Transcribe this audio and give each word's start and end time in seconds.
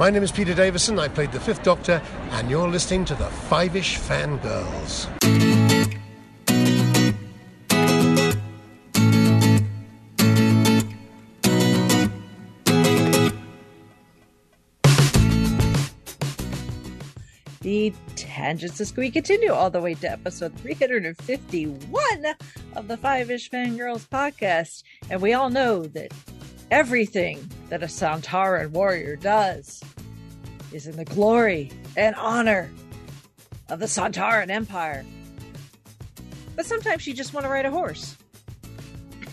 My 0.00 0.08
name 0.08 0.22
is 0.22 0.32
Peter 0.32 0.54
Davison. 0.54 0.98
I 0.98 1.08
played 1.08 1.30
the 1.30 1.38
Fifth 1.38 1.62
Doctor, 1.62 2.00
and 2.30 2.48
you're 2.48 2.66
listening 2.66 3.04
to 3.04 3.14
the 3.14 3.26
Five 3.26 3.76
Ish 3.76 3.98
Fangirls. 3.98 5.06
The 17.60 17.92
tangents 18.16 18.80
as 18.80 18.96
we 18.96 19.10
continue 19.10 19.52
all 19.52 19.68
the 19.68 19.82
way 19.82 19.92
to 19.96 20.10
episode 20.10 20.58
351 20.60 22.24
of 22.74 22.88
the 22.88 22.96
Five 22.96 23.30
Ish 23.30 23.50
Fangirls 23.50 24.08
podcast. 24.08 24.82
And 25.10 25.20
we 25.20 25.34
all 25.34 25.50
know 25.50 25.82
that 25.82 26.10
everything 26.70 27.50
that 27.68 27.82
a 27.82 27.86
Sontaran 27.86 28.70
warrior 28.70 29.16
does 29.16 29.82
is 30.72 30.86
in 30.86 30.96
the 30.96 31.04
glory 31.04 31.70
and 31.96 32.14
honor 32.14 32.70
of 33.68 33.80
the 33.80 33.86
Sontaran 33.86 34.50
Empire. 34.50 35.04
But 36.54 36.66
sometimes 36.66 37.06
you 37.06 37.14
just 37.14 37.34
want 37.34 37.44
to 37.44 37.50
ride 37.50 37.66
a 37.66 37.70
horse. 37.70 38.16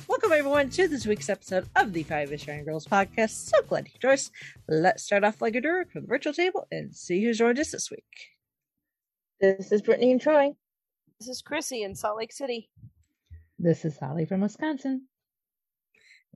Welcome 0.08 0.32
everyone 0.32 0.70
to 0.72 0.88
this 0.88 1.06
week's 1.06 1.30
episode 1.30 1.68
of 1.76 1.94
the 1.94 2.02
Five 2.04 2.34
Ish 2.34 2.46
Girls 2.46 2.88
podcast. 2.88 3.50
So 3.50 3.62
glad 3.62 3.88
you 3.88 4.00
joined 4.00 4.14
us. 4.14 4.32
Let's 4.68 5.04
start 5.04 5.24
off 5.24 5.42
like 5.42 5.56
a 5.56 5.62
Durek 5.62 5.92
from 5.92 6.04
the 6.04 6.08
virtual 6.08 6.34
table 6.34 6.66
and 6.72 6.96
see 6.96 7.24
who's 7.24 7.38
joined 7.38 7.60
us 7.60 7.72
this 7.72 7.92
week. 7.92 8.04
This 9.40 9.72
is 9.72 9.84
Brittany 9.84 10.12
and 10.12 10.22
Troy. 10.22 10.56
This 11.20 11.30
is 11.30 11.44
Chrissy 11.44 11.84
in 11.84 11.94
Salt 11.94 12.18
Lake 12.18 12.32
City. 12.32 12.72
This 13.60 13.86
is 13.86 13.98
Holly 14.00 14.26
from 14.26 14.42
Wisconsin. 14.42 15.08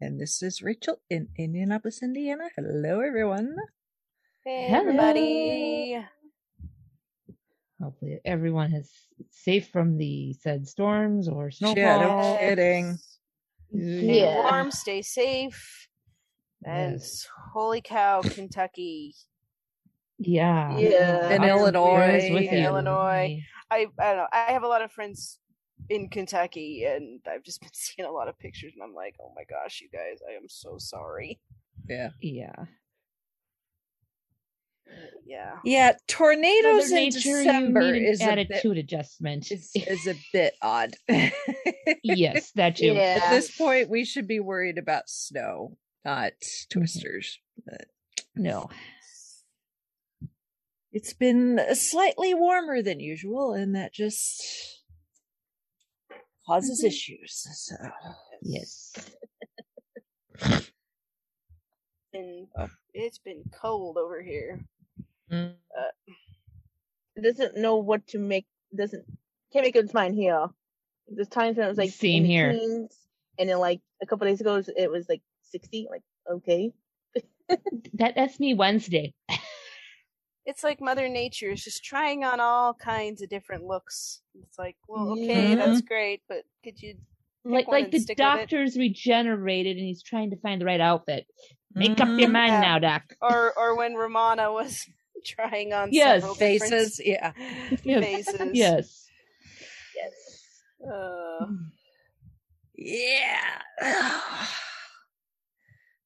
And 0.01 0.19
this 0.19 0.41
is 0.41 0.63
Rachel 0.63 0.99
in 1.11 1.29
Indianapolis, 1.37 2.01
Indiana. 2.01 2.49
Hello, 2.55 3.01
everyone. 3.01 3.55
Hey, 4.43 4.65
Hello. 4.67 4.79
everybody. 4.79 6.03
Hopefully, 7.79 8.19
everyone 8.25 8.73
is 8.73 8.89
safe 9.29 9.69
from 9.69 9.97
the 9.97 10.33
said 10.33 10.67
storms 10.67 11.27
or 11.29 11.51
snowfall. 11.51 11.75
Yeah, 11.77 11.97
no 11.99 12.37
kidding. 12.39 12.97
Stay 13.69 14.21
Yeah. 14.21 14.33
warm, 14.41 14.71
stay 14.71 15.01
safe. 15.03 15.87
And 16.65 16.93
Yes. 16.93 17.27
holy 17.53 17.81
cow, 17.81 18.21
Kentucky. 18.21 19.15
Yeah. 20.17 20.77
Yeah. 20.77 21.29
In 21.33 21.41
Our 21.43 21.49
Illinois. 21.49 22.29
with 22.33 22.51
In 22.51 22.57
you. 22.57 22.65
Illinois. 22.65 23.41
I 23.69 23.87
I 23.99 24.13
don't 24.13 24.17
know. 24.17 24.27
I 24.31 24.51
have 24.51 24.63
a 24.63 24.67
lot 24.67 24.81
of 24.81 24.91
friends 24.91 25.39
in 25.91 26.07
Kentucky 26.07 26.85
and 26.85 27.19
I've 27.29 27.43
just 27.43 27.59
been 27.59 27.69
seeing 27.73 28.07
a 28.07 28.11
lot 28.11 28.27
of 28.27 28.39
pictures 28.39 28.73
and 28.73 28.83
I'm 28.83 28.95
like, 28.95 29.15
oh 29.21 29.33
my 29.35 29.43
gosh, 29.43 29.81
you 29.81 29.89
guys, 29.91 30.19
I 30.27 30.33
am 30.33 30.47
so 30.47 30.75
sorry. 30.77 31.39
Yeah. 31.87 32.09
Yeah. 32.21 32.65
Yeah. 35.25 35.57
Yeah, 35.63 35.93
tornadoes 36.07 36.91
in 36.91 37.09
December 37.09 37.93
need 37.93 38.03
an 38.03 38.05
is 38.05 38.21
a, 38.21 38.25
bit, 38.25 38.51
attitude 38.51 38.77
adjustment. 38.77 39.51
is, 39.51 39.71
is 39.75 40.07
a 40.07 40.15
bit 40.33 40.53
odd. 40.61 40.95
yes, 42.03 42.51
that 42.55 42.75
too. 42.75 42.87
Yeah. 42.87 43.19
At 43.23 43.29
this 43.29 43.55
point, 43.55 43.89
we 43.89 44.03
should 44.03 44.27
be 44.27 44.41
worried 44.41 44.77
about 44.77 45.07
snow, 45.07 45.77
not 46.03 46.33
mm-hmm. 46.33 46.79
twisters. 46.79 47.39
But 47.65 47.85
No. 48.35 48.69
it's 50.91 51.13
been 51.13 51.61
slightly 51.73 52.33
warmer 52.33 52.81
than 52.81 52.99
usual, 52.99 53.53
and 53.53 53.75
that 53.75 53.93
just 53.93 54.80
causes 56.51 56.79
mm-hmm. 56.79 56.87
issues. 56.87 57.47
So 57.53 57.75
Yes. 58.41 58.93
And 62.13 62.47
Oh. 62.57 62.67
it's 62.93 63.19
been 63.19 63.41
cold 63.53 63.95
over 63.97 64.21
here. 64.21 64.59
Mm. 65.31 65.53
Uh, 65.77 66.11
doesn't 67.21 67.55
know 67.55 67.77
what 67.77 68.05
to 68.07 68.19
make. 68.19 68.45
Doesn't 68.75 69.05
can't 69.53 69.63
make 69.65 69.77
up 69.77 69.85
its 69.85 69.93
mind 69.93 70.15
here. 70.15 70.47
There's 71.07 71.29
times 71.29 71.55
when 71.55 71.67
it 71.67 71.69
was 71.69 71.77
like 71.77 71.91
Same 71.91 72.25
in 72.25 72.29
here. 72.29 72.51
teens, 72.51 72.97
and 73.39 73.47
then 73.47 73.59
like 73.59 73.79
a 74.01 74.05
couple 74.05 74.27
days 74.27 74.41
ago 74.41 74.55
it 74.55 74.57
was, 74.57 74.69
it 74.75 74.91
was 74.91 75.07
like 75.07 75.21
sixty. 75.51 75.87
Like 75.89 76.01
okay, 76.29 76.73
That 77.93 78.15
that's 78.15 78.41
me 78.41 78.55
Wednesday. 78.55 79.13
It's 80.45 80.63
like 80.63 80.81
Mother 80.81 81.07
Nature 81.07 81.51
is 81.51 81.63
just 81.63 81.83
trying 81.83 82.23
on 82.23 82.39
all 82.39 82.73
kinds 82.73 83.21
of 83.21 83.29
different 83.29 83.65
looks. 83.65 84.21
It's 84.41 84.57
like, 84.57 84.75
well, 84.87 85.09
okay, 85.11 85.53
that's 85.55 85.81
great, 85.81 86.21
but 86.27 86.43
could 86.63 86.81
you 86.81 86.95
Like 87.43 87.67
like 87.67 87.91
the 87.91 87.99
stick 87.99 88.17
with 88.17 88.25
it. 88.27 88.49
doctor's 88.49 88.75
regenerated 88.77 89.77
and 89.77 89.85
he's 89.85 90.01
trying 90.03 90.31
to 90.31 90.37
find 90.37 90.59
the 90.59 90.65
right 90.65 90.81
outfit. 90.81 91.27
Make 91.75 91.99
up 92.01 92.07
your 92.19 92.29
Mhm. 92.29 92.33
mind 92.33 92.53
Yeah. 92.53 92.59
now, 92.61 92.79
doc. 92.79 93.03
or 93.21 93.53
or 93.57 93.75
when 93.77 93.93
Romana 93.95 94.51
was 94.51 94.87
trying 95.25 95.73
on 95.73 95.89
Yes, 95.93 96.21
several 96.21 96.33
different 96.35 96.71
faces, 96.73 96.99
yeah. 97.03 97.33
Yes. 97.83 98.03
faces. 98.03 98.49
Yes. 98.53 99.09
yes. 99.95 100.37
Uh, 100.91 101.45
Yeah. 102.73 103.61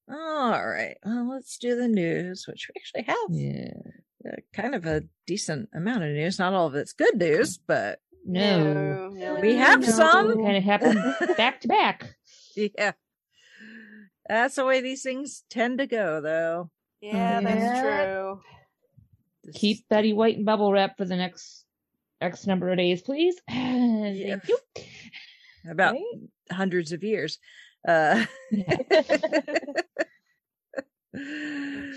All 0.10 0.68
right. 0.68 0.98
Well, 1.06 1.30
let's 1.30 1.58
do 1.58 1.76
the 1.76 1.88
news, 1.88 2.46
which 2.48 2.68
we 2.70 2.80
actually 2.80 3.04
have 3.04 3.30
Yeah. 3.30 3.72
Uh, 4.28 4.36
kind 4.54 4.76
of 4.76 4.86
a 4.86 5.04
decent 5.28 5.70
amount 5.74 6.04
of 6.04 6.10
news. 6.12 6.40
Not 6.40 6.54
all 6.54 6.68
of 6.68 6.76
it's 6.76 6.94
good 6.94 7.18
news, 7.18 7.58
but 7.58 8.00
No. 8.26 9.10
no, 9.10 9.36
We 9.42 9.56
have 9.56 9.82
no. 9.82 9.88
some. 9.88 10.36
Kind 10.44 10.58
of 10.58 10.64
happened 10.64 11.00
back 11.38 11.62
to 11.62 11.68
back. 11.68 12.16
yeah. 12.56 12.92
That's 14.28 14.56
the 14.56 14.66
way 14.66 14.82
these 14.82 15.04
things 15.04 15.44
tend 15.50 15.78
to 15.78 15.88
go, 15.88 16.20
though. 16.22 16.72
Yeah, 17.02 17.40
Yeah. 17.40 17.42
that's 17.42 17.80
true. 17.82 18.42
Keep 19.54 19.88
Betty 19.90 20.14
White 20.14 20.38
in 20.38 20.46
bubble 20.46 20.72
wrap 20.72 20.98
for 20.98 21.06
the 21.06 21.16
next 21.16 21.64
X 22.20 22.48
number 22.48 22.70
of 22.72 22.78
days, 22.78 23.02
please. 23.04 23.36
Yeah. 23.50 24.38
Thank 24.38 24.48
you. 24.50 24.58
about 25.70 25.94
Right? 25.94 26.02
hundreds 26.52 26.92
of 26.92 27.04
years. 27.04 27.38
Uh, 27.88 28.26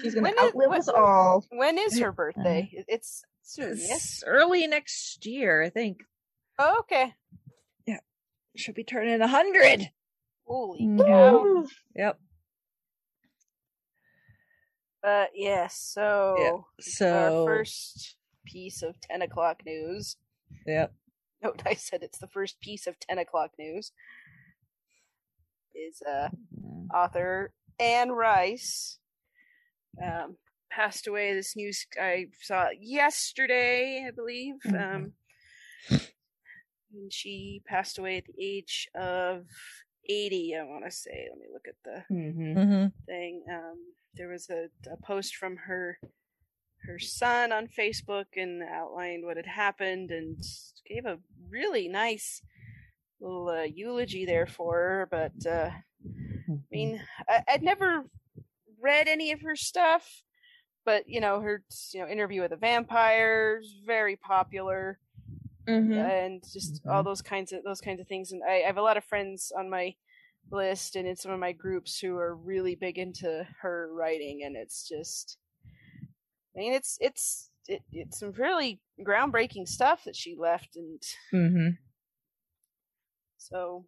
She's 0.03 0.15
gonna 0.15 0.25
When 0.25 0.35
is- 0.35 0.41
outlive 0.45 0.71
when- 0.71 0.79
us 0.79 0.89
all. 0.89 1.45
When 1.51 1.79
is 1.79 1.99
her 1.99 2.13
birthday? 2.13 2.71
It's 2.89 3.23
soon, 3.43 3.73
it's 3.73 3.89
yes. 3.89 4.23
early 4.27 4.67
next 4.67 5.25
year, 5.27 5.63
I 5.63 5.71
think. 5.71 5.99
Oh, 6.59 6.79
okay. 6.81 7.15
Yeah, 7.87 8.01
she'll 8.57 8.75
be 8.75 8.85
turning 8.85 9.21
a 9.21 9.29
hundred. 9.29 9.91
Holy 10.47 10.87
cow. 10.99 11.67
Yep. 11.95 12.19
But 15.03 15.31
yes, 15.35 15.79
so 15.81 16.65
So 16.81 17.45
our 17.45 17.47
first 17.47 18.17
piece 18.47 18.83
of 18.83 19.01
ten 19.01 19.23
o'clock 19.23 19.63
news. 19.65 20.17
Yep. 20.67 20.93
Note 21.43 21.63
I 21.67 21.75
said 21.75 22.03
it's 22.03 22.19
the 22.19 22.27
first 22.29 22.61
piece 22.61 22.87
of 22.87 22.99
ten 22.99 23.19
o'clock 23.19 23.53
news. 23.59 23.93
Is 25.75 26.03
uh 26.03 26.31
author 26.93 27.53
Anne 27.79 28.11
Rice 28.11 28.98
um, 30.03 30.37
passed 30.71 31.06
away. 31.06 31.34
This 31.34 31.56
news 31.56 31.87
I 32.00 32.26
saw 32.43 32.69
yesterday, 32.81 34.04
I 34.06 34.10
believe. 34.10 34.54
Um, 34.66 35.12
and 35.91 37.12
she 37.12 37.62
passed 37.66 37.99
away 37.99 38.19
at 38.19 38.25
the 38.26 38.34
age 38.43 38.88
of 38.94 39.44
80, 40.09 40.56
I 40.56 40.62
want 40.65 40.84
to 40.84 40.91
say. 40.91 41.28
Let 41.31 41.38
me 41.38 41.47
look 41.53 41.66
at 41.69 41.76
the 41.84 42.15
Mhm. 42.15 42.54
hmm 42.54 42.87
thing. 43.06 43.44
Um, 43.50 43.78
there 44.15 44.28
was 44.28 44.49
a, 44.50 44.69
a 44.91 44.97
post 45.04 45.37
from 45.37 45.56
her 45.56 45.99
her 46.82 46.99
son 46.99 47.53
on 47.53 47.66
Facebook 47.66 48.26
and 48.37 48.62
outlined 48.62 49.25
what 49.25 49.37
had 49.37 49.47
happened 49.47 50.10
and 50.10 50.38
gave 50.88 51.05
a 51.05 51.19
really 51.50 51.88
nice 51.88 52.41
little 53.20 53.49
uh, 53.49 53.62
eulogy 53.65 54.25
there 54.25 54.47
for 54.47 54.75
her. 54.75 55.09
But 55.10 55.44
uh, 55.47 55.70
I 55.72 56.59
mean, 56.70 57.03
I, 57.28 57.43
I'd 57.49 57.62
never 57.62 58.05
read 58.81 59.09
any 59.09 59.33
of 59.33 59.43
her 59.43 59.56
stuff, 59.56 60.22
but 60.84 61.09
you 61.09 61.21
know, 61.21 61.41
her 61.41 61.62
you 61.93 62.00
know 62.00 62.09
interview 62.09 62.43
with 62.43 62.53
a 62.53 62.56
vampire 62.56 63.61
is 63.62 63.75
very 63.87 64.17
popular, 64.17 64.99
Mm-hmm. 65.69 65.93
and 65.99 66.43
just 66.50 66.81
all 66.88 67.03
those 67.03 67.20
kinds 67.20 67.53
of 67.53 67.62
those 67.62 67.81
kinds 67.81 68.00
of 68.00 68.08
things. 68.08 68.32
And 68.32 68.43
I, 68.43 68.62
I 68.62 68.67
have 68.67 68.79
a 68.79 68.82
lot 68.82 68.97
of 68.97 69.05
friends 69.05 69.53
on 69.56 69.69
my 69.69 69.94
list 70.50 70.97
and 70.97 71.06
in 71.06 71.14
some 71.14 71.31
of 71.31 71.38
my 71.38 71.53
groups 71.53 71.99
who 72.00 72.17
are 72.17 72.35
really 72.35 72.75
big 72.75 72.99
into 72.99 73.47
her 73.61 73.91
writing, 73.93 74.43
and 74.44 74.56
it's 74.56 74.88
just, 74.88 75.37
I 76.56 76.61
mean, 76.61 76.73
it's 76.73 76.97
it's 77.00 77.50
it, 77.67 77.82
it's 77.93 78.19
some 78.20 78.32
really 78.32 78.81
groundbreaking 79.06 79.69
stuff 79.69 80.05
that 80.05 80.17
she 80.17 80.35
left, 80.38 80.76
and 80.76 81.03
hmm 81.31 81.69
so 83.37 83.85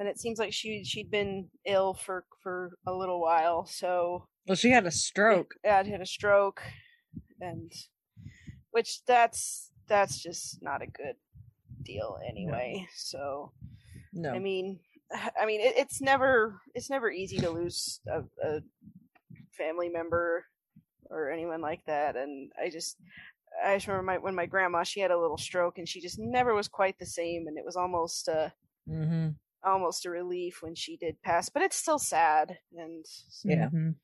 and 0.00 0.08
it 0.08 0.18
seems 0.18 0.38
like 0.40 0.52
she 0.52 0.82
she'd 0.84 1.10
been 1.10 1.46
ill 1.66 1.94
for 1.94 2.24
for 2.42 2.72
a 2.86 2.92
little 2.92 3.20
while 3.20 3.64
so 3.66 4.26
Well, 4.48 4.56
she 4.56 4.70
had 4.70 4.86
a 4.86 4.90
stroke. 4.90 5.54
yeah 5.62 5.82
had 5.84 6.00
a 6.00 6.06
stroke 6.06 6.62
and 7.40 7.70
which 8.72 9.04
that's 9.04 9.70
that's 9.86 10.20
just 10.20 10.60
not 10.62 10.82
a 10.82 10.86
good 10.86 11.14
deal 11.82 12.18
anyway 12.28 12.86
so 12.96 13.52
No. 14.12 14.32
i 14.32 14.38
mean 14.38 14.80
i 15.40 15.46
mean 15.46 15.60
it, 15.60 15.74
it's 15.76 16.00
never 16.00 16.60
it's 16.74 16.90
never 16.90 17.10
easy 17.10 17.38
to 17.38 17.50
lose 17.50 18.00
a, 18.08 18.22
a 18.42 18.60
family 19.52 19.88
member 19.88 20.46
or 21.10 21.28
anyone 21.30 21.60
like 21.60 21.84
that. 21.86 22.14
And 22.16 22.52
I 22.56 22.70
just, 22.70 22.96
I 23.66 23.74
just 23.74 23.88
remember 23.88 24.04
my, 24.12 24.18
when 24.18 24.34
my 24.36 24.46
grandma, 24.46 24.84
she 24.84 25.00
had 25.00 25.10
a 25.10 25.18
little 25.18 25.36
stroke 25.36 25.76
and 25.78 25.88
she 25.88 26.00
just 26.00 26.20
never 26.20 26.54
was 26.54 26.68
quite 26.68 26.96
the 27.00 27.04
same. 27.04 27.48
And 27.48 27.58
it 27.58 27.64
was 27.64 27.74
almost, 27.76 28.28
uh, 28.28 28.50
Mm-hmm. 28.88 29.30
Almost 29.62 30.06
a 30.06 30.10
relief 30.10 30.62
when 30.62 30.74
she 30.74 30.96
did 30.96 31.20
pass, 31.22 31.48
but 31.50 31.62
it's 31.62 31.76
still 31.76 31.98
sad 31.98 32.58
and 32.76 33.04
Yeah. 33.44 33.68
Mhm. 33.68 33.94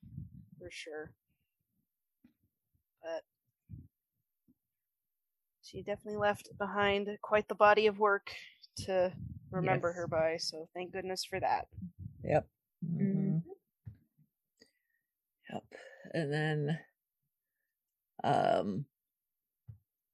for 0.59 0.71
sure. 0.71 1.13
But 3.03 3.25
she 5.63 5.83
definitely 5.83 6.19
left 6.19 6.51
behind 6.59 7.09
quite 7.23 7.49
the 7.49 7.55
body 7.55 7.87
of 7.87 7.99
work 7.99 8.31
to 8.85 9.13
remember 9.51 9.89
Yes. 9.89 9.97
her 9.97 10.07
by. 10.07 10.37
So 10.37 10.69
thank 10.75 10.93
goodness 10.93 11.25
for 11.25 11.41
that. 11.41 11.69
Yep. 12.23 12.49
Mhm. 12.85 13.43
Yep. 15.51 15.65
And 16.13 16.33
then 16.33 16.79
um 18.25 18.87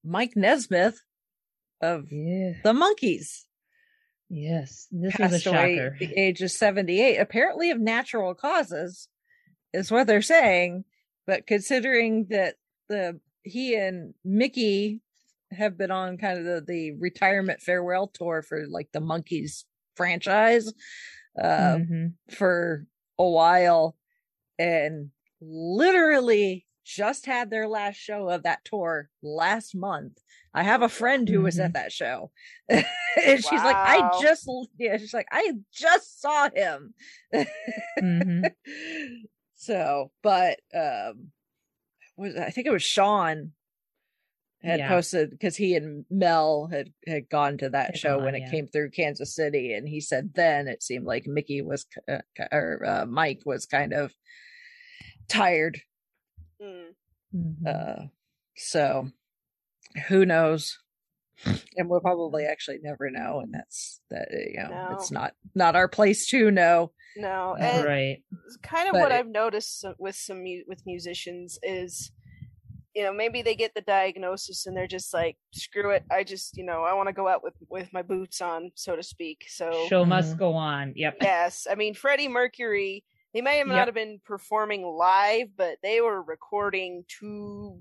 Mike 0.04 0.36
Nesmith 0.36 1.00
of 1.80 2.10
Yeah. 2.12 2.60
the 2.62 2.72
Monkees 2.72 3.46
Yes. 4.34 4.88
This 4.90 5.18
was 5.18 5.32
a 5.34 5.38
shocker. 5.38 5.92
at 5.92 5.98
the 5.98 6.18
age 6.18 6.40
of 6.40 6.50
78, 6.50 7.18
apparently 7.18 7.70
of 7.70 7.78
natural 7.78 8.34
causes, 8.34 9.08
is 9.74 9.90
what 9.90 10.06
they're 10.06 10.22
saying. 10.22 10.84
But 11.26 11.46
considering 11.46 12.26
that 12.30 12.54
the 12.88 13.20
he 13.42 13.74
and 13.76 14.14
Mickey 14.24 15.02
have 15.50 15.76
been 15.76 15.90
on 15.90 16.16
kind 16.16 16.38
of 16.38 16.44
the, 16.46 16.64
the 16.66 16.92
retirement 16.92 17.60
farewell 17.60 18.06
tour 18.06 18.40
for 18.42 18.64
like 18.68 18.88
the 18.92 19.00
Monkees 19.00 19.64
franchise 19.96 20.72
uh, 21.40 21.76
Mhm. 21.76 22.12
for 22.30 22.86
a 23.18 23.28
while 23.28 23.96
and 24.58 25.10
literally 25.40 26.66
just 26.84 27.26
had 27.26 27.50
their 27.50 27.68
last 27.68 27.96
show 27.96 28.28
of 28.28 28.42
that 28.42 28.64
tour 28.64 29.08
last 29.22 29.74
month. 29.74 30.18
I 30.54 30.62
have 30.64 30.82
a 30.82 30.88
friend 30.88 31.28
who 31.28 31.40
was 31.42 31.58
at 31.58 31.72
that 31.74 31.92
show. 31.92 32.30
and 32.68 32.84
she's 33.16 33.50
like, 33.50 33.76
I 33.76 34.18
just 34.20 34.48
yeah, 34.78 34.96
she's 34.98 35.14
like, 35.14 35.28
I 35.32 35.52
just 35.72 36.20
saw 36.20 36.48
him. 36.54 36.94
Mhm. 37.98 38.50
so, 39.54 40.10
but 40.22 40.60
um 40.74 41.28
was 42.16 42.36
I 42.36 42.50
think 42.50 42.66
it 42.66 42.72
was 42.72 42.82
Sean 42.82 43.52
had 44.62 44.78
Yeah. 44.80 44.88
posted 44.88 45.30
because 45.30 45.56
he 45.56 45.74
and 45.74 46.04
Mel 46.10 46.68
had 46.70 46.92
had 47.06 47.28
gone 47.28 47.58
to 47.58 47.70
that 47.70 47.86
Had 47.92 47.98
show 47.98 48.16
gone, 48.16 48.24
when 48.26 48.34
it 48.34 48.40
yeah. 48.42 48.50
came 48.50 48.66
through 48.66 48.90
Kansas 48.90 49.34
City, 49.34 49.72
and 49.74 49.88
he 49.88 50.00
said 50.00 50.34
then 50.34 50.68
it 50.68 50.82
seemed 50.82 51.06
like 51.06 51.26
Mickey 51.26 51.62
was 51.62 51.86
uh, 52.08 52.18
or 52.52 52.84
uh, 52.86 53.06
Mike 53.06 53.40
was 53.46 53.66
kind 53.66 53.92
of 53.92 54.12
tired. 55.28 55.80
Mm. 56.62 56.94
Mhm. 57.34 57.66
Uh, 57.66 58.06
so 58.56 59.08
who 60.08 60.24
knows? 60.26 60.78
And 61.76 61.88
we'll 61.88 62.00
probably 62.00 62.44
actually 62.44 62.78
never 62.82 63.10
know, 63.10 63.40
and 63.40 63.52
that's 63.52 64.00
that. 64.10 64.28
uh, 64.32 64.36
You 64.50 64.62
know, 64.62 64.88
No. 64.90 64.94
it's 64.96 65.10
not 65.10 65.34
not 65.54 65.74
our 65.74 65.88
place 65.88 66.26
to 66.28 66.50
know. 66.50 66.92
No, 67.16 67.56
and 67.58 67.84
right. 67.84 68.22
kind 68.62 68.86
of 68.88 68.92
But 68.92 69.00
what 69.00 69.12
it- 69.12 69.16
I've 69.16 69.28
noticed 69.28 69.84
with 69.98 70.14
some 70.14 70.44
with 70.68 70.86
musicians 70.86 71.58
is, 71.62 72.12
you 72.94 73.02
know, 73.02 73.12
maybe 73.12 73.42
they 73.42 73.54
get 73.56 73.74
the 73.74 73.80
diagnosis 73.80 74.66
and 74.66 74.76
they're 74.76 74.86
just 74.86 75.12
like, 75.12 75.36
screw 75.52 75.90
it, 75.90 76.04
I 76.10 76.22
just, 76.24 76.56
you 76.56 76.64
know, 76.64 76.84
I 76.84 76.92
want 76.94 77.08
to 77.08 77.12
go 77.12 77.26
out 77.28 77.42
with 77.42 77.54
with 77.68 77.92
my 77.92 78.02
boots 78.02 78.40
on, 78.40 78.70
so 78.76 78.94
to 78.94 79.02
speak. 79.02 79.44
So 79.48 79.86
Show 79.88 80.04
must 80.04 80.36
go 80.38 80.52
on. 80.54 80.92
Yep. 80.94 81.16
yes, 81.22 81.66
I 81.70 81.74
mean 81.74 81.94
Freddie 81.94 82.28
Mercury. 82.28 83.04
They 83.34 83.40
may 83.40 83.58
have 83.58 83.66
not 83.66 83.86
have 83.88 83.94
been 83.94 84.20
performing 84.24 84.82
live, 84.84 85.48
but 85.56 85.78
they 85.82 86.00
were 86.00 86.22
recording 86.22 87.04
to 87.20 87.80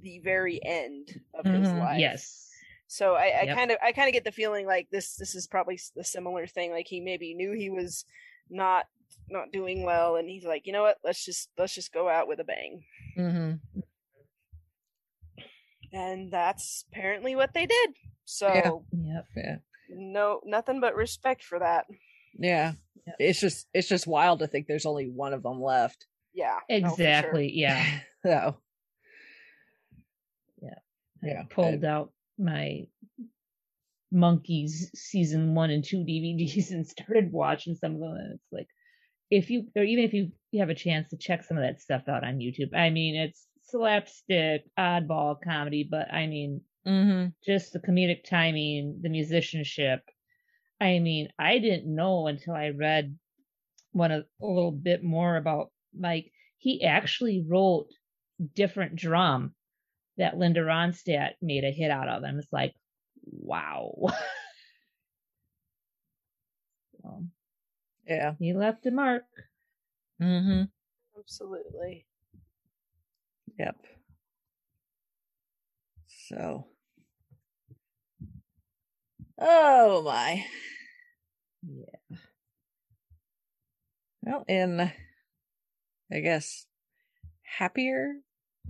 the 0.00 0.20
very 0.20 0.60
end 0.64 1.20
of 1.34 1.44
his 1.44 1.68
Mhm. 1.68 1.78
life. 1.78 2.00
Yes. 2.00 2.48
So 2.86 3.14
I, 3.14 3.24
I 3.40 3.42
Yep. 3.44 3.56
kind 3.56 3.70
of 3.70 3.78
I 3.82 3.92
kind 3.92 4.08
of 4.08 4.12
get 4.12 4.24
the 4.24 4.32
feeling 4.32 4.66
like 4.66 4.88
this 4.90 5.16
this 5.16 5.34
is 5.34 5.46
probably 5.46 5.74
s- 5.74 5.92
the 5.96 6.04
similar 6.04 6.46
thing. 6.46 6.70
Like 6.70 6.86
he 6.86 7.00
maybe 7.00 7.34
knew 7.34 7.52
he 7.52 7.70
was 7.70 8.04
not 8.50 8.86
not 9.28 9.50
doing 9.52 9.82
well, 9.84 10.16
and 10.16 10.28
he's 10.28 10.44
like, 10.44 10.66
you 10.66 10.72
know 10.72 10.82
what, 10.82 10.98
let's 11.04 11.24
just 11.24 11.50
let's 11.58 11.74
just 11.74 11.92
go 11.92 12.08
out 12.08 12.28
with 12.28 12.38
a 12.40 12.44
bang. 12.44 12.84
Mm-hmm. 13.18 13.80
And 15.92 16.30
that's 16.32 16.84
apparently 16.90 17.34
what 17.36 17.54
they 17.54 17.66
did. 17.66 17.90
So 18.24 18.84
Yeah. 18.92 19.14
Yep. 19.14 19.26
Yeah, 19.36 19.56
no 19.88 20.40
nothing 20.44 20.80
but 20.80 20.94
respect 20.94 21.42
for 21.44 21.58
that. 21.58 21.86
yeah. 22.38 22.72
Yep. 23.06 23.16
It's 23.18 23.40
just 23.40 23.66
it's 23.74 23.88
just 23.88 24.06
wild 24.06 24.40
to 24.40 24.46
think 24.46 24.66
there's 24.66 24.86
only 24.86 25.06
one 25.06 25.32
of 25.32 25.42
them 25.42 25.60
left. 25.60 26.06
Yeah, 26.34 26.58
no, 26.70 26.76
sure. 26.78 26.88
Exactly. 26.88 27.52
Yeah. 27.54 27.84
So 28.24 28.56
Yeah. 30.62 30.78
Yeah, 31.24 31.40
I 31.40 31.52
pulled 31.52 31.84
out 31.84 32.12
my 32.38 32.86
Monkees 34.14 34.94
season 34.94 35.54
one 35.54 35.70
and 35.70 35.84
two 35.84 36.04
DVDs 36.04 36.70
and 36.70 36.86
started 36.86 37.32
watching 37.32 37.74
some 37.74 37.94
of 37.94 38.00
them. 38.00 38.14
And 38.14 38.34
it's 38.34 38.52
like, 38.52 38.68
if 39.30 39.50
you, 39.50 39.66
or 39.74 39.82
even 39.82 40.04
if 40.04 40.12
you, 40.12 40.30
you 40.50 40.60
have 40.60 40.68
a 40.68 40.74
chance 40.74 41.08
to 41.10 41.16
check 41.16 41.42
some 41.42 41.56
of 41.56 41.62
that 41.62 41.80
stuff 41.80 42.02
out 42.08 42.24
on 42.24 42.38
YouTube, 42.38 42.76
I 42.76 42.90
mean, 42.90 43.16
it's 43.16 43.46
slapstick, 43.64 44.64
oddball 44.78 45.36
comedy, 45.42 45.88
but 45.90 46.12
I 46.12 46.26
mean, 46.26 46.60
mm-hmm. 46.86 47.28
just 47.44 47.72
the 47.72 47.80
comedic 47.80 48.24
timing, 48.28 49.00
the 49.02 49.08
musicianship. 49.08 50.02
I 50.82 50.98
mean, 50.98 51.28
I 51.38 51.58
didn't 51.58 51.94
know 51.94 52.26
until 52.26 52.54
I 52.54 52.70
read 52.70 53.16
one 53.92 54.10
of 54.10 54.24
a 54.40 54.46
little 54.46 54.72
bit 54.72 55.04
more 55.04 55.36
about 55.36 55.70
Mike. 55.96 56.32
He 56.58 56.84
actually 56.84 57.44
wrote 57.46 57.86
different 58.54 58.96
drum 58.96 59.54
that 60.16 60.36
Linda 60.36 60.60
Ronstadt 60.60 61.34
made 61.40 61.62
a 61.62 61.70
hit 61.70 61.92
out 61.92 62.08
of. 62.08 62.24
And 62.24 62.36
it's 62.38 62.52
like, 62.52 62.74
wow. 63.24 63.94
so, 67.00 67.24
yeah. 68.08 68.32
he 68.40 68.52
left 68.52 68.84
a 68.86 68.90
mark. 68.90 69.22
Mm-hmm. 70.20 70.64
Absolutely. 71.16 72.06
Yep. 73.56 73.76
So. 76.28 76.66
Oh 79.38 80.02
my. 80.02 80.44
Yeah. 81.62 82.16
Well, 84.22 84.44
in 84.48 84.92
I 86.12 86.20
guess 86.20 86.66
happier 87.42 88.16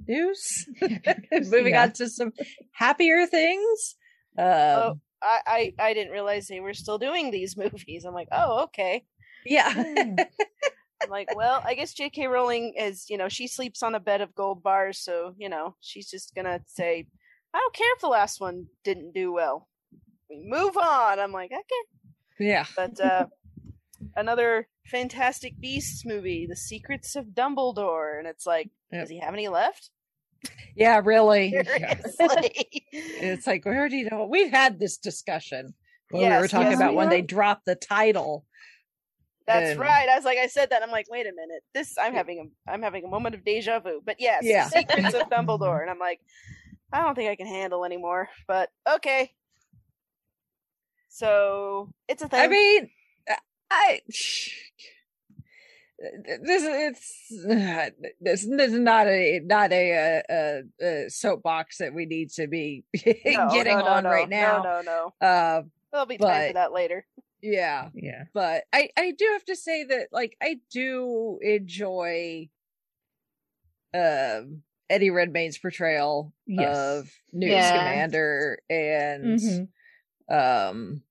news. 0.07 0.69
Moving 1.33 1.75
Yeah. 1.75 1.83
on 1.83 1.93
to 1.95 2.09
some 2.09 2.33
happier 2.73 3.27
things. 3.27 3.97
Um, 4.39 4.45
Oh, 4.49 4.95
I, 5.23 5.41
I 5.47 5.73
I 5.79 5.95
didn't 5.95 6.13
realize 6.13 6.47
they 6.47 6.61
were 6.61 6.75
still 6.75 6.99
doing 6.99 7.31
these 7.31 7.57
movies. 7.65 8.05
I'm 8.05 8.15
like, 8.15 8.29
oh 8.33 8.65
okay. 8.65 9.05
yeah. 9.45 9.73
I'm 11.05 11.11
like, 11.11 11.29
well, 11.35 11.63
I 11.65 11.75
guess 11.75 11.95
J.K. 11.95 12.29
Rowling 12.29 12.75
is, 12.79 13.11
you 13.11 13.19
know, 13.19 13.29
she 13.29 13.49
sleeps 13.49 13.83
on 13.83 13.95
a 13.95 14.01
bed 14.01 14.21
of 14.21 14.35
gold 14.35 14.63
bars, 14.63 14.99
so 14.99 15.35
you 15.39 15.49
know, 15.49 15.77
she's 15.81 16.09
just 16.11 16.35
gonna 16.35 16.61
say, 16.67 17.07
I 17.53 17.59
don't 17.59 17.75
care 17.75 17.93
if 17.95 18.01
the 18.01 18.09
last 18.09 18.41
one 18.41 18.67
didn't 18.85 19.13
do 19.13 19.33
well. 19.33 19.69
We 20.33 20.43
move 20.49 20.77
on. 20.77 21.21
I'm 21.21 21.33
like, 21.33 21.51
okay. 21.53 22.45
yeah. 22.47 22.65
But 22.77 22.99
uh 23.01 23.27
another 24.17 24.69
Fantastic 24.87 25.61
Beasts 25.61 26.05
movie, 26.05 26.47
The 26.49 26.57
Secrets 26.57 27.15
of 27.17 27.27
Dumbledore, 27.27 28.19
and 28.19 28.27
it's 28.27 28.47
like, 28.47 28.71
Yep. 28.91 29.03
does 29.03 29.11
he 29.11 29.21
have 29.21 29.33
any 29.35 29.49
left? 29.49 29.91
Yeah, 30.75 31.01
really. 31.05 31.55
It's 32.93 33.47
like, 33.47 33.65
where 33.65 33.89
do 33.89 33.97
you 33.97 34.09
know? 34.11 34.27
We've 34.31 34.51
had 34.51 34.79
this 34.81 34.97
discussion 34.99 35.75
when 36.11 36.31
we 36.31 36.37
were 36.37 36.49
talking 36.49 36.73
yes, 36.73 36.77
about 36.79 36.91
we 36.91 36.97
when 36.97 37.09
they 37.11 37.23
dropped 37.23 37.65
the 37.65 37.75
title. 37.77 38.45
That's 39.47 39.71
And- 39.73 39.81
right. 39.81 40.09
I 40.09 40.17
was 40.17 40.25
like, 40.25 40.39
I 40.39 40.47
said 40.49 40.71
that. 40.71 40.83
I'm 40.83 40.91
like, 40.91 41.07
wait 41.11 41.27
a 41.27 41.33
minute. 41.35 41.63
This, 41.75 41.97
I'm 41.99 42.15
having 42.15 42.51
a, 42.67 42.71
I'm 42.71 42.83
having 42.83 43.05
a 43.05 43.09
moment 43.09 43.35
of 43.35 43.45
deja 43.45 43.81
vu. 43.81 44.01
But 44.05 44.17
yes, 44.19 44.43
Yeah. 44.45 44.69
Secrets 44.69 45.15
of 45.15 45.23
Dumbledore, 45.31 45.81
and 45.81 45.91
I'm 45.91 45.99
like, 45.99 46.21
I 46.93 47.01
don't 47.03 47.15
think 47.15 47.31
I 47.31 47.37
can 47.37 47.47
handle 47.47 47.85
anymore. 47.85 48.29
But 48.47 48.69
okay. 48.97 49.33
So 51.15 51.93
it's 52.09 52.23
a 52.23 52.29
thing. 52.29 52.41
I 52.41 52.49
mean, 52.49 52.91
I 53.71 54.01
this 55.99 56.63
it's 56.65 57.29
this, 58.21 58.47
this 58.49 58.73
is 58.73 58.79
not 58.79 59.07
a 59.07 59.41
not 59.45 59.73
a, 59.73 60.23
a, 60.29 60.63
a 60.85 61.11
soapbox 61.11 61.79
that 61.79 61.93
we 61.95 62.07
need 62.07 62.31
to 62.31 62.47
be 62.47 62.85
No, 63.27 63.49
getting 63.53 63.79
no, 63.79 63.85
no, 63.85 63.93
on 63.93 64.05
no. 64.05 64.11
right 64.11 64.29
now. 64.29 64.63
No, 64.63 64.81
no, 64.81 65.13
no. 65.21 65.27
Uh, 65.27 65.63
There'll 65.93 66.07
be 66.07 66.17
time 66.17 66.49
for 66.49 66.55
that 66.55 66.73
later. 66.73 67.05
yeah, 67.43 67.91
Yeah. 67.95 68.25
but 68.33 68.65
I 68.73 68.89
I 68.97 69.11
do 69.11 69.29
have 69.35 69.45
to 69.45 69.55
say 69.57 69.85
that 69.85 70.09
like 70.13 70.35
I 70.43 70.61
do 70.71 71.39
enjoy 71.43 72.49
um 73.95 74.63
Eddie 74.89 75.11
Redmayne's 75.11 75.59
portrayal 75.59 76.33
Yes. 76.47 76.77
of 76.77 77.11
Newt 77.35 77.51
Yeah. 77.51 77.69
Scamander 77.69 78.63
and 78.71 79.39
Mhm. 79.39 79.69
Um 80.29 81.03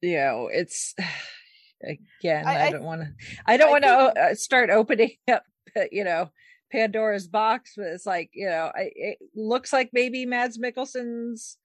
you 0.00 0.16
know 0.16 0.48
it's 0.52 0.94
again 1.82 2.46
I- 2.46 2.70
don't 2.70 2.82
want 2.84 3.02
to 3.02 3.08
i 3.46 3.56
don't 3.56 3.70
want 3.70 3.84
to 3.84 3.90
uh, 3.90 4.34
start 4.34 4.70
opening 4.70 5.12
up 5.28 5.44
uh, 5.76 5.82
you 5.92 6.04
know 6.04 6.30
Pandora's 6.70 7.26
box, 7.26 7.72
but 7.78 7.86
it's 7.86 8.04
like 8.04 8.28
you 8.34 8.46
know, 8.46 8.70
I, 8.74 8.90
it 8.94 9.18
looks 9.34 9.72
like 9.72 9.88
maybe 9.94 10.26
Mads 10.26 10.58
Mikkelsen's 10.58 11.56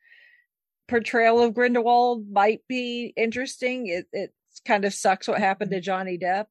portrayal 0.88 1.42
of 1.42 1.54
Grindelwald 1.54 2.30
might 2.32 2.62
be 2.70 3.12
interesting. 3.18 3.88
It 3.88 4.06
it 4.14 4.34
kind 4.66 4.86
of 4.86 4.94
sucks 4.94 5.28
what 5.28 5.40
happened 5.40 5.72
to 5.72 5.82
Johnny 5.82 6.18
Depp, 6.18 6.46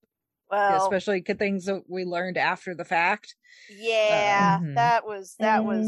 Well, 0.51 0.83
especially 0.83 1.21
good 1.21 1.39
things 1.39 1.65
that 1.65 1.85
we 1.89 2.05
learned 2.05 2.37
after 2.37 2.75
the 2.75 2.85
fact. 2.85 3.35
yeah, 3.71 4.59
Mhm. 4.59 4.75
that 4.75 5.07
was 5.07 5.35
that 5.39 5.65
was. 5.65 5.87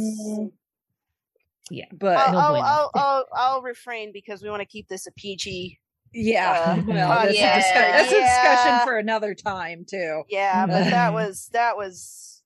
Yeah. 1.71 1.87
But 1.93 2.17
I'll, 2.19 2.33
no 2.33 2.39
I'll, 2.39 2.51
bueno. 2.53 2.67
I'll, 2.67 2.91
I'll, 2.95 3.27
I'll 3.35 3.63
refrain 3.63 4.13
because 4.13 4.43
we 4.43 4.51
want 4.51 4.61
to 4.61 4.67
keep 4.67 4.89
this 4.89 5.07
a 5.07 5.13
PG. 5.13 5.79
yeah, 6.13 6.77
uh, 6.79 6.83
well, 6.87 7.25
that's, 7.25 7.39
yeah, 7.39 7.55
a, 7.55 7.57
discuss- 7.57 7.73
that's 7.75 8.13
a 8.13 8.21
discussion 8.21 8.87
for 8.87 8.99
another 8.99 9.35
time 9.35 9.85
too. 9.89 10.23
Yeah, 10.29 10.67
but 10.67 10.85
that 10.91 11.13
was 11.13 11.49
that 11.53 11.77
was. 11.77 12.43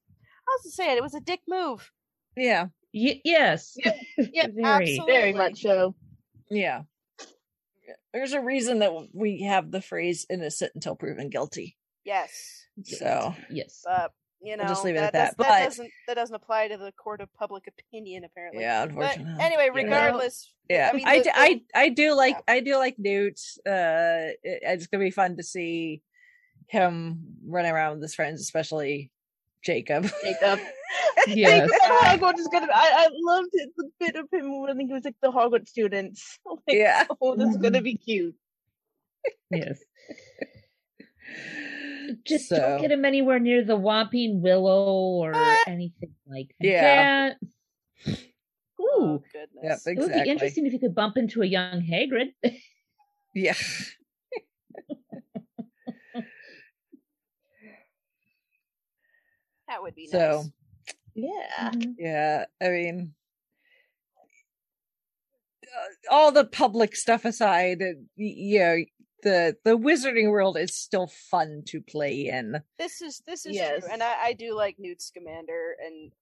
I 0.49 0.59
was 0.65 0.75
saying 0.75 0.97
it 0.97 1.03
was 1.03 1.15
a 1.15 1.21
dick 1.21 1.41
move. 1.49 1.91
Yeah, 2.37 2.69
Y- 2.95 3.21
yes. 3.25 3.75
Yeah, 3.77 3.93
yeah, 4.33 4.47
Very. 4.55 4.65
absolutely. 4.65 5.13
Very 5.13 5.33
much 5.35 5.61
so. 5.61 5.95
yeah. 6.51 6.83
There's 8.15 8.33
a 8.33 8.41
reason 8.41 8.79
that 8.79 8.93
we 9.13 9.43
have 9.43 9.71
the 9.71 9.83
phrase 9.83 10.25
"innocent 10.31 10.73
until 10.75 10.97
proven 10.97 11.29
guilty." 11.29 11.77
Yes, 12.05 12.65
So 12.85 13.35
Yes. 13.51 13.83
but 13.85 14.13
you 14.41 14.57
know 14.57 14.65
We'll 14.65 14.73
just 14.73 14.85
leave 14.85 14.95
it 14.97 14.99
that, 15.01 15.07
at 15.07 15.13
that, 15.15 15.37
but- 15.37 15.49
that 15.49 15.65
doesn't 15.65 15.91
that 16.07 16.15
doesn't 16.15 16.35
apply 16.35 16.69
to 16.69 16.77
the 16.77 16.93
court 16.93 17.21
of 17.21 17.29
public 17.35 17.65
opinion 17.67 18.25
apparently. 18.25 18.63
yeah, 18.63 18.85
But 18.87 18.91
unfortunately. 18.95 19.45
anyway, 19.45 19.65
Yeah. 19.75 19.83
regardless, 19.83 20.55
yeah 20.69 20.91
I 20.93 20.97
mean, 20.97 21.09
I, 21.09 21.19
the- 21.21 21.33
I 21.39 21.63
I 21.75 21.89
do 21.89 22.15
like 22.15 22.35
yeah. 22.37 22.55
i 22.55 22.61
do 22.61 22.77
like 22.77 22.97
newt 22.99 23.41
uh 23.67 24.33
it- 24.43 24.63
it's 24.63 24.87
gonna 24.87 25.05
be 25.05 25.11
fun 25.11 25.37
to 25.39 25.43
see 25.43 26.03
him 26.69 27.21
running 27.47 27.73
around 27.73 27.95
with 27.95 28.03
his 28.03 28.15
friends 28.15 28.41
especially 28.41 29.11
jacob 29.65 30.07
Jacob. 30.23 30.59
Yes. 31.27 31.69
Hogwarts 31.85 32.39
is 32.39 32.49
gonna. 32.49 32.69
I, 32.73 33.07
I 33.07 33.09
loved 33.13 33.51
it. 33.53 33.69
The 33.77 33.91
bit 34.01 34.17
of 34.17 34.29
him 34.33 34.63
when 34.63 34.79
he 34.81 34.87
was 34.87 35.05
like 35.05 35.17
the 35.21 35.31
Hogwarts 35.31 35.69
students. 35.69 36.39
Like, 36.47 36.61
yeah 36.69 37.05
oh, 37.21 37.37
this 37.37 37.51
is 37.51 37.57
gonna 37.59 37.83
be 37.83 37.97
cute. 37.97 38.35
Yes. 39.51 39.79
Just 42.25 42.49
So- 42.49 42.57
don't 42.59 42.81
get 42.81 42.91
him 42.91 43.05
anywhere 43.05 43.39
near 43.39 43.65
the 43.65 43.79
Whomping 43.79 44.41
Willow 44.41 44.93
or 45.23 45.33
Ah. 45.35 45.59
anything 45.67 46.15
like 46.27 46.49
that. 46.61 46.67
Yeah. 46.67 47.35
that. 47.35 47.37
oh 48.81 49.15
Ooh. 49.15 49.23
goodness, 49.33 49.85
Yep, 49.87 49.97
It 49.97 50.01
would 50.01 50.13
be 50.25 50.31
interesting 50.31 50.67
if 50.67 50.73
you 50.73 50.79
could 50.79 50.95
bump 50.95 51.17
into 51.17 51.43
a 51.43 51.47
young 51.47 51.83
Hagrid. 51.83 52.33
yeah 53.35 53.55
that 59.69 59.83
would 59.83 59.95
be 59.95 60.07
so 60.07 60.43
nice. 60.43 60.51
Yeah. 61.15 61.71
yeah 61.99 62.45
i 62.63 62.69
mean 62.69 63.15
uh, 65.67 66.15
all 66.15 66.33
the 66.33 66.45
public 66.45 66.95
stuff 66.97 67.25
aside 67.25 67.83
uh, 67.83 67.99
you 68.17 68.59
know 68.61 68.77
the 69.23 69.57
the 69.65 69.77
wizarding 69.77 70.31
world 70.31 70.57
is 70.57 70.75
still 70.75 71.07
fun 71.31 71.63
to 71.67 71.81
play 71.81 72.27
in 72.29 72.61
This 72.79 73.01
is 73.03 73.23
this 73.27 73.47
is 73.47 73.55
Yes. 73.55 73.81
true, 73.85 73.93
and 73.93 74.03
I, 74.03 74.15
I 74.27 74.33
do 74.33 74.55
like 74.55 74.77
Newt 74.79 75.01
Scamander, 75.03 75.77
and 75.85 76.13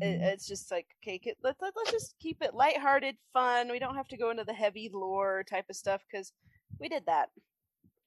it, 0.00 0.20
Mhm. 0.20 0.22
it's 0.32 0.46
just 0.46 0.70
like 0.70 0.86
okay, 1.02 1.18
k- 1.18 1.34
let, 1.42 1.56
let, 1.60 1.72
let's 1.76 1.90
just 1.90 2.14
keep 2.20 2.38
it 2.42 2.54
lighthearted, 2.54 3.16
fun. 3.32 3.70
We 3.70 3.78
don't 3.80 3.96
have 3.96 4.08
to 4.08 4.16
go 4.16 4.30
into 4.30 4.44
the 4.44 4.54
heavy 4.54 4.90
lore 4.92 5.44
type 5.48 5.66
of 5.68 5.76
stuff 5.76 6.02
because 6.10 6.32
we 6.78 6.88
did 6.88 7.04
that. 7.06 7.30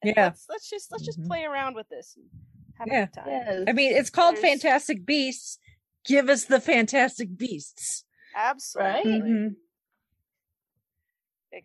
And 0.01 0.13
Yeah. 0.15 0.25
let's, 0.25 0.45
let's 0.49 0.69
just 0.69 0.91
let's 0.91 1.03
just 1.05 1.19
Mhm. 1.19 1.27
play 1.27 1.43
around 1.43 1.75
with 1.75 1.87
this 1.89 2.15
and 2.17 2.25
have 2.79 2.87
Yeah. 2.87 3.03
a 3.03 3.05
good 3.07 3.13
time. 3.13 3.27
Yes. 3.27 3.63
i 3.67 3.71
mean 3.73 3.91
it's 3.93 4.09
called 4.09 4.35
There's- 4.35 4.49
fantastic 4.61 5.05
beasts 5.05 5.59
give 6.05 6.29
us 6.29 6.45
the 6.45 6.59
fantastic 6.59 7.35
beasts 7.37 8.03
Absolutely. 8.35 9.11
Mhm. 9.21 9.43
Like, 9.47 9.53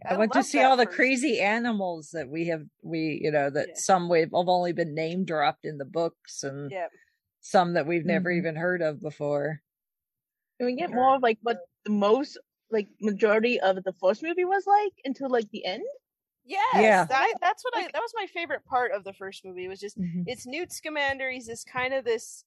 I, 0.08 0.16
want 0.16 0.32
to 0.32 0.42
see 0.42 0.60
all 0.62 0.76
the 0.76 0.86
crazy 0.86 1.40
animals 1.40 2.10
that 2.12 2.28
we 2.28 2.46
have 2.48 2.62
we 2.82 3.20
you 3.22 3.30
know 3.30 3.50
that 3.50 3.68
Yeah. 3.68 3.74
some 3.76 4.08
we've 4.08 4.24
have 4.24 4.48
only 4.48 4.72
been 4.72 4.94
name 4.94 5.24
dropped 5.24 5.64
in 5.64 5.78
the 5.78 5.84
books 5.84 6.42
and 6.42 6.70
Yeah, 6.70 6.88
some 7.40 7.74
that 7.74 7.86
we've 7.86 8.04
never 8.06 8.30
Mhm. 8.30 8.38
even 8.38 8.56
heard 8.56 8.82
of 8.82 9.00
before. 9.02 9.62
Can 10.58 10.66
we 10.66 10.74
get 10.76 10.90
more 10.90 11.16
of 11.16 11.22
like 11.22 11.38
what 11.42 11.58
the 11.84 11.90
most 11.90 12.38
like 12.70 12.88
majority 13.00 13.58
of 13.60 13.82
the 13.82 13.92
first 13.94 14.22
movie 14.22 14.44
was 14.44 14.66
like 14.66 14.92
until 15.04 15.28
like 15.30 15.48
the 15.50 15.64
end? 15.64 15.82
yes, 16.44 16.74
Yeah. 16.74 17.04
That, 17.04 17.34
that's 17.40 17.64
what 17.64 17.76
I. 17.76 17.82
That 17.82 18.00
was 18.00 18.12
my 18.14 18.26
favorite 18.26 18.64
part 18.64 18.92
of 18.92 19.04
the 19.04 19.12
first 19.12 19.44
movie. 19.44 19.68
Was 19.68 19.80
just 19.80 19.98
Mhm. 19.98 20.24
it's 20.26 20.46
Newt 20.46 20.72
Scamander. 20.72 21.30
He's 21.30 21.46
this 21.46 21.64
kind 21.64 21.94
of 21.94 22.04
this, 22.04 22.44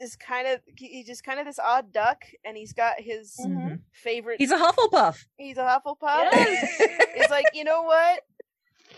this 0.00 0.16
kind 0.16 0.46
of 0.48 0.60
he's 0.76 1.06
just 1.06 1.22
kind 1.24 1.38
of 1.38 1.46
this 1.46 1.58
odd 1.58 1.92
duck, 1.92 2.24
and 2.44 2.56
he's 2.56 2.72
got 2.72 3.00
his 3.00 3.36
Mhm. 3.40 3.80
favorite. 3.92 4.40
He's 4.40 4.50
a 4.50 4.56
Hufflepuff. 4.58 5.24
he's 5.36 5.56
a 5.56 5.62
Hufflepuff. 5.62 6.32
Yes. 6.32 6.76
it's 6.80 7.30
like 7.30 7.46
you 7.54 7.64
know 7.64 7.82
what? 7.82 8.22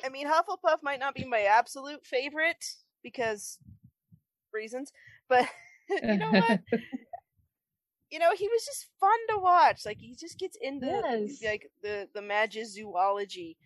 I 0.04 0.08
mean, 0.08 0.26
Hufflepuff 0.26 0.82
might 0.82 1.00
not 1.00 1.14
be 1.14 1.24
my 1.24 1.42
absolute 1.42 2.04
favorite 2.04 2.64
because 3.02 3.58
reasons, 4.52 4.92
but 5.28 5.46
you 6.02 6.16
know 6.16 6.30
what? 6.32 6.60
you 8.10 8.18
know, 8.18 8.30
he 8.36 8.48
was 8.48 8.64
just 8.64 8.86
fun 9.00 9.18
to 9.30 9.38
watch. 9.38 9.84
Like 9.84 9.98
he 9.98 10.14
just 10.14 10.38
gets 10.38 10.56
into 10.60 10.86
Yes. 10.86 11.42
like 11.44 11.70
the 11.82 12.08
the 12.14 12.20
magizoology, 12.20 13.56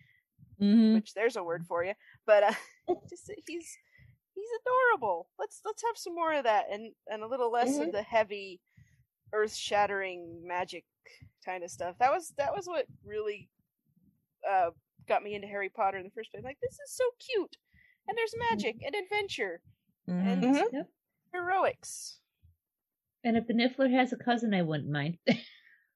Mhm. 0.61 0.95
which 0.95 1.13
there's 1.13 1.35
a 1.35 1.43
word 1.43 1.65
for 1.65 1.83
you. 1.83 1.93
But 2.25 2.43
uh, 2.43 2.53
just 3.09 3.31
he's 3.47 3.77
he's 4.35 4.49
adorable. 4.61 5.29
Let's 5.39 5.61
let's 5.65 5.83
have 5.83 5.97
some 5.97 6.15
more 6.15 6.33
of 6.33 6.43
that 6.45 6.65
and 6.71 6.93
and 7.07 7.23
a 7.23 7.27
little 7.27 7.51
less 7.51 7.77
of 7.79 7.87
Mhm. 7.87 7.91
the 7.91 8.01
heavy, 8.03 8.59
earth 9.33 9.53
shattering 9.55 10.41
magic 10.45 10.85
kind 11.45 11.63
of 11.63 11.71
stuff. 11.71 11.97
That 11.99 12.11
was 12.11 12.29
that 12.37 12.53
was 12.53 12.67
what 12.67 12.85
really 13.03 13.49
uh 14.49 14.71
got 15.07 15.23
me 15.23 15.35
into 15.35 15.47
Harry 15.47 15.69
Potter 15.69 15.97
in 15.97 16.03
the 16.03 16.11
first 16.11 16.31
place. 16.31 16.43
Like 16.43 16.59
this 16.61 16.73
is 16.73 16.91
so 16.95 17.03
cute, 17.19 17.57
and 18.07 18.17
there's 18.17 18.33
magic 18.51 18.77
and 18.85 18.95
adventure 18.95 19.61
and 20.07 20.43
Mhm. 20.43 20.53
Mhm. 20.55 20.73
Yep. 20.73 20.89
heroics. 21.33 22.19
And 23.23 23.37
if 23.37 23.45
the 23.47 23.53
Niffler 23.53 23.91
has 23.91 24.11
a 24.13 24.17
cousin, 24.17 24.53
I 24.53 24.63
wouldn't 24.63 24.89
mind. 24.89 25.19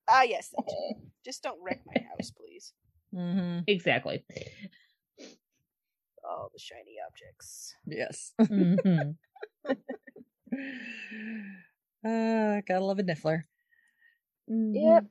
Ah, 0.08 0.22
yes. 0.22 0.54
Just 1.26 1.42
don't 1.42 1.60
wreck 1.64 1.82
my 1.88 2.04
house, 2.04 2.30
please. 2.32 2.74
Mhm. 3.14 3.64
exactly. 3.68 4.24
All 6.28 6.50
the 6.54 6.60
shiny 6.60 6.96
objects. 7.06 7.76
Yes. 7.86 8.34
Mhm. 8.42 9.16
uh, 12.06 12.62
gotta 12.68 12.84
love 12.84 13.00
a 13.00 13.04
niffler. 13.04 13.44
Yep. 14.48 15.06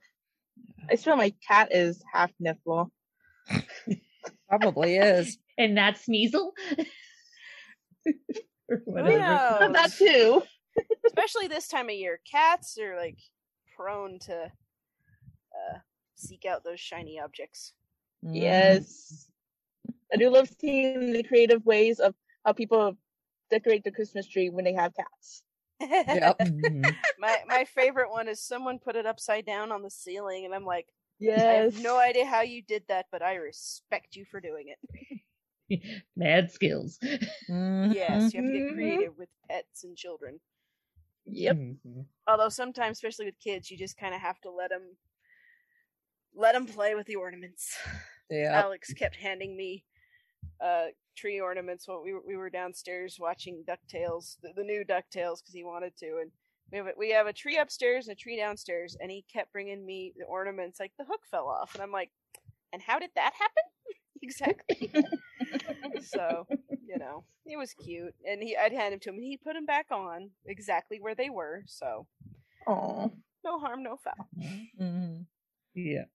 I 0.89 0.95
swear 0.95 1.15
my 1.15 1.33
cat 1.47 1.69
is 1.71 2.01
half 2.13 2.31
Niffler. 2.41 2.89
Probably 4.49 4.95
is. 4.97 5.37
And 5.57 5.75
not 5.75 5.95
Sneasel? 5.95 6.51
or 8.69 8.77
whatever. 8.85 9.73
that 9.73 9.91
too. 9.97 10.41
Especially 11.05 11.47
this 11.47 11.67
time 11.67 11.89
of 11.89 11.95
year, 11.95 12.19
cats 12.29 12.77
are 12.77 12.95
like 12.97 13.17
prone 13.75 14.19
to 14.19 14.43
uh, 14.43 15.77
seek 16.15 16.45
out 16.45 16.63
those 16.63 16.79
shiny 16.79 17.19
objects. 17.19 17.73
Mhm. 18.23 18.35
Yes. 18.35 19.29
I 20.13 20.17
do 20.17 20.29
love 20.29 20.49
seeing 20.59 21.13
the 21.13 21.23
creative 21.23 21.65
ways 21.65 21.99
of 21.99 22.15
how 22.45 22.53
people 22.53 22.97
decorate 23.49 23.83
the 23.83 23.91
Christmas 23.91 24.27
tree 24.27 24.49
when 24.49 24.65
they 24.65 24.73
have 24.73 24.93
cats. 24.95 25.43
Yep. 25.81 26.37
Mhm. 26.39 26.95
my 27.19 27.43
my 27.47 27.65
favorite 27.65 28.09
one 28.09 28.27
is 28.27 28.41
someone 28.41 28.79
put 28.79 28.95
it 28.95 29.05
upside 29.05 29.45
down 29.45 29.71
on 29.71 29.81
the 29.81 29.89
ceiling, 29.89 30.45
and 30.45 30.53
I'm 30.53 30.65
like, 30.65 30.87
yes. 31.19 31.45
I 31.45 31.53
have 31.75 31.83
no 31.83 31.97
idea 31.99 32.25
how 32.25 32.41
you 32.41 32.61
did 32.61 32.83
that, 32.87 33.07
but 33.11 33.21
I 33.21 33.35
respect 33.35 34.15
you 34.15 34.25
for 34.25 34.39
doing 34.39 34.67
it. 34.69 35.21
Mad 36.15 36.51
skills. 36.51 36.99
Yes, 37.01 38.33
you 38.33 38.41
have 38.41 38.51
to 38.51 38.57
get 38.59 38.69
Mhm. 38.69 38.73
creative 38.73 39.17
with 39.17 39.29
pets 39.49 39.83
and 39.83 39.97
children. 39.97 40.39
Yep. 41.25 41.55
Mhm. 41.57 42.05
Although 42.27 42.49
sometimes, 42.49 42.97
especially 42.97 43.25
with 43.25 43.39
kids, 43.39 43.69
you 43.69 43.77
just 43.77 43.97
kind 43.97 44.13
of 44.15 44.21
have 44.21 44.39
to 44.41 44.51
let 44.51 44.69
them 44.69 44.95
let 46.33 46.53
them 46.53 46.65
play 46.67 46.95
with 46.95 47.07
the 47.07 47.15
ornaments. 47.15 47.77
Yeah. 48.29 48.61
Alex 48.63 48.93
kept 48.93 49.15
handing 49.15 49.55
me 49.55 49.85
uh 50.63 50.85
tree 51.15 51.39
ornaments 51.39 51.87
while 51.87 52.01
we 52.03 52.13
were, 52.13 52.21
we 52.27 52.35
were 52.35 52.49
downstairs 52.49 53.17
watching 53.19 53.63
Ducktales, 53.67 54.35
the, 54.41 54.49
the 54.55 54.63
new 54.63 54.83
Ducktales, 54.83 55.39
because 55.41 55.53
he 55.53 55.63
wanted 55.63 55.95
to, 55.97 56.17
and 56.21 56.31
we 56.71 56.77
have 56.77 56.87
a, 56.87 56.91
we 56.97 57.11
have 57.11 57.27
a 57.27 57.33
tree 57.33 57.57
upstairs 57.57 58.07
and 58.07 58.17
a 58.17 58.19
tree 58.19 58.35
downstairs, 58.37 58.97
and 58.99 59.09
he 59.11 59.23
kept 59.31 59.53
bringing 59.53 59.85
me 59.85 60.13
the 60.17 60.25
ornaments 60.25 60.79
like 60.79 60.91
the 60.97 61.05
hook 61.05 61.21
fell 61.29 61.47
off, 61.47 61.73
and 61.73 61.81
I'm 61.83 61.91
like, 61.91 62.11
and 62.73 62.81
how 62.81 62.99
did 62.99 63.11
that 63.15 63.33
happen? 63.33 63.63
exactly. 64.21 64.91
so 66.01 66.45
you 66.85 66.97
know, 66.97 67.23
it 67.45 67.57
was 67.57 67.73
cute, 67.73 68.13
and 68.29 68.41
he 68.43 68.57
I'd 68.57 68.73
hand 68.73 68.93
him 68.93 68.99
to 69.01 69.09
him, 69.09 69.15
and 69.15 69.23
he 69.23 69.37
put 69.37 69.53
them 69.53 69.65
back 69.65 69.87
on 69.91 70.29
exactly 70.45 70.99
where 70.99 71.15
they 71.15 71.29
were. 71.29 71.63
So 71.67 72.07
Oh. 72.67 73.11
no 73.43 73.59
harm, 73.59 73.83
no 73.83 73.95
foul. 73.97 74.27
Mhm. 74.81 75.25
Yeah. 75.75 76.05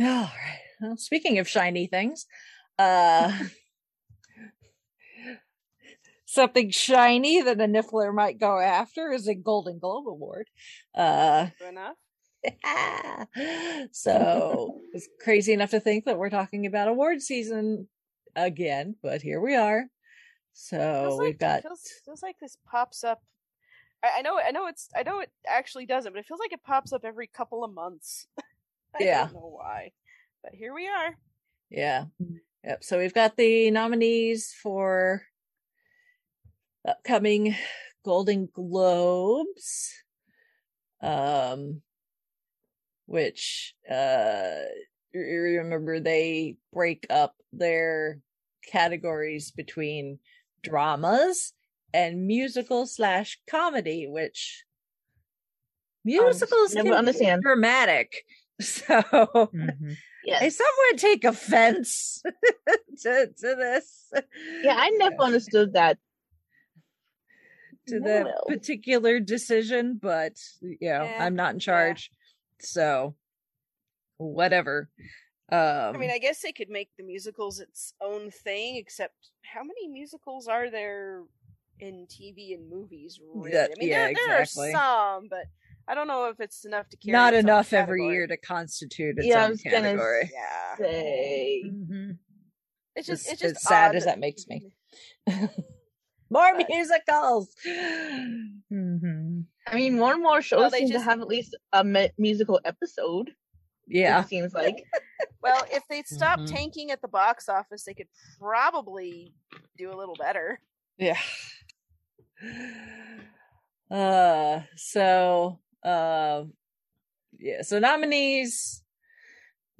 Yeah, 0.00 0.16
all 0.16 0.22
right. 0.22 0.60
Well, 0.80 0.96
speaking 0.96 1.38
of 1.40 1.46
shiny 1.46 1.86
things, 1.86 2.24
uh 2.78 3.30
something 6.24 6.70
shiny 6.70 7.42
that 7.42 7.60
a 7.60 7.64
Niffler 7.64 8.14
might 8.14 8.40
go 8.40 8.58
after 8.58 9.12
is 9.12 9.28
a 9.28 9.34
Golden 9.34 9.78
Globe 9.78 10.08
Award. 10.08 10.48
Uh, 10.94 11.48
enough. 11.68 11.96
so 13.92 14.80
it's 14.94 15.06
crazy 15.22 15.52
enough 15.52 15.72
to 15.72 15.80
think 15.80 16.06
that 16.06 16.16
we're 16.16 16.30
talking 16.30 16.64
about 16.64 16.88
award 16.88 17.20
season 17.20 17.86
again, 18.34 18.96
but 19.02 19.20
here 19.20 19.42
we 19.42 19.54
are. 19.54 19.84
So 20.54 21.02
Feels 21.02 21.20
we've 21.20 21.28
like, 21.32 21.38
got 21.40 21.62
feels, 21.62 21.82
feels 22.06 22.22
like 22.22 22.36
this 22.40 22.56
pops 22.66 23.04
up. 23.04 23.20
I, 24.02 24.20
I 24.20 24.22
know, 24.22 24.38
I 24.38 24.50
know 24.50 24.66
it's, 24.66 24.88
I 24.96 25.02
know 25.02 25.20
it 25.20 25.30
actually 25.46 25.84
doesn't, 25.84 26.10
but 26.10 26.20
it 26.20 26.26
feels 26.26 26.40
like 26.40 26.54
it 26.54 26.64
pops 26.64 26.94
up 26.94 27.04
every 27.04 27.26
couple 27.26 27.64
of 27.64 27.74
months. 27.74 28.28
I 28.94 29.04
Yeah. 29.04 29.24
don't 29.24 29.34
know 29.34 29.48
why, 29.56 29.92
but 30.42 30.54
here 30.54 30.74
we 30.74 30.88
are. 30.88 31.16
yeah. 31.70 32.06
Yep. 32.64 32.84
So 32.84 32.98
we've 32.98 33.14
got 33.14 33.36
the 33.36 33.70
nominees 33.70 34.52
for 34.62 35.22
upcoming 36.86 37.54
Golden 38.04 38.46
Globes. 38.46 39.92
Um 41.02 41.82
which 43.06 43.74
uh 43.90 44.60
remember 45.12 45.98
they 46.00 46.56
break 46.72 47.06
up 47.10 47.36
their 47.52 48.20
categories 48.66 49.50
between 49.50 50.18
dramas 50.62 51.52
and 51.92 52.26
musical 52.26 52.86
slash 52.86 53.40
comedy, 53.48 54.06
which 54.06 54.64
musicals 56.04 56.74
never 56.74 56.90
can 56.90 56.92
be 56.92 56.96
understand. 56.96 57.42
dramatic. 57.42 58.24
So 58.64 59.00
Mhm. 59.54 59.96
I 59.96 59.98
Yes. 60.22 60.56
somewhat 60.58 60.98
take 60.98 61.24
offense 61.24 62.22
to 63.02 63.26
to 63.26 63.54
this. 63.56 64.12
Yeah, 64.62 64.74
I 64.76 64.90
never 64.90 65.16
understood 65.20 65.72
that. 65.72 65.98
to 67.88 68.00
that 68.00 68.24
Well. 68.26 68.44
particular 68.46 69.18
decision, 69.20 69.98
but 70.00 70.36
you 70.60 70.76
know, 70.90 71.04
Eh, 71.06 71.16
I'm 71.18 71.34
not 71.34 71.54
in 71.54 71.60
yeah. 71.60 71.64
charge. 71.64 72.10
So 72.60 73.16
whatever. 74.18 74.90
Um 75.50 75.94
I 75.94 75.98
mean, 75.98 76.10
I 76.10 76.18
guess 76.18 76.42
they 76.42 76.52
could 76.52 76.68
make 76.68 76.90
the 76.98 77.02
musicals 77.04 77.58
its 77.58 77.94
own 78.00 78.30
thing, 78.30 78.76
except 78.76 79.30
how 79.42 79.62
many 79.64 79.88
musicals 79.88 80.46
are 80.46 80.70
there 80.70 81.22
in 81.80 82.06
TV 82.06 82.54
and 82.54 82.68
movies? 82.68 83.18
Really? 83.34 83.52
That- 83.52 83.70
I 83.72 83.74
mean, 83.80 83.88
yeah, 83.88 84.06
there, 84.06 84.14
there 84.14 84.40
exactly. 84.42 84.74
are 84.74 84.76
some, 84.76 85.28
but 85.30 85.46
I 85.90 85.94
don't 85.94 86.06
know 86.06 86.26
if 86.28 86.38
it's 86.40 86.64
enough 86.64 86.88
to 86.90 86.96
carry. 86.96 87.12
not 87.12 87.34
its 87.34 87.44
own 87.44 87.48
enough 87.50 87.72
every 87.72 88.06
year 88.06 88.26
to 88.28 88.36
constitute 88.36 89.16
its 89.18 89.26
Yeah, 89.26 89.40
I 89.40 89.44
own 89.44 89.50
was 89.50 89.62
category. 89.62 90.30
Yeah, 90.32 90.76
Say. 90.76 91.62
Mhm. 91.66 92.18
it's 92.94 93.06
just 93.08 93.26
As- 93.26 93.32
it's 93.32 93.42
just 93.42 93.56
as 93.56 93.62
sad 93.64 93.96
as 93.96 94.04
that 94.04 94.18
makes 94.20 94.46
me. 94.46 94.70
More 96.30 96.54
But- 96.56 96.68
musicals. 96.68 97.52
Mhm. 97.66 99.44
I 99.66 99.74
mean, 99.74 99.98
more 99.98 100.12
and 100.12 100.22
more 100.22 100.40
shows 100.42 100.60
Well, 100.60 100.70
they 100.70 100.78
seem 100.80 100.90
just- 100.92 101.04
to 101.04 101.10
have 101.10 101.20
at 101.20 101.26
least 101.26 101.56
a 101.72 101.82
mu- 101.82 102.08
musical 102.18 102.60
episode. 102.64 103.34
Yeah. 103.88 104.20
It 104.20 104.28
seems 104.28 104.54
like. 104.54 104.76
Well, 105.42 105.64
if 105.72 105.82
they 105.88 106.02
stop 106.02 106.38
Mhm. 106.40 106.50
tanking 106.50 106.90
at 106.90 107.00
the 107.02 107.08
box 107.08 107.48
office, 107.48 107.84
they 107.84 107.94
could 107.94 108.08
probably 108.38 109.32
do 109.78 109.90
a 109.92 109.96
little 109.96 110.14
better. 110.14 110.60
Yeah. 110.98 111.18
Uh 113.90 114.60
so 114.76 115.58
uh 115.84 116.44
yeah, 117.38 117.62
so 117.62 117.78
nominees 117.78 118.82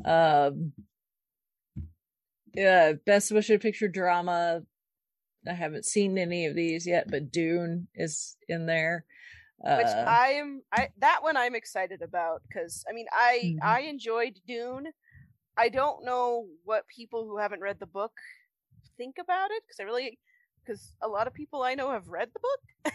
um 0.04 0.73
yeah, 2.54 2.92
best 3.07 3.33
motion 3.33 3.59
picture 3.59 3.88
drama. 3.88 4.62
I 5.49 5.52
haven't 5.52 5.85
seen 5.87 6.19
any 6.19 6.47
of 6.47 6.54
these 6.54 6.87
yet, 6.87 7.11
but 7.11 7.30
Dune 7.30 7.88
is 7.95 8.37
in 8.49 8.66
there. 8.66 9.04
Uh 9.64 9.76
Which 9.76 9.88
I 10.07 10.28
am, 10.33 10.62
I 10.73 10.88
that 10.99 11.23
one 11.23 11.36
I'm 11.36 11.54
excited 11.54 12.02
about 12.02 12.43
because 12.49 12.84
I 12.89 12.93
mean 12.93 13.06
I 13.13 13.54
Mhm. 13.56 13.60
I 13.63 13.80
enjoyed 13.82 14.41
Dune. 14.47 14.89
I 15.56 15.69
don't 15.69 16.04
know 16.04 16.47
what 16.65 16.86
people 16.89 17.26
who 17.26 17.39
haven't 17.39 17.60
read 17.60 17.78
the 17.80 17.86
book 17.86 18.13
think 18.97 19.17
about 19.19 19.50
it 19.50 19.63
because 19.67 19.80
I 19.80 19.84
really 19.84 20.19
because 20.65 20.93
a 21.02 21.08
lot 21.08 21.26
of 21.26 21.34
people 21.34 21.63
I 21.63 21.75
know 21.75 21.91
have 21.91 22.08
read 22.08 22.30
the 22.32 22.41
book 22.41 22.95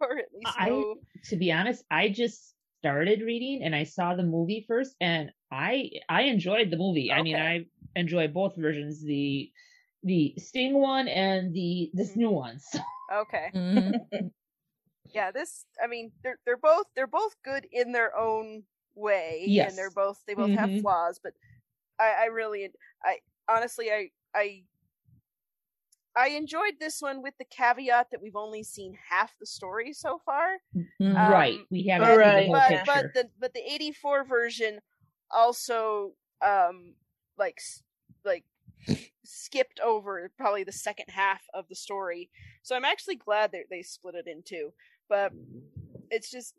or 0.00 0.18
at 0.18 0.32
least 0.34 0.60
I- 0.60 0.66
know. 0.66 0.96
To 1.24 1.36
be 1.36 1.52
honest, 1.52 1.84
I 1.90 2.08
just 2.08 2.54
started 2.80 3.20
reading 3.20 3.62
and 3.62 3.74
I 3.74 3.84
saw 3.84 4.14
the 4.14 4.22
movie 4.22 4.64
first, 4.66 4.96
and 5.00 5.32
I 5.50 5.90
I 6.08 6.22
enjoyed 6.22 6.70
the 6.70 6.76
movie. 6.78 7.12
I 7.12 7.22
mean, 7.22 7.38
I 7.38 7.66
enjoy 7.94 8.28
both 8.28 8.56
versions 8.56 9.02
the 9.02 9.52
the 10.02 10.34
Sting 10.38 10.74
one 10.74 11.08
and 11.08 11.52
the 11.54 11.90
this 11.94 12.16
new 12.16 12.30
one. 12.30 12.58
So, 12.72 12.78
Okay, 13.12 13.52
mhm. 13.54 13.92
yeah, 15.14 15.30
this 15.30 15.66
I 15.82 15.86
mean 15.86 16.12
they're 16.22 16.38
they're 16.44 16.56
both 16.56 16.86
they're 16.94 17.06
both 17.06 17.34
good 17.42 17.66
in 17.72 17.92
their 17.92 18.16
own 18.16 18.64
way, 18.94 19.44
Yes. 19.46 19.70
and 19.70 19.78
they're 19.78 19.90
both 19.90 20.22
they 20.26 20.34
both 20.34 20.52
have 20.54 20.70
Mhm. 20.70 20.80
flaws, 20.80 21.20
but 21.22 21.34
I 22.00 22.14
I 22.22 22.24
really 22.26 22.70
I 23.04 23.20
honestly 23.48 23.90
I 23.92 24.10
I 24.34 24.64
I 26.16 26.28
enjoyed 26.30 26.74
this 26.80 27.00
one 27.00 27.22
with 27.22 27.34
the 27.38 27.44
caveat 27.44 28.08
that 28.10 28.20
we've 28.20 28.36
only 28.36 28.62
seen 28.62 28.96
half 29.08 29.32
the 29.38 29.46
story 29.46 29.92
so 29.92 30.20
far. 30.24 30.58
Mhm. 30.74 31.28
right, 31.30 31.58
Um, 31.60 31.66
we 31.70 31.86
haven't 31.86 32.08
Right. 32.08 32.46
the 32.46 32.46
whole 32.46 32.54
but 32.54 32.86
but 32.86 33.14
the 33.14 33.30
but 33.38 33.54
the 33.54 33.60
84 33.72 34.24
version 34.24 34.80
also 35.30 36.14
um 36.42 36.94
like 37.38 37.60
like 38.24 38.44
skipped 39.24 39.80
over 39.80 40.30
probably 40.36 40.64
the 40.64 40.72
second 40.72 41.06
half 41.08 41.42
of 41.54 41.68
the 41.68 41.74
story 41.74 42.30
so 42.62 42.74
i'm 42.74 42.84
actually 42.84 43.16
glad 43.16 43.52
that 43.52 43.66
they 43.70 43.82
split 43.82 44.14
it 44.14 44.26
in 44.26 44.42
two 44.42 44.72
but 45.08 45.32
it's 46.10 46.30
just 46.30 46.54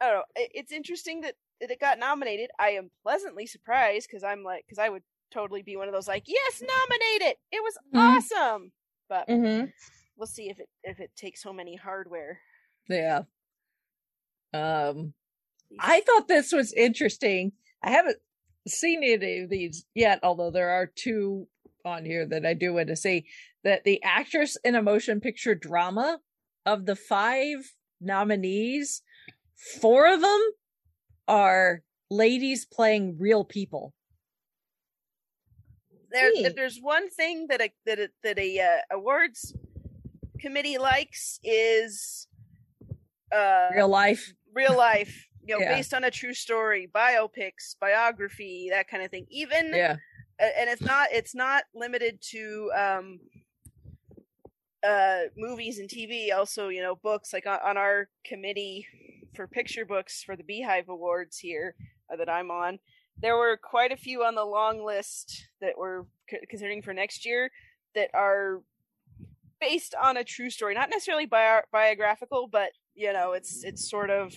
i 0.00 0.06
don't 0.06 0.16
know 0.16 0.24
it, 0.36 0.50
it's 0.54 0.72
interesting 0.72 1.20
that, 1.20 1.36
that 1.60 1.70
it 1.70 1.80
got 1.80 1.98
nominated 1.98 2.50
i 2.58 2.70
am 2.70 2.90
pleasantly 3.02 3.46
surprised 3.46 4.08
because 4.10 4.24
i'm 4.24 4.42
like 4.42 4.64
because 4.66 4.78
i 4.78 4.88
would 4.88 5.02
totally 5.32 5.62
be 5.62 5.76
one 5.76 5.88
of 5.88 5.94
those 5.94 6.06
like 6.08 6.24
yes 6.26 6.60
nominate 6.62 7.22
it 7.32 7.38
it 7.50 7.62
was 7.62 7.78
Mhm. 7.94 7.98
awesome 8.16 8.72
but 9.08 9.26
Mm-hmm. 9.28 9.66
we'll 10.16 10.26
see 10.26 10.48
if 10.50 10.58
it 10.60 10.68
if 10.84 11.00
it 11.00 11.10
takes 11.16 11.42
home 11.42 11.58
any 11.60 11.76
hardware 11.76 12.40
Yeah. 12.88 13.22
Um 14.52 15.14
I 15.80 16.00
thought 16.02 16.28
this 16.28 16.52
was 16.52 16.72
interesting. 16.74 17.52
I 17.82 17.90
haven't 17.90 18.18
seen 18.68 19.02
any 19.02 19.38
of 19.40 19.48
these 19.50 19.86
yet, 19.94 20.20
although 20.22 20.50
there 20.50 20.68
are 20.68 20.86
two 20.86 21.48
on 21.84 22.04
here 22.04 22.26
that 22.26 22.44
I 22.44 22.52
do 22.52 22.74
want 22.74 22.88
to 22.88 22.96
see. 22.96 23.24
That 23.64 23.84
the 23.84 24.02
actress 24.02 24.58
in 24.64 24.74
a 24.74 24.82
motion 24.82 25.20
picture 25.20 25.54
drama 25.54 26.20
of 26.66 26.84
the 26.84 26.94
five 26.96 27.72
nominees, 28.00 29.00
four 29.80 30.12
of 30.12 30.20
them 30.20 30.40
are 31.26 31.82
ladies 32.10 32.66
playing 32.66 33.16
real 33.18 33.44
people. 33.44 33.94
There, 36.12 36.30
if 36.34 36.54
there's 36.54 36.78
one 36.80 37.10
thing 37.10 37.46
that 37.48 37.60
a 37.60 37.70
that 37.86 37.98
a, 37.98 38.10
that 38.22 38.38
a 38.38 38.60
uh, 38.60 38.96
awards 38.96 39.54
committee 40.40 40.78
likes 40.78 41.38
is 41.44 42.26
uh 43.34 43.68
Real 43.72 43.88
life. 43.88 44.34
real 44.54 44.76
life 44.76 45.28
you 45.44 45.54
know 45.54 45.60
Yeah. 45.60 45.76
based 45.76 45.94
on 45.94 46.04
a 46.04 46.10
true 46.10 46.34
story 46.34 46.88
biopics 46.92 47.76
biography 47.80 48.68
that 48.70 48.88
kind 48.88 49.02
of 49.02 49.10
thing 49.10 49.26
even 49.30 49.68
Yeah. 49.68 49.96
and 50.38 50.68
it's 50.68 50.82
not 50.82 51.08
it's 51.12 51.34
not 51.34 51.64
limited 51.74 52.18
to 52.30 52.70
um 52.76 53.20
uh 54.86 55.20
movies 55.36 55.78
and 55.78 55.88
tv 55.88 56.32
also 56.34 56.68
you 56.68 56.82
know 56.82 56.96
books 56.96 57.32
like 57.32 57.46
on, 57.46 57.58
on 57.64 57.76
our 57.76 58.08
committee 58.24 58.86
for 59.34 59.46
picture 59.46 59.86
books 59.86 60.22
for 60.24 60.36
the 60.36 60.42
beehive 60.42 60.88
awards 60.88 61.38
here 61.38 61.74
uh, 62.12 62.16
that 62.16 62.28
i'm 62.28 62.50
on 62.50 62.78
there 63.22 63.36
were 63.36 63.56
quite 63.56 63.92
a 63.92 63.96
few 63.96 64.24
on 64.24 64.34
the 64.34 64.44
long 64.44 64.84
list 64.84 65.46
that 65.60 65.74
we're 65.78 66.04
considering 66.50 66.82
for 66.82 66.92
next 66.92 67.24
year 67.24 67.50
that 67.94 68.10
are 68.14 68.62
based 69.60 69.94
on 69.94 70.16
a 70.16 70.24
true 70.24 70.50
story 70.50 70.74
not 70.74 70.90
necessarily 70.90 71.26
bio- 71.26 71.62
biographical 71.70 72.48
but 72.48 72.72
you 72.94 73.12
know 73.12 73.32
it's 73.32 73.62
it's 73.64 73.88
sort 73.88 74.10
of 74.10 74.34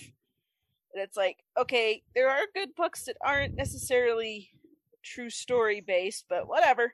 it's 0.94 1.18
like 1.18 1.38
okay 1.58 2.04
there 2.14 2.30
are 2.30 2.42
good 2.54 2.76
books 2.76 3.06
that 3.06 3.18
aren't 3.22 3.56
necessarily 3.56 4.50
true 5.04 5.30
story 5.30 5.82
based 5.82 6.26
but 6.30 6.48
whatever 6.48 6.94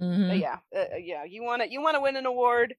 Mhm. 0.00 0.28
but 0.28 0.38
yeah 0.38 0.58
uh, 0.76 0.94
uh, 0.94 0.96
yeah 0.98 1.24
you 1.24 1.42
want 1.42 1.62
to 1.62 1.70
you 1.70 1.80
want 1.80 1.94
to 1.94 2.00
win 2.02 2.16
an 2.16 2.26
award 2.26 2.74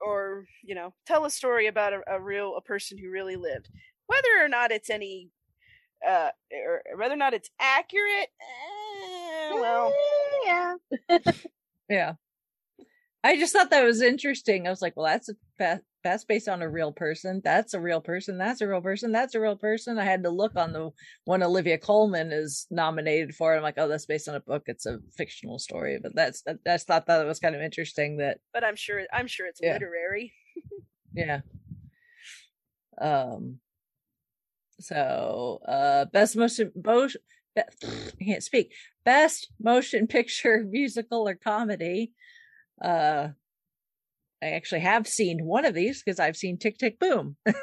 or 0.00 0.46
you 0.62 0.74
know 0.74 0.92
tell 1.06 1.24
a 1.24 1.30
story 1.30 1.66
about 1.68 1.92
a, 1.94 2.02
a 2.08 2.20
real 2.20 2.54
a 2.56 2.60
person 2.60 2.98
who 2.98 3.10
really 3.10 3.36
lived 3.36 3.70
whether 4.06 4.28
or 4.44 4.48
not 4.48 4.70
it's 4.70 4.90
any 4.90 5.30
uh 6.06 6.30
or 6.52 6.82
whether 6.98 7.14
or 7.14 7.18
not 7.18 7.34
it's 7.34 7.50
accurate 7.60 8.28
eh, 8.40 9.52
well 9.60 9.92
yeah. 10.44 10.74
Yeah. 11.88 12.14
I 13.22 13.36
just 13.38 13.52
thought 13.52 13.70
that 13.70 13.84
was 13.84 14.02
interesting. 14.02 14.66
I 14.66 14.70
was 14.70 14.82
like, 14.82 14.96
well, 14.96 15.06
that's 15.06 15.28
a 15.28 15.34
fa- 15.58 15.80
that's 16.04 16.24
based 16.24 16.48
on 16.48 16.62
a 16.62 16.68
real 16.70 16.92
person. 16.92 17.40
That's 17.44 17.74
a 17.74 17.80
real 17.80 18.00
person. 18.00 18.38
That's 18.38 18.60
a 18.60 18.68
real 18.68 18.80
person. 18.80 19.10
That's 19.10 19.34
a 19.34 19.40
real 19.40 19.56
person. 19.56 19.98
I 19.98 20.04
had 20.04 20.22
to 20.22 20.30
look 20.30 20.54
on 20.54 20.72
the 20.72 20.90
one 21.24 21.42
Olivia 21.42 21.76
Colman 21.78 22.30
is 22.32 22.66
nominated 22.70 23.34
for. 23.34 23.56
I'm 23.56 23.62
like, 23.64 23.78
oh, 23.78 23.88
that's 23.88 24.06
based 24.06 24.28
on 24.28 24.36
a 24.36 24.40
book. 24.40 24.64
It's 24.66 24.86
a 24.86 24.98
fictional 25.16 25.58
story, 25.58 25.98
but 26.00 26.14
that's 26.14 26.44
that's 26.64 26.84
thought 26.84 27.06
that 27.06 27.26
was 27.26 27.40
kind 27.40 27.56
of 27.56 27.62
interesting. 27.62 28.18
That 28.18 28.38
But 28.52 28.62
I'm 28.62 28.76
sure 28.76 29.02
I'm 29.12 29.26
sure 29.26 29.46
it's 29.46 29.60
Yeah. 29.60 29.72
literary. 29.72 30.32
yeah. 31.14 31.40
Um. 33.00 33.58
So, 34.80 35.60
uh, 35.66 36.04
best 36.06 36.36
motion 36.36 36.72
motion. 36.84 37.20
I 37.56 38.24
can't 38.24 38.42
speak. 38.42 38.72
Best 39.04 39.48
motion 39.60 40.06
picture, 40.06 40.64
musical, 40.70 41.28
or 41.28 41.34
comedy. 41.34 42.12
Uh, 42.82 43.28
I 44.42 44.48
actually 44.50 44.80
have 44.82 45.06
seen 45.08 45.44
one 45.44 45.64
of 45.64 45.74
these 45.74 46.02
because 46.02 46.20
I've 46.20 46.36
seen 46.36 46.58
Tick 46.58 46.76
Tick 46.76 46.98
Boom. 46.98 47.36
so, 47.46 47.54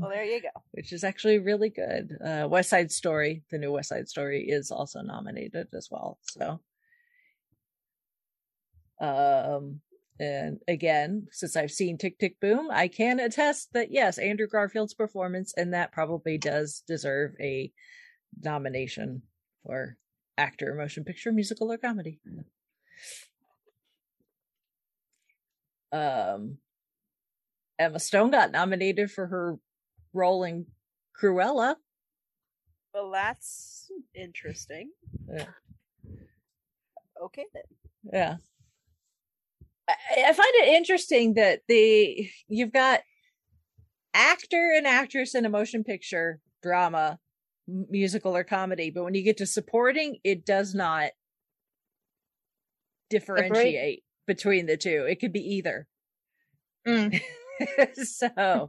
Well, 0.00 0.10
there 0.10 0.24
you 0.24 0.42
go. 0.42 0.48
which 0.72 0.92
is 0.92 1.04
actually 1.04 1.38
really 1.38 1.70
good. 1.70 2.16
Uh, 2.24 2.48
West 2.50 2.70
Side 2.70 2.90
Story, 2.90 3.44
the 3.50 3.58
new 3.58 3.70
West 3.70 3.90
Side 3.90 4.08
Story, 4.08 4.46
is 4.48 4.72
also 4.72 5.00
nominated 5.00 5.68
as 5.74 5.88
well. 5.90 6.18
So, 6.22 6.60
um, 9.00 9.80
and 10.22 10.60
again, 10.68 11.26
since 11.32 11.56
I've 11.56 11.72
seen 11.72 11.98
Tick 11.98 12.16
Tick 12.16 12.38
Boom, 12.38 12.68
I 12.70 12.86
can 12.86 13.18
attest 13.18 13.72
that 13.72 13.90
yes, 13.90 14.18
Andrew 14.18 14.46
Garfield's 14.46 14.94
performance 14.94 15.52
and 15.56 15.74
that 15.74 15.90
probably 15.90 16.38
does 16.38 16.84
deserve 16.86 17.32
a 17.40 17.72
nomination 18.40 19.22
for 19.66 19.96
actor, 20.38 20.76
motion 20.76 21.02
picture, 21.02 21.32
musical, 21.32 21.72
or 21.72 21.76
comedy. 21.76 22.20
Um, 25.90 26.58
Emma 27.80 27.98
Stone 27.98 28.30
got 28.30 28.52
nominated 28.52 29.10
for 29.10 29.26
her 29.26 29.56
role 30.12 30.44
in 30.44 30.66
Cruella. 31.20 31.74
Well, 32.94 33.10
that's 33.10 33.90
interesting. 34.14 34.92
Yeah. 35.28 35.46
Okay 37.24 37.46
then. 37.52 37.62
Yeah. 38.12 38.36
I, 39.88 40.32
find 40.32 40.50
it 40.54 40.74
interesting 40.74 41.34
that 41.34 41.60
the 41.68 42.28
you've 42.48 42.72
got 42.72 43.00
actor 44.14 44.72
and 44.76 44.86
actress 44.86 45.34
in 45.34 45.44
a 45.44 45.50
motion 45.50 45.84
picture, 45.84 46.40
drama, 46.62 47.18
musical 47.66 48.36
or 48.36 48.44
comedy, 48.44 48.90
but 48.90 49.04
when 49.04 49.14
you 49.14 49.22
get 49.22 49.38
to 49.38 49.46
supporting, 49.46 50.18
it 50.24 50.44
does 50.44 50.74
not 50.74 51.10
differentiate 53.10 54.02
between 54.26 54.66
the 54.66 54.76
two. 54.76 55.06
It 55.08 55.20
could 55.20 55.32
be 55.32 55.54
either. 55.56 55.86
Mm. 56.86 57.20
so 57.94 58.68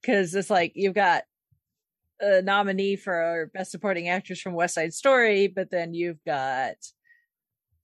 because 0.00 0.34
it's 0.34 0.50
like 0.50 0.72
you've 0.74 0.94
got 0.94 1.24
a 2.20 2.42
nominee 2.42 2.96
for 2.96 3.50
best 3.54 3.70
supporting 3.70 4.08
actress 4.08 4.40
from 4.40 4.54
west 4.54 4.74
side 4.74 4.92
story 4.92 5.46
but 5.46 5.70
then 5.70 5.94
you've 5.94 6.22
got 6.24 6.74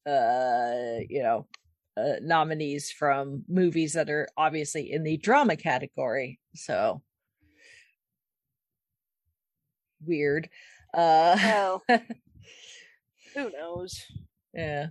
uh 0.07 1.01
you 1.09 1.23
know 1.23 1.47
uh, 1.97 2.17
nominees 2.21 2.91
from 2.91 3.45
movies 3.49 3.93
that 3.93 4.11
are 4.11 4.29
obviously 4.37 4.91
in 4.91 5.05
the 5.05 5.17
drama 5.17 5.57
category 5.57 6.41
so 6.55 7.01
weird 10.05 10.49
uh 10.93 11.37
Well, 11.41 11.83
who 13.35 13.51
knows? 13.51 14.07
Yeah. 14.53 14.89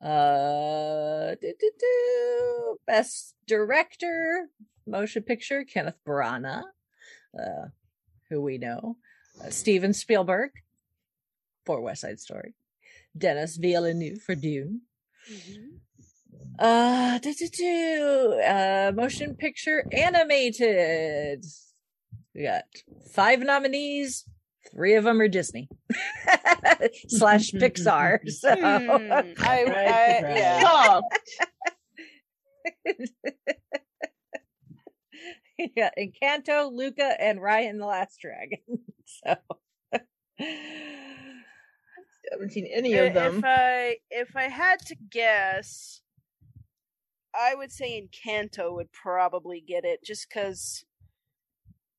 Uh, 0.00 1.34
do, 1.40 1.52
do, 1.58 1.70
do. 1.78 2.78
best 2.86 3.34
director, 3.46 4.48
motion 4.86 5.22
picture, 5.22 5.64
Kenneth 5.64 5.98
Branagh, 6.06 6.62
uh, 7.38 7.66
who 8.28 8.42
we 8.42 8.58
know, 8.58 8.96
uh, 9.42 9.50
Steven 9.50 9.92
Spielberg 9.92 10.50
for 11.64 11.80
West 11.80 12.02
Side 12.02 12.20
Story, 12.20 12.54
Denis 13.16 13.56
Villeneuve 13.56 14.20
for 14.22 14.34
Dune. 14.34 14.82
Uh, 16.58 17.18
do, 17.18 17.32
do, 17.34 17.48
do. 17.48 18.40
uh, 18.46 18.92
motion 18.94 19.34
picture 19.34 19.84
animated. 19.92 21.44
We 22.34 22.42
got 22.44 22.64
five 23.12 23.40
nominees. 23.40 24.24
Three 24.72 24.94
of 24.94 25.04
them 25.04 25.20
are 25.20 25.28
Disney 25.28 25.68
slash 27.08 27.50
Pixar. 27.52 28.18
So 28.30 28.54
Hmm, 28.54 29.12
I, 29.12 29.30
I, 29.42 30.14
surprise. 30.16 30.36
yeah. 30.36 31.00
Yeah, 35.76 35.90
Encanto, 35.96 36.72
Luca, 36.72 37.14
and 37.20 37.38
Raya 37.38 37.70
and 37.70 37.80
the 37.80 37.86
Last 37.86 38.18
Dragon. 38.20 38.58
so 39.04 39.36
haven't 42.34 42.52
seen 42.52 42.68
any 42.72 42.94
of 42.94 43.14
them. 43.14 43.38
If 43.38 43.44
I 43.44 43.96
if 44.10 44.36
I 44.36 44.44
had 44.44 44.80
to 44.86 44.96
guess, 45.10 46.02
I 47.34 47.54
would 47.54 47.72
say 47.72 48.00
Encanto 48.00 48.74
would 48.74 48.92
probably 48.92 49.60
get 49.66 49.84
it, 49.84 50.04
just 50.04 50.28
because 50.28 50.84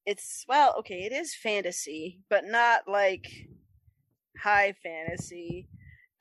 it's 0.06 0.46
well, 0.48 0.76
okay, 0.80 1.04
it 1.04 1.12
is 1.12 1.36
fantasy, 1.36 2.22
but 2.30 2.44
not 2.46 2.88
like 2.88 3.28
high 4.42 4.76
fantasy, 4.84 5.68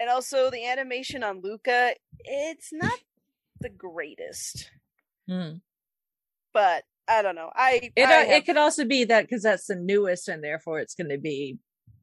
and 0.00 0.08
also 0.08 0.50
the 0.50 0.66
animation 0.66 1.22
on 1.22 1.42
Luca, 1.42 1.94
it's 2.20 2.70
not 2.72 2.98
the 3.60 3.68
greatest, 3.68 4.70
hmm. 5.28 5.56
but 6.52 6.84
I 7.06 7.22
don't 7.22 7.34
know. 7.34 7.50
I 7.54 7.90
it 7.94 8.02
I 8.02 8.04
uh, 8.04 8.08
have- 8.08 8.28
it 8.30 8.46
could 8.46 8.56
also 8.56 8.84
be 8.84 9.04
that 9.04 9.22
because 9.28 9.42
that's 9.42 9.66
the 9.66 9.76
newest, 9.76 10.28
and 10.28 10.42
therefore 10.42 10.80
it's 10.80 10.94
going 10.94 11.10
to 11.10 11.18
be 11.18 11.58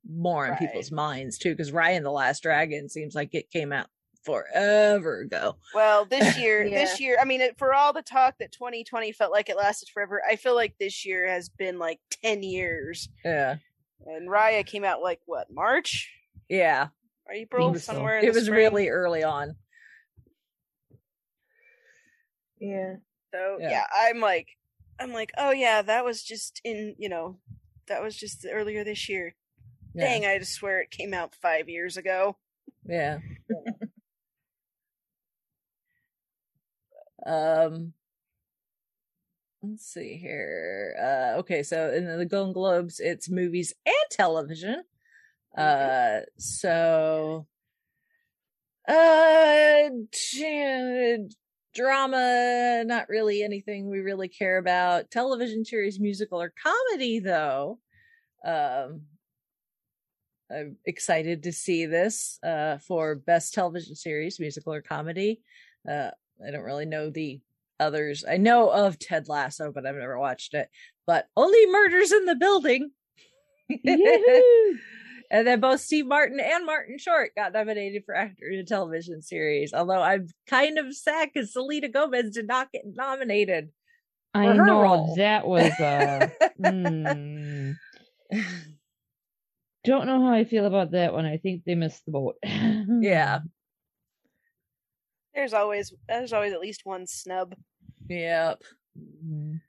more 0.09 0.45
in 0.45 0.51
Right. 0.51 0.59
people's 0.59 0.91
minds 0.91 1.37
too. 1.37 1.51
Because 1.51 1.71
Raya 1.71 1.95
and 1.97 2.05
the 2.05 2.11
Last 2.11 2.43
Dragon 2.43 2.89
seems 2.89 3.13
like 3.15 3.33
it 3.33 3.49
came 3.51 3.71
out 3.71 3.87
forever 4.23 5.21
ago. 5.21 5.55
Well, 5.73 6.05
this 6.05 6.37
year, 6.39 6.63
Yeah. 6.63 6.79
this 6.79 6.99
year, 6.99 7.17
I 7.19 7.25
mean, 7.25 7.41
for 7.57 7.73
all 7.73 7.91
the 7.93 8.01
talk 8.03 8.35
that 8.39 8.51
2020 8.51 9.11
felt 9.13 9.31
like 9.31 9.49
it 9.49 9.57
lasted 9.57 9.89
forever, 9.93 10.21
I 10.29 10.35
feel 10.35 10.55
like 10.55 10.75
this 10.79 11.05
year 11.05 11.27
has 11.27 11.49
been 11.49 11.79
like 11.79 11.99
10 12.23 12.43
years. 12.43 13.09
Yeah, 13.25 13.57
And 14.05 14.29
Raya 14.29 14.65
came 14.65 14.83
out 14.83 15.01
like 15.01 15.21
what 15.25 15.47
March, 15.51 16.11
yeah. 16.49 16.87
April, 17.33 17.71
was 17.71 17.83
so- 17.85 17.93
somewhere. 17.93 18.19
In 18.19 18.25
It 18.25 18.33
was 18.33 18.45
spring. 18.45 18.57
really 18.57 18.89
early 18.89 19.23
on. 19.23 19.55
yeah. 22.59 22.95
so. 23.33 23.57
yeah. 23.59 23.69
Yeah. 23.69 23.83
I'm 23.95 24.19
like, 24.19 24.47
I'm 24.99 25.13
like, 25.13 25.31
oh 25.37 25.51
yeah, 25.51 25.81
that 25.81 26.05
was 26.05 26.23
just 26.23 26.61
in, 26.63 26.95
you 26.97 27.09
know, 27.09 27.39
that 27.87 28.03
was 28.03 28.15
just 28.15 28.45
earlier 28.51 28.83
this 28.83 29.09
year. 29.09 29.35
Yeah. 29.93 30.05
Dang, 30.05 30.25
I 30.25 30.39
just 30.39 30.53
swear 30.53 30.81
it 30.81 30.91
came 30.91 31.13
out 31.13 31.35
five 31.35 31.69
years 31.69 31.97
ago. 31.97 32.37
Yeah. 32.85 33.19
um 37.25 37.93
let's 39.61 39.85
see 39.85 40.17
here. 40.17 40.95
Uh 40.99 41.39
okay, 41.39 41.63
so 41.63 41.91
in 41.91 42.17
the 42.17 42.25
Golden 42.25 42.53
Globes 42.53 42.99
it's 42.99 43.29
movies 43.29 43.73
and 43.85 43.95
television. 44.09 44.83
Uh 45.55 46.21
so 46.37 47.45
uh 48.87 49.89
d- 50.31 51.29
drama 51.73 52.83
not 52.85 53.07
really 53.09 53.43
anything 53.43 53.89
we 53.89 53.99
really 53.99 54.29
care 54.29 54.57
about. 54.57 55.11
Television 55.11 55.63
series, 55.63 55.99
musical 55.99 56.41
or 56.41 56.53
comedy 56.61 57.19
though. 57.19 57.79
Um 58.45 59.01
I'm 60.53 60.77
excited 60.85 61.43
to 61.43 61.51
see 61.51 61.85
this 61.85 62.39
uh, 62.43 62.77
for 62.79 63.15
best 63.15 63.53
television 63.53 63.95
series, 63.95 64.39
musical 64.39 64.73
or 64.73 64.81
comedy. 64.81 65.41
Uh, 65.87 66.11
I 66.45 66.51
don't 66.51 66.63
really 66.63 66.85
know 66.85 67.09
the 67.09 67.39
others. 67.79 68.23
I 68.29 68.37
know 68.37 68.69
of 68.69 68.99
Ted 68.99 69.27
Lasso, 69.29 69.71
but 69.71 69.85
I've 69.85 69.95
never 69.95 70.19
watched 70.19 70.53
it. 70.53 70.69
But 71.07 71.27
only 71.35 71.65
Murders 71.67 72.11
in 72.11 72.25
the 72.25 72.35
Building. 72.35 72.91
And 75.31 75.47
then 75.47 75.61
both 75.61 75.79
Steve 75.79 76.07
Martin 76.07 76.41
and 76.41 76.65
Martin 76.65 76.97
Short 76.97 77.33
got 77.35 77.53
nominated 77.53 78.03
for 78.05 78.13
actor 78.13 78.49
in 78.49 78.59
a 78.59 78.65
television 78.65 79.21
series. 79.21 79.73
Although 79.73 80.01
I'm 80.01 80.27
kind 80.45 80.77
of 80.77 80.93
sad 80.93 81.29
because 81.33 81.53
Selena 81.53 81.87
Gomez 81.87 82.31
did 82.31 82.47
not 82.47 82.69
get 82.73 82.83
nominated. 82.85 83.69
I 84.33 84.51
know 84.51 84.81
role. 84.81 85.15
that 85.15 85.47
was 85.47 85.71
uh 85.79 86.29
hmm. 86.61 87.71
don't 89.83 90.05
know 90.07 90.21
how 90.21 90.33
I 90.33 90.43
feel 90.43 90.65
about 90.65 90.91
that 90.91 91.13
one. 91.13 91.25
I 91.25 91.37
think 91.37 91.63
they 91.65 91.75
missed 91.75 92.05
the 92.05 92.11
boat. 92.11 92.35
yeah, 92.43 93.39
There's 95.33 95.53
always 95.53 95.93
there's 96.07 96.33
always 96.33 96.53
at 96.53 96.59
least 96.59 96.81
one 96.85 97.07
snub. 97.07 97.55
yep. 98.09 98.61
Mhm. 98.99 99.61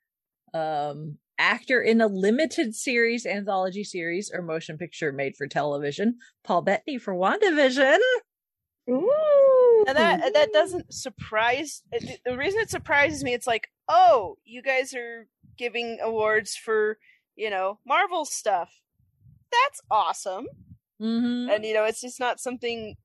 um 0.52 1.18
actor 1.38 1.80
in 1.80 2.00
a 2.00 2.06
limited 2.08 2.74
series 2.74 3.24
anthology 3.24 3.84
series 3.84 4.30
or 4.34 4.42
motion 4.42 4.76
picture 4.76 5.12
made 5.12 5.34
for 5.36 5.46
television 5.46 6.16
paul 6.44 6.60
bettany 6.60 6.98
for 6.98 7.14
wandavision 7.14 7.98
Ooh. 8.90 9.84
and 9.86 9.96
that 9.96 10.32
that 10.34 10.52
doesn't 10.52 10.92
surprise. 10.92 11.82
The 12.24 12.36
reason 12.36 12.60
it 12.60 12.70
surprises 12.70 13.22
me, 13.22 13.32
it's 13.32 13.46
like, 13.46 13.68
oh, 13.88 14.36
you 14.44 14.60
guys 14.60 14.92
are 14.94 15.28
giving 15.56 15.98
awards 16.02 16.56
for 16.56 16.98
you 17.36 17.48
know 17.48 17.78
Marvel 17.86 18.24
stuff. 18.24 18.70
That's 19.52 19.80
awesome, 19.90 20.46
Mm-hmm. 21.00 21.50
and 21.50 21.64
you 21.64 21.74
know 21.74 21.84
it's 21.84 22.00
just 22.00 22.18
not 22.20 22.40
something 22.40 22.96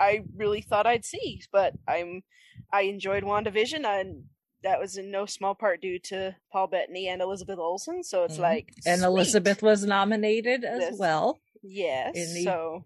I 0.00 0.22
really 0.36 0.62
thought 0.62 0.86
I'd 0.86 1.04
see. 1.04 1.42
But 1.52 1.74
I'm 1.86 2.22
I 2.72 2.82
enjoyed 2.82 3.22
WandaVision, 3.24 3.84
and 3.84 4.24
that 4.62 4.78
was 4.80 4.96
in 4.96 5.10
no 5.10 5.26
small 5.26 5.54
part 5.54 5.80
due 5.82 5.98
to 5.98 6.34
Paul 6.52 6.66
Bettany 6.68 7.08
and 7.08 7.20
Elizabeth 7.20 7.58
Olsen. 7.58 8.02
So 8.04 8.24
it's 8.24 8.36
Mhm. 8.36 8.40
like, 8.40 8.68
And 8.86 9.00
sweet. 9.00 9.06
Elizabeth 9.08 9.62
was 9.62 9.84
nominated 9.84 10.64
as 10.64 10.80
Yes. 10.80 10.98
well, 10.98 11.40
yes. 11.62 12.14
in 12.16 12.32
the- 12.34 12.44
So 12.44 12.84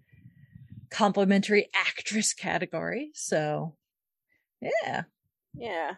complimentary 0.90 1.68
actress 1.74 2.32
category. 2.32 3.10
So, 3.14 3.76
yeah. 4.60 5.04
yeah, 5.54 5.96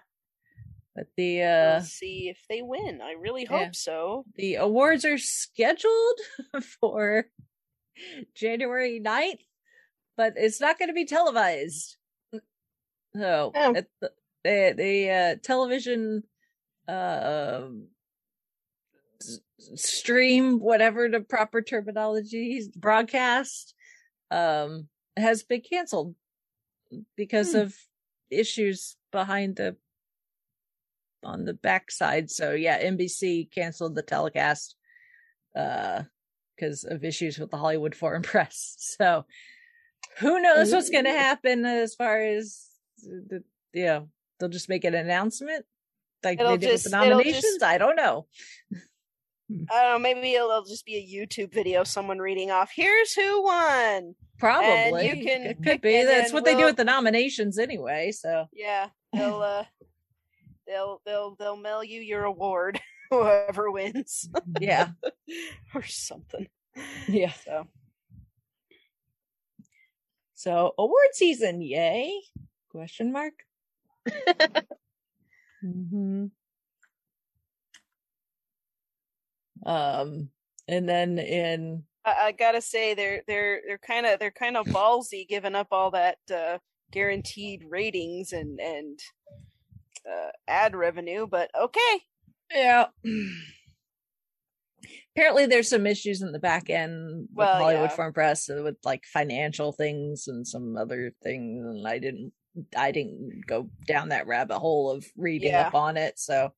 But 0.99 1.07
the 1.17 1.43
uh 1.45 1.71
we'll 1.77 1.81
see 1.83 2.29
if 2.29 2.41
they 2.49 2.61
win. 2.61 3.01
I 3.01 3.13
really 3.13 3.43
yeah. 3.49 3.67
hope 3.67 3.77
so. 3.77 4.25
the 4.35 4.57
awards 4.57 5.05
are 5.05 5.17
scheduled 5.17 6.19
for 6.81 7.27
January 8.35 9.01
9th, 9.01 9.39
but 10.17 10.33
it's 10.37 10.61
not 10.61 10.77
going 10.77 10.89
to 10.89 10.95
be 10.95 11.05
televised. 11.05 11.97
So, 13.15 13.53
Oh. 13.55 13.75
at 13.77 13.87
the, 14.01 14.11
the, 14.43 14.75
the 14.77 15.11
uh, 15.11 15.37
television 15.41 16.25
uh, 16.89 17.69
s- 19.21 19.39
stream, 19.77 20.59
whatever 20.59 21.09
the 21.09 21.21
proper 21.21 21.63
terminology, 21.63 22.57
is, 22.57 22.69
broadcast, 22.69 23.73
um, 24.33 24.89
has 25.17 25.45
been 25.45 25.61
canceled 25.61 26.17
because 27.17 27.53
Hmm. 27.53 27.59
of 27.59 27.77
issues 28.31 28.97
behind 29.13 29.55
the 29.57 29.77
on 31.25 31.45
the 31.45 31.55
backside. 31.55 32.31
So 32.31 32.53
yeah, 32.53 32.83
NBC 32.83 33.51
canceled 33.53 33.95
the 33.95 34.03
telecast 34.03 34.75
uh 35.57 36.03
because 36.57 36.85
of 36.85 37.05
issues 37.05 37.39
with 37.39 37.51
the 37.51 37.57
Hollywood 37.57 37.95
Foreign 37.95 38.23
Press. 38.33 38.75
So 38.79 39.25
who 40.19 40.41
knows 40.41 40.73
what's 40.73 40.91
going 40.91 41.05
to 41.05 41.11
happen 41.13 41.65
as 41.65 41.95
far 41.95 42.21
as 42.21 42.67
the 43.03 43.43
yeah, 43.73 44.01
they'll 44.39 44.49
just 44.49 44.69
make 44.69 44.85
an 44.85 44.95
announcement 44.95 45.65
like 46.25 46.41
It'll 46.41 46.53
they 46.53 46.59
did 46.67 46.73
with 46.73 46.85
the 46.85 46.91
nominations. 46.91 47.43
just- 47.43 47.63
I 47.63 47.79
don't 47.79 47.97
know. 47.97 48.27
I 49.71 49.83
don't 49.83 49.93
know. 49.93 49.99
Maybe 49.99 50.35
it'll, 50.35 50.63
just 50.65 50.85
be 50.85 50.97
a 50.97 51.27
YouTube 51.27 51.55
video, 51.55 51.83
someone 51.83 52.19
reading 52.19 52.51
off, 52.51 52.71
"Here's 52.75 53.15
who 53.15 53.43
won." 53.45 54.15
Probably 54.39 55.09
you 55.09 55.25
can 55.25 55.43
it 55.47 55.63
could 55.63 55.81
be. 55.81 55.97
and 55.97 56.07
That's 56.09 56.33
what 56.35 56.45
they 56.45 56.55
do 56.55 56.67
with 56.67 56.77
the 56.77 56.85
nominations 56.85 57.59
anyway. 57.59 58.13
So 58.13 58.47
Yeah, 58.53 58.89
they'll 59.15 59.41
uh, 59.41 59.65
they'll 60.69 61.01
they'll 61.05 61.35
they'll 61.37 61.57
mail 61.57 61.83
you 61.83 62.01
your 62.01 62.25
award, 62.25 62.81
whoever 63.11 63.71
wins, 63.71 64.29
yeah, 64.61 64.91
or 65.75 65.83
something. 65.83 66.47
yeah. 67.09 67.33
So 67.45 67.67
So 70.39 70.73
award 70.79 71.09
season, 71.15 71.61
yay? 71.61 72.13
Question 72.71 73.13
mark. 73.13 73.35
mm-hmm. 75.65 76.27
Um, 79.67 80.29
and 80.69 80.89
then 80.89 81.19
in 81.19 81.83
I, 82.05 82.27
I 82.27 82.33
gotta 82.33 82.63
say, 82.63 82.95
they're 82.95 83.23
they're 83.27 83.63
they're 83.67 83.79
kind 83.79 84.07
of 84.07 84.21
they're 84.21 84.31
kind 84.31 84.57
of 84.57 84.67
ballsy, 84.67 85.27
giving 85.27 85.57
up 85.57 85.69
all 85.73 85.91
that 85.91 86.19
uh, 86.33 86.59
guaranteed 86.93 87.65
ratings 87.69 88.33
and 88.33 88.61
and 88.61 89.01
uh, 90.07 90.31
ad 90.47 90.75
revenue. 90.77 91.27
But 91.27 91.51
okay, 91.59 92.01
yeah. 92.55 92.87
Apparently, 95.17 95.47
there's 95.47 95.69
some 95.69 95.87
issues 95.87 96.23
in 96.23 96.31
the 96.31 96.39
back 96.39 96.71
end 96.71 97.23
with 97.31 97.37
Well, 97.37 97.57
Hollywood 97.59 97.91
yeah. 97.91 97.97
Foreign 97.97 98.13
Press 98.13 98.49
with 98.49 98.77
like 98.85 99.03
financial 99.13 99.73
things 99.73 100.29
and 100.29 100.47
some 100.47 100.77
other 100.77 101.13
things, 101.25 101.65
and 101.67 101.87
I 101.89 101.99
didn't, 101.99 102.33
I 102.77 102.93
didn't 102.93 103.41
go 103.47 103.69
down 103.89 104.11
that 104.11 104.29
rabbit 104.29 104.59
hole 104.61 104.93
of 104.93 105.05
reading 105.17 105.51
Yeah. 105.51 105.67
up 105.67 105.75
on 105.75 105.97
it. 105.97 106.21
So 106.21 106.53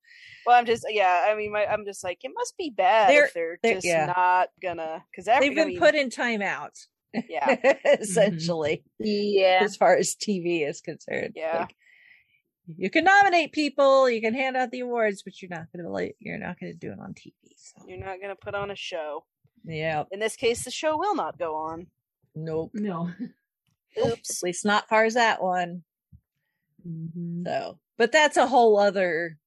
well, 0.44 0.58
I'm 0.58 0.66
just 0.66 0.84
yeah. 0.90 1.26
I 1.28 1.34
mean, 1.36 1.52
my, 1.52 1.64
I'm 1.64 1.86
just 1.86 2.04
like 2.04 2.18
it 2.22 2.32
must 2.36 2.54
be 2.58 2.68
bad 2.70 3.08
They're- 3.10 3.24
if 3.24 3.32
they're, 3.34 3.58
they're- 3.62 3.74
just 3.76 3.86
yeah. 3.86 4.06
not 4.06 4.48
gonna 4.62 5.04
because 5.10 5.24
they've 5.24 5.54
been 5.54 5.78
put 5.78 5.94
in 5.94 6.10
timeout, 6.10 6.76
Yeah, 7.30 7.56
essentially. 7.98 8.84
Yeah. 8.98 9.60
as 9.62 9.76
far 9.76 9.96
as 9.96 10.14
TV 10.14 10.68
is 10.68 10.82
concerned. 10.82 11.32
Yeah. 11.34 11.60
Like, 11.60 11.74
you 12.78 12.90
can 12.90 13.04
nominate 13.04 13.52
people, 13.52 14.08
you 14.10 14.20
can 14.20 14.34
hand 14.34 14.56
out 14.56 14.70
the 14.70 14.80
awards, 14.80 15.22
but 15.22 15.40
you're 15.40 15.50
not 15.50 15.66
gonna 15.74 15.88
like 15.88 16.16
you're 16.18 16.38
not 16.38 16.58
gonna 16.60 16.74
do 16.74 16.92
it 16.92 16.98
on 17.00 17.14
TV. 17.14 17.32
So 17.56 17.84
you're 17.86 17.98
not 18.04 18.20
gonna 18.20 18.36
put 18.36 18.54
on 18.54 18.70
a 18.70 18.76
show. 18.76 19.24
yeah, 19.64 20.04
In 20.10 20.20
this 20.20 20.36
case, 20.36 20.64
the 20.64 20.70
show 20.70 20.96
will 20.96 21.14
not 21.14 21.38
go 21.38 21.54
on. 21.56 21.86
nope. 22.34 22.70
No. 22.74 23.10
Oops. 24.06 24.38
At 24.38 24.42
least 24.46 24.64
not 24.64 24.88
far 24.88 25.04
as 25.04 25.14
that 25.14 25.42
one. 25.42 25.82
Mhm. 26.86 27.44
So, 27.44 27.78
but 27.98 28.12
that's 28.12 28.36
a 28.36 28.46
whole 28.46 28.78
other. 28.78 29.38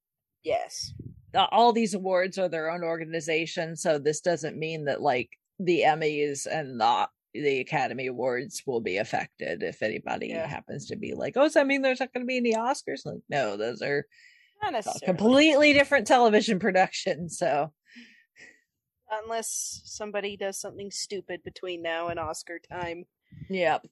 Yes. 0.43 0.93
All 1.35 1.73
these 1.73 1.93
awards 1.95 2.37
are 2.37 2.49
their 2.49 2.69
own 2.69 2.83
organization, 2.83 3.75
so 3.75 3.97
this 3.97 4.21
doesn't 4.21 4.57
mean 4.57 4.85
that 4.85 5.01
like 5.01 5.29
the 5.59 5.81
Emmys 5.81 6.45
and 6.45 6.79
the 6.79 7.07
the 7.33 7.59
Academy 7.59 8.07
Awards 8.07 8.63
will 8.65 8.81
be 8.81 8.97
affected 8.97 9.63
if 9.63 9.81
anybody 9.81 10.27
Yeah. 10.27 10.47
happens 10.47 10.87
to 10.87 10.95
be 10.95 11.13
like, 11.13 11.33
oh, 11.35 11.43
does 11.43 11.53
that 11.53 11.67
mean 11.67 11.81
there's 11.81 11.99
not 11.99 12.13
going 12.13 12.23
to 12.23 12.27
be 12.27 12.37
any 12.37 12.53
Oscars? 12.53 13.05
Like, 13.05 13.21
no, 13.29 13.57
those 13.57 13.81
are 13.81 14.05
completely 15.03 15.73
different 15.73 16.07
television 16.07 16.59
production. 16.59 17.29
So, 17.29 17.73
Unless 19.25 19.81
somebody 19.85 20.37
does 20.37 20.59
something 20.59 20.89
stupid 20.89 21.43
between 21.43 21.83
now 21.83 22.07
and 22.07 22.19
Oscar 22.19 22.59
time. 22.71 23.05
yep. 23.49 23.85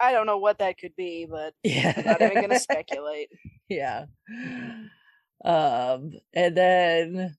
I 0.00 0.12
don't 0.12 0.26
know 0.26 0.38
what 0.38 0.58
that 0.58 0.78
could 0.78 0.94
be, 0.96 1.26
but 1.28 1.54
yeah. 1.64 1.92
I'm 1.96 2.04
not 2.04 2.22
even 2.22 2.40
gonna 2.42 2.58
speculate. 2.60 3.30
yeah. 3.68 4.04
Um, 5.44 6.12
and 6.34 6.56
then, 6.56 7.36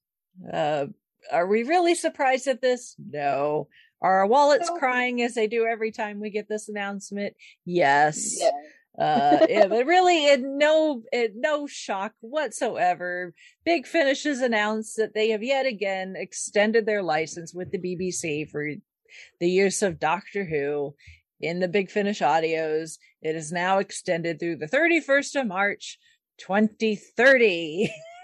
uh, 0.51 0.87
are 1.31 1.47
we 1.47 1.63
really 1.63 1.95
surprised 1.95 2.47
at 2.47 2.61
this? 2.61 2.95
No. 2.99 3.67
Are 4.05 4.19
our 4.19 4.27
wallets 4.27 4.69
crying 4.77 5.23
as 5.23 5.33
they 5.33 5.47
do 5.47 5.65
every 5.65 5.91
time 5.91 6.19
we 6.19 6.29
get 6.29 6.47
this 6.47 6.69
announcement? 6.69 7.33
Yes. 7.65 8.37
Yeah. 8.39 9.03
uh 9.03 9.47
yeah, 9.49 9.65
but 9.65 9.87
really 9.87 10.31
in 10.31 10.59
no 10.59 11.01
in 11.11 11.29
no 11.41 11.65
shock 11.65 12.13
whatsoever 12.21 13.33
big 13.65 13.87
finish 13.87 14.23
has 14.25 14.41
announced 14.41 14.97
that 14.97 15.15
they 15.15 15.29
have 15.29 15.41
yet 15.41 15.65
again 15.65 16.13
extended 16.15 16.85
their 16.85 17.01
license 17.01 17.51
with 17.51 17.71
the 17.71 17.79
bbc 17.79 18.47
for 18.47 18.69
the 19.39 19.49
use 19.49 19.81
of 19.81 19.99
doctor 19.99 20.45
who 20.45 20.93
in 21.41 21.59
the 21.59 21.67
big 21.67 21.89
finish 21.89 22.19
audios 22.19 22.99
it 23.23 23.35
is 23.35 23.51
now 23.51 23.79
extended 23.79 24.39
through 24.39 24.55
the 24.55 24.67
31st 24.67 25.41
of 25.41 25.47
march 25.47 25.97
2030 26.37 27.91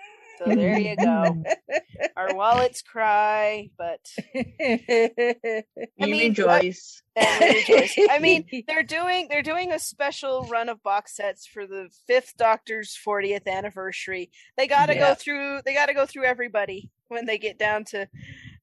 So 0.44 0.56
there 0.56 0.78
you 0.80 0.96
go. 0.96 1.44
Our 2.16 2.34
wallets 2.36 2.82
cry, 2.82 3.70
but 3.78 4.00
I 4.36 5.64
We 6.00 6.12
mean, 6.12 6.30
rejoice. 6.30 7.02
and 7.16 7.54
rejoice. 7.56 7.96
I 8.10 8.20
mean, 8.20 8.46
they're 8.68 8.84
doing 8.84 9.28
they're 9.30 9.44
doing 9.44 9.72
a 9.72 9.80
special 9.80 10.48
run 10.48 10.70
of 10.70 10.82
box 10.84 11.16
sets 11.16 11.46
for 11.46 11.68
the 11.68 11.90
fifth 12.08 12.36
Doctor's 12.38 12.98
40th 13.08 13.48
anniversary. 13.48 14.32
They 14.58 14.68
got 14.68 14.88
to 14.88 14.96
Yeah. 14.96 15.10
go 15.10 15.16
through. 15.16 15.62
They 15.66 15.74
got 15.74 15.88
to 15.88 15.94
go 15.94 16.06
through 16.06 16.26
everybody 16.26 16.90
when 17.10 17.26
they 17.26 17.38
get 17.38 17.60
down 17.60 17.84
to, 17.86 18.08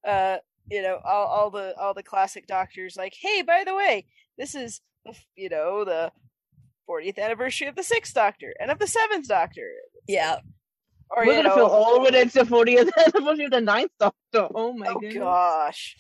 uh, 0.06 0.38
you 0.70 0.82
know, 0.82 0.98
all, 1.04 1.26
all 1.26 1.50
the 1.50 1.76
all 1.78 1.94
the 1.94 2.02
classic 2.02 2.46
Doctors. 2.46 2.96
Like, 2.96 3.14
hey, 3.20 3.42
by 3.42 3.62
the 3.64 3.74
way, 3.74 4.06
this 4.36 4.54
is 4.54 4.80
you 5.36 5.48
know 5.48 5.84
the 5.84 6.12
40th 6.88 7.18
anniversary 7.18 7.66
of 7.68 7.76
the 7.76 7.82
sixth 7.82 8.14
Doctor 8.14 8.54
and 8.58 8.70
of 8.70 8.78
the 8.78 8.86
seventh 8.86 9.28
Doctor. 9.28 9.70
yeah 10.08 10.38
Or 11.10 11.24
We're 11.26 11.36
gonna 11.36 11.48
know, 11.48 11.54
feel 11.54 11.66
old 11.66 12.02
when 12.02 12.14
it's 12.14 12.34
the 12.34 12.40
40th 12.42 12.90
anniversary 13.14 13.46
of 13.46 13.50
the 13.50 13.60
ninth 13.60 13.90
Doctor. 13.98 14.48
Oh 14.54 14.72
my 14.72 14.88
oh 14.88 15.00
goodness. 15.00 15.20
gosh. 15.22 15.96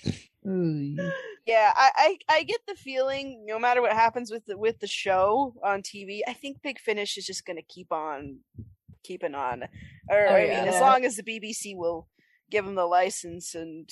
Yeah, 1.46 1.72
I, 1.74 1.90
I 1.96 2.18
I 2.28 2.42
get 2.42 2.60
the 2.68 2.74
feeling 2.74 3.44
no 3.46 3.58
matter 3.58 3.80
what 3.80 3.92
happens 3.92 4.30
with 4.30 4.44
the 4.46 4.56
with 4.58 4.80
the 4.80 4.86
show 4.86 5.54
on 5.64 5.82
TV, 5.82 6.20
I 6.28 6.34
think 6.34 6.60
Big 6.62 6.78
Finish 6.78 7.16
is 7.16 7.24
just 7.26 7.46
going 7.46 7.56
to 7.56 7.62
keep 7.62 7.90
on 7.90 8.40
keeping 9.02 9.34
on. 9.34 9.62
Or 10.10 10.28
Oh, 10.28 10.34
I 10.34 10.44
yeah. 10.44 10.58
mean, 10.64 10.68
as 10.74 10.80
long 10.80 11.04
as 11.06 11.16
the 11.16 11.22
BBC 11.22 11.74
will 11.74 12.06
give 12.50 12.64
them 12.66 12.74
the 12.74 12.84
license, 12.86 13.54
and 13.54 13.88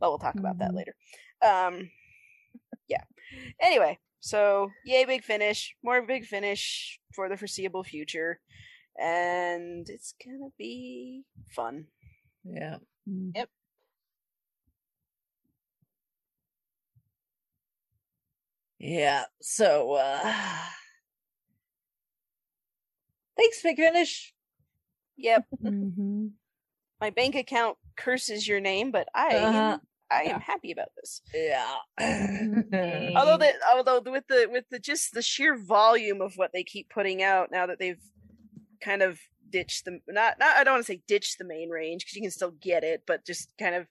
well, 0.00 0.12
we'll 0.12 0.18
talk 0.18 0.36
about 0.36 0.58
that 0.58 0.70
Mhm. 0.70 0.76
later. 0.76 0.94
Um, 1.42 1.90
yeah. 2.88 3.02
Anyway, 3.60 3.98
so 4.20 4.70
yay, 4.84 5.04
Big 5.04 5.24
Finish, 5.24 5.76
more 5.82 6.00
Big 6.02 6.24
Finish 6.24 7.00
for 7.14 7.28
the 7.28 7.36
foreseeable 7.36 7.84
future, 7.84 8.40
and 8.98 9.88
it's 9.88 10.14
gonna 10.24 10.50
be 10.58 11.24
fun. 11.54 11.86
yeah 12.44 12.76
Yep. 13.34 13.48
yeah 18.78 19.24
so 19.40 19.94
uh 19.94 20.32
Thanks, 23.34 23.62
Big 23.62 23.76
Finish. 23.76 24.34
Yep. 25.16 25.46
Mm-hmm. 25.64 26.26
My 27.00 27.10
bank 27.10 27.34
account 27.34 27.76
curses 27.96 28.46
your 28.46 28.60
name, 28.60 28.90
but 28.92 29.08
I 29.14 29.36
Uh-huh. 29.36 29.56
am, 29.56 29.80
I 30.10 30.22
Yeah. 30.24 30.34
am 30.34 30.40
happy 30.40 30.70
about 30.70 30.88
this. 30.96 31.22
Yeah. 31.34 31.74
Although 33.16 33.38
the 33.38 33.52
although 33.74 34.00
with 34.12 34.26
the 34.28 34.48
with 34.50 34.68
the 34.70 34.78
just 34.78 35.12
the 35.14 35.22
sheer 35.22 35.56
volume 35.56 36.20
of 36.20 36.36
what 36.36 36.52
they 36.52 36.62
keep 36.62 36.90
putting 36.90 37.22
out 37.22 37.50
now 37.50 37.66
that 37.66 37.78
they've 37.80 38.00
kind 38.82 39.02
of 39.02 39.20
ditch 39.50 39.84
the 39.84 40.00
not 40.08 40.38
not 40.38 40.56
I 40.56 40.64
don't 40.64 40.74
want 40.74 40.86
to 40.86 40.92
say 40.92 41.02
ditch 41.06 41.38
the 41.38 41.44
main 41.44 41.70
range 41.70 42.04
because 42.04 42.16
you 42.16 42.22
can 42.22 42.30
still 42.30 42.52
get 42.52 42.84
it, 42.84 43.04
but 43.06 43.24
just 43.26 43.56
kind 43.58 43.74
of 43.74 43.86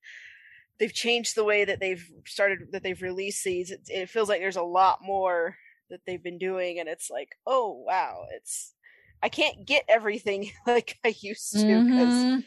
they've 0.79 0.93
changed 0.93 1.35
the 1.35 1.43
way 1.45 1.65
that 1.65 1.79
they've 1.79 2.05
started 2.25 2.71
that 2.71 2.83
they've 2.83 3.01
released 3.01 3.43
these. 3.43 3.71
It, 3.71 3.81
it 3.87 4.09
feels 4.09 4.29
like 4.29 4.41
there's 4.41 4.55
a 4.55 4.63
lot 4.63 4.99
more 5.01 5.57
that 5.89 6.01
they've 6.05 6.23
been 6.23 6.37
doing, 6.39 6.79
and 6.79 6.89
it's 6.89 7.09
like, 7.09 7.35
oh 7.45 7.83
wow, 7.87 8.25
it's 8.31 8.75
I 9.23 9.29
can't 9.29 9.65
get 9.67 9.85
everything 9.87 10.51
like 10.67 10.97
I 11.05 11.15
used 11.21 11.59
to 11.61 11.83
because 11.85 12.27
Mhm. 12.29 12.43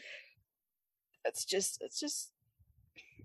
it's 1.23 1.45
just 1.45 1.77
it's 1.81 1.99
just 1.99 2.31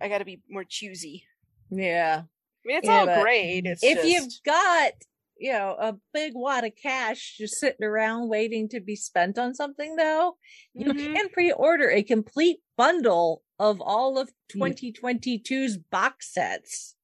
I 0.00 0.08
got 0.08 0.18
to 0.18 0.24
be 0.24 0.42
more 0.48 0.64
choosy. 0.64 1.26
Yeah. 1.70 2.22
I 2.24 2.68
mean, 2.68 2.76
it's 2.78 2.88
Yeah, 2.88 3.00
all 3.06 3.06
great. 3.06 3.66
It's 3.66 3.82
if 3.82 3.94
just, 3.94 4.04
you've 4.04 4.32
got 4.44 4.92
you 5.40 5.52
know 5.52 5.74
a 5.80 5.94
big 6.12 6.32
wad 6.34 6.64
of 6.64 6.72
cash 6.80 7.36
just 7.38 7.54
sitting 7.58 7.84
around 7.84 8.28
waiting 8.28 8.68
to 8.68 8.78
be 8.80 8.94
spent 8.94 9.38
on 9.38 9.54
something 9.54 9.96
though 9.96 10.36
you 10.74 10.92
Mhm. 10.92 11.14
can 11.16 11.28
pre-order 11.30 11.90
a 11.90 12.02
complete 12.02 12.58
bundle 12.76 13.42
of 13.58 13.80
all 13.80 14.18
of 14.18 14.30
2022's 14.52 15.78
box 15.78 16.32
sets 16.32 16.94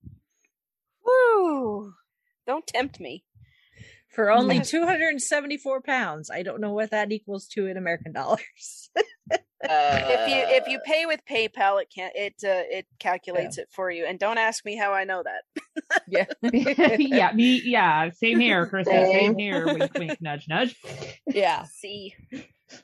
Woo! 1.05 1.95
Don't 2.47 2.67
tempt 2.67 3.01
me. 3.01 3.25
for 4.09 4.31
only 4.31 4.61
274 4.61 5.83
pounds 5.83 6.31
i 6.31 6.43
don't 6.43 6.61
know 6.61 6.73
what 6.73 6.91
that 6.91 7.13
equals 7.13 7.47
to 7.49 7.67
in 7.67 7.77
american 7.77 8.13
dollars 8.13 8.91
if 9.63 10.29
you 10.29 10.57
if 10.57 10.65
Uh. 10.67 10.71
you 10.71 10.81
pay 10.85 11.07
with 11.07 11.21
PayPal, 11.31 11.81
it 11.81 11.89
can 11.95 12.11
it 12.15 12.35
uh, 12.45 12.65
it 12.71 12.87
calculates 12.99 13.59
it 13.59 13.69
for 13.73 13.91
you. 13.91 14.05
And 14.07 14.19
don't 14.19 14.39
ask 14.39 14.65
me 14.65 14.77
how 14.77 14.93
I 14.93 15.05
know 15.05 15.23
that. 15.23 16.03
yeah 16.09 16.27
yeah, 16.99 17.33
me, 17.33 17.63
yeah, 17.65 18.11
same 18.11 18.39
here, 18.41 18.67
Krista. 18.73 18.87
Same 18.87 19.35
Same. 19.35 19.39
here. 19.39 19.67
Wink, 19.67 19.93
wink, 19.95 20.19
nudge, 20.21 20.47
nudge. 20.49 20.77
yeah 21.33 21.65
See, 21.73 22.15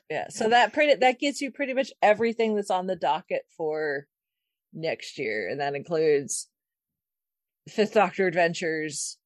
yeah 0.09 0.27
so 0.29 0.49
that 0.49 0.73
pretty 0.73 0.95
that 0.95 1.19
gets 1.19 1.41
you 1.41 1.51
pretty 1.51 1.73
much 1.73 1.91
everything 2.01 2.55
that's 2.55 2.71
on 2.71 2.87
the 2.87 2.95
docket 2.95 3.43
for 3.57 4.07
next 4.73 5.19
year 5.19 5.49
and 5.49 5.59
that 5.59 5.75
includes 5.75 6.47
fifth 7.69 7.93
doctor 7.93 8.25
adventures 8.27 9.17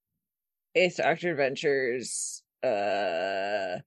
eighth 0.76 0.98
doctor 0.98 1.32
adventures 1.32 2.44
uh 2.64 3.78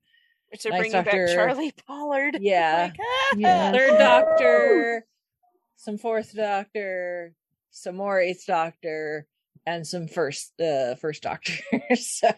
which 0.51 0.67
are 0.67 0.71
Nice 0.71 0.79
bringing 0.79 0.93
Doctor. 1.05 1.27
back 1.27 1.35
Charley 1.35 1.73
Pollard. 1.87 2.39
Yeah. 2.41 2.91
Like, 2.93 3.01
ah! 3.01 3.35
Yeah. 3.37 3.73
third 3.73 3.99
doctor 3.99 5.07
some 5.77 5.97
fourth 5.99 6.35
doctor 6.35 7.33
some 7.71 7.97
more 7.97 8.21
eighth 8.21 8.45
doctor 8.47 9.27
and 9.67 9.87
some 9.87 10.09
first 10.09 10.53
uh 10.61 10.95
first 10.97 11.23
doctor 11.23 11.53
so 11.95 12.29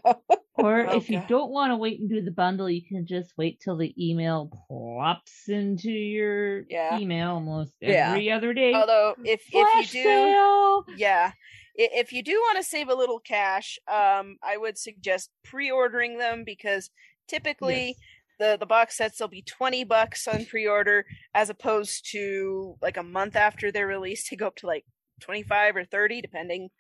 Or 0.55 0.87
Oh, 0.87 0.97
if 0.99 1.09
you 1.09 1.23
don't 1.29 1.51
want 1.51 1.71
to 1.73 1.77
wait 1.77 1.99
and 1.99 2.11
do 2.11 2.21
the 2.23 2.31
bundle, 2.31 2.69
you 2.69 2.83
can 2.87 3.07
just 3.07 3.33
wait 3.39 3.59
till 3.65 3.77
the 3.79 3.93
email 3.99 4.51
plops 4.69 5.49
into 5.49 5.91
your 5.91 6.65
Yeah. 6.69 6.99
email 6.99 7.31
almost 7.33 7.73
Yeah. 7.81 8.11
every 8.11 8.31
other 8.31 8.53
day. 8.53 8.75
Although 8.75 9.15
if 9.25 9.43
Flash 9.45 9.85
if 9.85 9.95
you 9.95 10.03
do, 10.03 10.09
sale. 10.09 10.85
yeah, 10.97 11.33
if 11.75 12.13
you 12.13 12.23
do 12.23 12.33
want 12.35 12.59
to 12.59 12.63
save 12.65 12.91
a 12.91 12.95
little 12.95 13.19
cash, 13.19 13.79
um, 13.89 14.37
I 14.43 14.57
would 14.59 14.77
suggest 14.77 15.31
pre-ordering 15.43 16.19
them 16.19 16.45
because 16.45 16.91
typically. 17.29 17.97
The, 18.39 18.57
the 18.59 18.67
box 18.67 18.97
sets 18.97 19.21
will 19.21 19.29
be 19.29 19.43
20 19.43 19.85
bucks 19.85 20.27
on 20.27 20.47
pre-order 20.47 21.05
as 21.33 21.49
opposed 21.49 22.11
to 22.11 22.75
like 22.83 22.97
a 22.97 23.03
month 23.05 23.37
after 23.37 23.71
they're 23.71 23.87
released 23.87 24.29
they 24.31 24.37
go 24.37 24.49
up 24.49 24.57
to 24.57 24.67
like 24.67 24.85
25 25.21 25.77
or 25.77 25.85
30 25.85 26.21
depending 26.23 26.71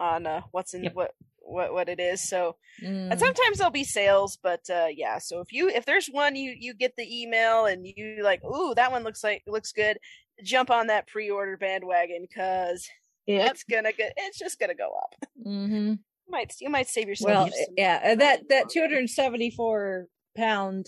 on 0.00 0.26
uh, 0.26 0.40
what's 0.50 0.74
in 0.74 0.82
Yep. 0.84 0.94
what 0.94 1.10
what 1.38 1.72
what 1.72 1.88
it 1.88 2.00
is 2.00 2.26
so 2.26 2.56
mm, 2.82 3.10
and 3.12 3.20
sometimes 3.20 3.58
there'll 3.58 3.70
be 3.70 3.84
sales 3.84 4.38
but 4.42 4.62
uh 4.70 4.86
yeah 4.92 5.18
so 5.18 5.40
if 5.40 5.52
you 5.52 5.68
if 5.68 5.84
there's 5.84 6.08
one 6.08 6.34
you 6.34 6.52
you 6.58 6.74
get 6.74 6.94
the 6.96 7.22
email 7.22 7.66
and 7.66 7.86
you 7.86 8.20
like 8.24 8.42
ooh 8.42 8.74
that 8.74 8.90
one 8.90 9.04
looks 9.04 9.22
like 9.22 9.42
looks 9.46 9.70
good 9.70 9.98
jump 10.42 10.70
on 10.70 10.86
that 10.88 11.06
pre-order 11.06 11.56
bandwagon 11.58 12.26
because 12.28 12.88
Yep. 13.26 13.50
it's 13.52 13.64
gonna 13.64 13.92
get 13.92 14.14
it's 14.16 14.38
just 14.38 14.58
gonna 14.58 14.74
go 14.74 14.90
up 15.00 15.14
mhm. 15.46 15.98
You 16.26 16.30
might 16.32 16.54
you 16.60 16.70
might 16.70 16.88
save 16.88 17.08
yourself 17.08 17.28
well 17.50 17.66
yeah 17.76 18.00
and 18.02 18.20
that 18.20 18.48
that 18.48 18.68
274 18.70 20.06
pound 20.36 20.86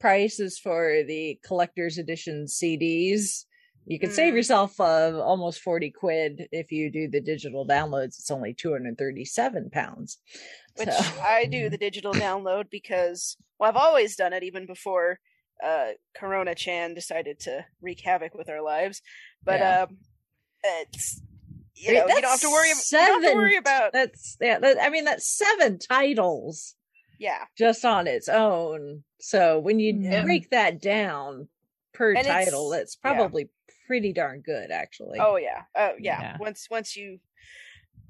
price 0.00 0.40
is 0.40 0.58
for 0.58 1.02
the 1.06 1.38
collector's 1.46 1.98
edition 1.98 2.46
cds 2.46 3.44
you 3.86 3.98
can 3.98 4.10
save 4.10 4.32
Mm. 4.32 4.36
yourself 4.36 4.78
uh, 4.80 5.20
almost 5.20 5.60
40 5.60 5.90
quid 5.90 6.48
if 6.52 6.70
you 6.70 6.90
do 6.90 7.08
the 7.08 7.20
digital 7.20 7.66
downloads 7.66 8.18
it's 8.18 8.30
only 8.30 8.54
237 8.54 9.70
pounds 9.70 10.18
which 10.76 10.88
So- 10.88 11.20
i 11.22 11.46
do 11.46 11.68
the 11.68 11.78
digital 11.88 12.12
download 12.14 12.70
because 12.70 13.36
well 13.58 13.68
i've 13.68 13.76
always 13.76 14.16
done 14.16 14.32
it 14.32 14.42
even 14.42 14.66
before 14.66 15.18
uh 15.62 15.88
corona 16.16 16.54
chan 16.54 16.94
decided 16.94 17.38
to 17.40 17.64
wreak 17.82 18.00
havoc 18.00 18.34
with 18.34 18.48
our 18.48 18.62
lives 18.62 19.02
but 19.44 19.60
Yeah. 19.60 19.82
um 19.82 19.98
it's 20.62 21.20
you 21.80 21.92
know 21.94 22.06
you 22.06 22.20
don't 22.20 22.30
have 22.30 22.40
to 22.40 22.50
worry 22.50 22.68
That's 22.68 22.92
you 22.92 22.98
have 22.98 23.22
to 23.22 23.34
worry 23.34 23.56
about 23.56 23.92
that's 23.92 24.36
yeah 24.40 24.58
that, 24.58 24.76
i 24.80 24.90
mean 24.90 25.04
that's 25.04 25.26
seven 25.36 25.78
titles 25.78 26.74
yeah 27.18 27.44
just 27.56 27.84
on 27.84 28.06
its 28.06 28.28
own 28.28 29.02
so 29.20 29.58
when 29.58 29.78
you 29.80 29.94
Yeah. 30.00 30.22
break 30.22 30.50
that 30.50 30.80
down 30.80 31.48
per 31.92 32.14
And 32.14 32.26
title 32.26 32.72
it's 32.72 32.96
yeah. 33.04 33.12
probably 33.12 33.50
pretty 33.86 34.12
darn 34.12 34.40
good 34.40 34.70
actually 34.70 35.18
Oh 35.20 35.36
yeah. 35.36 35.62
Oh 35.76 35.94
yeah. 35.98 36.20
Yeah. 36.20 36.36
Once 36.38 36.68
once 36.70 36.94
you 36.96 37.18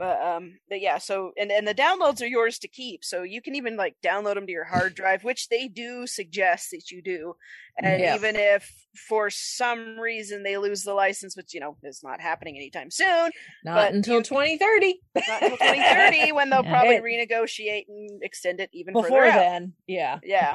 but 0.01 0.21
um 0.23 0.59
but 0.69 0.81
yeah, 0.81 0.97
so 0.99 1.33
and 1.39 1.53
and 1.53 1.69
the 1.69 1.75
downloads 1.75 2.23
are 2.23 2.27
yours 2.27 2.59
to 2.61 2.69
keep. 2.69 3.05
So 3.05 3.23
you 3.23 3.43
can 3.43 3.55
even 3.55 3.77
like 3.77 3.97
download 4.03 4.35
them 4.35 4.47
to 4.47 4.53
your 4.53 4.65
hard 4.65 4.95
drive, 5.01 5.23
which 5.23 5.49
they 5.51 5.69
do 5.69 6.07
suggest 6.07 6.71
that 6.73 6.91
you 6.91 7.03
do. 7.03 7.35
And 7.79 8.01
Yeah. 8.01 8.17
even 8.17 8.35
if 8.35 8.87
for 9.09 9.29
some 9.31 10.01
reason 10.01 10.43
they 10.43 10.57
lose 10.59 10.83
the 10.85 10.95
license, 10.95 11.37
which 11.37 11.53
you 11.55 11.61
know 11.61 11.77
is 11.85 12.03
not 12.03 12.21
happening 12.21 12.57
anytime 12.57 12.91
soon, 12.91 13.31
not 13.63 13.75
but 13.75 13.93
until 13.93 14.17
you- 14.17 14.23
2030 14.25 15.01
not 15.29 15.43
until 15.43 15.59
2030 15.59 16.33
when 16.33 16.49
they'll 16.51 16.65
Yeah. 16.65 16.71
probably 16.71 16.97
renegotiate 17.01 17.85
and 17.89 18.23
extend 18.23 18.59
it 18.61 18.71
even 18.73 18.95
before 18.95 19.11
further 19.11 19.27
out. 19.29 19.39
then 19.39 19.73
yeah 19.87 20.19
Yeah. 20.25 20.55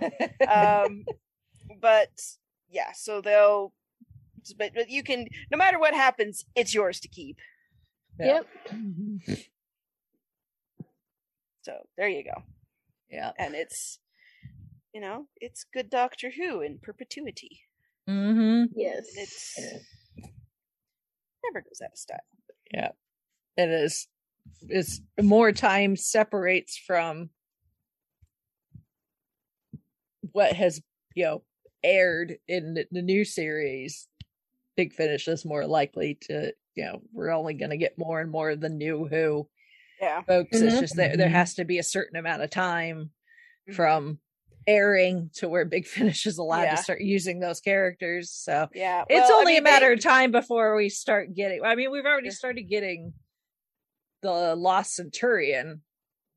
um 0.50 1.06
but 1.80 2.10
yeah 2.70 2.92
so 2.94 3.22
they'll 3.22 3.74
but, 4.58 4.72
but 4.76 4.90
you 4.90 5.04
can 5.04 5.28
no 5.52 5.58
matter 5.58 5.80
what 5.80 5.94
happens 5.94 6.46
it's 6.56 6.74
yours 6.74 7.00
to 7.00 7.08
keep 7.08 7.38
Yeah. 8.20 8.42
Yep. 8.70 9.38
so 11.62 11.74
there 11.98 12.08
you 12.08 12.24
go. 12.24 12.44
Yeah. 13.10 13.32
And 13.38 13.56
it's 13.56 14.00
you 14.94 15.02
know 15.02 15.28
it's 15.38 15.66
good 15.74 15.90
doctor 15.90 16.32
who 16.36 16.62
in 16.62 16.80
perpetuity. 16.82 17.62
Mm-hmm. 18.10 18.66
Yes. 18.76 19.06
it's 19.16 19.60
never 21.44 21.62
goes 21.62 21.82
out 21.84 21.92
of 21.92 21.98
style. 21.98 22.20
Yeah. 22.72 22.90
It 23.58 23.70
is 23.70 24.08
it's 24.70 25.02
more 25.22 25.52
time 25.52 25.96
separates 25.96 26.78
from 26.78 27.30
what 30.32 30.54
has 30.54 30.82
you 31.16 31.26
know 31.26 31.44
aired 31.84 32.38
in 32.48 32.74
the, 32.74 32.86
the 32.92 33.02
new 33.02 33.24
series 33.24 34.08
big 34.76 34.94
finish 34.94 35.28
is 35.28 35.46
more 35.46 35.66
likely 35.66 36.16
to 36.22 36.52
you 36.76 36.84
know 36.86 37.02
we're 37.14 37.32
only 37.32 37.54
going 37.54 37.70
to 37.72 37.78
get 37.78 37.98
more 37.98 38.20
and 38.20 38.30
more 38.32 38.50
of 38.52 38.60
the 38.60 38.70
new 38.70 39.06
who 39.08 39.48
yeah 40.02 40.22
folks 40.24 40.62
it's 40.62 40.76
Mhm. 40.76 40.80
just 40.80 40.96
that 40.98 41.18
there 41.18 41.28
Mhm. 41.30 41.32
has 41.32 41.54
to 41.56 41.66
be 41.66 41.80
a 41.80 41.84
certain 41.84 42.18
amount 42.18 42.42
of 42.42 42.50
time 42.50 43.12
Mhm. 43.70 43.74
from 43.76 44.20
airing 44.68 45.30
to 45.36 45.48
where 45.48 45.64
big 45.66 45.86
finish 45.88 46.26
is 46.26 46.38
allowed 46.38 46.64
Yeah. 46.64 46.76
to 46.76 46.84
start 46.84 47.02
using 47.02 47.40
those 47.40 47.62
characters 47.62 48.32
so 48.32 48.68
yeah 48.74 49.04
it's 49.10 49.30
Well, 49.30 49.38
I 49.38 49.40
only 49.40 49.54
mean, 49.54 49.60
a 49.62 49.64
matter 49.64 49.88
they- 49.88 49.94
of 49.94 50.02
time 50.02 50.32
before 50.32 50.76
we 50.76 50.90
start 50.90 51.34
getting 51.34 51.62
i 51.64 51.76
mean 51.76 51.92
we've 51.92 52.06
already 52.06 52.32
started 52.32 52.64
getting 52.64 53.14
the 54.22 54.56
lost 54.56 54.96
centurion 54.96 55.82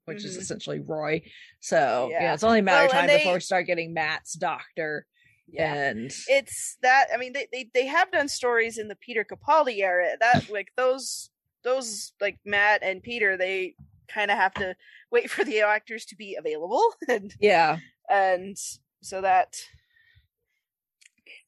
which 0.04 0.24
is 0.24 0.36
Mhm. 0.36 0.40
essentially 0.40 0.80
Rory 0.80 1.30
so 1.60 2.08
yeah, 2.12 2.22
Yeah. 2.22 2.34
it's 2.34 2.44
only 2.44 2.60
a 2.60 2.62
matter 2.62 2.86
of 2.86 2.92
time 2.92 3.08
and 3.08 3.18
before 3.18 3.32
they- 3.32 3.36
we 3.36 3.40
start 3.40 3.66
getting 3.66 3.92
matt's 3.92 4.34
doctor 4.34 5.06
yeah. 5.50 5.90
And 5.90 6.12
it's 6.28 6.76
that 6.82 7.06
i 7.12 7.16
mean 7.16 7.32
they, 7.32 7.48
they 7.52 7.70
they 7.74 7.86
have 7.86 8.12
done 8.12 8.28
stories 8.28 8.78
in 8.78 8.88
the 8.88 8.96
peter 8.96 9.24
capaldi 9.24 9.78
era 9.80 10.16
that 10.20 10.50
like 10.50 10.68
those 10.76 11.30
those 11.64 12.12
like 12.20 12.38
matt 12.44 12.82
and 12.82 13.02
peter 13.02 13.36
they 13.36 13.74
kind 14.08 14.30
of 14.30 14.38
have 14.38 14.54
to 14.54 14.74
wait 15.10 15.30
for 15.30 15.44
the 15.44 15.60
actors 15.60 16.04
to 16.06 16.16
be 16.16 16.36
available. 16.38 16.82
And 17.08 17.34
yeah. 17.40 17.78
and 18.08 18.56
so 19.02 19.20
that 19.20 19.56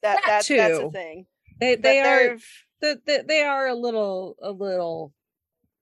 that, 0.03 0.17
That 0.25 0.45
that 0.49 0.57
that's 0.57 0.79
a 0.79 0.91
thing. 0.91 1.27
They 1.61 1.75
they 1.75 2.01
are 2.01 2.39
they, 2.81 3.23
they 3.27 3.43
are 3.43 3.69
a 3.69 3.75
little 3.75 4.37
a 4.43 4.51
little 4.51 5.13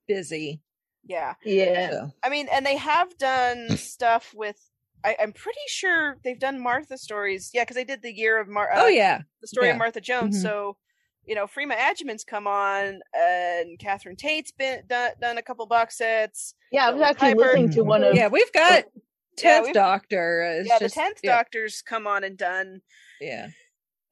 busy. 0.07 0.61
Yeah. 1.05 1.35
Yeah. 1.45 1.91
so. 1.91 2.13
i 2.23 2.29
mean 2.29 2.49
and 2.53 2.67
they 2.67 2.77
have 2.77 3.17
done 3.19 3.77
stuff 3.77 4.35
with 4.35 4.59
I, 5.05 5.17
I'm 5.21 5.33
pretty 5.33 5.59
sure 5.69 6.17
they've 6.25 6.39
done 6.39 6.61
Martha 6.61 6.99
stories. 6.99 7.51
Yeah, 7.55 7.63
because 7.63 7.77
they 7.77 7.85
did 7.85 8.03
the 8.03 8.13
year 8.13 8.41
of 8.41 8.49
Mar. 8.49 8.69
oh 8.75 8.85
uh, 8.87 8.89
yeah, 8.89 9.23
the 9.41 9.47
story 9.49 9.67
yeah. 9.69 9.73
of 9.73 9.79
Martha 9.79 10.01
Jones. 10.01 10.39
Mhm. 10.39 10.43
So, 10.43 10.77
you 11.25 11.35
know, 11.35 11.47
Freema 11.47 11.77
Agyeman's 11.77 12.25
come 12.25 12.47
on, 12.47 13.01
and 13.15 13.79
Catherine 13.79 14.17
Tate's 14.17 14.51
been 14.53 14.83
done, 14.89 15.13
done 15.21 15.39
a 15.39 15.43
couple 15.43 15.67
box 15.67 15.99
sets. 15.99 16.55
Yeah, 16.73 16.89
I 16.89 16.91
was 16.91 17.03
actually 17.03 17.35
Piper. 17.35 17.41
listening 17.41 17.71
to 17.71 17.85
one 17.85 18.03
of 18.03 18.15
yeah. 18.15 18.29
We've 18.29 18.53
got 18.53 18.85
Yeah, 18.85 19.03
tenth 19.37 19.67
we've- 19.67 19.73
Doctor. 19.75 20.59
It's 20.61 20.69
yeah, 20.69 20.79
just, 20.79 20.95
the 20.95 21.01
tenth 21.01 21.21
yeah, 21.23 21.37
Doctor's 21.37 21.83
come 21.83 22.07
on 22.07 22.25
and 22.25 22.37
done 22.37 22.81
Yeah, 23.21 23.49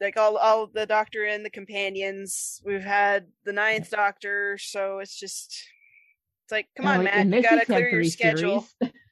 like 0.01 0.17
all 0.17 0.37
all 0.37 0.67
the 0.69 0.87
Doctor 0.87 1.25
and 1.25 1.45
the 1.45 1.51
companions. 1.51 2.61
We've 2.65 2.85
had 2.85 3.27
the 3.45 3.53
ninth 3.53 3.91
Doctor, 3.91 4.57
so 4.59 4.99
it's 5.01 5.19
just 5.19 5.53
it's 6.45 6.53
like, 6.53 6.69
come 6.77 6.87
on, 6.87 7.01
Oh, 7.01 7.03
Matt, 7.03 7.27
you 7.27 7.43
gotta 7.43 7.65
clear 7.67 7.81
your 7.81 7.91
three 7.91 8.09
schedule. 8.09 8.67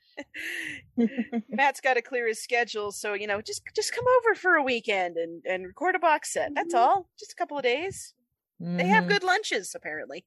series. 0.97 1.43
Matt's 1.49 1.81
got 1.81 1.95
to 1.95 2.03
clear 2.03 2.27
his 2.29 2.43
schedule, 2.43 2.93
so 2.93 3.15
you 3.15 3.27
know, 3.27 3.41
just 3.41 3.63
just 3.75 3.95
come 3.95 4.05
over 4.19 4.35
for 4.35 4.55
a 4.55 4.63
weekend 4.63 5.17
and 5.17 5.43
and 5.47 5.67
record 5.67 5.95
a 5.95 5.99
box 5.99 6.33
set. 6.33 6.53
That's 6.55 6.75
Mm-hmm. 6.75 6.83
all, 6.83 7.09
just 7.19 7.33
a 7.33 7.37
couple 7.37 7.57
of 7.57 7.63
days. 7.65 8.15
They 8.61 8.87
have 8.87 9.05
Mhm. 9.05 9.09
good 9.09 9.23
lunches, 9.25 9.75
apparently. 9.75 10.25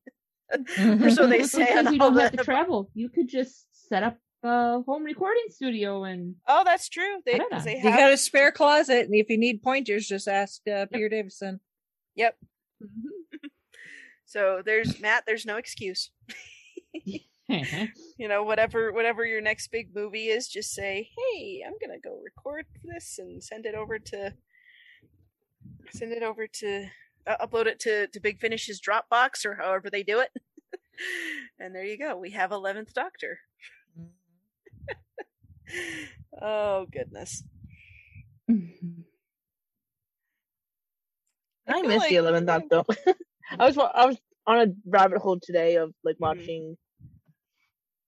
Or 0.78 1.10
so 1.10 1.28
they 1.28 1.44
say 1.44 1.74
on 1.74 1.92
you 1.92 2.00
don't 2.00 2.16
have 2.18 2.32
to 2.32 2.38
travel. 2.44 2.90
You 2.94 3.10
could 3.10 3.28
just 3.28 3.68
set 3.90 4.04
up 4.04 4.18
a 4.44 4.82
home 4.84 5.04
recording 5.04 5.44
studio 5.50 6.04
and 6.06 6.36
Oh, 6.48 6.64
that's 6.64 6.88
true. 6.88 7.22
They, 7.26 7.34
I 7.34 7.38
don't 7.40 7.52
'cause 7.52 7.66
know. 7.66 7.72
they 7.74 7.78
You 7.80 7.84
got 7.96 8.12
a 8.14 8.18
spare 8.18 8.52
closet, 8.52 9.06
and 9.06 9.16
if 9.16 9.30
you 9.30 9.38
need 9.38 9.62
pointers, 9.62 10.08
just 10.08 10.28
ask 10.28 10.62
uh, 10.68 10.86
Peter 10.86 11.10
Davison. 11.10 11.60
Yep. 12.16 12.38
So 14.26 14.62
there's 14.64 15.00
Matt. 15.02 15.24
There's 15.26 15.46
no 15.46 15.58
excuse. 15.58 16.12
You 18.20 18.28
know, 18.28 18.44
whatever 18.44 18.92
whatever 18.92 19.26
your 19.26 19.42
next 19.42 19.68
big 19.72 19.94
movie 19.96 20.28
is, 20.30 20.48
just 20.48 20.74
say, 20.74 21.10
"Hey, 21.18 21.64
I'm 21.66 21.74
gonna 21.82 22.00
go 22.00 22.20
record 22.24 22.66
this 22.84 23.20
and 23.20 23.44
send 23.44 23.66
it 23.66 23.76
over 23.76 24.00
to 24.00 24.34
send 25.92 26.12
it 26.14 26.24
over 26.24 26.48
to 26.48 26.88
uh, 27.28 27.46
upload 27.46 27.68
it 27.68 27.80
to 27.82 28.08
to 28.08 28.20
Big 28.20 28.40
Finish's 28.40 28.82
Dropbox 28.82 29.46
or 29.46 29.56
however 29.56 29.90
they 29.90 30.04
do 30.04 30.20
it." 30.20 30.30
and 31.60 31.76
there 31.76 31.86
you 31.86 31.98
go. 31.98 32.18
We 32.18 32.32
have 32.32 32.52
Eleventh 32.52 32.94
Doctor. 32.94 33.40
oh 36.42 36.88
goodness. 36.92 37.44
I 38.50 38.54
feel 41.68 41.84
missed 41.84 42.00
like- 42.00 42.10
the 42.10 42.16
eleventh 42.16 42.48
Doctor. 42.48 42.84
I 43.60 43.66
was 43.68 43.78
I 43.78 44.06
was 44.06 44.18
on 44.46 44.60
a 44.60 44.74
rabbit 44.86 45.20
hole 45.20 45.40
today 45.42 45.76
of 45.76 45.94
like 46.04 46.16
Mhm. 46.16 46.20
watching 46.22 46.78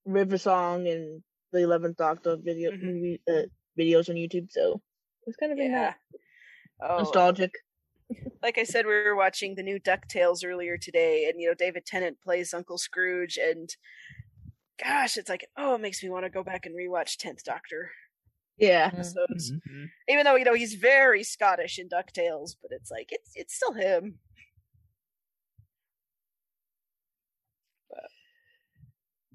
River 0.09 0.37
Song 0.37 0.87
and 0.87 1.23
the 1.51 1.59
eleventh 1.59 1.97
Doctor 1.97 2.37
video 2.37 2.71
Mhm. 2.71 2.81
movie, 2.81 3.21
uh, 3.27 3.43
videos 3.77 4.09
on 4.09 4.15
YouTube. 4.15 4.51
So 4.51 4.81
it's 5.25 5.37
kind 5.37 5.51
of 5.51 5.57
Yeah. 5.57 5.93
Oh, 6.81 6.97
nostalgic. 6.99 7.51
like 8.41 8.57
I 8.57 8.63
said, 8.63 8.85
we 8.85 8.93
were 8.93 9.15
watching 9.15 9.55
the 9.55 9.63
new 9.63 9.79
Ducktales 9.79 10.45
earlier 10.45 10.77
today, 10.77 11.29
and 11.29 11.39
you 11.41 11.47
know 11.47 11.53
David 11.53 11.85
Tennant 11.85 12.21
plays 12.21 12.53
Uncle 12.53 12.77
Scrooge, 12.77 13.37
and 13.37 13.75
gosh, 14.83 15.17
it's 15.17 15.29
like 15.29 15.45
oh, 15.57 15.75
it 15.75 15.81
makes 15.81 16.01
me 16.03 16.09
want 16.09 16.25
to 16.25 16.29
go 16.29 16.43
back 16.43 16.65
and 16.65 16.75
rewatch 16.75 17.17
Tenth 17.17 17.43
Doctor 17.43 17.91
Yeah. 18.57 18.87
episodes, 18.93 19.51
Mm-hmm. 19.51 19.85
even 20.07 20.23
though 20.25 20.35
you 20.35 20.45
know 20.45 20.53
he's 20.53 20.75
very 20.75 21.23
Scottish 21.23 21.77
in 21.79 21.89
Ducktales, 21.89 22.55
but 22.61 22.71
it's 22.71 22.89
like 22.91 23.09
it's 23.11 23.31
it's 23.35 23.55
still 23.55 23.73
him. 23.73 24.19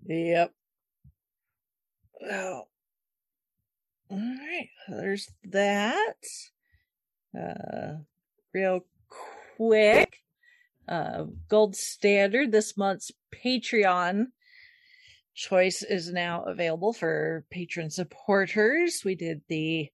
Yep. 0.06 0.52
Oh. 2.30 2.62
All 4.10 4.18
right. 4.18 4.68
There's 4.88 5.28
that. 5.44 6.16
Uh, 7.38 7.98
real 8.52 8.84
quick. 9.56 10.20
Uh, 10.86 11.24
gold 11.48 11.74
standard 11.74 12.52
this 12.52 12.76
month's 12.76 13.10
Patreon 13.34 14.26
choice 15.34 15.82
is 15.82 16.12
now 16.12 16.42
available 16.44 16.92
for 16.92 17.44
patron 17.50 17.90
supporters. 17.90 19.02
We 19.04 19.14
did 19.14 19.42
the 19.48 19.90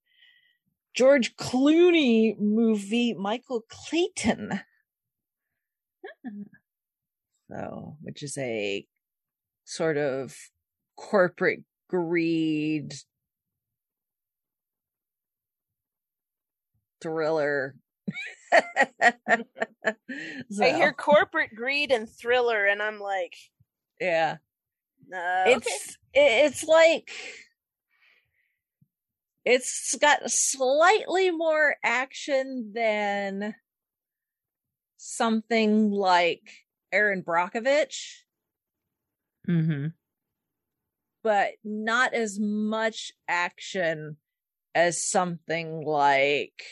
George 0.95 1.37
Clooney 1.37 2.39
movie, 2.39 3.15
Michael 3.15 3.65
Clayton. 3.69 4.61
So, 7.49 7.97
which 8.03 8.23
is 8.23 8.37
a 8.39 8.87
sort 9.65 9.97
of 9.97 10.37
corporate 10.97 11.63
greed 11.91 12.95
thriller. 17.03 17.75
I 18.53 19.43
hear 20.61 20.93
corporate 20.93 21.55
greed 21.55 21.91
and 21.91 22.09
thriller, 22.09 22.65
and 22.65 22.81
I'm 22.81 23.01
like, 23.01 23.35
yeah. 24.01 24.37
uh, 25.13 25.45
it's 25.47 25.97
okay. 26.17 26.43
it's 26.47 26.65
like 26.65 27.11
it's 29.45 29.97
got 30.01 30.31
slightly 30.31 31.31
more 31.31 31.75
action 31.83 32.73
than 32.73 33.55
something 34.97 35.91
like 35.91 36.43
Erin 36.93 37.23
Brockovich, 37.23 38.21
Mm-hmm. 39.49 39.87
But 41.23 41.51
not 41.65 42.15
as 42.15 42.39
much 42.41 43.13
action 43.29 44.17
as 44.75 45.09
something 45.11 45.85
like 45.85 46.63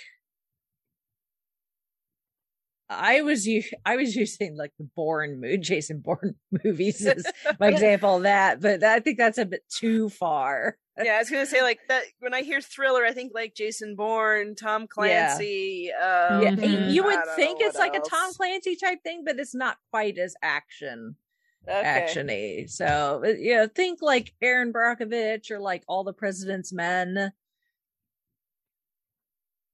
I 2.91 3.21
was 3.23 3.47
u- 3.47 3.63
I 3.85 3.97
was 3.97 4.17
using 4.17 4.57
like 4.57 4.73
the 4.79 4.89
Bourne 4.97 5.41
mood, 5.41 5.63
Jason 5.63 6.01
Bourne 6.01 6.37
movies 6.65 7.05
as 7.07 7.27
my 7.61 7.69
example 7.69 8.17
of 8.17 8.23
that, 8.23 8.61
but 8.61 8.83
I 8.83 9.01
think 9.01 9.19
that's 9.19 9.39
a 9.39 9.45
bit 9.45 9.63
too 9.69 10.09
far. 10.09 10.77
yeah, 11.03 11.15
I 11.15 11.19
was 11.19 11.31
gonna 11.31 11.47
say 11.47 11.63
like 11.63 11.81
that. 11.89 12.05
When 12.21 12.35
I 12.35 12.43
hear 12.43 12.61
thriller, 12.61 13.05
I 13.05 13.13
think 13.13 13.33
like 13.35 13.55
Jason 13.55 13.95
Bourne, 13.95 14.55
Tom 14.55 14.87
Clancy. 14.87 15.93
Um, 15.93 16.43
yeah, 16.43 16.55
you 16.89 17.05
would 17.05 17.21
think 17.37 17.61
it's 17.61 17.79
what 17.79 17.93
like 17.93 18.01
a 18.01 18.09
Tom. 18.09 18.33
Clancy 18.35 18.77
type 18.77 19.03
thing, 19.03 19.23
but 19.25 19.39
it's 19.39 19.55
not 19.55 19.77
quite 19.91 20.19
as 20.19 20.35
action 20.43 21.17
okay. 21.69 22.07
actiony. 22.09 22.71
So 22.71 23.23
uh, 23.25 23.35
yeah, 23.39 23.67
think 23.67 24.01
like 24.03 24.33
Erin 24.41 24.73
Brockovich 24.73 25.51
or 25.51 25.59
like 25.61 25.83
All 25.87 26.05
the 26.05 26.13
President's 26.13 26.73
Men. 26.73 27.33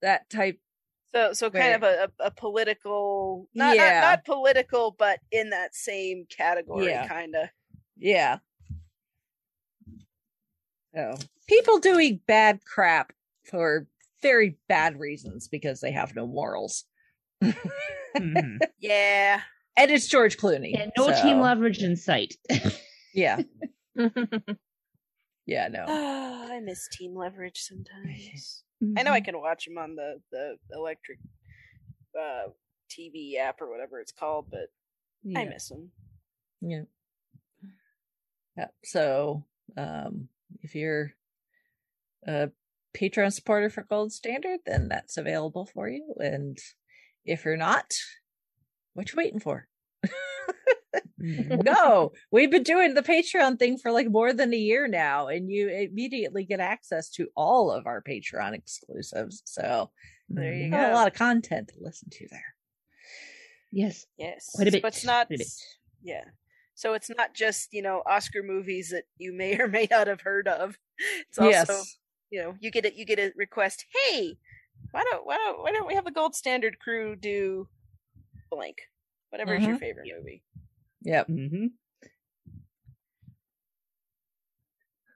That 0.03 0.29
type. 0.29 0.59
So, 1.15 1.33
so 1.33 1.49
kind 1.51 1.81
Where- 1.81 2.05
of 2.05 2.11
a, 2.19 2.25
a, 2.25 2.27
a 2.27 2.31
political, 2.33 3.49
not, 3.55 3.77
Yeah. 3.77 4.01
not 4.01 4.07
not 4.11 4.25
political, 4.25 4.91
but 4.99 5.21
in 5.31 5.51
that 5.51 5.75
same 5.75 6.27
category, 6.29 6.87
Yeah. 6.87 7.07
kind 7.07 7.35
of. 7.37 7.49
Yeah. 7.97 8.39
So 10.95 11.17
people 11.49 11.79
doing 11.79 12.21
bad 12.27 12.65
crap 12.65 13.13
for 13.45 13.87
very 14.23 14.57
bad 14.69 14.99
reasons 14.99 15.49
because 15.49 15.81
they 15.81 15.93
have 15.93 16.15
no 16.15 16.27
morals. 16.27 16.85
Mm-hmm. 18.17 18.59
Yeah. 18.79 19.41
And 19.77 19.91
it's 19.91 20.07
George 20.07 20.37
Clooney. 20.37 20.73
Yeah, 20.73 20.91
no 20.97 21.11
team 21.23 21.41
leverage 21.41 21.83
in 21.83 21.97
sight. 21.97 22.35
Yeah. 23.17 23.43
Yeah, 25.47 25.69
no. 25.69 25.85
I 25.87 26.61
miss 26.61 26.89
Team 26.91 27.15
Leverage 27.15 27.59
sometimes. 27.59 28.65
I 28.97 29.03
know 29.03 29.13
I 29.13 29.21
can 29.21 29.39
watch 29.39 29.67
them 29.67 29.79
on 29.79 29.95
the 29.95 30.21
the 30.31 30.57
electric 30.73 31.19
uh, 32.19 32.49
TV 32.91 33.37
app 33.39 33.61
or 33.61 33.71
whatever 33.71 34.01
it's 34.01 34.13
called, 34.13 34.47
but 34.51 34.69
I 35.37 35.45
miss 35.45 35.69
them. 35.69 35.91
Yeah. 36.61 36.85
Yeah. 38.57 38.69
So, 38.85 39.45
um, 39.77 40.29
if 40.63 40.75
you're 40.75 41.13
a 42.27 42.51
Patreon 42.97 43.33
supporter 43.33 43.69
for 43.69 43.83
Gold 43.83 44.13
Standard, 44.13 44.61
then 44.65 44.89
that's 44.89 45.17
available 45.17 45.67
for 45.67 45.89
you. 45.89 46.15
And 46.19 46.57
if 47.25 47.45
you're 47.45 47.57
not, 47.57 47.93
what 48.95 49.13
you 49.13 49.17
waiting 49.17 49.41
for? 49.41 49.67
Mhm. 51.21 51.65
no, 51.65 52.13
we've 52.31 52.51
been 52.51 52.63
doing 52.63 52.95
the 52.95 53.03
Patreon 53.03 53.59
thing 53.59 53.79
for 53.79 53.91
like 53.91 54.11
more 54.11 54.33
than 54.33 54.53
a 54.53 54.57
year 54.59 54.87
now, 54.89 55.29
and 55.29 55.51
you 55.51 55.69
immediately 55.69 56.45
get 56.45 56.61
access 56.61 57.09
to 57.11 57.29
all 57.37 57.71
of 57.71 57.87
our 57.87 58.03
Patreon 58.03 58.55
exclusives. 58.55 59.43
So 59.45 59.91
There 60.29 60.53
you 60.55 60.65
we 60.65 60.71
go. 60.71 60.77
got 60.77 60.91
a 60.91 60.95
lot 60.95 61.07
of 61.09 61.15
content 61.15 61.69
to 61.69 61.75
listen 61.81 62.09
to 62.11 62.27
there. 62.31 62.55
Yes, 63.73 64.07
Yes, 64.17 64.51
quite 64.55 64.69
a 64.69 64.73
bit. 64.73 64.83
but 64.83 64.95
it's 64.95 65.05
not. 65.05 65.27
quite 65.29 65.37
a 65.37 65.39
bit. 65.39 65.49
Yeah. 66.03 66.25
So 66.77 66.95
it's 66.95 67.11
not 67.17 67.35
just 67.35 67.73
you 67.73 67.83
know 67.83 68.03
Oscar 68.07 68.43
movies 68.43 68.91
that 68.91 69.05
you 69.19 69.33
may 69.33 69.59
or 69.59 69.69
may 69.69 69.89
not 69.91 70.07
have 70.07 70.21
heard 70.21 70.47
of. 70.49 70.79
It's 71.29 71.39
also 71.39 71.51
yes. 71.51 71.99
you 72.31 72.43
know 72.43 72.55
you 72.61 72.71
get 72.71 72.85
it 72.85 72.95
you 72.95 73.05
get 73.05 73.19
a 73.19 73.33
request. 73.37 73.85
Hey, 73.93 74.37
why 74.91 75.03
don't 75.11 75.27
why 75.27 75.37
don't 75.37 75.61
why 75.63 75.73
don't 75.73 75.87
we 75.87 75.95
have 75.95 76.05
the 76.05 76.11
gold 76.11 76.35
standard 76.37 76.79
crew 76.79 77.17
do 77.17 77.69
blank? 78.55 78.79
Whatever 79.31 79.55
is 79.57 79.65
your 79.65 79.75
Mhm. 79.77 79.81
favorite 79.81 80.09
movie. 80.19 80.43
Yep. 81.03 81.29
Mm-hmm. 81.29 81.67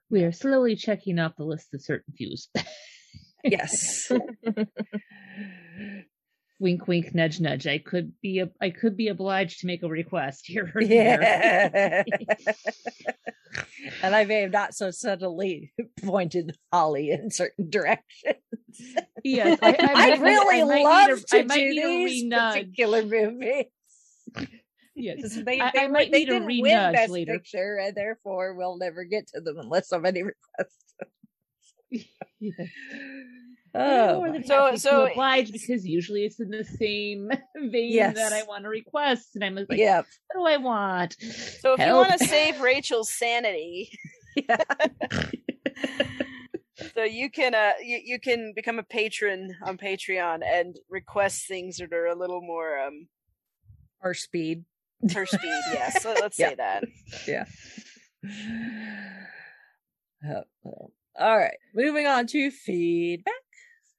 We 0.09 0.23
are 0.23 0.31
slowly 0.31 0.75
checking 0.75 1.19
off 1.19 1.35
the 1.37 1.43
list 1.45 1.73
of 1.73 1.81
certain 1.81 2.13
views. 2.17 2.49
Yes. 3.43 4.11
wink, 6.59 6.87
wink, 6.87 7.15
nudge, 7.15 7.39
nudge. 7.39 7.65
I 7.67 7.77
could 7.79 8.11
be 8.21 8.39
a, 8.39 8.49
I 8.61 8.69
could 8.69 8.95
be 8.97 9.07
obliged 9.07 9.61
to 9.61 9.67
make 9.67 9.81
a 9.83 9.87
request 9.87 10.45
here. 10.45 10.71
or 10.75 10.83
there. 10.85 11.21
yeah. 11.21 12.03
and 14.03 14.15
I 14.15 14.25
may 14.25 14.41
have 14.41 14.51
not 14.51 14.73
so 14.75 14.91
subtly 14.91 15.71
pointed 16.03 16.55
Holly 16.71 17.11
in 17.11 17.31
certain 17.31 17.69
directions. 17.69 18.35
yes, 19.23 19.57
I, 19.61 19.75
I, 19.79 19.79
I, 20.11 20.15
really 20.17 20.61
I 20.61 20.63
love 20.83 21.19
a, 21.19 21.23
to 21.23 21.37
I 21.39 21.43
do 21.43 21.73
these 21.73 22.29
particular 22.33 23.03
movies. 23.03 23.65
Yes, 24.95 25.39
They, 25.45 25.59
I- 25.61 25.71
they, 25.73 25.79
I 25.79 25.87
might 25.87 26.11
they 26.11 26.19
need 26.19 26.29
a 26.29 26.33
didn't 26.39 26.61
win 26.61 26.91
Best 26.91 27.11
later. 27.11 27.33
Picture, 27.33 27.77
and 27.81 27.95
therefore 27.95 28.53
we'll 28.55 28.77
never 28.77 29.05
get 29.05 29.27
to 29.29 29.39
them 29.41 29.57
unless 29.57 29.87
somebody 29.87 30.23
requests. 30.23 30.75
Yes. 32.39 32.69
Oh, 33.75 34.15
more 34.17 34.31
than 34.31 34.43
So- 34.43 34.65
happy 34.65 34.77
so 34.77 35.05
to 35.05 35.11
oblige 35.11 35.49
it's- 35.49 35.61
because 35.65 35.85
usually 35.85 36.25
it's 36.25 36.39
in 36.39 36.49
the 36.49 36.63
same 36.63 37.29
vein 37.55 37.91
Yes. 37.91 38.15
that 38.15 38.33
I 38.33 38.43
want 38.43 38.63
to 38.63 38.69
request, 38.69 39.35
and 39.35 39.43
I'm 39.43 39.55
like, 39.55 39.67
yeah, 39.71 39.97
what 40.01 40.35
do 40.35 40.43
I 40.45 40.57
want? 40.57 41.15
So 41.21 41.73
if 41.73 41.79
you 41.79 41.93
want 41.93 42.17
to 42.19 42.25
save 42.27 42.59
Rachel's 42.61 43.11
sanity, 43.11 43.91
yeah. 44.35 44.57
so 46.95 47.03
you 47.03 47.29
can 47.29 47.53
uh 47.53 47.73
you, 47.83 47.99
you 48.03 48.19
can 48.19 48.53
become 48.55 48.79
a 48.79 48.83
patron 48.83 49.55
on 49.63 49.77
Patreon 49.77 50.39
and 50.43 50.75
request 50.89 51.45
things 51.47 51.77
that 51.77 51.93
are 51.93 52.07
a 52.07 52.15
little 52.15 52.41
more 52.41 52.79
um 52.79 53.07
Our 54.01 54.13
speed. 54.13 54.63
her 55.13 55.25
speed. 55.25 55.61
Yes, 55.73 56.01
so 56.01 56.13
let's 56.19 56.39
Yeah. 56.39 56.49
say 56.49 56.55
that. 56.55 56.83
Yeah. 57.27 57.45
Uh, 60.21 60.41
well, 60.63 60.91
all 61.17 61.37
right, 61.37 61.55
moving 61.73 62.05
on 62.05 62.27
to 62.27 62.51
feedback. 62.51 63.33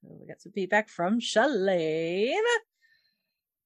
So 0.03 0.17
we 0.19 0.27
got 0.27 0.41
some 0.41 0.53
feedback 0.53 0.89
from 0.89 1.21
Shalane. 1.21 2.33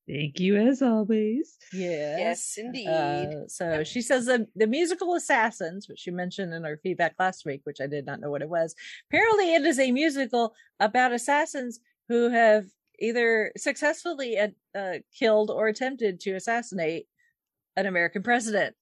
Thank 0.07 0.39
you 0.39 0.57
as 0.57 0.83
always. 0.83 1.57
Yes. 1.73 2.19
Yes, 2.19 2.59
indeed. 2.59 2.89
Uh, 2.89 3.49
so 3.49 3.85
she 3.85 4.03
says 4.03 4.27
the, 4.27 4.47
the 4.55 4.67
musical 4.67 5.15
Assassins, 5.15 5.89
which 5.89 6.01
she 6.01 6.11
mentioned 6.11 6.53
in 6.53 6.67
our 6.67 6.77
feedback 6.77 7.15
last 7.19 7.47
week, 7.47 7.63
which 7.65 7.81
I 7.81 7.87
did 7.87 8.05
not 8.05 8.21
know 8.21 8.31
what 8.31 8.43
it 8.43 8.49
was. 8.49 8.75
Apparently, 9.09 9.55
it 9.55 9.63
is 9.63 9.79
a 9.79 9.93
musical 9.93 10.55
about 10.79 11.13
assassins 11.13 11.81
who 12.09 12.29
have 12.29 12.67
either 12.99 13.51
successfully 13.57 14.39
uh, 14.39 14.49
uh, 14.75 14.99
killed 15.19 15.51
or 15.51 15.69
attempted 15.69 16.21
to 16.21 16.35
assassinate 16.35 17.07
an 17.77 17.87
American 17.87 18.23
president. 18.23 18.75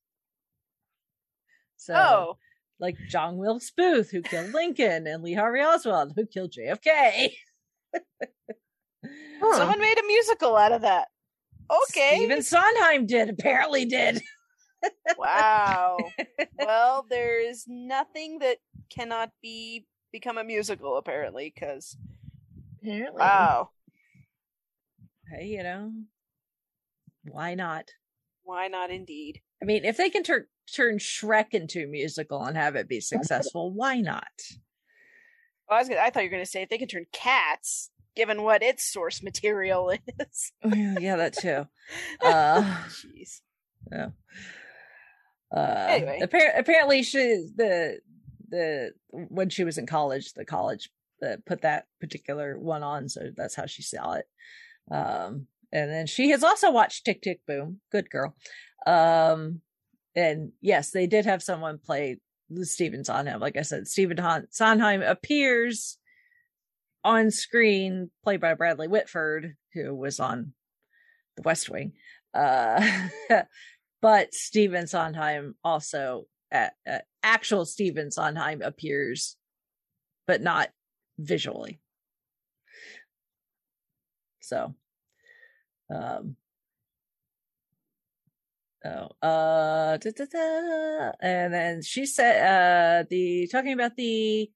So, 1.77 1.95
oh, 1.95 2.39
like 2.83 2.97
John 3.09 3.39
Wilkes 3.39 3.71
Booth, 3.71 4.11
who 4.11 4.21
killed 4.21 4.53
Lincoln, 4.53 5.07
and 5.07 5.23
Lee 5.23 5.35
Harvey 5.35 5.61
Oswald, 5.61 6.13
who 6.17 6.27
killed 6.27 6.53
JFK. 6.53 7.31
Huh. 9.41 9.57
someone 9.57 9.81
made 9.81 9.99
a 9.99 10.07
musical 10.07 10.57
out 10.57 10.73
of 10.73 10.83
that. 10.83 11.09
Okay. 11.71 12.17
Stephen 12.17 12.43
Sondheim 12.43 13.07
did, 13.07 13.29
apparently 13.29 13.85
did. 13.85 14.21
Wow. 15.17 15.97
well, 16.59 17.07
there 17.09 17.41
is 17.41 17.65
nothing 17.69 18.41
that 18.41 18.59
cannot 18.91 19.31
be 19.41 19.87
become 20.13 20.39
a 20.39 20.45
musical 20.45 20.99
apparently 20.99 21.53
because 21.55 21.97
Apparently. 22.83 23.19
wow. 23.21 23.71
Hey, 25.31 25.47
you 25.47 25.63
know, 25.63 25.93
why 27.31 27.55
not? 27.55 27.91
Why 28.43 28.69
not 28.69 28.91
indeed? 28.91 29.41
I 29.63 29.65
mean, 29.65 29.85
if 29.85 29.97
they 29.97 30.11
can 30.11 30.25
turn 30.25 30.47
turn 30.75 30.99
Shrek 30.99 31.53
into 31.53 31.85
a 31.85 31.87
musical 31.87 32.43
and 32.45 32.57
have 32.57 32.77
it 32.77 32.89
be 32.89 33.01
successful, 33.01 33.73
why 33.73 34.01
not? 34.01 34.25
Well, 35.69 35.79
I 35.79 35.81
was 35.83 35.89
gonna, 35.89 36.01
I 36.01 36.11
thought 36.11 36.21
you 36.25 36.29
were 36.29 36.33
going 36.37 36.45
to 36.45 36.51
say 36.51 36.63
if 36.63 36.69
they 36.69 36.79
can 36.79 36.89
turn 36.89 37.07
cats, 37.13 37.91
given 38.15 38.43
what 38.43 38.63
its 38.63 38.85
source 38.85 39.23
material 39.23 39.91
is. 40.21 40.53
Oh, 40.63 40.75
yeah, 40.75 40.95
yeah, 41.01 41.17
that 41.17 41.35
too. 41.35 41.67
Uh, 42.25 42.63
Jeez. 42.89 43.41
yeah. 43.91 44.09
Uh, 45.55 45.87
Anyway. 45.91 46.21
appar- 46.23 46.59
apparently, 46.59 47.03
she 47.03 47.19
the 47.57 47.99
the 48.49 48.93
when 49.11 49.49
she 49.51 49.65
was 49.65 49.79
in 49.79 49.87
college, 49.87 50.33
the 50.35 50.45
college 50.45 50.91
uh, 51.23 51.37
put 51.47 51.63
that 51.63 51.87
particular 52.01 52.59
one 52.59 52.83
on, 52.83 53.09
so 53.09 53.31
that's 53.37 53.55
how 53.55 53.67
she 53.67 53.83
saw 53.83 54.15
it. 54.15 54.27
Um, 54.91 55.47
and 55.73 55.91
then 55.91 56.07
she 56.07 56.31
has 56.31 56.43
also 56.43 56.71
watched 56.71 57.05
Tick 57.05 57.23
Tick 57.23 57.41
Boom. 57.47 57.81
Good 57.91 58.09
girl. 58.11 58.35
Um, 58.87 59.61
and 60.15 60.53
yes, 60.61 60.91
they 60.91 61.07
did 61.07 61.27
have 61.27 61.43
someone 61.43 61.79
play 61.79 62.19
Stephen 62.63 63.05
Sondheim. 63.05 63.41
Like 63.41 63.57
I 63.57 63.63
said, 63.63 63.89
Stephen 63.89 64.19
Han- 64.19 64.49
Sondheim 64.51 65.03
appears 65.03 65.99
on 67.05 67.31
screen, 67.31 68.11
played 68.23 68.41
by 68.41 68.55
Bradley 68.55 68.89
Whitford, 68.89 69.57
who 69.75 69.95
was 69.95 70.21
on 70.21 70.53
The 71.37 71.43
West 71.43 71.71
Wing. 71.71 71.93
Uh, 72.35 73.09
but 74.03 74.35
Stephen 74.35 74.87
Sondheim 74.87 75.55
also, 75.65 76.27
actual 77.23 77.65
Stephen 77.65 78.11
Sondheim 78.11 78.63
appears, 78.63 79.37
but 80.27 80.43
not 80.43 80.69
visually. 81.19 81.81
So, 84.41 84.75
um, 85.95 86.37
oh, 88.85 89.09
uh, 89.27 89.97
da, 89.97 90.11
da, 90.17 90.25
da. 90.25 91.13
and 91.21 91.53
then 91.53 91.83
she 91.83 92.07
said, 92.07 92.43
uh, 92.43 93.05
the 93.09 93.49
talking 93.51 93.73
about 93.73 93.97
the 93.97 94.51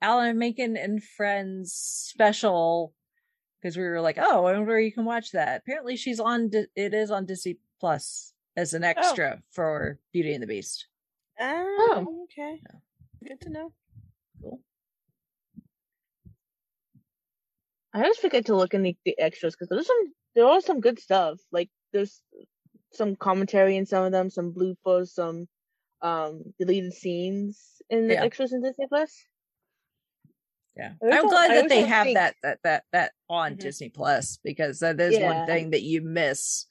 Alan 0.00 0.38
Menken 0.38 0.76
and 0.76 1.02
Friends 1.02 1.72
special 1.72 2.94
because 3.60 3.76
we 3.76 3.82
were 3.82 4.00
like, 4.00 4.18
oh, 4.18 4.38
I 4.46 4.52
wonder 4.52 4.64
where 4.64 4.80
you 4.80 4.92
can 4.92 5.04
watch 5.04 5.32
that. 5.32 5.62
Apparently, 5.62 5.96
she's 5.96 6.20
on. 6.20 6.50
It 6.76 6.94
is 6.94 7.10
on 7.10 7.26
Disney 7.26 7.58
Plus 7.80 8.32
as 8.56 8.74
an 8.74 8.84
extra 8.84 9.40
for 9.52 9.98
Beauty 10.12 10.32
and 10.32 10.42
the 10.42 10.46
Beast. 10.46 10.86
Oh, 11.40 12.24
okay. 12.24 12.60
Good 13.26 13.40
to 13.42 13.50
know. 13.50 13.72
Cool. 14.40 14.60
I 17.94 18.02
always 18.02 18.18
forget 18.18 18.46
to 18.46 18.56
look 18.56 18.74
in 18.74 18.82
the, 18.82 18.96
the 19.04 19.18
extras 19.18 19.54
because 19.54 19.68
there's 19.68 19.86
some 19.86 20.12
there 20.34 20.46
are 20.46 20.60
some 20.60 20.80
good 20.80 21.00
stuff. 21.00 21.38
Like 21.50 21.70
there's 21.92 22.20
some 22.92 23.16
commentary 23.16 23.76
in 23.76 23.86
some 23.86 24.04
of 24.04 24.12
them, 24.12 24.30
some 24.30 24.52
bloopers, 24.52 25.08
some 25.08 25.48
um 26.00 26.42
deleted 26.58 26.92
scenes 26.92 27.82
in 27.90 28.06
the 28.08 28.14
Yeah. 28.14 28.22
extras 28.24 28.52
in 28.52 28.62
Disney 28.62 28.86
Plus. 28.88 29.24
Yeah, 30.76 30.92
I'm 31.02 31.28
glad 31.28 31.50
that 31.50 31.68
they 31.68 31.82
have 31.82 32.04
think- 32.04 32.16
that 32.18 32.36
that 32.42 32.60
that 32.62 32.84
that 32.92 33.12
on 33.28 33.54
Mhm. 33.56 33.60
Disney 33.60 33.88
Plus 33.88 34.38
because 34.44 34.78
that 34.78 35.00
is 35.00 35.18
Yeah. 35.18 35.38
one 35.38 35.46
thing 35.46 35.70
that 35.70 35.82
you 35.82 36.02
miss 36.02 36.66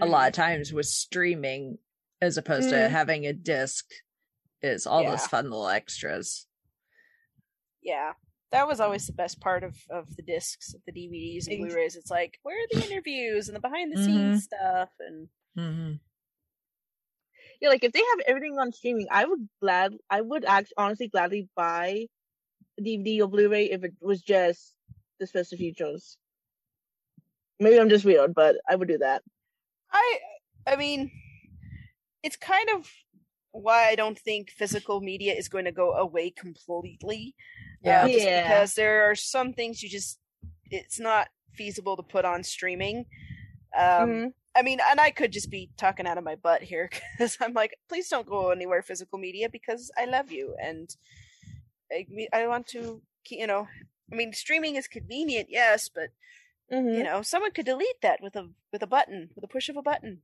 a 0.00 0.06
lot 0.06 0.26
of 0.28 0.34
times 0.34 0.72
with 0.72 0.86
streaming 0.86 1.78
as 2.20 2.36
opposed 2.36 2.70
to 2.70 2.74
Mhm. 2.76 2.90
having 2.90 3.26
a 3.26 3.32
disc. 3.32 3.88
Is 4.62 4.86
all 4.86 5.02
those 5.04 5.26
fun 5.26 5.44
little 5.50 5.68
extras. 5.68 6.46
Yeah. 7.82 8.12
That 8.52 8.68
was 8.68 8.78
always 8.80 9.06
the 9.08 9.12
best 9.12 9.40
part 9.40 9.64
of, 9.64 9.76
of 9.90 10.14
the 10.14 10.22
discs, 10.22 10.72
of 10.74 10.82
the 10.86 10.92
DVDs 10.92 11.48
and 11.48 11.58
Blu-rays. 11.58 11.96
It's 11.96 12.10
like, 12.10 12.38
where 12.42 12.56
are 12.56 12.66
the 12.70 12.86
interviews 12.86 13.48
and 13.48 13.56
the 13.56 13.60
behind 13.60 13.90
the 13.92 13.96
scenes 14.04 14.38
Mhm. 14.38 14.42
stuff? 14.42 14.90
And 15.00 15.28
Mm-hmm. 15.56 15.94
Yeah, 17.60 17.68
like 17.68 17.84
if 17.84 17.92
they 17.92 18.00
have 18.00 18.20
everything 18.26 18.58
on 18.58 18.72
streaming, 18.72 19.06
I 19.10 19.24
would 19.24 19.48
glad 19.60 19.94
I 20.10 20.20
would 20.20 20.44
actually 20.44 20.74
honestly 20.76 21.08
gladly 21.08 21.48
buy 21.54 22.06
a 22.78 22.82
DVD 22.82 23.22
or 23.22 23.28
Blu-ray 23.28 23.70
if 23.70 23.84
it 23.84 23.94
was 24.00 24.20
just 24.22 24.74
the 25.20 25.26
special 25.26 25.58
features. 25.58 26.16
Maybe 27.60 27.78
I'm 27.78 27.88
just 27.88 28.04
weird, 28.04 28.34
but 28.34 28.56
I 28.68 28.74
would 28.74 28.88
do 28.88 28.98
that. 28.98 29.22
I, 29.92 30.18
I 30.66 30.76
mean, 30.76 31.10
it's 32.22 32.36
kind 32.36 32.68
of 32.74 32.90
why 33.52 33.88
I 33.88 33.94
don't 33.94 34.18
think 34.18 34.50
physical 34.50 35.00
media 35.00 35.34
is 35.34 35.48
going 35.48 35.66
to 35.66 35.72
go 35.72 35.92
away 35.92 36.30
completely. 36.30 37.34
Yeah. 37.82 38.04
uh, 38.04 38.08
Yeah. 38.08 38.42
because 38.42 38.74
there 38.74 39.10
are 39.10 39.14
some 39.14 39.52
things 39.52 39.82
you 39.82 39.88
just 39.88 40.18
it's 40.70 40.98
not 40.98 41.28
feasible 41.54 41.96
to 41.96 42.02
put 42.02 42.24
on 42.24 42.42
streaming. 42.42 43.04
Um, 43.78 44.08
Mhm. 44.08 44.34
I 44.54 44.62
mean, 44.62 44.80
and 44.90 45.00
I 45.00 45.10
could 45.10 45.32
just 45.32 45.50
be 45.50 45.70
talking 45.76 46.06
out 46.06 46.18
of 46.18 46.24
my 46.24 46.34
butt 46.34 46.62
here 46.62 46.90
because 47.12 47.38
I'm 47.40 47.54
like, 47.54 47.76
please 47.88 48.08
don't 48.08 48.28
go 48.28 48.50
anywhere 48.50 48.82
physical 48.82 49.18
media 49.18 49.48
because 49.48 49.90
I 49.96 50.04
love 50.04 50.30
you 50.30 50.54
and 50.62 50.94
I, 51.90 52.06
I 52.32 52.46
want 52.46 52.66
to, 52.68 53.02
you 53.30 53.46
know, 53.46 53.68
I 54.10 54.14
mean, 54.14 54.32
streaming 54.32 54.76
is 54.76 54.88
convenient, 54.88 55.48
yes, 55.50 55.88
but 55.88 56.10
Mhm. 56.70 56.96
you 56.96 57.04
know, 57.04 57.20
someone 57.20 57.52
could 57.52 57.66
delete 57.66 58.00
that 58.00 58.22
with 58.22 58.34
a 58.34 58.48
with 58.72 58.82
a 58.82 58.86
button, 58.86 59.30
with 59.34 59.44
a 59.44 59.48
push 59.48 59.68
of 59.68 59.76
a 59.76 59.82
button, 59.82 60.22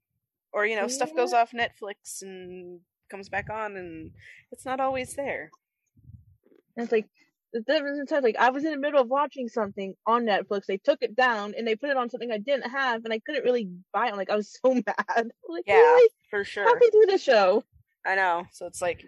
or 0.53 0.65
you 0.65 0.77
know, 0.77 0.89
stuff 0.89 1.15
goes 1.15 1.35
off 1.35 1.53
Netflix 1.53 2.23
and 2.23 2.81
comes 3.11 3.29
back 3.29 3.51
on, 3.51 3.77
and 3.77 4.13
it's 4.51 4.65
not 4.65 4.81
always 4.81 5.15
there. 5.15 5.51
And 6.77 6.85
it's 6.85 6.93
like 6.93 7.09
the 7.53 7.61
difference 7.61 8.11
in. 8.11 8.23
Like 8.23 8.37
I 8.39 8.51
was 8.51 8.65
in 8.65 8.71
the 8.71 8.79
middle 8.79 9.01
of 9.01 9.09
watching 9.09 9.49
something 9.49 9.95
on 10.07 10.25
Netflix. 10.25 10.67
They 10.67 10.79
took 10.79 11.03
it 11.03 11.17
down 11.17 11.55
and 11.57 11.67
they 11.67 11.77
put 11.77 11.91
it 11.91 11.97
on 11.97 12.11
something 12.11 12.31
I 12.31 12.39
didn't 12.39 12.71
have, 12.71 13.05
and 13.05 13.13
I 13.13 13.19
couldn't 13.21 13.45
really 13.45 13.69
buy 13.93 14.09
it. 14.09 14.17
Like 14.17 14.31
I 14.31 14.37
was 14.37 14.57
so 14.65 14.75
mad. 14.75 15.31
Like 15.49 15.65
Yeah, 15.67 15.77
really? 15.77 16.11
for 16.31 16.45
sure. 16.45 16.65
How 16.65 16.75
they 16.75 16.91
do 16.91 17.07
the 17.09 17.19
show? 17.19 17.65
I 18.07 18.15
know. 18.15 18.47
So 18.53 18.67
it's 18.67 18.83
like 18.83 19.05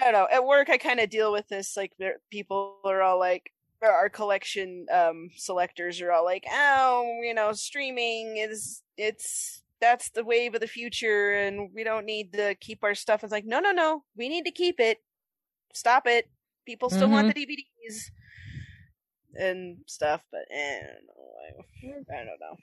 I 0.00 0.04
don't 0.04 0.12
know. 0.12 0.28
At 0.30 0.44
work, 0.44 0.70
I 0.70 0.78
kind 0.78 1.00
of 1.00 1.10
deal 1.10 1.32
with 1.32 1.48
this. 1.48 1.76
Like, 1.76 1.92
people 2.30 2.78
are 2.84 3.02
all 3.02 3.18
like, 3.18 3.52
our 3.80 4.08
collection 4.08 4.86
um 4.92 5.30
selectors 5.36 6.00
are 6.00 6.10
all 6.10 6.24
like, 6.24 6.44
"Oh, 6.50 7.20
you 7.22 7.32
know, 7.32 7.52
streaming 7.52 8.36
is 8.36 8.82
it's 8.96 9.62
that's 9.80 10.10
the 10.10 10.24
wave 10.24 10.54
of 10.56 10.60
the 10.60 10.66
future, 10.66 11.34
and 11.34 11.70
we 11.72 11.84
don't 11.84 12.04
need 12.04 12.32
to 12.32 12.56
keep 12.56 12.82
our 12.82 12.96
stuff." 12.96 13.22
It's 13.22 13.30
like, 13.32 13.44
no, 13.46 13.60
no, 13.60 13.70
no, 13.70 14.02
we 14.16 14.28
need 14.28 14.46
to 14.46 14.50
keep 14.50 14.80
it. 14.80 14.98
Stop 15.72 16.08
it. 16.08 16.28
People 16.68 16.90
still 16.90 17.08
want 17.08 17.34
the 17.34 17.46
DVDs 17.46 18.10
and 19.34 19.78
stuff, 19.86 20.20
but 20.30 20.42
eh, 20.50 20.80
I 20.80 20.82
don't 20.82 21.06
know. 21.06 21.96
I, 22.12 22.14
I 22.14 22.24
don't 22.26 22.40
know. 22.40 22.56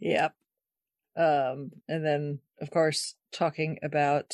Yep. 0.00 0.34
Um, 1.18 1.70
and 1.86 2.02
then, 2.02 2.38
of 2.62 2.70
course, 2.70 3.16
talking 3.30 3.78
about 3.82 4.32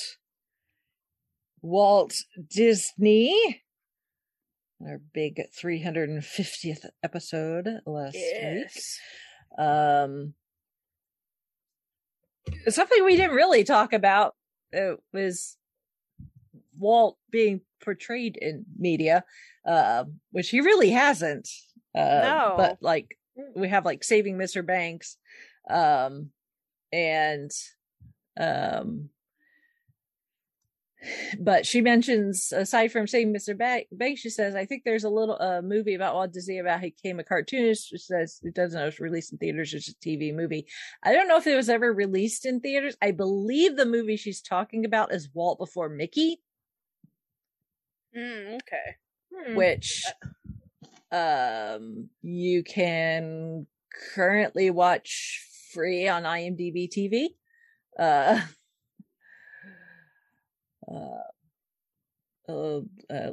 Walt 1.63 2.15
Disney, 2.49 3.65
our 4.87 5.01
big 5.13 5.43
350th 5.61 6.87
episode 7.03 7.81
last 7.87 8.15
week. 8.15 8.69
Um, 9.59 10.35
something 12.69 13.05
we 13.05 13.17
didn't 13.17 13.35
really 13.35 13.65
talk 13.65 13.93
about 13.93 14.37
uh, 14.75 14.95
was 15.13 15.57
Walt 16.79 17.19
being 17.31 17.61
portrayed 17.83 18.37
in 18.37 18.65
media, 18.79 19.25
uh, 19.67 20.05
which 20.31 20.51
he 20.51 20.61
really 20.61 20.91
hasn't. 20.91 21.49
Uh, 21.95 22.21
No. 22.23 22.55
But 22.57 22.79
like, 22.81 23.19
we 23.55 23.69
have 23.69 23.85
like 23.85 24.03
Saving 24.05 24.37
Mr. 24.39 24.65
Banks, 24.65 25.19
um, 25.69 26.31
and 26.93 27.51
um, 28.39 29.11
but 31.41 31.67
she 31.67 31.81
mentions 31.81 32.53
aside 32.53 32.93
from 32.93 33.07
saying 33.07 33.33
Mr. 33.35 33.57
Ba- 33.57 33.85
Banks, 33.93 34.21
she 34.21 34.31
says, 34.31 34.55
I 34.55 34.65
think 34.67 34.83
there's 34.85 35.05
a 35.05 35.09
little 35.11 35.37
uh, 35.41 35.63
movie 35.63 35.95
about 35.95 36.15
Walt 36.15 36.33
Disney 36.33 36.59
about 36.59 36.81
he 36.81 36.91
became 36.91 37.19
a 37.21 37.25
cartoonist. 37.25 37.89
She 37.89 37.99
says 37.99 38.41
it 38.43 38.55
doesn't 38.55 38.79
know 38.79 38.87
it's 38.87 39.01
released 39.01 39.33
in 39.33 39.39
theaters, 39.39 39.75
it's 39.75 39.89
a 39.89 39.95
TV 39.95 40.35
movie. 40.35 40.67
I 41.03 41.13
don't 41.13 41.29
know 41.29 41.37
if 41.37 41.47
it 41.47 41.57
was 41.57 41.69
ever 41.69 41.93
released 41.93 42.47
in 42.47 42.61
theaters. 42.61 42.97
I 43.03 43.11
believe 43.11 43.77
the 43.77 43.87
movie 43.87 44.17
she's 44.17 44.41
talking 44.41 44.85
about 44.85 45.13
is 45.13 45.29
Walt 45.35 45.59
Before 45.59 45.89
Mickey, 45.89 46.41
Mm, 48.17 48.55
okay. 48.57 48.97
Hmm. 49.35 49.55
which 49.57 50.05
um 51.13 52.09
you 52.23 52.63
can 52.63 53.67
currently 54.15 54.71
watch 54.71 55.45
free 55.73 56.09
on 56.09 56.23
IMDb 56.23 56.89
TV. 56.89 57.29
Uh 57.99 58.41
uh, 60.91 61.23
uh, 62.49 62.81
uh, 63.11 63.33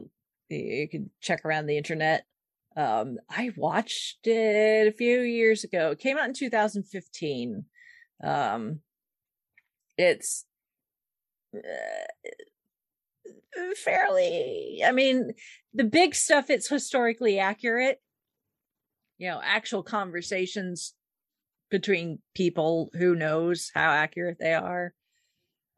you 0.49 0.88
can 0.89 1.10
check 1.22 1.45
around 1.45 1.66
the 1.66 1.78
internet. 1.78 2.26
Um, 2.76 3.18
I 3.30 3.51
watched 3.56 4.26
it 4.26 4.88
a 4.88 4.91
few 4.91 5.22
years 5.22 5.64
ago. 5.64 5.91
It 5.91 5.99
came 5.99 6.18
out 6.18 6.28
in 6.28 6.34
2015. 6.34 7.66
Um, 8.24 8.80
it's 9.97 10.45
uh, 11.56 11.60
fairly, 13.84 14.82
I 14.86 14.91
mean, 14.91 15.34
the 15.74 15.84
big 15.84 16.16
stuff, 16.16 16.49
it's 16.49 16.70
historically 16.70 17.38
accurate. 17.39 18.01
You 19.20 19.30
know, 19.30 19.41
actual 19.43 19.84
conversations 19.84 20.95
between 21.70 22.20
people 22.36 22.89
who 22.93 23.16
knows 23.16 23.72
how 23.74 23.91
accurate 23.91 24.38
they 24.39 24.54
are. 24.54 24.93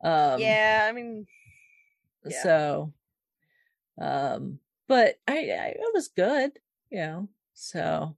Um, 0.04 0.40
yeah, 0.40 0.88
I 0.90 0.94
mean, 0.94 1.26
yeah. 2.32 2.44
so, 2.44 2.94
um, 4.02 4.60
but 4.88 5.16
I, 5.28 5.34
I, 5.34 5.74
it 5.76 5.92
was 5.94 6.08
good, 6.08 6.60
you 6.90 7.00
know, 7.00 7.30
so. 7.54 8.16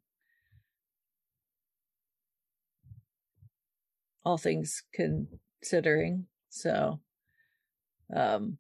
All 4.26 4.38
things 4.38 4.84
considering, 4.94 6.28
so, 6.50 7.00
um, 8.14 8.58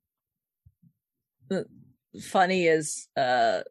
funny 2.21 2.67
is, 2.67 3.09
uh, 3.17 3.61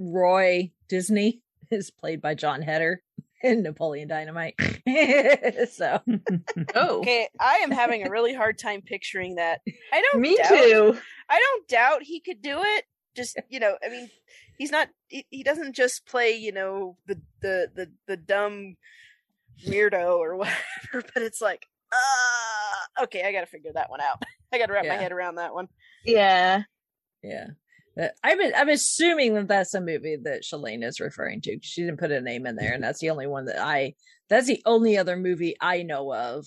Roy 0.00 0.72
Disney 0.88 1.42
is 1.70 1.90
played 1.90 2.20
by 2.20 2.34
Jon 2.34 2.62
Heder 2.62 3.02
Napoleon 3.44 4.08
Dynamite. 4.08 4.54
so, 5.72 6.00
Oh, 6.74 6.98
okay, 6.98 7.28
I 7.38 7.56
am 7.56 7.70
having 7.70 8.06
a 8.06 8.10
really 8.10 8.34
hard 8.34 8.58
time 8.58 8.82
picturing 8.82 9.36
that. 9.36 9.60
I 9.92 10.02
don't 10.02 10.20
me 10.20 10.36
doubt, 10.36 10.48
too. 10.48 10.98
I 11.28 11.38
don't 11.38 11.68
doubt 11.68 12.02
he 12.02 12.20
could 12.20 12.42
do 12.42 12.60
it. 12.62 12.84
Just 13.16 13.38
you 13.48 13.60
know, 13.60 13.76
I 13.84 13.88
mean, 13.88 14.10
he's 14.58 14.70
not. 14.70 14.88
He, 15.08 15.26
he 15.30 15.42
doesn't 15.42 15.74
just 15.74 16.06
play, 16.06 16.36
you 16.36 16.52
know, 16.52 16.96
the 17.06 17.20
the 17.40 17.70
the 17.74 17.90
the 18.06 18.16
dumb 18.16 18.76
weirdo 19.66 20.18
or 20.18 20.36
whatever. 20.36 20.56
But 20.92 21.22
it's 21.22 21.40
like, 21.40 21.66
uh 21.92 23.04
okay, 23.04 23.22
I 23.24 23.32
got 23.32 23.40
to 23.40 23.46
figure 23.46 23.72
that 23.74 23.90
one 23.90 24.00
out. 24.00 24.22
I 24.52 24.58
got 24.58 24.66
to 24.66 24.72
wrap 24.72 24.86
my 24.86 24.94
head 24.94 25.12
around 25.12 25.36
that 25.36 25.54
one. 25.54 25.68
Yeah. 26.04 26.62
yeah. 27.22 27.48
I'm 28.22 28.38
I'm 28.54 28.68
assuming 28.68 29.34
that 29.34 29.48
that's 29.48 29.74
a 29.74 29.80
movie 29.80 30.16
that 30.22 30.42
Shalane 30.42 30.84
is 30.84 31.00
referring 31.00 31.40
to. 31.42 31.58
She 31.62 31.82
didn't 31.82 31.98
put 31.98 32.12
a 32.12 32.20
name 32.20 32.46
in 32.46 32.56
there, 32.56 32.72
and 32.72 32.82
that's 32.82 33.00
the 33.00 33.10
only 33.10 33.26
one 33.26 33.46
that 33.46 33.58
I. 33.58 33.94
That's 34.28 34.46
the 34.46 34.62
only 34.66 34.96
other 34.98 35.16
movie 35.16 35.56
I 35.60 35.82
know 35.82 36.14
of 36.14 36.46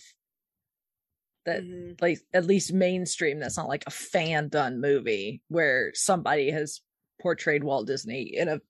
that 1.45 1.63
Mhm. 1.63 1.99
like 1.99 2.19
at 2.33 2.45
least 2.45 2.71
mainstream 2.71 3.39
that's 3.39 3.57
not 3.57 3.67
like 3.67 3.83
a 3.87 3.91
fan 3.91 4.47
done 4.47 4.79
movie 4.79 5.41
where 5.47 5.91
somebody 5.95 6.51
has 6.51 6.81
portrayed 7.19 7.63
Walt 7.63 7.87
Disney 7.87 8.35
in 8.37 8.47
a 8.47 8.61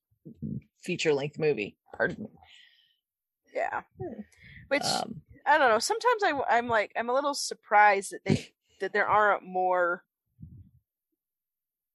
feature 0.81 1.13
length 1.13 1.37
movie. 1.37 1.77
Pardon 1.93 2.23
me. 2.23 2.29
Yeah. 3.53 3.81
Which 4.69 4.83
Um, 4.85 5.21
I 5.45 5.57
don't 5.57 5.69
know. 5.69 5.79
Sometimes 5.79 6.23
I, 6.23 6.41
I'm 6.47 6.67
like 6.69 6.93
I'm 6.95 7.09
a 7.09 7.13
little 7.13 7.33
surprised 7.33 8.13
that 8.13 8.23
they 8.25 8.53
that 8.79 8.93
there 8.93 9.05
aren't 9.07 9.43
more 9.43 10.05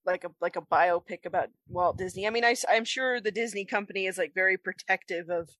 like 0.07 0.25
a 0.25 0.31
like 0.41 0.57
a 0.57 0.63
biopic 0.63 1.27
about 1.27 1.49
Walt 1.69 1.99
Disney. 1.99 2.27
I 2.27 2.31
mean, 2.31 2.45
I, 2.45 2.55
I'm 2.69 2.85
sure 2.85 3.21
the 3.21 3.31
Disney 3.31 3.65
company 3.65 4.07
is 4.07 4.19
like 4.19 4.35
very 4.35 4.57
protective 4.57 5.29
of 5.29 5.51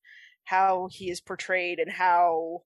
how 0.45 0.89
he 0.91 1.11
is 1.11 1.21
portrayed 1.21 1.79
and 1.79 1.91
how 1.91 2.63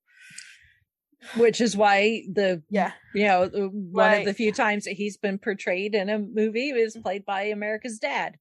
which 1.36 1.60
is 1.60 1.76
why 1.76 2.22
the 2.32 2.62
yeah 2.70 2.92
you 3.14 3.24
know 3.24 3.48
one 3.72 4.14
of 4.14 4.24
the 4.24 4.34
few 4.34 4.52
times 4.52 4.84
that 4.84 4.94
he's 4.94 5.16
been 5.16 5.38
portrayed 5.38 5.94
in 5.94 6.08
a 6.08 6.18
movie 6.18 6.70
is 6.70 6.94
mm-hmm. 6.94 7.02
played 7.02 7.24
by 7.24 7.42
America's 7.42 7.98
Dad. 7.98 8.36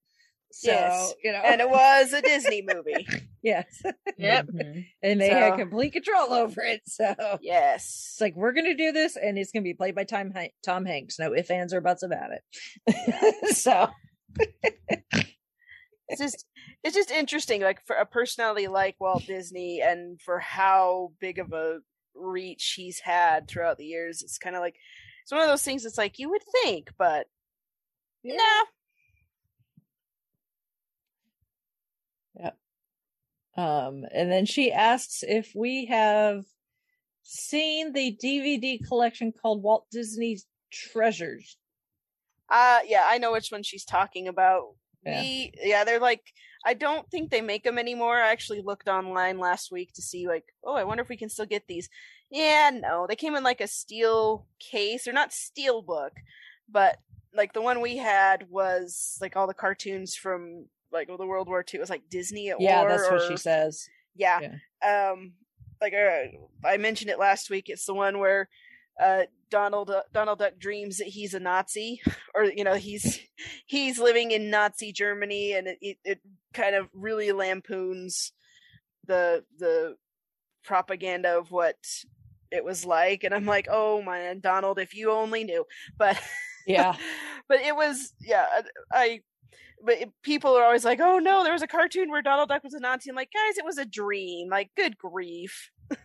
So 0.52 0.72
Yes. 0.72 1.14
you 1.24 1.32
know, 1.32 1.40
and 1.40 1.62
it 1.62 1.70
was 1.70 2.12
a 2.14 2.22
Disney 2.22 2.62
movie. 2.64 3.08
yes, 3.44 3.82
Yep. 4.18 4.48
Mhm. 4.48 4.86
and 5.04 5.22
they 5.22 5.30
had 5.30 5.58
complete 5.58 5.94
control 5.94 6.34
over 6.34 6.62
it. 6.62 6.82
So 6.86 7.14
Yes. 7.42 8.12
it's 8.14 8.22
like 8.22 8.36
we're 8.36 8.54
gonna 8.54 8.76
do 8.76 8.92
this, 8.92 9.16
and 9.16 9.38
it's 9.38 9.52
gonna 9.52 9.64
be 9.64 9.74
played 9.76 9.96
by 9.96 10.04
Tom 10.06 10.32
Han- 10.32 10.50
Tom 10.64 10.86
Hanks. 10.86 11.20
No 11.20 11.36
ifs, 11.36 11.52
ands, 11.52 11.74
or 11.74 11.82
buts 11.82 12.04
about 12.04 12.32
it. 12.32 13.56
so 13.56 13.90
it's 16.08 16.20
just 16.20 16.46
it's 16.84 16.96
just 16.96 17.12
interesting 17.12 17.62
like 17.62 17.86
for 17.86 17.96
a 17.96 18.06
personality 18.06 18.68
like 18.68 18.96
Walt 19.00 19.26
Disney 19.28 19.82
and 19.82 20.20
for 20.22 20.40
how 20.40 21.12
big 21.20 21.40
of 21.40 21.54
a 21.54 21.80
reach 22.16 22.74
he's 22.76 23.00
had 23.00 23.48
throughout 23.48 23.78
the 23.78 23.86
years 23.86 24.22
it's 24.24 24.38
kind 24.38 24.56
of 24.56 24.62
like 24.62 24.76
it's 25.24 25.32
one 25.32 25.42
of 25.42 25.48
those 25.48 25.64
things 25.64 25.84
that's 25.84 25.98
like 25.98 26.20
you 26.20 26.30
would 26.30 26.42
think 26.64 26.90
but 26.98 27.28
no 28.24 28.36
Um, 33.60 34.06
and 34.14 34.32
then 34.32 34.46
she 34.46 34.72
asks 34.72 35.24
if 35.24 35.52
we 35.56 35.86
have 35.88 36.44
seen 37.24 37.94
the 37.94 38.18
DVD 38.24 38.80
collection 38.88 39.32
called 39.32 39.62
Walt 39.64 39.86
Disney's 39.92 40.46
Treasures. 40.72 41.58
uh 42.50 42.80
yeah 42.88 43.04
I 43.06 43.18
know 43.18 43.32
which 43.32 43.50
one 43.52 43.64
she's 43.64 43.86
talking 43.86 44.28
about 44.28 44.64
Yeah. 45.06 45.22
we 45.22 45.52
yeah 45.64 45.84
they're 45.84 46.00
like 46.00 46.24
I 46.66 46.74
don't 46.74 47.10
think 47.10 47.30
they 47.32 47.42
make 47.42 47.64
them 47.64 47.78
anymore 47.78 48.18
I 48.18 48.32
actually 48.32 48.62
looked 48.62 48.88
online 48.88 49.38
last 49.40 49.72
week 49.72 49.94
to 49.94 50.02
see 50.02 50.28
like 50.28 50.46
oh 50.64 50.76
I 50.76 50.84
wonder 50.84 51.02
if 51.04 51.10
we 51.10 51.18
can 51.18 51.30
still 51.30 51.46
get 51.46 51.64
these 51.68 51.90
yeah 52.32 52.72
no 52.74 53.06
they 53.08 53.16
came 53.16 53.36
in 53.36 53.44
like 53.44 53.62
a 53.62 53.68
steel 53.68 54.46
case 54.60 55.06
they're 55.06 55.14
not 55.14 55.34
steel 55.34 55.82
book 55.82 56.14
but 56.70 56.98
like 57.34 57.54
the 57.54 57.62
one 57.62 57.82
we 57.82 57.98
had 57.98 58.48
was 58.50 59.18
like 59.22 59.36
all 59.36 59.48
the 59.48 59.54
cartoons 59.54 60.16
from 60.16 60.66
like 60.92 61.08
the 61.08 61.26
World 61.26 61.48
War 61.48 61.60
II. 61.60 61.78
It 61.78 61.82
was 61.82 61.90
like 61.90 62.10
Disney 62.10 62.50
at 62.50 62.60
Yeah, 62.60 62.82
war. 62.82 62.90
Yeah, 62.90 62.98
that's 62.98 63.12
what 63.12 63.22
or- 63.22 63.28
she 63.30 63.38
says. 63.38 63.88
Yeah. 64.16 64.40
Um, 64.86 65.34
like 65.82 65.94
uh, 65.94 66.68
I 66.68 66.78
mentioned 66.78 67.10
it 67.12 67.20
last 67.20 67.50
week. 67.50 67.66
It's 67.68 67.86
the 67.86 67.94
one 67.94 68.20
where 68.20 68.50
uh 69.02 69.24
Donald 69.50 69.90
uh, 69.90 70.02
Donald 70.14 70.40
Duck 70.40 70.54
dreams 70.60 70.98
that 70.98 71.08
he's 71.08 71.34
a 71.34 71.40
Nazi, 71.40 72.02
or 72.36 72.44
you 72.44 72.64
know 72.64 72.76
he's 72.76 73.20
he's 73.66 73.98
living 74.00 74.32
in 74.32 74.50
Nazi 74.50 74.92
Germany, 74.92 75.54
and 75.54 75.68
it 75.68 75.78
it, 75.82 75.98
it 76.04 76.20
kind 76.54 76.76
of 76.76 76.88
really 76.94 77.32
lampoons 77.32 78.34
the 79.06 79.44
the 79.58 79.96
propaganda 80.66 81.38
of 81.38 81.52
what 81.52 81.78
it 82.52 82.64
was 82.64 82.86
like 82.86 83.24
and 83.24 83.34
i'm 83.34 83.46
like 83.46 83.68
oh 83.72 84.02
man 84.02 84.40
donald 84.40 84.78
if 84.78 84.94
you 84.96 85.10
only 85.12 85.44
knew 85.44 85.64
but 85.98 86.20
Yeah. 86.68 86.96
but 87.48 87.60
it 87.62 87.76
was 87.76 88.14
yeah 88.22 88.46
i 88.92 89.22
but 89.84 89.96
it- 90.02 90.10
people 90.24 90.56
are 90.56 90.64
always 90.64 90.86
like 90.86 91.00
oh 91.00 91.20
no 91.20 91.44
there 91.44 91.54
was 91.54 91.62
a 91.62 91.68
cartoon 91.68 92.10
where 92.10 92.22
donald 92.22 92.50
duck 92.50 92.64
was 92.64 92.74
a 92.74 92.80
nazi 92.80 93.10
i'm 93.10 93.16
like 93.16 93.32
guys 93.34 93.58
it 93.58 93.66
was 93.66 93.78
a 93.78 93.86
dream 93.86 94.50
like 94.50 94.70
good 94.76 94.98
grief 94.98 95.70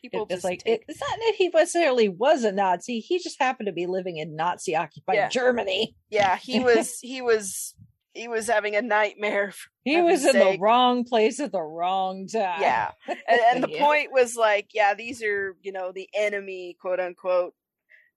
people 0.00 0.22
It's 0.24 0.34
just 0.36 0.44
like 0.44 0.64
take- 0.64 0.84
it's 0.88 1.00
not 1.00 1.16
that 1.16 1.34
he 1.36 1.48
necessarily 1.48 2.08
was 2.08 2.42
a 2.44 2.50
Nazi. 2.52 2.98
He 2.98 3.20
just 3.20 3.38
happened 3.40 3.66
to 3.68 3.72
be 3.72 3.86
living 3.86 4.16
in 4.16 4.34
Nazi 4.34 4.74
occupied 4.74 5.14
Yeah. 5.16 5.28
Germany. 5.28 5.94
yeah 6.10 6.36
he 6.36 6.58
was 6.64 6.98
he 7.00 7.22
was 7.22 7.74
he 8.14 8.26
was 8.28 8.46
having 8.48 8.74
a 8.76 8.82
nightmare 8.82 9.52
He 9.84 10.00
was 10.02 10.24
in 10.24 10.36
the 10.38 10.58
wrong 10.60 11.04
place 11.04 11.38
at 11.40 11.52
the 11.52 11.62
wrong 11.62 12.26
time. 12.26 12.60
yeah 12.60 12.90
and, 13.06 13.18
and 13.54 13.64
the 13.64 13.70
Yeah. 13.70 13.84
point 13.86 14.08
was 14.12 14.34
like 14.34 14.70
yeah 14.74 14.94
these 14.94 15.22
are 15.22 15.56
you 15.62 15.70
know 15.72 15.92
the 15.92 16.08
enemy 16.14 16.76
quote 16.80 16.98
unquote 16.98 17.54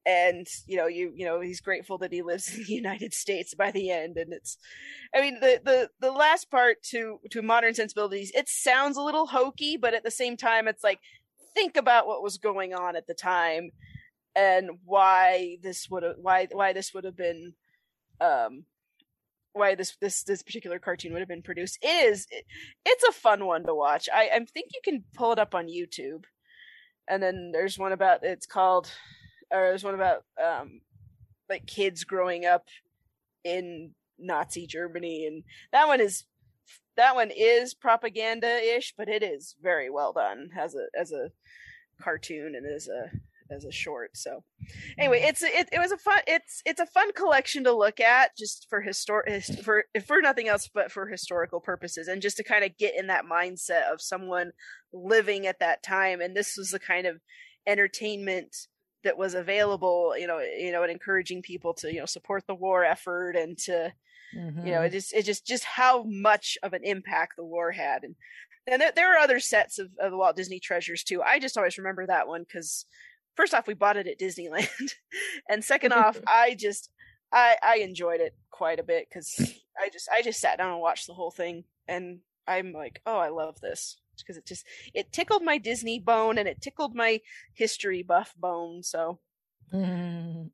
and 0.05 0.47
you 0.67 0.77
know 0.77 0.87
you 0.87 1.11
you 1.15 1.25
know 1.25 1.41
he's 1.41 1.61
grateful 1.61 1.97
that 1.97 2.11
he 2.11 2.21
lives 2.21 2.53
in 2.53 2.63
the 2.63 2.73
united 2.73 3.13
states 3.13 3.53
by 3.53 3.71
the 3.71 3.89
end 3.89 4.17
and 4.17 4.33
it's 4.33 4.57
i 5.13 5.21
mean 5.21 5.39
the 5.39 5.59
the 5.63 5.89
the 5.99 6.11
last 6.11 6.49
part 6.51 6.81
to 6.83 7.19
to 7.31 7.41
modern 7.41 7.73
sensibilities 7.73 8.31
it 8.35 8.47
sounds 8.47 8.97
a 8.97 9.01
little 9.01 9.27
hokey 9.27 9.77
but 9.77 9.93
at 9.93 10.03
the 10.03 10.11
same 10.11 10.37
time 10.37 10.67
it's 10.67 10.83
like 10.83 10.99
think 11.53 11.77
about 11.77 12.07
what 12.07 12.21
was 12.21 12.37
going 12.37 12.73
on 12.73 12.95
at 12.95 13.07
the 13.07 13.13
time 13.13 13.71
and 14.35 14.69
why 14.83 15.57
this 15.63 15.87
would 15.89 16.03
have 16.03 16.15
why 16.21 16.47
why 16.51 16.73
this 16.73 16.93
would 16.93 17.03
have 17.03 17.17
been 17.17 17.53
um 18.21 18.65
why 19.53 19.73
this 19.73 19.95
this 20.01 20.23
this 20.23 20.43
particular 20.43 20.79
cartoon 20.79 21.13
would 21.13 21.21
have 21.21 21.29
been 21.29 21.41
produced 21.41 21.79
it 21.81 22.05
is 22.07 22.27
it, 22.29 22.45
it's 22.85 23.03
a 23.05 23.11
fun 23.13 23.45
one 23.45 23.65
to 23.65 23.73
watch. 23.73 24.09
I 24.13 24.29
i 24.33 24.39
think 24.39 24.71
you 24.73 24.81
can 24.83 25.05
pull 25.15 25.31
it 25.31 25.39
up 25.39 25.55
on 25.55 25.67
youtube. 25.67 26.25
And 27.07 27.21
then 27.21 27.51
there's 27.53 27.77
one 27.77 27.91
about 27.91 28.23
it's 28.23 28.47
called 28.47 28.91
or 29.51 29.69
there's 29.69 29.83
one 29.83 29.95
about 29.95 30.23
um 30.43 30.81
like 31.49 31.65
kids 31.65 32.03
growing 32.03 32.45
up 32.45 32.65
in 33.43 33.91
nazi 34.17 34.65
germany 34.65 35.25
and 35.27 35.43
that 35.71 35.87
one 35.87 36.01
is 36.01 36.25
that 36.97 37.15
one 37.15 37.31
is 37.35 37.73
propaganda-ish 37.73 38.93
but 38.97 39.09
it 39.09 39.21
is 39.21 39.55
very 39.61 39.89
well 39.89 40.13
done 40.13 40.49
as 40.57 40.75
a 40.75 40.87
as 40.99 41.11
a 41.11 41.29
cartoon 42.01 42.55
and 42.55 42.65
as 42.65 42.87
a 42.87 43.11
as 43.51 43.63
a 43.63 43.71
short 43.71 44.09
so. 44.17 44.43
Anyway 44.97 45.21
it's 45.23 45.43
it, 45.43 45.69
it 45.71 45.79
was 45.79 45.91
a 45.91 45.97
fun 45.97 46.19
it's 46.25 46.61
it's 46.65 46.79
a 46.79 46.85
fun 46.87 47.13
collection 47.13 47.63
to 47.63 47.71
look 47.71 47.99
at 47.99 48.35
just 48.35 48.65
for 48.69 48.83
histor- 48.83 49.27
his- 49.27 49.59
for 49.59 49.83
for 50.05 50.19
nothing 50.19 50.47
else 50.47 50.67
but 50.73 50.91
for 50.91 51.07
historical 51.07 51.59
purposes 51.59 52.07
and 52.07 52.21
just 52.23 52.37
to 52.37 52.43
kind 52.43 52.65
of 52.65 52.75
get 52.77 52.97
in 52.97 53.07
that 53.07 53.25
mindset 53.25 53.83
of 53.91 54.01
someone 54.01 54.51
living 54.91 55.45
at 55.45 55.59
that 55.59 55.83
time 55.83 56.21
and 56.21 56.35
this 56.35 56.57
was 56.57 56.69
the 56.69 56.79
kind 56.79 57.05
of 57.05 57.17
entertainment 57.67 58.55
that 59.05 59.17
was 59.17 59.33
available 59.33 60.13
you 60.17 60.27
know 60.27 60.39
you 60.39 60.71
know 60.71 60.83
and 60.83 60.91
encouraging 60.91 61.41
people 61.41 61.73
to 61.73 61.91
you 61.93 61.99
know 61.99 62.05
support 62.05 62.45
the 62.47 62.53
war 62.55 62.83
effort 62.83 63.35
and 63.35 63.57
to 63.57 63.93
Mhm. 64.35 64.65
you 64.65 64.71
know 64.71 64.81
it 64.81 64.89
just 64.91 65.13
it 65.13 65.23
just 65.23 65.45
just 65.45 65.63
how 65.63 66.03
much 66.03 66.57
of 66.63 66.73
an 66.73 66.83
impact 66.83 67.37
the 67.37 67.43
war 67.45 67.71
had. 67.71 68.03
And 68.03 68.15
and 68.67 68.81
there, 68.81 68.91
there 68.93 69.13
are 69.15 69.19
other 69.19 69.39
sets 69.39 69.77
of, 69.79 69.91
of 69.99 70.11
the 70.11 70.17
walt 70.17 70.35
disney 70.35 70.59
treasures 70.59 71.03
too. 71.03 71.21
I 71.21 71.39
just 71.39 71.57
always 71.57 71.77
remember 71.77 72.05
that 72.07 72.27
one 72.27 72.41
because 72.43 72.85
first 73.37 73.53
off 73.53 73.67
we 73.67 73.75
bought 73.75 73.97
it 73.97 74.07
at 74.07 74.19
disneyland. 74.19 74.67
And 75.49 75.63
second 75.63 75.93
off 75.93 76.19
i 76.27 76.55
just 76.55 76.89
i 77.31 77.55
i 77.63 77.77
enjoyed 77.77 78.19
it 78.19 78.35
quite 78.49 78.79
a 78.79 78.83
bit 78.83 79.07
because 79.07 79.39
i 79.79 79.89
just 79.89 80.09
i 80.11 80.21
just 80.21 80.41
sat 80.41 80.57
down 80.57 80.71
and 80.71 80.81
watched 80.81 81.07
the 81.07 81.13
whole 81.13 81.31
thing. 81.31 81.63
And 81.87 82.19
i'm 82.47 82.73
like 82.73 83.01
oh 83.05 83.17
i 83.17 83.29
love 83.29 83.61
this 83.61 83.95
because 84.23 84.37
it 84.37 84.45
just 84.45 84.65
it 84.93 85.11
tickled 85.11 85.43
my 85.43 85.57
disney 85.57 85.99
bone 85.99 86.37
and 86.37 86.47
it 86.47 86.61
tickled 86.61 86.95
my 86.95 87.19
history 87.53 88.01
buff 88.03 88.33
bone 88.37 88.83
so 88.83 89.19
Mhm. 89.73 90.51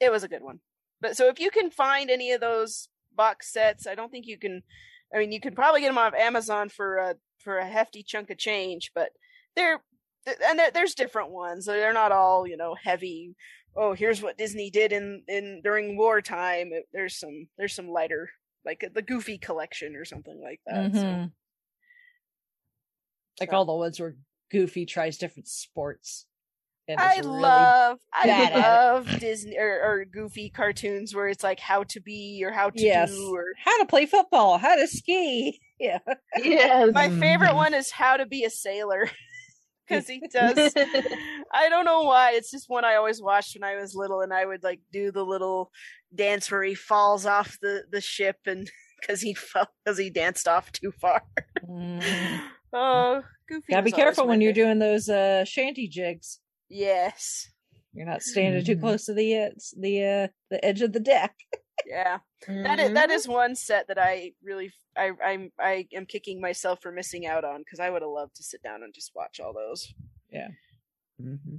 it 0.00 0.10
was 0.10 0.22
a 0.24 0.28
good 0.28 0.42
one. 0.42 0.60
But 1.00 1.16
so 1.16 1.28
if 1.28 1.38
you 1.40 1.50
can 1.50 1.70
find 1.70 2.10
any 2.10 2.32
of 2.32 2.40
those 2.40 2.88
box 3.14 3.52
sets, 3.52 3.86
I 3.86 3.94
don't 3.94 4.10
think 4.10 4.26
you 4.26 4.38
can. 4.38 4.62
I 5.14 5.18
mean, 5.18 5.32
you 5.32 5.40
can 5.40 5.54
probably 5.54 5.80
get 5.80 5.88
them 5.88 5.98
off 5.98 6.14
Amazon 6.14 6.68
for 6.68 6.96
a 6.98 7.14
for 7.38 7.58
a 7.58 7.68
hefty 7.68 8.02
chunk 8.02 8.30
of 8.30 8.38
change, 8.38 8.90
but 8.94 9.10
they're 9.56 9.80
and 10.26 10.60
there's 10.74 10.94
different 10.94 11.30
ones. 11.30 11.64
They're 11.66 11.92
not 11.92 12.12
all 12.12 12.46
you 12.46 12.56
know 12.56 12.74
heavy. 12.74 13.34
Oh, 13.76 13.92
here's 13.92 14.22
what 14.22 14.38
Disney 14.38 14.70
did 14.70 14.92
in 14.92 15.22
in 15.28 15.60
during 15.62 15.96
wartime. 15.96 16.72
There's 16.92 17.16
some 17.18 17.48
there's 17.56 17.74
some 17.74 17.88
lighter 17.88 18.30
like 18.64 18.84
the 18.92 19.02
Goofy 19.02 19.38
collection 19.38 19.94
or 19.96 20.04
something 20.04 20.40
like 20.42 20.60
that. 20.66 20.94
So, 20.94 21.00
Mhm. 21.06 21.32
Like 23.40 23.52
all 23.52 23.64
the 23.64 23.72
ones 23.74 23.98
where 24.00 24.16
Goofy 24.50 24.86
tries 24.86 25.18
different 25.18 25.48
sports. 25.48 26.26
and 26.88 26.98
I 26.98 27.16
really 27.18 27.28
love 27.28 27.98
I 28.12 28.26
bad 28.26 28.52
at 28.52 28.58
it. 28.58 28.62
love 28.62 29.20
Disney 29.20 29.58
or, 29.58 29.80
or 29.82 30.04
Goofy 30.06 30.48
cartoons 30.50 31.14
where 31.14 31.28
it's 31.28 31.44
like 31.44 31.60
how 31.60 31.84
to 31.84 32.00
be 32.00 32.42
or 32.44 32.50
how 32.50 32.70
to 32.70 32.82
yes. 32.82 33.10
do 33.10 33.34
or 33.34 33.44
How 33.62 33.78
to 33.78 33.86
play 33.86 34.06
football, 34.06 34.58
how 34.58 34.74
to 34.76 34.86
ski. 34.86 35.60
Yeah. 35.80 35.98
Yes. 36.36 36.90
My 36.92 37.08
favorite 37.08 37.50
Mhm. 37.50 37.54
one 37.54 37.72
is 37.74 37.92
How 37.92 38.16
to 38.16 38.26
Be 38.26 38.42
a 38.44 38.50
Sailor. 38.50 39.08
Because 39.88 40.06
he 40.08 40.20
does. 40.30 40.74
I 41.54 41.70
don't 41.70 41.86
know 41.86 42.02
why. 42.02 42.32
It's 42.32 42.50
just 42.50 42.68
one 42.68 42.84
I 42.84 42.96
always 42.96 43.22
watched 43.22 43.56
when 43.56 43.64
I 43.64 43.76
was 43.80 43.94
little, 43.94 44.20
and 44.20 44.34
I 44.34 44.44
would 44.44 44.62
like 44.62 44.80
do 44.92 45.10
the 45.10 45.24
little 45.24 45.70
dance 46.14 46.50
where 46.50 46.62
he 46.62 46.74
falls 46.74 47.24
off 47.24 47.56
the, 47.62 47.84
the 47.90 48.02
ship, 48.02 48.36
and 48.44 48.68
because 49.00 49.22
he 49.22 49.32
fell 49.32 49.68
because 49.84 49.96
he 49.96 50.10
danced 50.10 50.46
off 50.46 50.70
too 50.72 50.92
far. 51.00 51.22
Mhm. 51.66 52.42
Oh, 52.72 53.22
Goofy. 53.48 53.72
Gotta 53.72 53.82
be 53.84 53.92
careful 53.92 54.26
when 54.26 54.40
you're 54.40 54.52
doing 54.52 54.78
those 54.78 55.08
uh 55.08 55.44
shanty 55.44 55.88
jigs. 55.88 56.40
Yes. 56.68 57.48
You're 57.94 58.06
not 58.06 58.22
standing 58.22 58.64
too 58.64 58.76
Mhm. 58.76 58.80
close 58.80 59.06
to 59.06 59.14
the 59.14 59.36
uh, 59.36 59.50
the 59.78 60.04
uh, 60.04 60.28
the 60.50 60.64
edge 60.64 60.82
of 60.82 60.92
the 60.92 61.00
deck. 61.00 61.34
Yeah. 61.86 62.18
That 62.46 62.78
is 62.78 62.92
that 62.92 63.10
is 63.10 63.26
one 63.26 63.54
set 63.56 63.88
that 63.88 63.98
I 63.98 64.32
really 64.42 64.72
I 64.96 65.12
I'm 65.24 65.50
I 65.58 65.86
am 65.94 66.04
kicking 66.06 66.40
myself 66.40 66.82
for 66.82 66.92
missing 66.92 67.26
out 67.26 67.44
on 67.44 67.60
because 67.60 67.80
I 67.80 67.88
would 67.90 68.02
have 68.02 68.10
loved 68.10 68.36
to 68.36 68.42
sit 68.42 68.62
down 68.62 68.82
and 68.82 68.92
just 68.94 69.12
watch 69.14 69.40
all 69.40 69.52
those. 69.54 69.92
Yeah. 70.30 70.48
Mm-hmm. 71.20 71.56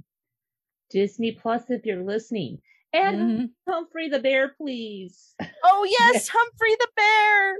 Disney 0.90 1.32
Plus, 1.32 1.64
if 1.70 1.84
you're 1.84 2.02
listening, 2.04 2.60
and 2.92 3.18
Mhm. 3.20 3.50
Humphrey 3.68 4.08
the 4.08 4.18
Bear, 4.20 4.54
please. 4.56 5.34
Oh 5.64 5.84
yes, 5.88 6.28
Humphrey 6.32 6.76
the 6.78 6.88
bear. 6.96 7.56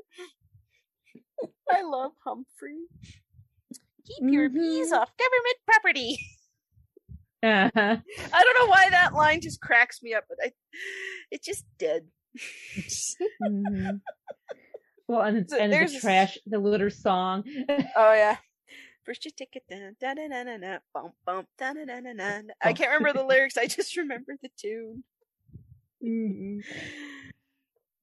I 1.70 1.82
love 1.82 2.12
Humphrey. 2.24 2.84
Keep 4.06 4.30
your 4.32 4.50
peas 4.50 4.92
Mhm. 4.92 4.96
off 4.98 5.10
government 5.16 5.56
property. 5.66 6.18
Uh-huh. 7.42 7.96
I 8.34 8.42
don't 8.44 8.54
know 8.58 8.66
why 8.70 8.90
that 8.90 9.14
line 9.14 9.40
just 9.40 9.62
cracks 9.62 10.02
me 10.02 10.12
up, 10.12 10.24
but 10.28 10.36
I 10.44 10.52
it 11.30 11.42
just 11.42 11.64
did. 11.78 12.06
Mhm. 13.42 14.00
Well, 15.08 15.22
and, 15.22 15.48
So 15.48 15.56
and 15.56 15.72
the 15.72 15.98
trash, 15.98 16.36
the 16.46 16.58
litter 16.58 16.90
song. 16.90 17.44
Oh 17.96 18.12
yeah. 18.12 18.36
First 19.06 19.24
you 19.24 19.30
take 19.34 19.56
it 19.56 19.64
down, 19.70 19.96
da 19.98 20.12
da 20.12 20.28
da 20.28 20.44
da 20.44 20.58
da, 20.58 20.78
bump 20.92 21.14
bump, 21.24 21.48
da 21.58 21.72
da 21.72 21.86
da 21.86 22.00
da 22.00 22.12
da. 22.12 22.40
I 22.62 22.74
can't 22.74 22.90
remember 22.92 23.18
the 23.18 23.24
lyrics. 23.26 23.56
I 23.56 23.66
just 23.66 23.96
remember 23.96 24.36
the 24.42 24.50
tune. 24.58 25.02
Mhm. 26.04 26.62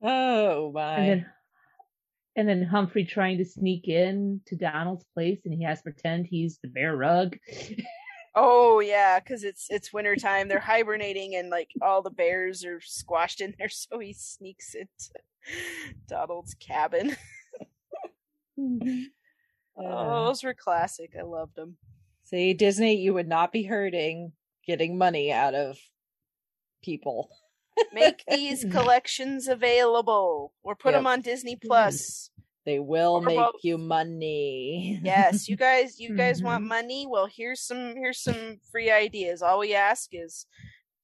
Oh 0.02 0.72
my. 0.74 0.96
And 0.96 1.10
then, 1.22 1.26
and 2.38 2.48
then 2.48 2.64
Humphrey 2.64 3.04
trying 3.04 3.38
to 3.40 3.46
sneak 3.46 3.90
in 3.90 4.40
to 4.46 4.56
Donald's 4.56 5.04
place, 5.14 5.40
and 5.44 5.54
he 5.54 5.64
has 5.66 5.80
to 5.80 5.84
pretend 5.84 6.28
he's 6.28 6.60
the 6.62 6.70
bear 6.70 6.96
rug. 6.96 7.36
Oh 8.36 8.80
yeah, 8.80 9.20
because 9.20 9.44
it's 9.44 9.68
it's 9.70 9.92
wintertime. 9.92 10.48
They're 10.48 10.60
hibernating, 10.60 11.36
and 11.36 11.50
like 11.50 11.72
all 11.82 12.02
the 12.02 12.12
bears 12.12 12.64
are 12.64 12.80
squashed 12.80 13.42
in 13.42 13.54
there, 13.60 13.68
so 13.70 14.00
he 14.00 14.14
sneaks 14.14 14.74
into 14.76 15.20
Donald's 16.08 16.54
cabin. 16.54 17.18
Oh, 18.60 19.86
Uh, 19.86 20.26
those 20.26 20.44
were 20.44 20.56
classic. 20.56 21.12
I 21.16 21.22
loved 21.22 21.56
them. 21.56 21.78
see, 22.24 22.56
Disney, 22.56 22.96
you 22.96 23.14
would 23.14 23.28
not 23.28 23.52
be 23.52 23.62
hurting 23.64 24.32
getting 24.66 24.98
money 24.98 25.32
out 25.32 25.54
of 25.54 25.78
people. 26.84 27.30
Make 27.94 28.24
these 28.28 28.66
collections 28.66 29.48
available, 29.48 30.54
or 30.64 30.76
put 30.76 30.92
Yep. 30.94 31.00
them 31.00 31.08
on 31.08 31.22
Disney 31.22 31.56
Plus. 31.56 32.30
They 32.66 32.80
will 32.80 33.22
make 33.22 33.38
both. 33.38 33.64
you 33.64 33.78
money. 33.78 35.00
Yes, 35.04 35.48
you 35.48 35.56
guys, 35.56 36.00
you 36.00 36.16
guys 36.16 36.42
want 36.44 36.64
Mhm. 36.64 36.68
money? 36.68 37.08
Well, 37.08 37.28
here's 37.28 37.62
some 37.62 37.96
here's 37.96 38.20
some 38.20 38.60
free 38.72 38.92
ideas. 38.92 39.42
All 39.42 39.60
we 39.60 39.74
ask 39.74 40.10
is 40.12 40.46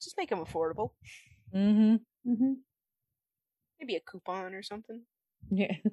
just 0.02 0.18
make 0.18 0.30
them 0.30 0.44
affordable. 0.44 0.92
hmm 1.52 1.96
Mm-hmm. 2.28 2.54
Maybe 3.80 3.96
a 3.96 4.00
coupon 4.02 4.54
or 4.54 4.64
something. 4.64 5.04
Yeah. 5.50 5.76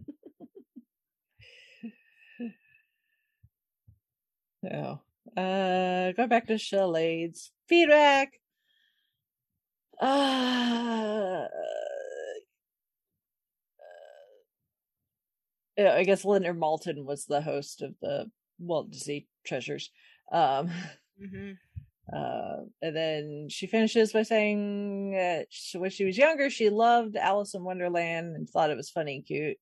oh. 4.72 5.00
Uh 5.36 6.12
go 6.12 6.26
back 6.26 6.46
to 6.48 6.58
charades. 6.58 7.52
Feedback. 7.68 8.39
Uh, 10.00 11.46
yeah, 15.76 15.94
I 15.94 16.04
guess 16.04 16.24
Leonard 16.24 16.58
Maltin 16.58 17.04
was 17.04 17.24
the 17.26 17.40
host 17.40 17.82
of 17.82 17.94
the 18.00 18.30
Walt 18.58 18.90
Disney 18.90 19.28
Treasures. 19.46 19.90
Um 20.32 20.70
hmm 21.18 21.52
Uh, 22.12 22.64
and 22.82 22.96
then 22.96 23.46
she 23.48 23.68
finishes 23.68 24.12
by 24.12 24.24
saying 24.24 25.14
uh, 25.16 25.44
she- 25.48 25.78
when 25.78 25.90
she 25.90 26.04
was 26.04 26.18
younger, 26.18 26.50
she 26.50 26.68
loved 26.68 27.14
Alice 27.14 27.54
in 27.54 27.62
Wonderland 27.62 28.34
and 28.34 28.50
thought 28.50 28.70
it 28.70 28.76
was 28.76 28.90
funny 28.90 29.14
and 29.14 29.24
cute. 29.24 29.58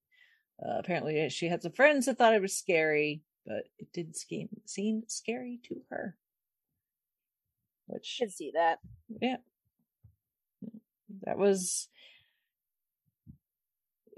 Uh, 0.59 0.79
apparently, 0.79 1.29
she 1.29 1.47
had 1.49 1.63
some 1.63 1.73
friends 1.73 2.07
that 2.07 2.17
thought 2.17 2.35
it 2.35 2.41
was 2.41 2.57
scary, 2.57 3.21
but 3.45 3.65
it 3.79 3.93
did 3.93 4.17
seem 4.17 4.49
seem 4.65 5.03
scary 5.09 5.61
to 5.65 5.83
her. 5.91 6.17
Which 7.87 8.07
Should 8.07 8.33
see 8.33 8.53
that. 8.55 8.79
yeah 9.21 9.37
that 11.25 11.39
was 11.39 11.89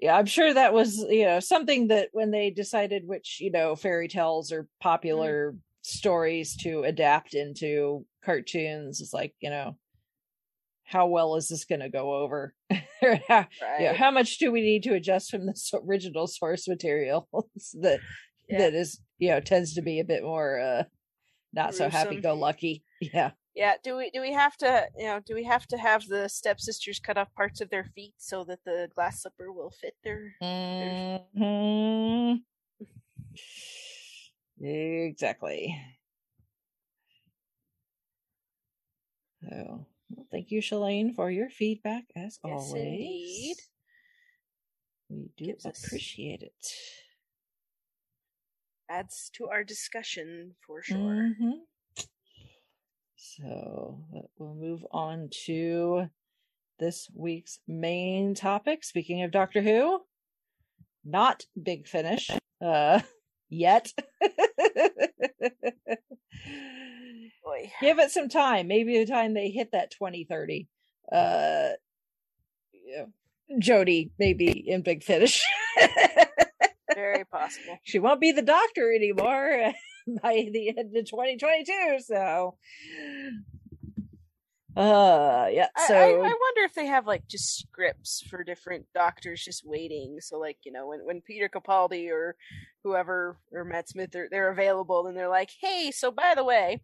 yeah 0.00 0.16
i'm 0.16 0.26
sure 0.26 0.52
that 0.52 0.72
was 0.72 0.96
you 1.08 1.24
know 1.24 1.40
something 1.40 1.88
that 1.88 2.08
when 2.12 2.30
they 2.30 2.50
decided 2.50 3.06
which 3.06 3.38
you 3.40 3.50
know 3.50 3.76
fairy 3.76 4.08
tales 4.08 4.52
or 4.52 4.68
popular 4.80 5.54
stories 5.82 6.56
to 6.56 6.82
adapt 6.84 7.34
into 7.34 8.04
cartoons 8.24 9.00
it's 9.00 9.12
like 9.12 9.34
you 9.40 9.50
know 9.50 9.76
how 10.84 11.06
well 11.06 11.36
is 11.36 11.48
this 11.48 11.64
going 11.64 11.80
to 11.80 11.88
go 11.88 12.14
over 12.14 12.52
how, 12.70 12.76
Right. 13.00 13.46
yeah, 13.78 13.92
how 13.94 14.10
much 14.10 14.38
do 14.38 14.50
we 14.50 14.60
need 14.60 14.82
to 14.82 14.94
adjust 14.94 15.30
from 15.30 15.46
the 15.46 15.52
s- 15.52 15.72
original 15.88 16.26
source 16.26 16.66
material 16.68 17.28
that 17.80 18.00
Yeah. 18.48 18.58
that 18.58 18.74
is 18.74 19.00
you 19.18 19.28
know 19.28 19.40
tends 19.40 19.74
to 19.74 19.82
be 19.82 20.00
a 20.00 20.04
bit 20.04 20.22
more 20.22 20.58
uh 20.60 20.82
not 21.52 21.74
so 21.74 21.88
happy 21.88 22.20
go 22.20 22.34
lucky? 22.34 22.84
yeah 23.00 23.30
Yeah, 23.60 23.74
do 23.84 23.94
we 23.98 24.08
do 24.10 24.22
we 24.22 24.32
have 24.32 24.56
to 24.58 24.88
you 24.96 25.04
know 25.04 25.20
do 25.20 25.34
we 25.34 25.44
have 25.44 25.66
to 25.66 25.76
have 25.76 26.08
the 26.08 26.28
stepsisters 26.30 26.98
cut 26.98 27.18
off 27.18 27.34
parts 27.34 27.60
of 27.60 27.68
their 27.68 27.84
feet 27.84 28.14
so 28.16 28.42
that 28.44 28.64
the 28.64 28.88
glass 28.94 29.20
slipper 29.20 29.52
will 29.52 29.70
fit 29.70 29.94
their 30.02 30.34
Mhm. 30.42 32.42
Exactly. 34.62 35.76
So, 39.42 39.86
well, 40.08 40.26
thank 40.30 40.50
you, 40.50 40.62
Shalane, 40.62 41.14
for 41.14 41.30
your 41.30 41.50
feedback 41.50 42.04
as 42.16 42.38
Yes, 42.42 42.44
always. 42.44 42.74
indeed. 42.74 43.56
We 45.10 45.30
do 45.36 45.44
Gives 45.52 45.66
appreciate 45.66 46.42
it. 46.42 46.74
adds 48.88 49.30
to 49.34 49.48
our 49.48 49.64
discussion 49.64 50.56
for 50.66 50.82
sure. 50.82 51.34
Mhm. 51.38 51.66
So 53.22 54.02
we'll 54.38 54.54
move 54.54 54.86
on 54.90 55.28
to 55.44 56.06
this 56.78 57.06
week's 57.14 57.60
main 57.68 58.34
topic. 58.34 58.82
Speaking 58.82 59.22
of 59.22 59.30
Doctor 59.30 59.60
Who, 59.60 60.00
not 61.04 61.44
Big 61.62 61.86
Finish 61.86 62.30
uh, 62.64 63.00
yet. 63.50 63.92
Give 67.82 67.98
it 67.98 68.10
some 68.10 68.30
time. 68.30 68.68
Maybe 68.68 68.98
the 68.98 69.10
time 69.10 69.34
they 69.34 69.50
hit 69.50 69.72
that 69.72 69.90
2030. 69.90 70.66
Uh, 71.12 71.70
yeah. 72.72 73.04
Jodie 73.60 74.12
maybe 74.18 74.50
in 74.66 74.80
Big 74.82 75.02
Finish. 75.02 75.42
Very 76.94 77.24
possible. 77.26 77.78
she 77.84 77.98
won't 77.98 78.20
be 78.20 78.32
the 78.32 78.40
doctor 78.42 78.90
anymore 78.92 79.72
by 80.22 80.48
the 80.52 80.76
end 80.76 80.96
of 80.96 81.04
2022 81.04 81.98
so 82.00 82.56
uh 84.76 85.48
yeah 85.50 85.66
so 85.86 85.94
I, 85.94 86.04
I 86.04 86.36
wonder 86.40 86.62
if 86.62 86.74
they 86.74 86.86
have 86.86 87.06
like 87.06 87.26
just 87.26 87.58
scripts 87.58 88.22
for 88.28 88.44
different 88.44 88.86
doctors 88.94 89.42
just 89.44 89.66
waiting. 89.66 90.18
So 90.20 90.38
like 90.38 90.58
you 90.64 90.70
know 90.72 90.86
when 90.88 91.00
when 91.04 91.20
Peter 91.22 91.48
Capaldi 91.48 92.08
or 92.10 92.36
whoever 92.84 93.36
or 93.52 93.64
Matt 93.64 93.88
Smith 93.88 94.10
they're 94.12 94.28
they're 94.30 94.50
available, 94.50 95.06
and 95.06 95.16
they're 95.16 95.28
like, 95.28 95.50
hey, 95.60 95.90
so 95.90 96.10
by 96.12 96.34
the 96.36 96.44
way, 96.44 96.80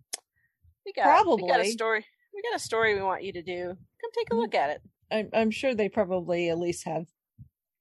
we 0.84 0.92
got 0.92 1.26
we 1.26 1.46
got 1.46 1.60
a 1.60 1.70
story. 1.70 2.04
We 2.34 2.42
got 2.42 2.56
a 2.56 2.62
story 2.62 2.94
we 2.94 3.02
want 3.02 3.22
you 3.22 3.32
to 3.34 3.42
do. 3.42 3.66
Come 3.68 4.10
take 4.12 4.28
a 4.30 4.34
Mhm. 4.34 4.38
look 4.38 4.54
at 4.54 4.70
it. 4.70 4.82
I'm, 5.10 5.30
I'm 5.32 5.50
sure 5.50 5.74
they 5.74 5.88
probably 5.88 6.50
at 6.50 6.58
least 6.58 6.84
have 6.84 7.06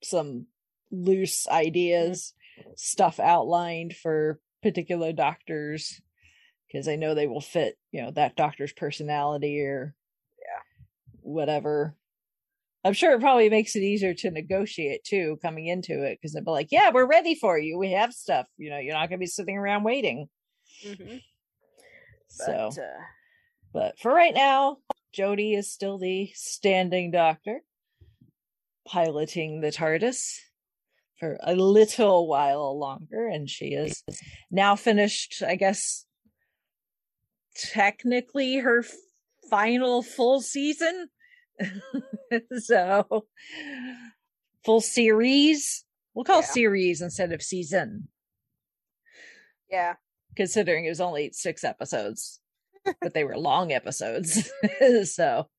some 0.03 0.47
loose 0.91 1.47
ideas 1.47 2.33
stuff 2.75 3.19
outlined 3.19 3.95
for 3.95 4.39
particular 4.66 5.13
doctors 5.13 6.01
because 6.68 6.88
i 6.88 6.95
know 6.95 7.13
they 7.13 7.28
will 7.28 7.39
fit 7.39 7.78
you 7.91 8.01
know 8.01 8.09
that 8.09 8.36
doctor's 8.36 8.74
personality 8.74 9.61
or 9.61 9.93
Yeah. 10.39 10.61
whatever. 11.22 11.95
I'm 12.84 12.93
sure 12.93 13.13
it 13.13 13.20
probably 13.22 13.49
makes 13.49 13.76
it 13.76 13.82
easier 13.82 14.13
to 14.16 14.32
negotiate 14.32 15.03
too 15.03 15.38
coming 15.41 15.68
into 15.68 16.03
it 16.03 16.18
because 16.18 16.34
they'll 16.34 16.43
be 16.43 16.49
like 16.49 16.72
yeah 16.72 16.89
we're 16.91 17.07
ready 17.07 17.36
for 17.36 17.59
you. 17.59 17.78
We 17.78 17.91
have 17.91 18.11
stuff. 18.11 18.47
You 18.57 18.72
know 18.72 18.80
you're 18.80 18.95
not 18.95 19.09
going 19.09 19.20
to 19.20 19.24
be 19.24 19.28
sitting 19.28 19.57
around 19.57 19.84
waiting. 19.84 20.30
Hmm 20.84 21.18
so 22.28 22.72
But, 22.76 22.82
uh, 22.82 23.03
but 23.74 23.99
for 23.99 24.11
right 24.13 24.34
now, 24.34 24.78
Jodie 25.16 25.57
is 25.57 25.72
still 25.72 25.97
the 25.99 26.32
standing 26.34 27.11
doctor, 27.11 27.61
piloting 28.88 29.61
the 29.61 29.72
TARDIS 29.72 30.39
for 31.20 31.38
a 31.43 31.55
little 31.55 32.28
while 32.28 32.78
longer, 32.78 33.28
and 33.28 33.49
she 33.49 33.68
is 33.68 34.03
now 34.51 34.76
finished, 34.76 35.41
I 35.45 35.55
guess, 35.55 36.05
technically 37.55 38.57
her 38.57 38.84
final 39.49 40.03
full 40.03 40.41
season. 40.41 41.07
so, 42.57 43.26
full 44.66 44.82
series. 44.82 45.86
We'll 46.13 46.26
call 46.26 46.41
Yeah. 46.41 46.47
series 46.47 47.01
instead 47.01 47.32
of 47.34 47.41
season, 47.41 48.07
yeah, 49.70 49.95
considering 50.36 50.86
it 50.86 50.89
was 50.89 51.01
only 51.01 51.32
six 51.34 51.63
episodes, 51.63 52.39
but 53.01 53.13
they 53.13 53.24
were 53.26 53.38
long 53.38 53.72
episodes. 53.74 54.49
so, 55.03 55.49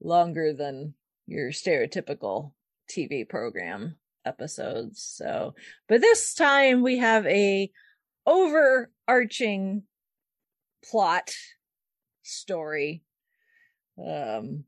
longer 0.00 0.52
than 0.52 0.94
your 1.26 1.50
stereotypical 1.50 2.52
TV 2.90 3.28
program 3.28 3.96
episodes. 4.24 5.02
So, 5.02 5.54
but 5.88 6.00
this 6.00 6.34
time 6.34 6.82
we 6.82 6.98
have 6.98 7.26
a 7.26 7.70
overarching 8.26 9.82
plot 10.84 11.30
story. 12.22 13.02
Um, 13.98 14.64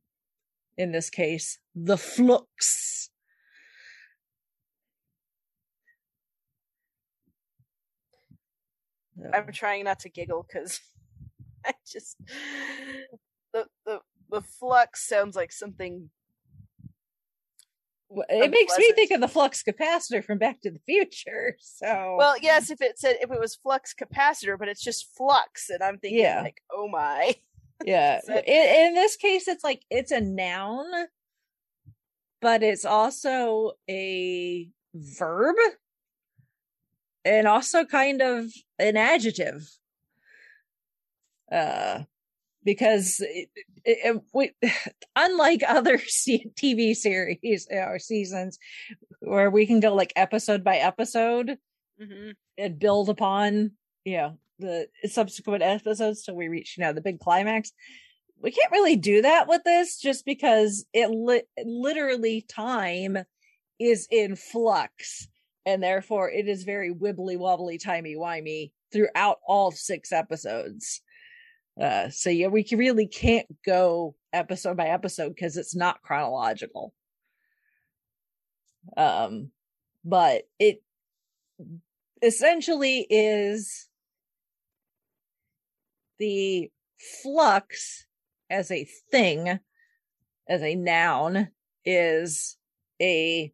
in 0.77 0.93
this 0.93 1.11
case, 1.11 1.59
the 1.75 1.97
flux. 1.97 3.11
I'm 9.33 9.53
trying 9.53 9.85
not 9.85 10.01
to 10.01 10.09
giggle 10.09 10.47
because 10.47 10.81
I 11.67 11.75
just 11.87 12.17
the 13.53 13.67
the 13.87 14.01
the 14.31 14.43
flux 14.43 15.07
sounds 15.07 15.37
like 15.37 15.53
something. 15.53 16.11
It 18.29 18.51
makes 18.51 18.77
me 18.79 18.93
think 18.93 19.11
of 19.11 19.21
the 19.21 19.29
flux 19.29 19.63
capacitor 19.63 20.23
from 20.25 20.39
Back 20.39 20.61
to 20.63 20.71
the 20.71 20.79
Future. 20.81 21.57
So, 21.61 22.17
Well, 22.19 22.37
yes, 22.41 22.71
if 22.71 22.81
it 22.83 22.99
said 22.99 23.17
if 23.21 23.31
it 23.31 23.41
was 23.41 23.55
flux 23.55 23.95
capacitor, 23.95 24.59
but 24.59 24.69
it's 24.69 24.83
just 24.83 25.15
flux, 25.17 25.71
and 25.71 25.83
I'm 25.83 25.99
thinking 25.99 26.21
Yeah. 26.21 26.43
like, 26.43 26.63
oh 26.73 26.89
my. 26.89 27.35
yeah, 27.85 28.21
so- 28.21 28.35
in, 28.35 28.87
in 28.89 28.95
this 28.95 29.17
case, 29.17 29.49
it's 29.49 29.65
like 29.65 29.83
it's 29.91 30.11
a 30.13 30.21
noun, 30.21 30.85
but 32.41 32.63
it's 32.63 32.85
also 32.85 33.73
a 33.89 34.69
verb, 34.95 35.57
and 37.25 37.47
also 37.49 37.85
kind 37.85 38.21
of 38.21 38.47
an 38.79 38.97
adjective. 38.97 39.69
Uh, 41.51 42.03
because 42.65 43.17
it, 43.21 43.49
it, 43.85 44.23
we, 44.33 44.53
unlike 45.17 45.63
other 45.67 45.99
TV 45.99 46.95
series 46.95 47.67
or 47.71 47.99
seasons, 47.99 48.59
where 49.21 49.51
we 49.51 49.67
can 49.67 49.81
go 49.81 49.95
like 49.95 50.13
episode 50.17 50.65
by 50.65 50.77
episode, 50.77 51.59
hmm 52.01 52.31
and 52.59 52.79
build 52.79 53.09
upon 53.09 53.73
you 54.05 54.17
know 54.17 54.39
the 54.59 54.87
subsequent 55.07 55.63
episodes 55.63 56.23
till 56.23 56.37
we 56.37 56.49
reach 56.49 56.77
you 56.77 56.85
know 56.85 56.93
the 56.93 57.01
big 57.01 57.19
climax 57.19 57.73
we 58.41 58.51
can't 58.51 58.73
really 58.73 58.97
do 58.97 59.23
that 59.23 59.49
with 59.49 59.63
this 59.65 59.99
just 59.99 60.25
because 60.25 60.85
it 60.93 61.11
li- 61.11 61.43
literally 61.65 62.45
time 62.49 63.19
is 63.79 64.07
in 64.11 64.37
flux 64.37 65.29
and 65.65 65.83
therefore 65.83 66.31
it 66.31 66.49
is 66.49 66.65
very 66.65 66.93
wibbly 66.93 67.39
wobbly 67.39 67.79
timey 67.79 68.15
wimey 68.17 68.71
throughout 68.93 69.39
all 69.47 69.71
six 69.71 70.13
episodes 70.13 71.01
uh 71.81 72.09
so 72.11 72.31
yeah 72.31 72.49
we 72.49 72.67
really 72.73 73.07
can't 73.07 73.47
go 73.65 74.15
episode 74.33 74.77
by 74.77 74.89
episode 74.89 75.31
because 75.35 75.57
it's 75.57 75.75
not 75.75 76.03
chronological. 76.03 76.93
Um 78.97 79.51
but 80.05 80.43
it 80.59 80.83
essentially 82.23 83.07
is 83.09 83.89
the 86.19 86.71
flux 87.23 88.07
as 88.49 88.71
a 88.71 88.87
thing, 89.11 89.59
as 90.49 90.63
a 90.63 90.75
noun, 90.75 91.49
is 91.85 92.57
a 93.01 93.53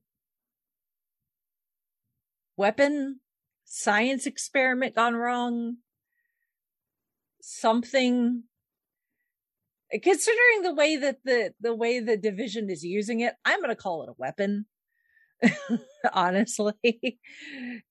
weapon, 2.57 3.21
science 3.65 4.27
experiment 4.27 4.95
gone 4.95 5.15
wrong, 5.15 5.77
something 7.49 8.45
considering 10.03 10.63
the 10.63 10.75
way 10.75 10.97
that 10.97 11.19
the 11.25 11.55
the 11.61 11.75
way 11.75 11.99
the 12.01 12.17
division 12.17 12.69
is 12.69 12.85
using 12.85 13.21
it 13.21 13.35
i'm 13.45 13.59
going 13.61 13.71
to 13.71 13.77
call 13.77 14.03
it 14.03 14.09
a 14.11 14.15
weapon 14.19 14.67
honestly 16.13 16.75
because 16.83 17.19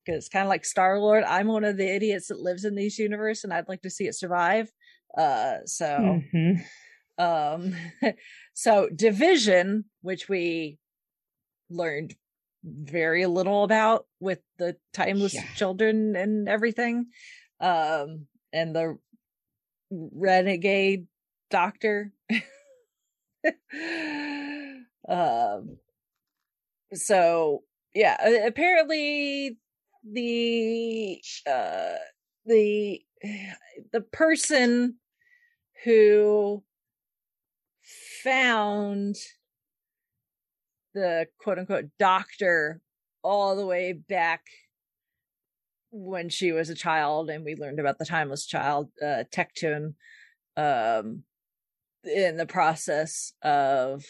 it's 0.06 0.28
kind 0.28 0.44
of 0.44 0.48
like 0.48 0.64
star 0.64 0.98
lord 0.98 1.24
i'm 1.24 1.48
one 1.48 1.64
of 1.64 1.76
the 1.76 1.88
idiots 1.88 2.28
that 2.28 2.40
lives 2.40 2.64
in 2.64 2.74
this 2.76 2.98
universe 2.98 3.42
and 3.42 3.52
i'd 3.52 3.68
like 3.68 3.82
to 3.82 3.90
see 3.90 4.06
it 4.06 4.14
survive 4.14 4.70
uh 5.16 5.56
so 5.64 6.22
Mhm. 6.32 6.64
um 7.18 7.74
so 8.54 8.88
division 8.94 9.84
which 10.02 10.28
we 10.28 10.78
learned 11.70 12.14
very 12.64 13.26
little 13.26 13.64
about 13.64 14.06
with 14.20 14.40
the 14.58 14.76
timeless 14.92 15.34
Yeah. 15.34 15.44
children 15.54 16.16
and 16.16 16.48
everything 16.48 17.06
um 17.60 18.26
and 18.52 18.74
the 18.74 18.98
renegade 19.90 21.06
doctor. 21.50 22.12
Um 25.08 25.78
so 26.92 27.62
yeah 27.94 28.16
apparently 28.46 29.56
the 30.04 31.20
uh 31.50 31.94
the 32.46 33.00
the 33.92 34.00
person 34.12 34.96
who 35.84 36.62
found 38.22 39.16
the 40.94 41.26
quote 41.40 41.58
unquote 41.58 41.86
doctor 41.98 42.80
all 43.22 43.56
the 43.56 43.66
way 43.66 43.92
back 43.92 44.42
when 45.90 46.28
she 46.28 46.52
was 46.52 46.68
a 46.68 46.74
child 46.74 47.30
and 47.30 47.44
we 47.44 47.54
learned 47.56 47.80
about 47.80 47.98
the 47.98 48.04
timeless 48.04 48.46
child 48.46 48.90
uh 49.02 49.24
Tecteun 49.32 49.94
um 50.56 51.22
in 52.04 52.36
the 52.36 52.46
process 52.46 53.32
of 53.42 54.04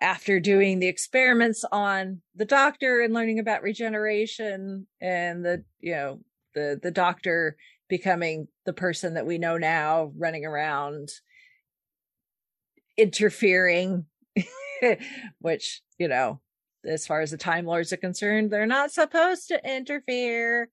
after 0.00 0.40
doing 0.40 0.78
the 0.78 0.88
experiments 0.88 1.64
on 1.70 2.22
the 2.34 2.44
doctor 2.44 3.00
and 3.02 3.12
learning 3.12 3.38
about 3.38 3.62
regeneration 3.62 4.86
and 5.00 5.44
the 5.44 5.62
you 5.80 5.92
know 5.92 6.20
the 6.54 6.78
the 6.82 6.90
doctor 6.90 7.56
becoming 7.88 8.48
the 8.64 8.72
person 8.72 9.14
that 9.14 9.26
we 9.26 9.36
know 9.36 9.58
now 9.58 10.12
running 10.16 10.44
around 10.44 11.10
interfering 12.96 14.06
which 15.40 15.82
you 15.98 16.08
know 16.08 16.40
as 16.84 17.06
far 17.06 17.20
as 17.20 17.30
the 17.30 17.36
time 17.36 17.66
lords 17.66 17.92
are 17.92 17.98
concerned 17.98 18.50
they're 18.50 18.66
not 18.66 18.90
supposed 18.92 19.48
to 19.48 19.60
interfere. 19.64 20.70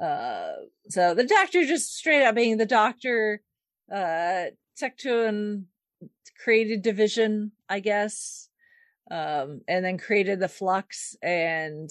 Uh 0.00 0.52
so 0.88 1.14
the 1.14 1.24
doctor 1.24 1.64
just 1.64 1.94
straight 1.94 2.24
up 2.24 2.34
being 2.34 2.56
the 2.56 2.66
doctor 2.66 3.42
uh 3.92 4.44
Tecteun 4.80 5.64
created 6.42 6.80
division 6.80 7.52
i 7.68 7.80
guess 7.80 8.48
um 9.10 9.60
and 9.68 9.84
then 9.84 9.98
created 9.98 10.40
the 10.40 10.48
flux 10.48 11.16
and 11.22 11.90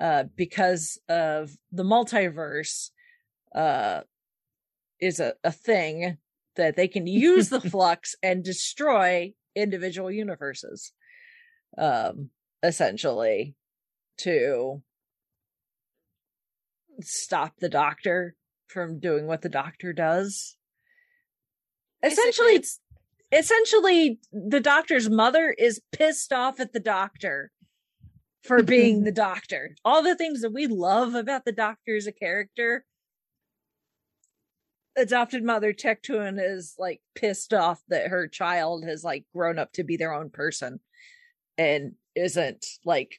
uh 0.00 0.24
because 0.34 0.98
of 1.10 1.50
the 1.72 1.82
multiverse 1.82 2.90
uh 3.54 4.00
is 4.98 5.20
a, 5.20 5.34
a 5.44 5.52
thing 5.52 6.16
that 6.56 6.76
they 6.76 6.88
can 6.88 7.06
use 7.06 7.48
the 7.48 7.60
flux 7.70 8.14
and 8.22 8.44
destroy 8.44 9.34
individual 9.54 10.10
universes. 10.10 10.92
Um 11.76 12.30
essentially 12.62 13.54
to 14.18 14.82
stop 17.00 17.54
the 17.58 17.68
doctor 17.68 18.36
from 18.68 19.00
doing 19.00 19.26
what 19.26 19.42
the 19.42 19.48
doctor 19.48 19.92
does. 19.92 20.56
Essentially 22.02 22.54
it's 22.54 22.80
essentially 23.30 24.18
the 24.32 24.60
doctor's 24.60 25.08
mother 25.08 25.54
is 25.56 25.80
pissed 25.92 26.32
off 26.32 26.60
at 26.60 26.72
the 26.72 26.80
doctor 26.80 27.50
for 28.42 28.62
being 28.62 29.04
the 29.04 29.12
doctor. 29.12 29.76
All 29.84 30.02
the 30.02 30.16
things 30.16 30.42
that 30.42 30.52
we 30.52 30.66
love 30.66 31.14
about 31.14 31.44
the 31.44 31.52
doctor 31.52 31.96
as 31.96 32.06
a 32.06 32.12
character 32.12 32.84
adopted 34.96 35.42
mother 35.42 35.72
Tecteun 35.72 36.38
is 36.38 36.74
like 36.78 37.00
pissed 37.14 37.54
off 37.54 37.80
that 37.88 38.08
her 38.08 38.28
child 38.28 38.84
has 38.84 39.02
like 39.02 39.24
grown 39.34 39.58
up 39.58 39.72
to 39.72 39.84
be 39.84 39.96
their 39.96 40.12
own 40.12 40.30
person. 40.30 40.80
And 41.56 41.92
isn't 42.14 42.66
like 42.84 43.18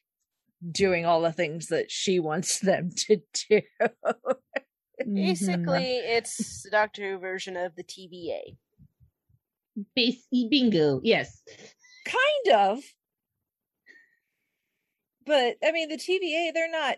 doing 0.69 1.05
all 1.05 1.21
the 1.21 1.31
things 1.31 1.67
that 1.67 1.91
she 1.91 2.19
wants 2.19 2.59
them 2.59 2.91
to 3.07 3.17
do. 3.49 3.61
Mm-hmm. 3.81 5.15
Basically, 5.15 5.97
it's 5.97 6.63
the 6.63 6.69
Doctor 6.69 7.13
Who 7.13 7.17
version 7.17 7.57
of 7.57 7.75
the 7.75 7.83
TVA. 7.83 8.57
Base- 9.95 10.27
bingo. 10.31 11.01
Yes. 11.03 11.41
kind 12.05 12.57
of. 12.59 12.83
But 15.25 15.55
I 15.63 15.71
mean 15.71 15.89
the 15.89 15.97
TVA 15.97 16.53
they're 16.53 16.69
not 16.69 16.97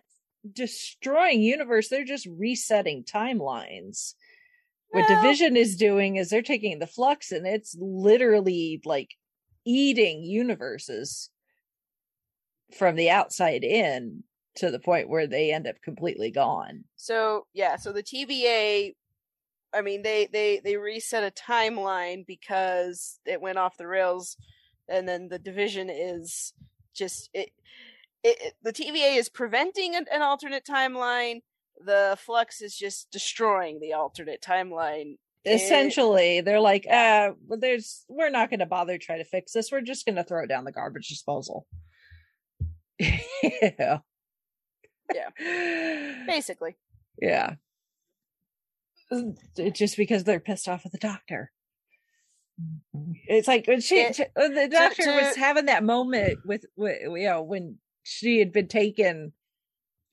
destroying 0.51 1.41
universe, 1.41 1.89
they're 1.89 2.03
just 2.03 2.27
resetting 2.37 3.03
timelines. 3.03 4.13
What 4.89 5.07
Division 5.07 5.57
is 5.57 5.75
doing 5.75 6.15
is 6.15 6.29
they're 6.29 6.41
taking 6.41 6.79
the 6.79 6.87
flux 6.87 7.31
and 7.31 7.45
it's 7.45 7.75
literally 7.79 8.81
like 8.85 9.13
eating 9.65 10.23
universes 10.23 11.29
from 12.77 12.95
the 12.95 13.09
outside 13.09 13.63
in 13.63 14.23
to 14.55 14.71
the 14.71 14.79
point 14.79 15.09
where 15.09 15.27
they 15.27 15.53
end 15.53 15.67
up 15.67 15.75
completely 15.83 16.31
gone. 16.31 16.85
So 16.95 17.45
yeah, 17.53 17.75
so 17.75 17.91
the 17.91 18.03
TVA, 18.03 18.93
I 19.73 19.81
mean 19.81 20.01
they 20.01 20.27
they 20.31 20.61
they 20.63 20.77
reset 20.77 21.23
a 21.23 21.31
timeline 21.31 22.25
because 22.25 23.19
it 23.25 23.41
went 23.41 23.57
off 23.57 23.77
the 23.77 23.87
rails, 23.87 24.37
and 24.87 25.07
then 25.07 25.27
the 25.27 25.39
division 25.39 25.89
is 25.89 26.53
just 26.95 27.29
it. 27.33 27.49
It, 28.23 28.37
it- 28.41 28.53
the 28.63 28.73
TVA 28.73 29.17
is 29.17 29.29
preventing 29.29 29.95
an, 29.95 30.05
an 30.11 30.21
alternate 30.21 30.65
timeline. 30.65 31.41
The 31.85 32.17
flux 32.19 32.61
is 32.61 32.75
just 32.75 33.11
destroying 33.11 33.79
the 33.81 33.93
alternate 33.93 34.41
timeline. 34.41 35.17
Essentially, 35.45 36.41
they're 36.41 36.59
like, 36.61 36.87
uh, 36.89 37.31
there's 37.59 38.05
we're 38.07 38.29
not 38.31 38.49
gonna 38.49 38.65
bother 38.65 38.97
try 38.97 39.17
to 39.17 39.25
fix 39.25 39.51
this. 39.51 39.71
We're 39.71 39.81
just 39.81 40.05
gonna 40.05 40.23
throw 40.23 40.43
it 40.43 40.47
down 40.47 40.63
the 40.63 40.71
garbage 40.71 41.09
disposal. 41.09 41.67
yeah. 42.99 43.99
Yeah. 45.13 46.23
basically. 46.27 46.77
Yeah. 47.21 47.55
Just 49.73 49.97
because 49.97 50.23
they're 50.23 50.39
pissed 50.39 50.67
off 50.67 50.85
at 50.85 50.91
the 50.91 50.97
doctor. 50.97 51.51
It's 53.27 53.47
like 53.47 53.67
when 53.67 53.81
she, 53.81 53.95
It- 53.97 54.31
the 54.35 54.69
doctor 54.71 55.03
to- 55.03 55.11
was 55.11 55.35
having 55.35 55.65
that 55.65 55.83
moment 55.83 56.39
with, 56.45 56.65
with, 56.75 56.97
you 57.01 57.25
know, 57.25 57.41
when 57.43 57.77
she 58.03 58.39
had 58.39 58.51
been 58.51 58.67
taken 58.67 59.33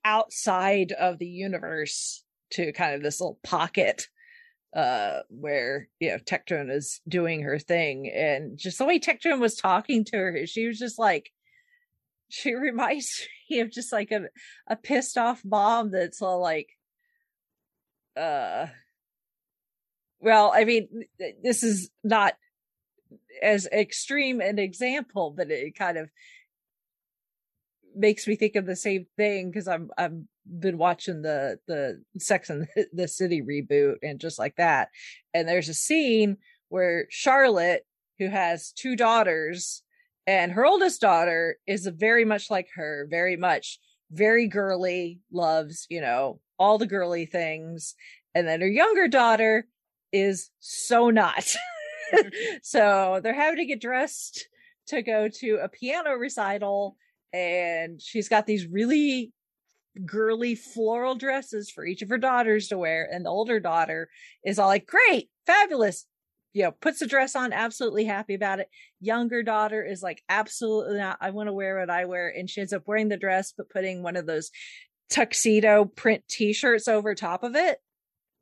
outside 0.04 0.92
of 0.92 1.18
the 1.18 1.26
universe 1.26 2.24
to 2.50 2.72
kind 2.72 2.94
of 2.94 3.02
this 3.02 3.20
little 3.20 3.38
pocket 3.44 4.08
uh 4.74 5.20
where 5.28 5.88
you 6.00 6.08
know 6.10 6.16
Tecteun 6.16 6.74
is 6.74 7.00
doing 7.06 7.42
her 7.42 7.58
thing 7.58 8.10
and 8.12 8.58
just 8.58 8.78
the 8.78 8.84
way 8.86 8.98
Tecteun 8.98 9.38
was 9.38 9.54
talking 9.54 10.02
to 10.06 10.16
her 10.16 10.46
she 10.46 10.66
was 10.66 10.78
just 10.78 10.98
like 10.98 11.30
she 12.32 12.54
reminds 12.54 13.26
me 13.50 13.60
of 13.60 13.70
just 13.70 13.92
like 13.92 14.10
a 14.10 14.22
a 14.66 14.76
pissed 14.76 15.18
off 15.18 15.42
mom 15.44 15.90
that's 15.90 16.22
all 16.22 16.40
like 16.40 16.68
uh 18.16 18.66
well 20.20 20.52
i 20.54 20.64
mean 20.64 20.88
this 21.42 21.62
is 21.62 21.90
not 22.02 22.34
as 23.42 23.66
extreme 23.66 24.40
an 24.40 24.58
example 24.58 25.32
but 25.36 25.50
it 25.50 25.76
kind 25.76 25.98
of 25.98 26.10
makes 27.94 28.26
me 28.26 28.36
think 28.36 28.56
of 28.56 28.66
the 28.66 28.76
same 28.76 29.06
thing 29.16 29.50
because 29.50 29.68
i'm 29.68 29.90
i'm 29.98 30.28
been 30.46 30.78
watching 30.78 31.22
the 31.22 31.58
the 31.66 32.02
sex 32.18 32.50
and 32.50 32.66
the 32.92 33.08
city 33.08 33.42
reboot 33.42 33.96
and 34.02 34.20
just 34.20 34.38
like 34.38 34.56
that. 34.56 34.88
And 35.34 35.48
there's 35.48 35.68
a 35.68 35.74
scene 35.74 36.38
where 36.68 37.06
charlotte 37.10 37.86
who 38.18 38.28
has 38.28 38.72
two 38.72 38.96
daughters 38.96 39.82
and 40.26 40.52
her 40.52 40.64
oldest 40.64 41.00
daughter 41.00 41.56
is 41.66 41.86
very 41.86 42.24
much 42.24 42.50
like 42.50 42.68
her 42.74 43.06
very 43.10 43.36
much 43.36 43.78
very 44.10 44.46
girly 44.46 45.20
loves 45.30 45.86
you 45.88 46.00
know 46.00 46.40
all 46.62 46.78
the 46.78 46.86
girly 46.86 47.26
things. 47.26 47.96
And 48.36 48.46
then 48.46 48.60
her 48.60 48.68
younger 48.68 49.08
daughter 49.08 49.66
is 50.12 50.48
so 50.60 51.10
not. 51.10 51.44
So 52.60 53.20
they're 53.22 53.32
having 53.32 53.56
to 53.56 53.64
get 53.64 53.80
dressed 53.80 54.46
to 54.88 55.00
go 55.00 55.28
to 55.28 55.60
a 55.62 55.68
piano 55.70 56.12
recital 56.12 56.94
and 57.32 57.98
she's 58.02 58.28
got 58.28 58.44
these 58.46 58.66
really 58.66 59.32
girly 60.04 60.54
floral 60.54 61.14
dresses 61.14 61.70
for 61.70 61.86
each 61.86 62.02
of 62.02 62.10
her 62.10 62.18
daughters 62.18 62.68
to 62.68 62.76
wear. 62.76 63.08
And 63.10 63.24
the 63.24 63.30
older 63.30 63.60
daughter 63.60 64.10
is 64.44 64.58
all 64.58 64.68
like 64.68 64.86
great 64.86 65.30
fabulous 65.46 66.04
you 66.53 66.62
know 66.62 66.70
puts 66.70 66.98
the 66.98 67.07
dress 67.07 67.34
on 67.36 67.53
absolutely 67.53 68.05
happy 68.05 68.34
about 68.34 68.61
it 68.61 68.68
younger 69.00 69.42
daughter 69.42 69.84
is 69.84 70.03
like 70.03 70.22
absolutely 70.28 70.98
not 70.98 71.16
i 71.20 71.30
want 71.30 71.48
to 71.48 71.53
wear 71.53 71.78
what 71.80 71.88
i 71.90 72.05
wear 72.05 72.28
and 72.28 72.50
she 72.50 72.61
ends 72.61 72.72
up 72.72 72.82
wearing 72.86 73.09
the 73.09 73.16
dress 73.16 73.53
but 73.57 73.70
putting 73.70 74.03
one 74.03 74.16
of 74.16 74.26
those 74.26 74.50
tuxedo 75.11 75.84
print 75.84 76.22
t-shirts 76.28 76.88
over 76.88 77.14
top 77.14 77.42
of 77.42 77.55
it 77.57 77.78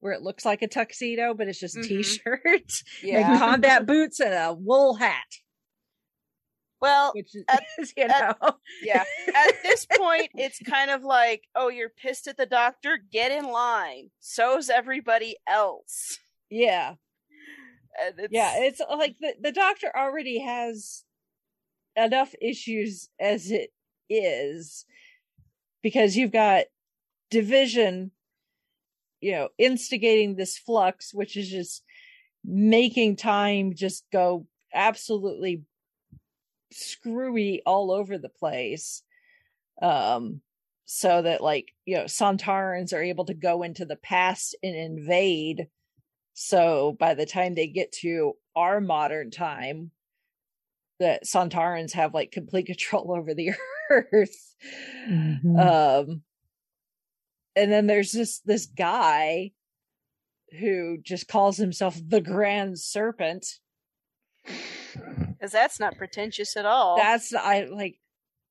where 0.00 0.12
it 0.14 0.22
looks 0.22 0.46
like 0.46 0.62
a 0.62 0.66
tuxedo, 0.66 1.34
but 1.34 1.46
it's 1.46 1.60
just 1.60 1.76
a 1.76 1.80
Mhm. 1.80 1.88
t-shirt, 1.88 2.40
and 2.46 2.62
Yeah. 3.02 3.38
combat 3.38 3.84
boots, 3.84 4.18
and 4.18 4.32
a 4.32 4.54
wool 4.54 4.94
hat. 4.94 5.26
Well, 6.80 7.12
Which 7.14 7.34
is, 7.34 7.44
At- 7.48 7.64
you 7.96 8.08
know, 8.08 8.34
at- 8.42 8.54
yeah. 8.82 9.04
At 9.34 9.62
this 9.62 9.86
point, 9.92 10.30
it's 10.34 10.58
kind 10.60 10.90
of 10.90 11.02
like, 11.04 11.42
oh, 11.54 11.68
you're 11.68 11.90
pissed 11.90 12.26
at 12.28 12.38
the 12.38 12.46
doctor. 12.46 12.98
Get 13.12 13.30
in 13.30 13.44
line. 13.50 14.08
So's 14.20 14.70
everybody 14.70 15.36
else. 15.46 16.18
yeah, 16.48 16.88
And 16.88 16.96
it's, 18.18 18.32
yeah. 18.32 18.52
It's 18.56 18.80
like 18.80 19.16
the 19.20 19.34
the 19.40 19.52
doctor 19.52 19.90
already 19.96 20.40
has 20.40 21.04
enough 21.96 22.34
issues 22.40 23.08
as 23.20 23.50
it 23.50 23.70
is 24.08 24.84
because 25.82 26.16
you've 26.16 26.32
got 26.32 26.64
division, 27.30 28.10
you 29.20 29.32
know, 29.32 29.48
instigating 29.58 30.36
this 30.36 30.58
flux, 30.58 31.14
which 31.14 31.36
is 31.36 31.48
just 31.48 31.82
making 32.44 33.16
time 33.16 33.74
just 33.74 34.04
go 34.12 34.46
absolutely 34.72 35.62
screwy 36.72 37.62
all 37.66 37.90
over 37.90 38.18
the 38.18 38.28
place. 38.28 39.02
Um, 39.82 40.40
so 40.84 41.22
that 41.22 41.40
like, 41.40 41.72
you 41.84 41.96
know, 41.96 42.04
Sontarans 42.04 42.92
are 42.92 43.02
able 43.02 43.24
to 43.26 43.34
go 43.34 43.62
into 43.62 43.84
the 43.84 43.96
past 43.96 44.56
and 44.62 44.74
invade. 44.74 45.68
So 46.34 46.96
by 46.98 47.14
the 47.14 47.26
time 47.26 47.54
they 47.54 47.66
get 47.66 47.92
to 48.00 48.34
our 48.56 48.80
modern 48.80 49.30
time, 49.30 49.90
that 50.98 51.24
Sontarans 51.24 51.92
have 51.92 52.14
like 52.14 52.30
complete 52.30 52.66
control 52.66 53.12
over 53.12 53.34
the 53.34 53.52
earth. 53.90 54.54
Mhm. 55.08 55.58
Um, 55.58 56.22
and 57.56 57.72
then 57.72 57.86
there's 57.86 58.12
this 58.12 58.40
this 58.40 58.66
guy 58.66 59.52
who 60.58 60.98
just 60.98 61.28
calls 61.28 61.56
himself 61.56 61.98
the 62.06 62.20
Grand 62.20 62.78
Serpent. 62.78 63.46
Because 64.44 65.52
that's 65.52 65.78
not 65.78 65.96
pretentious 65.96 66.56
at 66.56 66.66
all. 66.66 66.96
That's 66.96 67.34
I 67.34 67.64
like. 67.70 67.98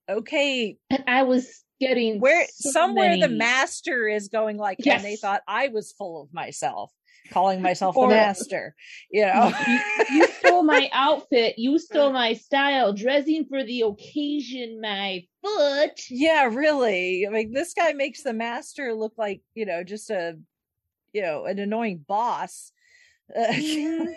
Okay, 0.09 0.77
and 0.89 1.03
I 1.07 1.23
was 1.23 1.63
getting 1.79 2.19
where 2.19 2.47
so 2.51 2.71
somewhere 2.71 3.17
the 3.17 3.29
master 3.29 4.07
is 4.07 4.27
going 4.27 4.57
like, 4.57 4.79
and 4.85 5.03
they 5.03 5.15
thought 5.15 5.41
I 5.47 5.67
was 5.67 5.91
full 5.91 6.23
of 6.23 6.33
myself, 6.33 6.91
calling 7.29 7.61
myself 7.61 7.95
Or- 7.97 8.07
the 8.09 8.15
master. 8.15 8.75
You 9.11 9.25
know, 9.25 9.51
you, 9.67 9.79
you 10.11 10.27
stole 10.39 10.63
my 10.63 10.89
outfit. 10.93 11.55
You 11.57 11.77
stole 11.79 12.11
my 12.11 12.33
style. 12.33 12.93
Dressing 12.93 13.45
for 13.49 13.63
the 13.63 13.81
occasion, 13.81 14.79
my 14.81 15.23
foot. 15.43 15.99
yeah, 16.09 16.45
really. 16.45 17.25
I 17.27 17.29
mean, 17.29 17.53
this 17.53 17.73
guy 17.73 17.93
makes 17.93 18.23
the 18.23 18.33
master 18.33 18.93
look 18.93 19.13
like 19.17 19.41
you 19.53 19.65
know 19.65 19.83
just 19.83 20.09
a 20.09 20.37
you 21.13 21.21
know 21.21 21.45
an 21.45 21.59
annoying 21.59 22.03
boss. 22.07 22.71
Uh, 23.35 23.53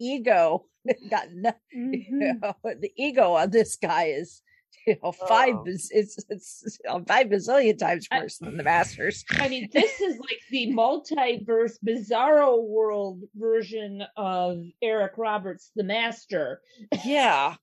ego 0.00 0.66
got 1.10 1.26
no, 1.32 1.52
you 1.72 2.04
Mhm. 2.12 2.42
know, 2.42 2.54
the 2.80 2.90
ego 2.96 3.34
on 3.34 3.50
this 3.50 3.76
guy 3.76 4.06
is 4.06 4.42
you 4.86 4.96
know 5.02 5.12
five 5.12 5.54
Oh. 5.56 5.64
is 5.66 5.90
it's 5.92 6.18
it's 6.28 6.78
uh, 6.88 7.00
five 7.06 7.28
bazillion 7.28 7.78
times 7.78 8.06
I- 8.10 8.20
worse 8.20 8.38
than 8.38 8.56
the 8.56 8.62
masters. 8.62 9.24
I 9.30 9.48
mean, 9.48 9.68
this 9.72 10.00
is 10.00 10.18
like 10.18 10.40
the 10.50 10.68
multiverse, 10.72 11.74
bizarro 11.86 12.62
world 12.66 13.22
version 13.34 14.02
of 14.16 14.58
Eric 14.82 15.12
Roberts, 15.16 15.70
the 15.76 15.84
Master. 15.84 16.60
Yeah, 17.04 17.56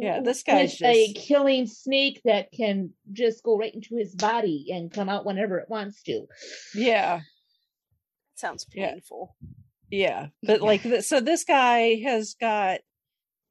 Yeah, 0.00 0.20
this 0.22 0.42
guy's 0.42 0.72
With 0.80 0.82
a 0.90 1.12
killing 1.14 1.66
snake 1.66 2.20
that 2.24 2.52
can 2.52 2.90
just 3.12 3.42
go 3.42 3.56
right 3.58 3.74
into 3.74 3.96
his 3.96 4.14
body 4.14 4.66
and 4.72 4.92
come 4.92 5.08
out 5.08 5.26
whenever 5.26 5.58
it 5.58 5.68
wants 5.68 6.02
to. 6.04 6.26
yeah, 6.74 7.20
Sounds 8.36 8.64
painful. 8.66 9.34
yeah. 9.90 10.28
But 10.42 10.60
like, 10.60 10.82
so 11.02 11.20
this 11.20 11.44
guy 11.44 12.00
has 12.04 12.34
got. 12.40 12.80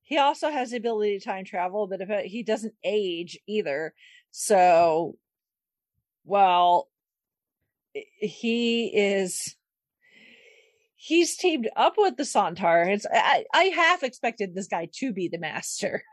He 0.05 0.19
also 0.19 0.51
has 0.51 0.69
the 0.69 0.77
ability 0.77 1.17
to 1.17 1.25
time 1.25 1.45
travel, 1.45 1.87
but 1.87 1.99
if 1.99 2.09
it, 2.11 2.27
he 2.27 2.43
doesn't 2.43 2.75
age 2.83 3.39
either. 3.47 3.93
So, 4.29 5.17
well, 6.23 6.89
he 7.93 8.85
is. 8.95 9.55
He's 10.95 11.35
teamed 11.35 11.69
up 11.75 11.95
with 11.97 12.17
the 12.17 12.23
Santar. 12.23 12.87
It's 12.87 13.05
I, 13.11 13.45
I 13.53 13.63
half 13.65 14.03
expected 14.03 14.53
this 14.53 14.67
guy 14.67 14.89
to 14.99 15.11
be 15.11 15.27
the 15.27 15.39
master. 15.39 16.03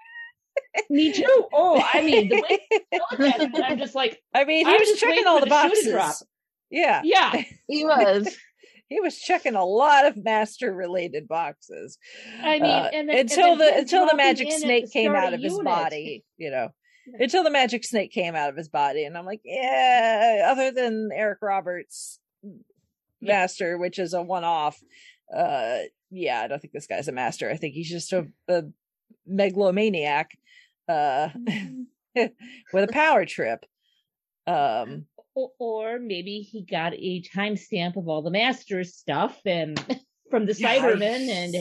Me 0.91 1.13
too. 1.13 1.47
Oh, 1.53 1.83
I 1.93 2.03
mean, 2.03 2.31
the 2.31 2.37
way 2.37 2.61
I 2.93 3.01
look 3.11 3.21
at 3.21 3.41
him, 3.41 3.55
I'm 3.63 3.79
just 3.79 3.95
like, 3.95 4.19
I 4.35 4.45
mean, 4.45 4.67
he 4.67 4.73
I'm 4.73 4.81
was 4.81 4.99
checking 4.99 5.27
all 5.27 5.39
the 5.41 5.47
the 5.47 5.63
shoe 5.63 5.91
to 5.91 5.97
boxes. 5.99 6.27
Yeah, 6.71 7.03
yeah. 7.05 7.43
He 7.69 7.85
was. 7.85 8.35
he 8.93 9.01
was 9.01 9.19
checking 9.19 9.55
a 9.55 9.65
lot 9.65 10.07
of 10.07 10.23
master 10.23 10.73
related 10.73 11.27
boxes. 11.29 11.99
I 12.43 12.59
mean, 12.59 12.71
Uh, 12.71 12.91
and 12.93 13.09
then, 13.09 13.19
until 13.19 13.57
the 13.57 13.79
until 13.79 14.07
the 14.07 14.17
magic 14.17 14.53
snake 14.53 14.85
the 14.87 14.91
came 14.91 15.15
out 15.15 15.35
of 15.35 15.41
his 15.41 15.59
body, 15.59 16.25
you 16.37 16.51
know. 16.51 16.69
Yeah. 17.07 17.25
Until 17.25 17.43
the 17.43 17.51
magic 17.51 17.85
snake 17.85 18.13
came 18.13 18.37
out 18.37 18.49
of 18.51 18.57
his 18.57 18.69
body, 18.69 19.05
and 19.05 19.19
I'm 19.19 19.27
like, 19.27 19.41
yeah. 19.45 20.47
Other 20.47 20.71
than 20.71 21.11
Eric 21.13 21.39
Roberts, 21.43 22.21
master, 23.21 23.77
which 23.77 23.99
is 23.99 24.15
a 24.15 24.23
one-off, 24.23 24.81
uh, 25.37 25.79
yeah, 26.11 26.41
I 26.41 26.47
don't 26.47 26.61
think 26.61 26.73
this 26.73 26.87
guy's 26.87 27.09
a 27.09 27.13
master. 27.13 27.51
I 27.51 27.57
think 27.57 27.75
he's 27.75 27.91
just 27.91 28.13
a, 28.13 28.29
a 28.49 28.63
megalomaniac, 29.27 30.31
uh, 30.89 31.31
with 32.15 32.89
a 32.89 32.93
power 32.93 33.25
trip. 33.25 33.65
Um, 34.47 35.07
or, 35.35 35.99
maybe 35.99 36.41
he 36.41 36.63
got 36.63 36.93
a 36.95 37.23
timestamp 37.35 37.97
of 37.97 38.09
all 38.09 38.23
the 38.23 38.31
master's 38.31 38.95
stuff 38.95 39.39
and 39.47 39.79
from 40.31 40.47
the 40.47 40.53
Cybermen 40.53 41.29
and 41.29 41.55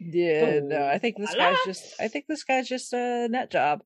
yeah, 0.00 0.60
no, 0.62 0.86
I 0.86 0.98
think 0.98 1.16
this 1.18 1.34
guy's 1.34 1.56
just. 1.64 1.94
I 2.00 2.08
think 2.08 2.26
this 2.26 2.44
guy's 2.44 2.68
just 2.68 2.92
a 2.92 3.28
nut 3.28 3.50
job. 3.50 3.82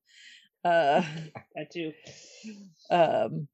Uh, 0.65 1.03
that 1.55 1.71
too. 1.73 1.93
um. 2.91 3.49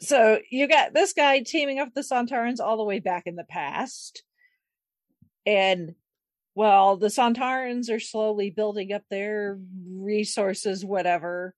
So 0.00 0.38
you 0.50 0.66
got 0.66 0.94
this 0.94 1.12
guy 1.12 1.40
teaming 1.40 1.78
up 1.78 1.88
the 1.94 2.00
Sontarans 2.00 2.60
all 2.60 2.76
the 2.76 2.84
way 2.84 3.00
back 3.00 3.24
in 3.26 3.36
the 3.36 3.44
past, 3.44 4.22
and 5.44 5.94
well, 6.54 6.96
the 6.96 7.08
Sontarans 7.08 7.90
are 7.90 8.00
slowly 8.00 8.50
building 8.50 8.92
up 8.92 9.02
their 9.10 9.58
resources, 9.88 10.84
whatever, 10.84 11.54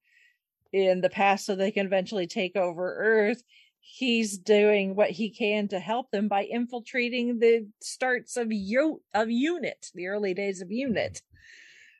in 0.72 1.00
the 1.00 1.10
past, 1.10 1.46
so 1.46 1.54
they 1.54 1.70
can 1.70 1.86
eventually 1.86 2.26
take 2.26 2.56
over 2.56 2.96
Earth. 2.98 3.42
He's 3.80 4.38
doing 4.38 4.94
what 4.94 5.10
he 5.10 5.30
can 5.30 5.68
to 5.68 5.80
help 5.80 6.10
them 6.10 6.28
by 6.28 6.44
infiltrating 6.44 7.38
the 7.40 7.66
starts 7.80 8.36
of 8.36 8.52
U- 8.52 9.02
of 9.12 9.30
Unit, 9.30 9.90
the 9.94 10.06
early 10.06 10.34
days 10.34 10.60
of 10.60 10.70
Unit, 10.70 11.20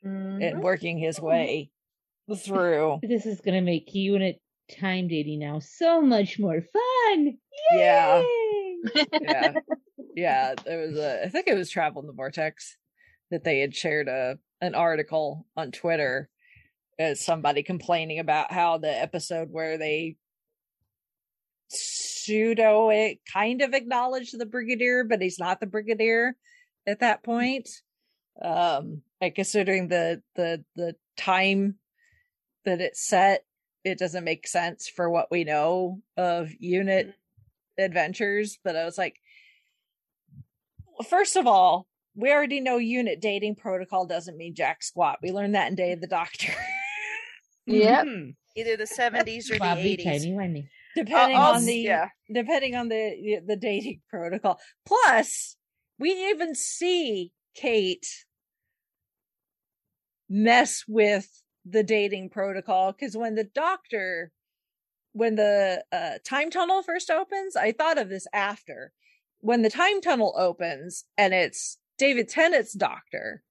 and 0.03 0.41
mm-hmm. 0.41 0.61
working 0.61 0.99
his 0.99 1.21
way 1.21 1.71
through. 2.37 3.01
This 3.03 3.27
is 3.27 3.41
going 3.41 3.55
to 3.55 3.61
make 3.61 3.95
unit 3.95 4.41
time 4.79 5.09
dating 5.09 5.41
now 5.41 5.59
so 5.59 6.01
much 6.01 6.39
more 6.39 6.61
fun. 6.61 7.39
Yeah. 7.73 8.21
Yay! 8.21 8.63
yeah 9.21 9.53
yeah 10.17 10.55
there 10.65 10.79
was 10.79 10.97
a 10.97 11.25
i 11.25 11.29
think 11.29 11.47
it 11.47 11.55
was 11.55 11.71
travel 11.71 12.01
in 12.01 12.07
the 12.07 12.13
vortex 12.13 12.77
that 13.31 13.45
they 13.45 13.61
had 13.61 13.75
shared 13.75 14.09
a 14.09 14.39
an 14.61 14.75
article 14.75 15.47
on 15.57 15.71
twitter 15.71 16.29
somebody 17.15 17.63
complaining 17.63 18.19
about 18.19 18.53
how 18.53 18.79
the 18.79 18.91
episode 18.91 19.49
where 19.51 19.79
they 19.79 20.17
pseudo 21.69 22.91
it 22.91 23.19
kind 23.33 23.63
of 23.63 23.73
acknowledged 23.73 24.39
the 24.39 24.47
brigadier 24.47 25.05
but 25.05 25.23
he's 25.23 25.39
not 25.39 25.61
the 25.61 25.67
brigadier 25.67 26.37
at 26.87 27.01
that 27.01 27.23
point. 27.23 27.69
Um 28.43 29.03
like 29.21 29.35
considering 29.35 29.89
the 29.89 30.23
the 30.35 30.65
the 30.77 30.97
time 31.17 31.77
that 32.65 32.81
it's 32.81 33.07
set 33.07 33.45
it 33.85 33.99
doesn't 33.99 34.25
make 34.25 34.47
sense 34.47 34.89
for 34.89 35.09
what 35.11 35.31
we 35.31 35.45
know 35.45 36.01
of 36.17 36.51
unit 36.59 37.15
adventures 37.79 38.59
but 38.63 38.77
i 38.77 38.85
was 38.85 38.99
like 38.99 39.17
first 41.09 41.37
of 41.37 41.47
all 41.47 41.87
we 42.15 42.31
already 42.31 42.61
know 42.61 42.77
unit 42.77 43.21
dating 43.21 43.57
protocol 43.57 44.07
doesn't 44.07 44.37
mean 44.37 44.55
jack 44.55 44.83
squat. 44.83 45.19
We 45.23 45.33
learned 45.33 45.55
that 45.55 45.69
in 45.69 45.75
day 45.75 45.93
of 45.93 46.01
the 46.01 46.07
doctor 46.07 46.53
Yep. 47.67 48.05
Mhm. 48.07 48.35
Either 48.57 48.77
the 48.77 48.87
70s 48.87 49.51
or 49.51 49.59
the 49.59 49.65
80s. 49.65 50.05
Tiny 50.05 50.33
Wendy. 50.35 50.69
depending 50.95 51.37
I'll- 51.39 51.55
on 51.55 51.65
the 51.65 51.75
yeah. 51.77 52.09
depending 52.33 52.75
on 52.75 52.89
the 52.89 53.41
the 53.47 53.57
dating 53.57 54.01
protocol 54.11 54.59
plus 54.85 55.57
we 55.99 56.11
even 56.31 56.55
see 56.55 57.33
kate 57.55 58.07
mess 60.29 60.85
with 60.89 61.43
the 61.65 61.83
dating 61.83 62.31
protocol 62.31 62.93
because 62.93 63.17
when 63.17 63.35
the 63.35 63.45
doctor 63.45 64.33
when 65.13 65.35
the 65.37 65.85
uh, 65.93 66.15
time 66.27 66.51
tunnel 66.51 66.83
first 66.83 67.11
opens 67.11 67.55
i 67.57 67.71
thought 67.73 67.99
of 67.99 68.09
this 68.09 68.27
after 68.33 68.93
when 69.41 69.63
the 69.63 69.71
time 69.71 70.01
tunnel 70.01 70.35
opens 70.37 71.05
and 71.19 71.33
it's 71.35 71.79
david 71.99 72.29
tennant's 72.29 72.73
doctor 72.73 73.43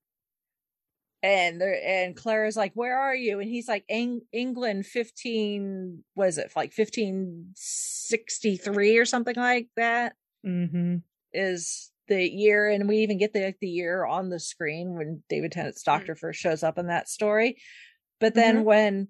and 1.23 1.61
there 1.61 1.79
and 1.83 2.15
Clara's 2.15 2.57
like, 2.57 2.73
"Where 2.73 2.97
are 2.97 3.15
you?" 3.15 3.39
And 3.39 3.49
he's 3.49 3.67
like, 3.67 3.85
Eng- 3.89 4.21
"England, 4.31 4.85
fifteen 4.85 6.03
was 6.15 6.37
it 6.37 6.51
like 6.55 6.73
fifteen 6.73 7.51
sixty 7.55 8.57
three 8.57 8.97
or 8.97 9.05
something 9.05 9.35
like 9.35 9.67
that 9.75 10.15
Mm-hmm. 10.45 10.97
is 11.33 11.91
the 12.07 12.27
year." 12.29 12.69
And 12.69 12.87
we 12.89 12.97
even 12.97 13.17
get 13.17 13.33
the 13.33 13.53
the 13.61 13.69
year 13.69 14.05
on 14.05 14.29
the 14.29 14.39
screen 14.39 14.95
when 14.95 15.23
David 15.29 15.51
Tennant's 15.51 15.83
doctor 15.83 16.15
first 16.15 16.39
shows 16.39 16.63
up 16.63 16.77
in 16.77 16.87
that 16.87 17.07
story. 17.09 17.57
But 18.19 18.33
then 18.35 18.63
when 18.65 19.07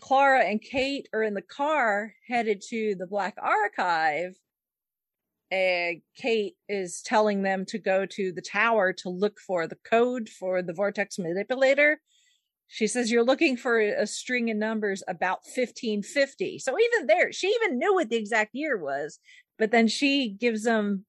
Clara 0.00 0.44
and 0.44 0.60
Kate 0.60 1.08
are 1.14 1.22
in 1.22 1.34
the 1.34 1.42
car 1.42 2.14
headed 2.28 2.62
to 2.68 2.94
the 2.98 3.06
Black 3.06 3.36
Archive, 3.40 4.34
and 5.50 6.00
Kate 6.16 6.54
is 6.68 7.02
telling 7.02 7.42
them 7.42 7.64
to 7.66 7.78
go 7.78 8.06
to 8.06 8.32
the 8.32 8.42
tower 8.42 8.92
to 8.94 9.08
look 9.08 9.38
for 9.38 9.66
the 9.66 9.78
code 9.88 10.28
for 10.28 10.62
the 10.62 10.72
vortex 10.72 11.18
manipulator. 11.18 12.00
She 12.68 12.86
says 12.86 13.10
you're 13.10 13.24
looking 13.24 13.56
for 13.56 13.78
a 13.78 14.06
string 14.06 14.50
of 14.50 14.56
numbers 14.56 15.02
about 15.06 15.40
1550. 15.44 16.58
So 16.58 16.74
even 16.78 17.06
there, 17.06 17.32
she 17.32 17.48
even 17.48 17.78
knew 17.78 17.94
what 17.94 18.08
the 18.08 18.16
exact 18.16 18.50
year 18.54 18.76
was, 18.76 19.18
but 19.58 19.70
then 19.70 19.86
she 19.86 20.28
gives 20.28 20.64
them 20.64 21.04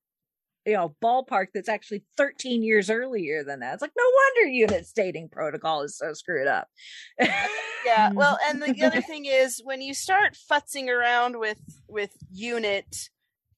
you 0.65 0.73
know 0.73 0.95
ballpark 1.03 1.47
that's 1.53 1.69
actually 1.69 2.03
13 2.17 2.63
years 2.63 2.89
earlier 2.89 3.43
than 3.43 3.59
that. 3.59 3.73
It's 3.73 3.81
like 3.81 3.91
no 3.97 4.03
wonder 4.03 4.51
unit 4.51 4.85
stating 4.85 5.29
protocol 5.29 5.83
is 5.83 5.97
so 5.97 6.13
screwed 6.13 6.47
up. 6.47 6.67
Yeah. 7.19 7.47
Well, 8.15 8.39
and 8.49 8.63
the 8.63 8.83
other 8.83 9.01
thing 9.01 9.25
is 9.25 9.61
when 9.63 9.79
you 9.79 9.93
start 9.93 10.35
futzing 10.51 10.87
around 10.87 11.37
with 11.37 11.61
with 11.87 12.11
unit 12.31 13.09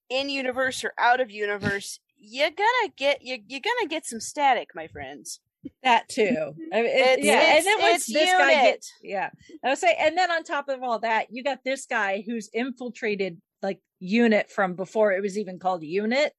in 0.10 0.30
universe 0.30 0.84
or 0.84 0.94
out 0.98 1.20
of 1.20 1.30
universe, 1.32 2.00
you're 2.18 2.50
gonna 2.52 2.94
get 2.98 3.22
you 3.24 3.38
you're 3.48 3.62
gonna 3.62 3.88
get 3.90 4.06
some 4.06 4.20
static, 4.20 4.70
my 4.76 4.88
friends. 4.88 5.40
that 5.84 6.08
too. 6.08 6.54
I 6.72 6.82
mean, 6.82 6.86
it- 6.86 7.20
It's- 7.20 7.26
yeah, 7.26 7.42
it's- 7.42 7.58
and 7.58 7.66
then 7.66 7.80
once 7.82 7.96
it's 8.10 8.14
this 8.14 8.32
guy 8.32 8.52
unit. 8.52 8.64
gets, 8.74 8.94
yeah, 9.04 9.30
I 9.64 9.70
would 9.70 9.78
say, 9.78 9.96
and 10.00 10.18
then 10.18 10.32
on 10.32 10.44
top 10.44 10.70
of 10.70 10.82
all 10.82 11.00
that, 11.00 11.28
you 11.30 11.44
got 11.44 11.64
this 11.66 11.86
guy 11.86 12.24
who's 12.26 12.50
infiltrated 12.54 13.42
like 13.62 13.80
Unit 14.00 14.50
from 14.52 14.76
before 14.76 15.12
it 15.12 15.22
was 15.22 15.38
even 15.38 15.58
called 15.60 15.84
Unit. 15.84 16.34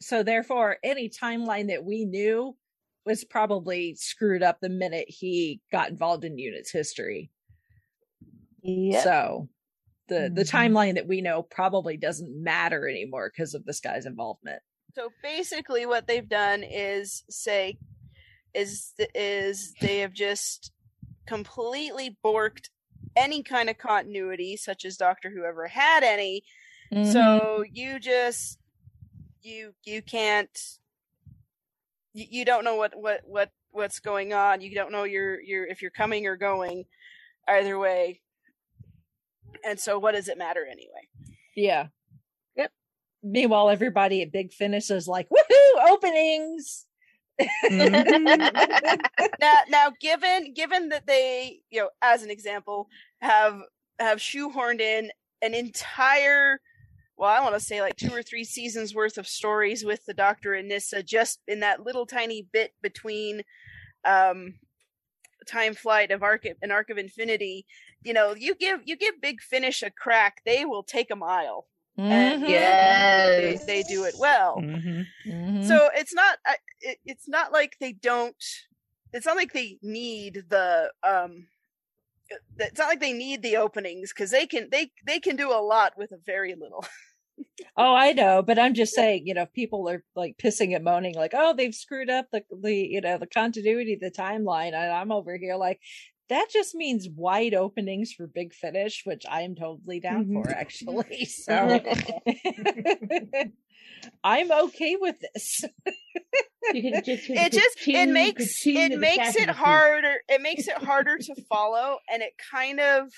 So 0.00 0.22
therefore, 0.22 0.78
any 0.84 1.10
timeline 1.10 1.66
that 1.68 1.84
we 1.84 2.04
knew 2.04 2.56
was 3.04 3.24
probably 3.24 3.96
screwed 3.96 4.42
up 4.44 4.60
the 4.60 4.68
minute 4.68 5.06
he 5.08 5.60
got 5.72 5.90
involved 5.90 6.24
in 6.24 6.38
Unit's 6.38 6.70
history. 6.70 7.30
Yeah. 8.62 9.02
So 9.02 9.48
the 10.08 10.30
the 10.34 10.42
Mhm. 10.42 10.50
timeline 10.50 10.94
that 10.94 11.06
we 11.06 11.20
know 11.20 11.42
probably 11.42 11.96
doesn't 11.96 12.42
matter 12.42 12.88
anymore 12.88 13.30
because 13.32 13.54
of 13.54 13.64
this 13.64 13.80
guy's 13.80 14.06
involvement. 14.06 14.62
So 14.94 15.10
basically, 15.22 15.86
what 15.86 16.06
they've 16.06 16.28
done 16.28 16.62
is 16.62 17.24
say 17.30 17.78
is 18.54 18.94
is 19.14 19.74
they 19.80 19.98
have 19.98 20.12
just 20.12 20.72
completely 21.26 22.16
borked 22.24 22.70
any 23.14 23.42
kind 23.42 23.68
of 23.68 23.78
continuity, 23.78 24.56
such 24.56 24.84
as 24.84 24.96
Doctor 24.96 25.30
Who 25.30 25.44
ever 25.44 25.66
had 25.66 26.02
any. 26.02 26.42
Mm-hmm. 26.92 27.10
So 27.12 27.64
you 27.70 27.98
just 28.00 28.58
you 29.42 29.74
you 29.84 30.02
can't 30.02 30.78
you, 32.14 32.26
you 32.28 32.44
don't 32.44 32.64
know 32.64 32.76
what 32.76 32.94
what 32.96 33.20
what 33.24 33.50
what's 33.70 34.00
going 34.00 34.32
on. 34.32 34.60
You 34.62 34.74
don't 34.74 34.92
know 34.92 35.04
your 35.04 35.40
your 35.40 35.66
if 35.66 35.82
you're 35.82 35.90
coming 35.90 36.26
or 36.26 36.36
going 36.36 36.86
either 37.46 37.78
way. 37.78 38.20
And 39.64 39.78
so, 39.78 39.98
what 39.98 40.14
does 40.14 40.28
it 40.28 40.38
matter 40.38 40.64
anyway? 40.64 41.08
Yeah. 41.56 41.88
Yep. 42.56 42.72
Meanwhile, 43.22 43.70
everybody 43.70 44.22
at 44.22 44.32
Big 44.32 44.52
Finish 44.52 44.90
is 44.90 45.08
like, 45.08 45.28
woohoo, 45.28 45.90
openings. 45.90 46.86
now 47.70 49.58
now 49.68 49.92
given 50.00 50.52
given 50.54 50.88
that 50.88 51.06
they 51.06 51.60
you 51.70 51.80
know 51.80 51.88
as 52.02 52.24
an 52.24 52.30
example 52.30 52.88
have 53.20 53.60
have 54.00 54.18
shoehorned 54.18 54.80
in 54.80 55.08
an 55.40 55.54
entire 55.54 56.60
well 57.16 57.30
i 57.30 57.40
want 57.40 57.54
to 57.54 57.60
say 57.60 57.80
like 57.80 57.94
two 57.94 58.12
or 58.12 58.24
three 58.24 58.42
seasons 58.42 58.92
worth 58.92 59.18
of 59.18 59.28
stories 59.28 59.84
with 59.84 60.04
the 60.06 60.14
doctor 60.14 60.52
and 60.52 60.68
Nyssa 60.68 61.04
just 61.04 61.38
in 61.46 61.60
that 61.60 61.84
little 61.84 62.06
tiny 62.06 62.48
bit 62.52 62.72
between 62.82 63.42
um 64.04 64.54
time 65.46 65.74
flight 65.74 66.10
of 66.10 66.24
arc 66.24 66.44
and 66.60 66.72
arc 66.72 66.90
of 66.90 66.98
infinity 66.98 67.66
you 68.04 68.12
know 68.12 68.34
you 68.34 68.54
give 68.54 68.80
you 68.84 68.96
give 68.96 69.20
big 69.20 69.40
finish 69.40 69.82
a 69.82 69.90
crack 69.90 70.42
they 70.44 70.64
will 70.64 70.82
take 70.82 71.10
a 71.10 71.16
mile 71.16 71.66
and 71.96 72.42
Mhm. 72.42 72.46
they, 73.36 73.52
Yes. 73.52 73.66
they 73.66 73.82
do 73.82 74.04
it 74.04 74.14
well 74.18 74.56
Mhm. 74.62 75.06
Mhm. 75.26 75.64
so 75.64 75.90
it's 75.94 76.14
not 76.14 76.38
it, 76.80 76.98
it's 77.04 77.28
not 77.28 77.52
like 77.52 77.76
they 77.80 77.92
don't 77.92 78.36
it's 79.12 79.26
not 79.26 79.36
like 79.36 79.52
they 79.52 79.78
need 79.82 80.44
the 80.48 80.92
um 81.02 81.48
it's 82.58 82.78
not 82.78 82.88
like 82.88 83.00
they 83.00 83.12
need 83.12 83.42
the 83.42 83.56
openings 83.56 84.12
because 84.12 84.30
they 84.30 84.46
can 84.46 84.68
they 84.70 84.90
they 85.06 85.18
can 85.18 85.36
do 85.36 85.50
a 85.50 85.60
lot 85.62 85.94
with 85.96 86.12
a 86.12 86.18
very 86.24 86.54
little 86.54 86.84
oh, 87.76 87.94
I 87.94 88.12
know, 88.12 88.42
but 88.42 88.58
I'm 88.58 88.74
just 88.74 88.94
saying, 88.94 89.26
you 89.26 89.34
know, 89.34 89.42
if 89.42 89.52
people 89.52 89.88
are 89.88 90.04
like 90.14 90.36
pissing 90.38 90.74
and 90.74 90.84
moaning, 90.84 91.14
like, 91.14 91.32
oh, 91.34 91.54
they've 91.54 91.74
screwed 91.74 92.10
up 92.10 92.26
the 92.32 92.42
the 92.62 92.74
you 92.74 93.00
know 93.00 93.18
the 93.18 93.26
continuity, 93.26 93.96
the 94.00 94.10
timeline, 94.10 94.74
and 94.74 94.92
I'm 94.92 95.12
over 95.12 95.36
here 95.36 95.56
like. 95.56 95.80
That 96.28 96.48
just 96.52 96.74
means 96.74 97.08
wide 97.08 97.54
openings 97.54 98.12
for 98.12 98.26
Big 98.26 98.52
Finish, 98.52 99.02
which 99.06 99.24
I 99.28 99.42
am 99.42 99.54
totally 99.54 100.00
down 100.00 100.26
Mhm. 100.26 100.32
for, 100.34 100.50
actually. 100.50 101.24
So 101.30 101.80
I'm 104.24 104.50
okay 104.52 104.96
with 104.96 105.16
this. 105.20 105.64
You 106.74 106.82
can 106.82 107.02
just 107.02 107.22
it 107.30 107.52
just 107.52 107.78
it 107.86 108.08
makes 108.08 108.66
it 108.66 108.98
makes 108.98 109.36
it 109.36 109.48
harder 109.50 110.16
it 110.28 110.42
makes 110.42 110.68
it 110.68 110.76
harder 110.76 111.16
to 111.18 111.34
follow 111.48 111.98
and 112.12 112.22
it 112.22 112.32
kind 112.50 112.78
of 112.80 113.10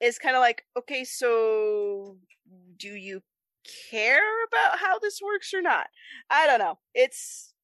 is 0.00 0.18
kind 0.18 0.36
of 0.36 0.40
like 0.40 0.64
okay 0.76 1.04
so 1.04 2.18
do 2.76 2.88
you 2.88 3.22
care 3.90 4.44
about 4.44 4.78
how 4.78 4.98
this 4.98 5.20
works 5.24 5.54
or 5.54 5.62
not 5.62 5.86
i 6.28 6.46
don't 6.46 6.58
know 6.58 6.78
it's 6.94 7.54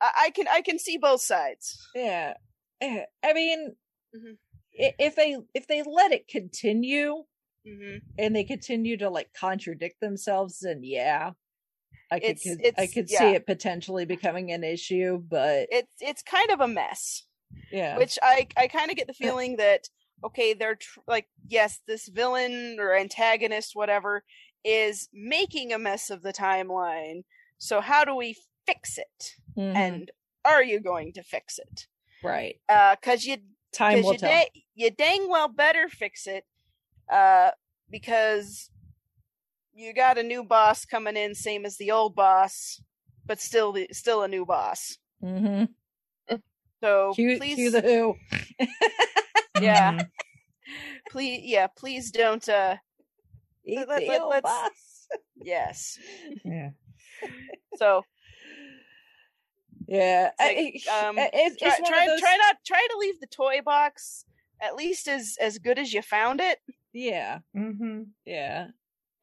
i, 0.00 0.10
I 0.24 0.30
can 0.30 0.46
i 0.48 0.60
can 0.60 0.78
see 0.78 0.98
both 0.98 1.20
sides 1.22 1.78
Yeah. 1.94 2.34
Eh, 2.80 3.04
I 3.22 3.32
mean, 3.32 3.76
Mhm. 4.14 4.38
if 4.72 5.16
they 5.16 5.36
if 5.54 5.66
they 5.66 5.82
let 5.82 6.12
it 6.12 6.28
continue 6.28 7.24
hmm 7.66 7.96
and 8.18 8.34
they 8.34 8.44
continue 8.44 8.96
to 8.96 9.10
like 9.10 9.32
contradict 9.34 10.00
themselves, 10.00 10.60
then 10.60 10.82
yeah, 10.82 11.32
I 12.10 12.20
could 12.20 12.30
It's- 12.30 12.56
could- 12.56 12.74
I 12.78 12.86
could 12.86 13.10
yeah. 13.10 13.18
see 13.18 13.34
it 13.34 13.46
potentially 13.46 14.04
becoming 14.06 14.50
an 14.52 14.64
issue. 14.64 15.18
But 15.18 15.68
it's 15.70 15.94
it's 16.00 16.22
kind 16.22 16.50
of 16.50 16.60
a 16.60 16.68
mess 16.68 17.24
yeah, 17.72 17.96
which 17.96 18.18
i 18.22 18.46
i 18.56 18.68
kind 18.68 18.90
of 18.90 18.96
get 18.96 19.06
the 19.06 19.14
feeling 19.14 19.56
that 19.56 19.88
okay 20.22 20.52
they're 20.54 20.76
tr- 20.76 21.00
like 21.06 21.28
yes 21.46 21.80
this 21.86 22.06
villain 22.08 22.76
or 22.78 22.94
antagonist 22.94 23.74
whatever 23.74 24.22
is 24.64 25.08
making 25.12 25.72
a 25.72 25.78
mess 25.78 26.10
of 26.10 26.22
the 26.22 26.32
timeline 26.32 27.22
so 27.58 27.80
how 27.80 28.04
do 28.04 28.14
we 28.14 28.36
fix 28.66 28.98
it 28.98 29.34
Mhm. 29.56 29.74
and 29.76 30.10
are 30.44 30.62
you 30.62 30.78
going 30.78 31.12
to 31.14 31.22
fix 31.22 31.58
it 31.58 31.86
right, 32.22 32.56
uh 32.68 32.96
cuz 33.02 33.24
you 33.26 33.38
time 33.72 34.02
will 34.02 34.12
you, 34.12 34.18
tell. 34.18 34.30
da- 34.30 34.62
you 34.74 34.90
dang 34.90 35.28
well 35.28 35.48
better 35.48 35.88
fix 35.88 36.26
it 36.26 36.44
uh 37.12 37.50
because 37.90 38.70
you 39.74 39.92
got 39.94 40.18
a 40.18 40.22
new 40.22 40.42
boss 40.42 40.84
coming 40.84 41.16
in 41.16 41.34
same 41.34 41.64
as 41.66 41.76
the 41.76 41.90
old 41.90 42.14
boss 42.16 42.80
but 43.26 43.40
still 43.40 43.72
the, 43.72 43.86
still 43.92 44.22
a 44.22 44.28
new 44.28 44.44
boss 44.46 44.98
Mm-hmm. 45.22 45.64
so 46.82 47.12
Cue, 47.14 47.38
please 47.38 47.54
cue 47.56 47.70
the 47.70 47.80
Who. 47.82 48.16
yeah 49.60 49.92
Mhm. 49.92 50.10
please 51.10 51.40
yeah 51.44 51.66
please 51.66 52.10
don't 52.10 52.48
uh 52.48 52.76
Eat 53.64 53.86
let- 53.88 54.00
the 54.00 54.06
let- 54.08 54.20
old 54.20 54.30
let's- 54.30 54.42
boss. 54.42 55.06
yes 55.36 55.98
Yeah. 56.44 56.70
so 57.76 58.04
Yeah, 59.90 60.30
It's 60.38 60.86
like, 60.86 61.04
um, 61.04 61.18
I- 61.18 61.30
it's, 61.32 61.56
try 61.56 61.76
try, 61.86 62.06
those. 62.06 62.20
try 62.20 62.36
not 62.36 62.56
try 62.64 62.86
to 62.90 62.98
leave 62.98 63.18
the 63.20 63.26
toy 63.26 63.62
box 63.62 64.24
at 64.60 64.74
least 64.76 65.08
as 65.08 65.36
as 65.40 65.58
good 65.58 65.78
as 65.78 65.92
you 65.94 66.02
found 66.02 66.40
it 66.40 66.58
Yeah, 66.92 67.38
Mhm. 67.56 68.08
yeah. 68.26 68.68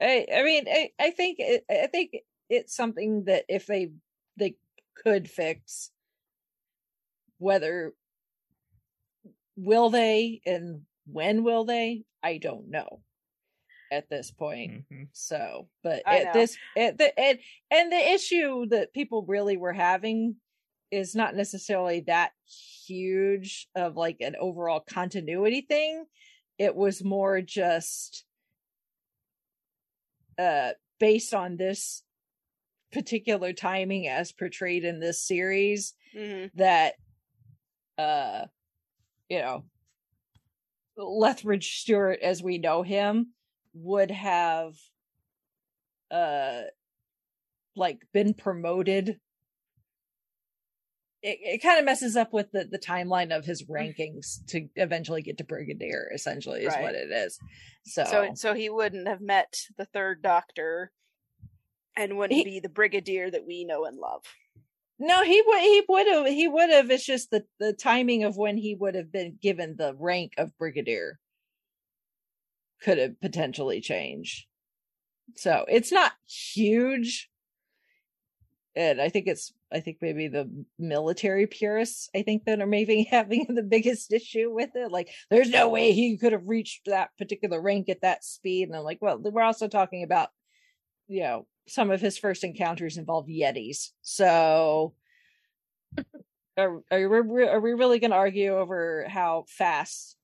I 0.02 0.26
I 0.34 0.44
mean, 0.44 0.66
I 0.68 0.92
I 1.00 1.12
think 1.12 1.38
it, 1.40 1.66
I 1.70 1.88
think 1.88 2.16
it's 2.50 2.76
something 2.76 3.26
that 3.26 3.46
if 3.48 3.66
they 3.68 3.92
they 4.38 4.56
could 4.96 5.30
fix, 5.30 5.92
whether 7.38 7.94
will 9.56 9.90
they 9.90 10.42
and 10.46 10.82
when 11.06 11.44
will 11.44 11.64
they, 11.66 12.04
I 12.24 12.38
don't 12.40 12.70
know 12.70 13.02
at 13.92 14.10
this 14.10 14.32
point. 14.32 14.86
Mhm. 14.92 15.10
So, 15.14 15.70
but 15.84 16.02
I 16.08 16.20
at 16.20 16.26
know. 16.26 16.34
this, 16.42 16.58
at 16.76 16.98
the 16.98 17.18
and 17.20 17.40
and 17.72 17.92
the 17.92 18.12
issue 18.14 18.66
that 18.68 18.94
people 18.94 19.22
really 19.24 19.58
were 19.58 19.74
having 19.74 20.36
is 20.96 21.16
not 21.16 21.36
necessarily 21.36 22.02
that 22.08 22.32
huge 22.88 23.68
of 23.76 23.96
like 23.98 24.18
an 24.22 24.36
overall 24.40 24.80
continuity 24.80 25.62
thing. 25.62 26.06
It 26.58 26.76
was 26.76 27.04
more 27.04 27.42
just 27.42 28.26
uh 30.38 30.72
based 31.00 31.34
on 31.34 31.58
this 31.58 32.04
particular 32.92 33.54
timing 33.54 34.08
as 34.08 34.32
portrayed 34.32 34.84
in 34.86 35.00
this 35.00 35.22
series 35.22 35.94
hmm 36.14 36.46
that 36.56 36.94
uh 37.98 38.46
you 39.30 39.40
know 39.40 39.64
Lethbridge 40.98 41.80
Stewart 41.80 42.20
as 42.22 42.42
we 42.42 42.58
know 42.58 42.82
him 42.82 43.34
would 43.74 44.12
have 44.12 44.76
uh 46.12 46.62
like 47.76 48.00
been 48.14 48.34
promoted 48.34 49.20
it, 51.28 51.40
it 51.42 51.64
kind 51.64 51.80
of 51.80 51.86
messes 51.86 52.16
up 52.16 52.32
with 52.34 52.52
the, 52.52 52.66
the 52.66 52.78
timeline 52.78 53.36
of 53.36 53.46
his 53.46 53.64
mm. 53.64 53.70
rankings 53.70 54.46
to 54.48 54.68
eventually 54.76 55.24
get 55.24 55.40
to 55.40 55.44
brigadier 55.44 56.10
essentially 56.14 56.62
is 56.62 56.74
Right. 56.74 56.84
what 56.84 56.96
it 56.96 57.12
is 57.12 57.40
so 57.84 58.04
So 58.06 58.30
so 58.36 58.54
he 58.54 58.70
wouldn't 58.70 59.08
have 59.08 59.22
met 59.22 59.56
the 59.78 59.86
third 59.86 60.22
doctor 60.22 60.92
and 61.98 62.18
wouldn't 62.18 62.38
He- 62.38 62.44
be 62.44 62.60
the 62.60 62.70
brigadier 62.70 63.32
that 63.32 63.46
we 63.48 63.66
know 63.66 63.86
and 63.86 63.98
love. 63.98 64.24
no 65.00 65.24
he 65.24 65.42
would 65.46 65.60
he 65.62 65.84
would 65.90 66.08
have 66.08 66.28
he 66.28 66.48
would 66.48 66.70
have 66.70 66.92
it's 66.92 67.06
just 67.06 67.32
the 67.32 67.46
the 67.60 67.74
timing 67.74 68.24
of 68.24 68.38
when 68.38 68.58
he 68.58 68.76
would 68.76 68.94
have 68.96 69.12
been 69.12 69.38
given 69.42 69.76
the 69.78 69.96
rank 70.00 70.34
of 70.38 70.56
brigadier 70.60 71.20
could 72.82 72.98
have 73.00 73.20
potentially 73.20 73.82
changed 73.82 74.46
so 75.36 75.66
it's 75.68 75.92
not 75.92 76.14
huge 76.28 77.30
and 78.76 79.02
i 79.02 79.10
think 79.10 79.28
it's 79.28 79.54
i 79.74 79.80
think 79.80 79.98
maybe 80.02 80.28
the 80.28 80.50
military 80.78 81.48
purists 81.48 82.10
i 82.16 82.22
think 82.22 82.46
that 82.46 82.62
are 82.62 82.68
maybe 82.68 83.04
having 83.12 83.46
the 83.50 83.64
biggest 83.64 84.12
issue 84.12 84.52
with 84.52 84.72
it. 84.76 84.92
Like 84.92 85.10
there's 85.30 85.50
no 85.50 85.70
way 85.70 85.92
he 85.92 86.18
could 86.18 86.34
have 86.34 86.48
reached 86.48 86.86
that 86.86 87.10
particular 87.18 87.62
rank 87.62 87.90
at 87.90 88.02
that 88.02 88.24
speed. 88.24 88.68
And 88.68 88.76
i'm 88.76 88.84
like 88.84 89.00
well 89.02 89.18
we're 89.18 89.42
also 89.42 89.68
talking 89.68 90.04
about 90.04 90.30
you 91.08 91.22
know 91.22 91.48
some 91.68 91.92
of 91.92 92.02
his 92.02 92.18
first 92.18 92.44
encounters 92.44 92.98
involved 92.98 93.30
yetis. 93.30 93.90
So 94.02 94.94
are, 96.58 96.82
are, 96.92 97.24
we, 97.24 97.44
are 97.44 97.60
we 97.60 97.74
really 97.74 98.00
going 98.00 98.12
to 98.12 98.18
argue 98.18 98.58
over 98.58 99.06
how 99.08 99.46
fast 99.48 100.18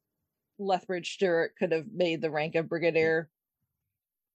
lethbridge 0.59 1.13
stewart 1.13 1.53
could 1.57 1.71
have 1.71 1.85
made 1.91 2.21
the 2.21 2.31
rank 2.31 2.55
of 2.55 2.69
brigadier? 2.69 3.29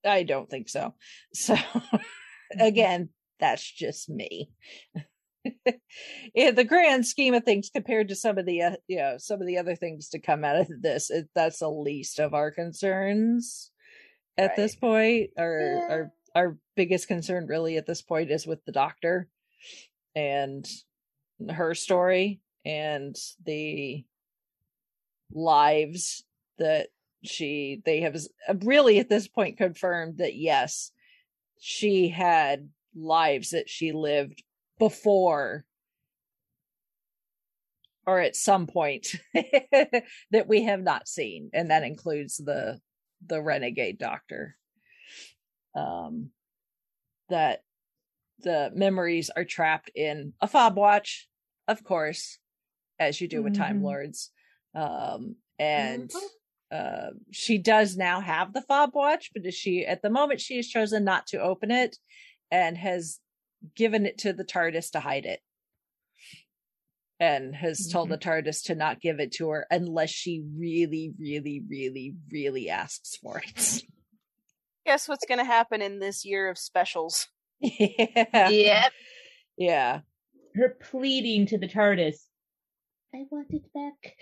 I 0.04 0.22
don't 0.22 0.48
think 0.50 0.68
so. 0.68 0.94
So 1.32 1.54
mm-hmm. 2.54 2.60
again 2.60 3.08
that's 3.40 3.70
just 3.70 4.08
me. 4.08 4.50
In 6.34 6.54
the 6.56 6.64
grand 6.64 7.06
scheme 7.06 7.34
of 7.34 7.44
things 7.44 7.70
compared 7.72 8.08
to 8.08 8.16
some 8.16 8.36
of 8.36 8.46
the 8.46 8.62
uh, 8.62 8.76
you 8.88 8.98
know 8.98 9.14
some 9.18 9.40
of 9.40 9.46
the 9.46 9.58
other 9.58 9.76
things 9.76 10.08
to 10.08 10.18
come 10.18 10.44
out 10.44 10.56
of 10.56 10.68
this 10.80 11.08
it, 11.08 11.28
that's 11.34 11.60
the 11.60 11.70
least 11.70 12.18
of 12.18 12.34
our 12.34 12.50
concerns 12.50 13.70
at 14.36 14.56
this 14.56 14.74
point. 14.74 15.30
Our 15.38 15.60
Yeah. 15.60 15.86
our 15.88 16.12
our 16.34 16.58
biggest 16.74 17.08
concern 17.08 17.46
really 17.46 17.76
at 17.76 17.86
this 17.86 18.02
point 18.02 18.30
is 18.30 18.46
with 18.46 18.64
the 18.64 18.72
doctor 18.72 19.28
and 20.14 20.66
her 21.50 21.74
story 21.74 22.40
and 22.64 23.16
the 23.44 24.04
lives 25.32 26.24
that 26.58 26.88
she 27.22 27.82
they 27.84 28.00
have 28.00 28.16
really 28.62 28.98
at 28.98 29.08
this 29.08 29.28
point 29.28 29.58
confirmed 29.58 30.18
that 30.18 30.36
yes 30.36 30.92
she 31.58 32.08
had 32.08 32.68
lives 32.96 33.50
that 33.50 33.68
she 33.68 33.92
lived 33.92 34.42
before 34.78 35.64
or 38.06 38.20
at 38.20 38.36
some 38.36 38.66
point 38.66 39.08
that 39.34 40.46
we 40.46 40.62
have 40.62 40.80
not 40.80 41.08
seen. 41.08 41.50
And 41.52 41.70
that 41.70 41.82
includes 41.82 42.36
the 42.36 42.80
the 43.26 43.42
renegade 43.42 43.98
doctor. 43.98 44.56
Um 45.74 46.30
that 47.28 47.62
the 48.40 48.70
memories 48.74 49.30
are 49.30 49.44
trapped 49.44 49.90
in 49.94 50.32
a 50.40 50.46
fob 50.46 50.76
watch 50.76 51.28
of 51.66 51.82
course 51.82 52.38
as 52.98 53.20
you 53.20 53.28
do 53.28 53.42
with 53.42 53.54
time 53.56 53.80
Mhm. 53.80 53.84
lords. 53.84 54.30
Um 54.74 55.36
and 55.58 56.12
uh 56.70 57.10
she 57.32 57.58
does 57.58 57.96
now 57.96 58.20
have 58.20 58.52
the 58.52 58.60
fob 58.62 58.90
watch 58.94 59.30
but 59.32 59.46
is 59.46 59.54
she 59.54 59.86
at 59.86 60.02
the 60.02 60.10
moment 60.10 60.40
she 60.40 60.56
has 60.56 60.68
chosen 60.68 61.04
not 61.04 61.26
to 61.28 61.40
open 61.40 61.70
it 61.70 61.96
and 62.50 62.76
has 62.76 63.20
given 63.74 64.06
it 64.06 64.18
to 64.18 64.32
the 64.32 64.44
tardis 64.44 64.90
to 64.90 65.00
hide 65.00 65.26
it 65.26 65.40
and 67.18 67.54
has 67.54 67.88
told 67.90 68.08
the 68.08 68.18
mm-hmm. 68.18 68.28
tardis 68.28 68.64
to 68.64 68.74
not 68.74 69.00
give 69.00 69.20
it 69.20 69.32
to 69.32 69.48
her 69.48 69.66
unless 69.70 70.10
she 70.10 70.44
really 70.58 71.12
really 71.18 71.62
really 71.68 72.14
really 72.30 72.68
asks 72.68 73.16
for 73.16 73.38
it 73.38 73.82
Guess 74.84 75.08
what's 75.08 75.26
going 75.26 75.38
to 75.38 75.44
happen 75.44 75.82
in 75.82 75.98
this 75.98 76.24
year 76.24 76.48
of 76.48 76.56
specials? 76.56 77.26
yeah 77.60 78.48
Yep. 78.48 78.92
yeah 79.58 80.00
Her 80.54 80.76
pleading 80.80 81.46
to 81.46 81.58
the 81.58 81.66
TARDIS. 81.66 82.14
I 83.12 83.24
want 83.30 83.48
it 83.50 83.62
back. 83.74 84.14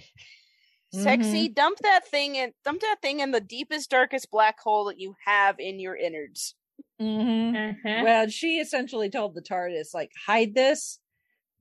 Sexy, 0.91 1.47
mm-hmm. 1.47 1.55
dump 1.55 1.79
that 1.83 2.07
thing 2.07 2.39
and 2.39 2.53
dump 2.65 2.81
that 2.81 3.03
thing 3.03 3.21
in 3.21 3.33
the 3.33 3.41
deepest 3.41 3.91
darkest 3.91 4.31
black 4.31 4.59
hole 4.61 4.85
that 4.87 5.01
you 5.01 5.17
have 5.27 5.57
in 5.59 5.81
your 5.81 5.97
innards. 5.97 6.55
Hmm 7.01 7.55
Uh-huh. 7.57 8.01
well 8.05 8.29
she 8.29 8.59
essentially 8.59 9.11
told 9.11 9.35
the 9.35 9.43
tardis 9.43 9.93
like 9.95 10.11
hide 10.27 10.55
this 10.55 11.01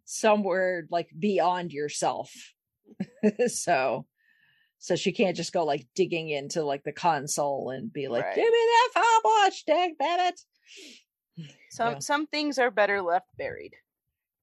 somewhere 0.06 0.86
like 0.92 1.10
beyond 1.18 1.72
yourself 1.72 2.32
so 3.48 4.06
so 4.80 4.96
she 4.98 5.12
can't 5.14 5.38
just 5.38 5.54
go 5.54 5.64
like 5.64 5.88
digging 5.96 6.30
into 6.30 6.62
like 6.64 6.84
the 6.84 6.92
console 6.92 7.70
and 7.70 7.92
be 7.92 8.08
like 8.10 8.26
Right. 8.26 8.36
give 8.36 8.44
me 8.46 8.52
that 8.52 8.90
fob 8.94 9.24
watch 9.24 9.66
dang 9.66 9.96
it 10.00 10.42
Some 11.72 11.94
Yeah. 11.94 12.00
some 12.00 12.28
things 12.28 12.60
are 12.60 12.70
better 12.72 13.02
left 13.02 13.28
buried. 13.38 13.74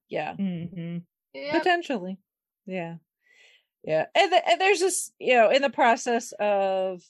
yeah 0.08 0.34
hmm 0.34 0.98
Yep. 1.34 1.52
potentially 1.62 2.18
yeah 2.66 2.96
yeah 3.84 4.06
and, 4.16 4.30
th- 4.30 4.42
and 4.48 4.60
there's 4.60 4.80
this 4.80 5.12
you 5.20 5.34
know 5.34 5.50
in 5.50 5.62
the 5.62 5.70
process 5.70 6.32
of 6.40 7.02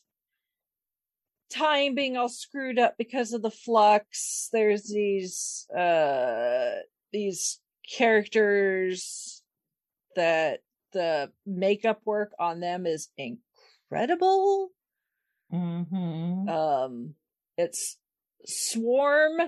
time 1.51 1.95
being 1.95 2.17
all 2.17 2.29
screwed 2.29 2.79
up 2.79 2.97
because 2.99 3.33
of 3.33 3.43
the 3.43 3.51
flux 3.51 4.49
there's 4.53 4.85
these 4.85 5.67
uh 5.77 6.71
these 7.13 7.61
characters 7.97 9.43
that 10.17 10.61
the 10.93 11.31
makeup 11.47 12.01
work 12.05 12.33
on 12.39 12.61
them 12.61 12.87
is 12.87 13.09
incredible 13.17 14.71
hmm 15.51 16.49
um 16.49 17.15
it's 17.57 17.99
swarm 18.47 19.41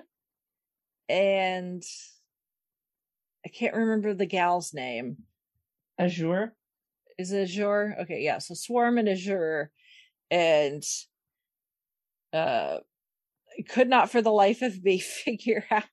and 1.08 1.82
i 3.46 3.48
can't 3.48 3.74
remember 3.74 4.12
the 4.12 4.26
gal's 4.26 4.74
name 4.74 5.18
Azure. 5.98 6.54
is 7.18 7.32
it 7.32 7.42
Azure? 7.42 7.96
Okay, 8.02 8.22
yeah. 8.22 8.38
So 8.38 8.54
Swarm 8.54 8.98
and 8.98 9.08
Azure, 9.08 9.70
and 10.30 10.82
uh, 12.32 12.78
could 13.68 13.88
not 13.88 14.10
for 14.10 14.22
the 14.22 14.32
life 14.32 14.62
of 14.62 14.82
me 14.82 14.98
figure 15.24 15.64
out 15.70 15.84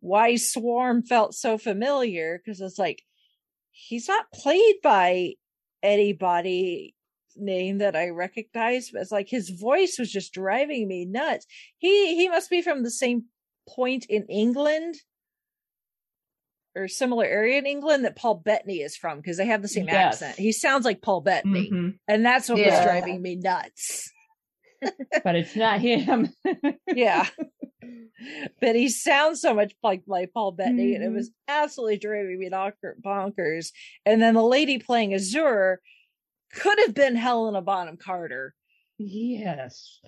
why 0.00 0.36
Swarm 0.36 1.02
felt 1.02 1.34
so 1.34 1.56
familiar 1.58 2.38
because 2.38 2.60
it's 2.60 2.78
like 2.78 3.02
he's 3.70 4.08
not 4.08 4.30
played 4.32 4.76
by 4.82 5.34
anybody 5.82 6.94
name 7.36 7.78
that 7.78 7.94
I 7.94 8.08
recognize, 8.08 8.90
but 8.90 9.02
it's 9.02 9.12
like 9.12 9.28
his 9.28 9.50
voice 9.50 9.96
was 9.98 10.10
just 10.10 10.32
driving 10.32 10.88
me 10.88 11.04
nuts. 11.04 11.46
He 11.78 12.16
he 12.16 12.28
must 12.28 12.50
be 12.50 12.62
from 12.62 12.82
the 12.82 12.90
same 12.90 13.24
point 13.68 14.06
in 14.08 14.24
England 14.26 14.94
or 16.74 16.88
similar 16.88 17.24
area 17.24 17.58
in 17.58 17.66
England 17.66 18.04
that 18.04 18.16
Paul 18.16 18.36
Bettany 18.36 18.80
is 18.80 18.96
from 18.96 19.18
because 19.18 19.36
they 19.38 19.46
have 19.46 19.62
the 19.62 19.68
same 19.68 19.86
Yes. 19.86 20.20
accent. 20.22 20.38
He 20.38 20.52
sounds 20.52 20.84
like 20.84 21.02
Paul 21.02 21.20
Bettany, 21.22 21.70
Mhm. 21.70 21.98
and 22.08 22.24
that's 22.24 22.48
what 22.48 22.58
was 22.58 22.84
driving 22.84 23.22
me 23.22 23.36
nuts. 23.36 24.12
But 25.24 25.36
it's 25.36 25.56
not 25.56 25.80
him. 25.80 26.32
Yeah, 26.94 27.26
but 28.60 28.74
he 28.74 28.88
sounds 28.88 29.40
so 29.40 29.54
much 29.54 29.74
like 29.82 30.02
like 30.06 30.32
Paul 30.32 30.52
Bettany, 30.52 30.94
and 30.94 31.04
it 31.04 31.10
was 31.10 31.28
mm-hmm. 31.28 31.62
absolutely 31.62 31.98
driving 31.98 32.38
me 32.38 32.48
bonkers. 32.48 33.68
And 34.04 34.22
then 34.22 34.34
the 34.34 34.42
lady 34.42 34.78
playing 34.78 35.14
Azure 35.14 35.80
could 36.54 36.78
have 36.80 36.94
been 36.94 37.16
Helena 37.16 37.60
Bonham 37.60 37.96
Carter, 37.96 38.54
yes. 38.98 40.00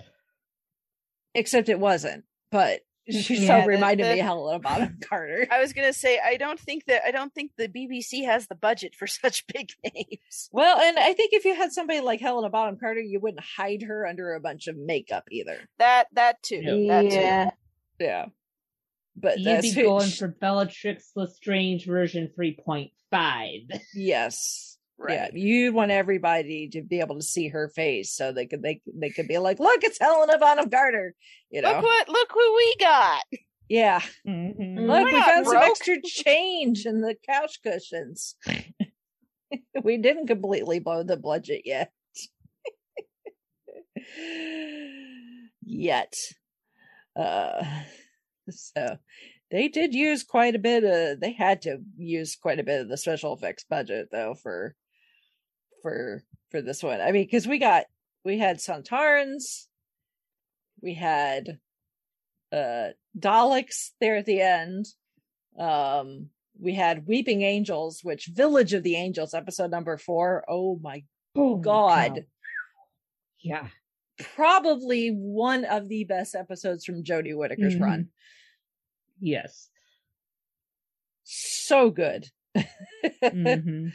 except 1.35 1.69
it 1.69 1.79
wasn't. 1.79 2.25
But 2.51 2.81
she 3.11 3.37
Yeah, 3.39 3.63
so 3.63 3.67
reminded 3.67 4.07
the- 4.07 4.15
me 4.15 4.21
of 4.21 4.27
Helena 4.27 4.59
Bonham 4.59 4.99
Carter. 5.09 5.47
I 5.51 5.61
was 5.61 5.73
gonna 5.73 5.93
say 5.93 6.21
I 6.25 6.37
don't 6.37 6.59
think 6.61 6.85
that 6.87 7.03
I 7.07 7.11
don't 7.11 7.33
think 7.35 7.53
the 7.57 7.69
BBC 7.69 8.25
has 8.25 8.47
the 8.47 8.55
budget 8.55 8.95
for 8.95 9.07
such 9.07 9.47
big 9.47 9.71
names. 9.85 10.49
Well, 10.53 10.79
and 10.79 10.99
I 10.99 11.13
think 11.15 11.33
if 11.33 11.45
you 11.45 11.55
had 11.55 11.73
somebody 11.73 12.01
like 12.01 12.21
Helena 12.21 12.51
Bonham 12.51 12.77
Carter, 12.79 13.01
you 13.01 13.21
wouldn't 13.21 13.43
hide 13.57 13.83
her 13.83 14.07
under 14.07 14.35
a 14.35 14.41
bunch 14.41 14.67
of 14.69 14.77
makeup 14.77 15.25
either. 15.31 15.59
That 15.79 16.09
that 16.13 16.43
too. 16.43 16.63
That 16.89 17.03
too. 17.03 17.17
Yeah. 17.17 17.51
Yeah. 17.99 18.27
But 19.17 19.39
You'd 19.39 19.47
that's 19.47 19.63
be 19.75 19.81
who- 19.81 19.83
going 19.89 20.11
for 20.11 20.29
Bellatrix 20.29 21.11
Lestrange 21.17 21.87
version 21.87 22.31
3.5. 22.39 23.81
yes. 23.95 24.78
Right. 25.01 25.15
Yeah, 25.15 25.29
you'd 25.33 25.75
want 25.75 25.93
everybody 25.93 26.69
to 26.71 26.83
be 26.83 26.99
able 27.01 27.15
to 27.17 27.23
see 27.23 27.49
her 27.49 27.69
face 27.69 28.13
so 28.13 28.33
they 28.33 28.47
could 28.47 28.63
they 28.63 28.81
they 28.93 29.11
could 29.11 29.29
be 29.29 29.39
like, 29.39 29.61
look, 29.61 29.85
it's 29.85 29.99
Helena 30.01 30.39
Bonham 30.39 30.69
Carter. 30.71 31.15
You 31.51 31.63
know, 31.63 31.73
Look 31.75 31.83
what 31.85 32.09
look 32.09 32.29
who 32.33 32.57
we 32.57 32.77
got. 32.81 33.23
yeah. 33.69 34.01
Mhm. 34.27 34.77
Look, 34.77 34.89
We're 34.89 35.05
we 35.05 35.13
not 35.13 35.25
found 35.27 35.47
some 35.47 35.57
extra 35.57 35.97
change 36.05 36.85
in 36.85 37.01
the 37.01 37.15
couch 37.29 37.59
cushions. 37.63 38.35
we 39.85 39.99
didn't 39.99 40.27
completely 40.27 40.79
blow 40.81 41.03
the 41.05 41.17
budget 41.17 41.63
yet. 41.65 41.93
yet. 45.65 46.13
Uh 47.17 47.65
so 48.51 48.97
they 49.51 49.69
did 49.69 49.95
use 49.95 50.23
quite 50.25 50.55
a 50.55 50.59
bit 50.59 50.85
of 50.85 51.21
they 51.21 51.33
had 51.33 51.63
to 51.63 51.79
use 51.97 52.37
quite 52.37 52.59
a 52.59 52.65
bit 52.65 52.81
of 52.81 52.89
the 52.89 52.97
special 52.97 53.35
effects 53.35 53.65
budget 53.69 54.09
though 54.11 54.35
for 54.35 54.75
for 55.83 56.23
for 56.51 56.61
this 56.63 56.83
one. 56.83 57.01
I 57.01 57.13
mean, 57.13 57.25
because 57.25 57.47
we 57.47 57.59
got 57.59 57.85
we 58.25 58.39
had 58.39 58.59
Sontarans, 58.59 59.67
we 60.83 60.95
had 60.95 61.59
uh 62.53 62.89
Daleks 63.19 63.91
there 64.01 64.17
at 64.17 64.27
the 64.27 64.41
end. 64.41 64.87
Um 65.59 66.31
we 66.61 66.75
had 66.75 67.07
Weeping 67.07 67.43
Angels, 67.43 68.01
which 68.03 68.27
Village 68.27 68.73
of 68.73 68.83
the 68.83 68.97
Angels, 68.97 69.35
episode 69.35 69.71
number 69.71 69.97
four. 69.97 70.45
Oh 70.49 70.79
my 70.83 71.05
Oh 71.37 71.57
my 71.57 71.63
god. 71.63 72.25
Yeah. 73.41 73.69
Probably 74.35 75.11
one 75.11 75.65
of 75.65 75.89
the 75.89 76.03
best 76.05 76.35
episodes 76.35 76.85
from 76.85 77.05
Jodie 77.05 77.37
Whittaker's 77.37 77.77
Mhm. 77.77 77.81
run. 77.81 78.09
Yes. 79.21 79.69
So 81.25 81.91
good. 81.91 82.27
Mhm. 83.23 83.93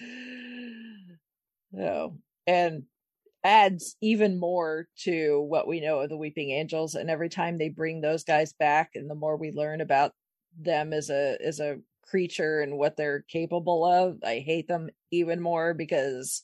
Oh, 1.78 2.18
and 2.46 2.84
adds 3.44 3.96
even 4.02 4.40
more 4.40 4.88
to 5.00 5.42
what 5.42 5.68
we 5.68 5.82
know 5.82 6.00
of 6.00 6.10
the 6.10 6.18
Weeping 6.18 6.52
Angels. 6.52 6.96
And 6.96 7.10
every 7.10 7.30
time 7.30 7.58
they 7.58 7.70
bring 7.70 8.02
those 8.02 8.24
guys 8.24 8.54
back, 8.54 8.92
and 8.96 9.10
the 9.10 9.16
more 9.16 9.38
we 9.38 9.52
learn 9.52 9.82
about 9.82 10.14
them 10.60 10.94
as 10.94 11.10
a 11.10 11.38
as 11.44 11.60
a 11.60 11.80
creature 12.04 12.62
and 12.62 12.78
what 12.78 12.96
they're 12.96 13.24
capable 13.28 13.86
of, 13.86 14.18
I 14.24 14.40
hate 14.40 14.68
them 14.68 14.90
even 15.12 15.42
more 15.42 15.74
because 15.74 16.44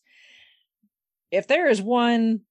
if 1.32 1.48
there 1.48 1.68
is 1.68 1.82
one 1.82 2.42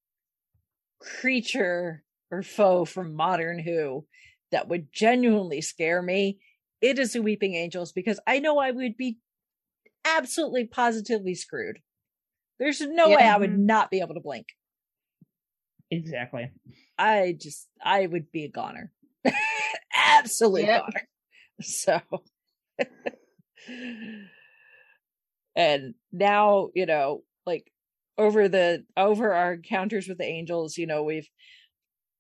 creature 1.01 2.05
or 2.31 2.43
foe 2.43 2.85
from 2.85 3.15
modern 3.15 3.59
Who 3.59 4.07
that 4.51 4.69
would 4.69 4.93
genuinely 4.93 5.61
scare 5.61 6.03
me, 6.03 6.39
it 6.81 6.99
is 6.99 7.13
the 7.13 7.23
Weeping 7.23 7.55
Angels 7.55 7.93
because 7.93 8.21
I 8.27 8.39
know 8.39 8.59
I 8.59 8.71
would 8.71 8.97
be 8.97 9.19
absolutely 10.05 10.67
positively 10.67 11.35
screwed. 11.35 11.81
There's 12.59 12.81
no 12.81 13.11
way 13.11 13.23
I 13.27 13.37
would 13.37 13.59
not 13.59 13.91
be 13.91 14.01
able 14.01 14.15
to 14.15 14.21
blink. 14.21 14.47
Exactly. 15.91 16.51
I 16.99 17.37
just 17.39 17.69
I 17.83 18.07
would 18.07 18.31
be 18.33 18.45
a 18.45 18.51
goner. 18.51 18.93
Absolute 19.95 20.65
Yep. 20.67 20.83
goner. 20.83 21.09
So 21.61 22.01
and 25.57 25.95
now, 26.13 26.69
you 26.75 26.87
know, 26.87 27.23
like 27.47 27.71
over 28.17 28.49
the 28.49 28.85
over 28.97 29.33
our 29.33 29.55
encounters 29.55 30.09
with 30.09 30.19
the 30.19 30.25
angels, 30.25 30.77
you 30.77 30.87
know, 30.87 31.03
we've 31.03 31.29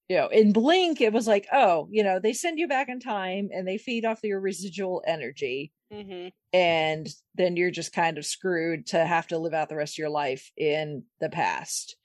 you 0.08 0.16
know, 0.16 0.28
in 0.28 0.52
Blink, 0.54 1.00
it 1.02 1.12
was 1.12 1.26
like, 1.26 1.46
oh, 1.52 1.86
you 1.90 2.02
know, 2.02 2.18
they 2.18 2.32
send 2.32 2.58
you 2.58 2.66
back 2.66 2.88
in 2.88 2.98
time 2.98 3.50
and 3.52 3.68
they 3.68 3.76
feed 3.76 4.06
off 4.06 4.20
your 4.22 4.40
residual 4.40 5.02
energy. 5.06 5.70
Hmm 5.92 6.28
and 6.52 7.08
then 7.34 7.56
you're 7.56 7.70
just 7.70 7.92
kind 7.92 8.18
of 8.18 8.24
screwed 8.24 8.86
to 8.86 9.04
have 9.04 9.26
to 9.28 9.38
live 9.38 9.52
out 9.52 9.68
the 9.68 9.76
rest 9.76 9.94
of 9.94 9.98
your 9.98 10.10
life 10.10 10.50
in 10.56 11.04
the 11.20 11.28
past. 11.28 11.96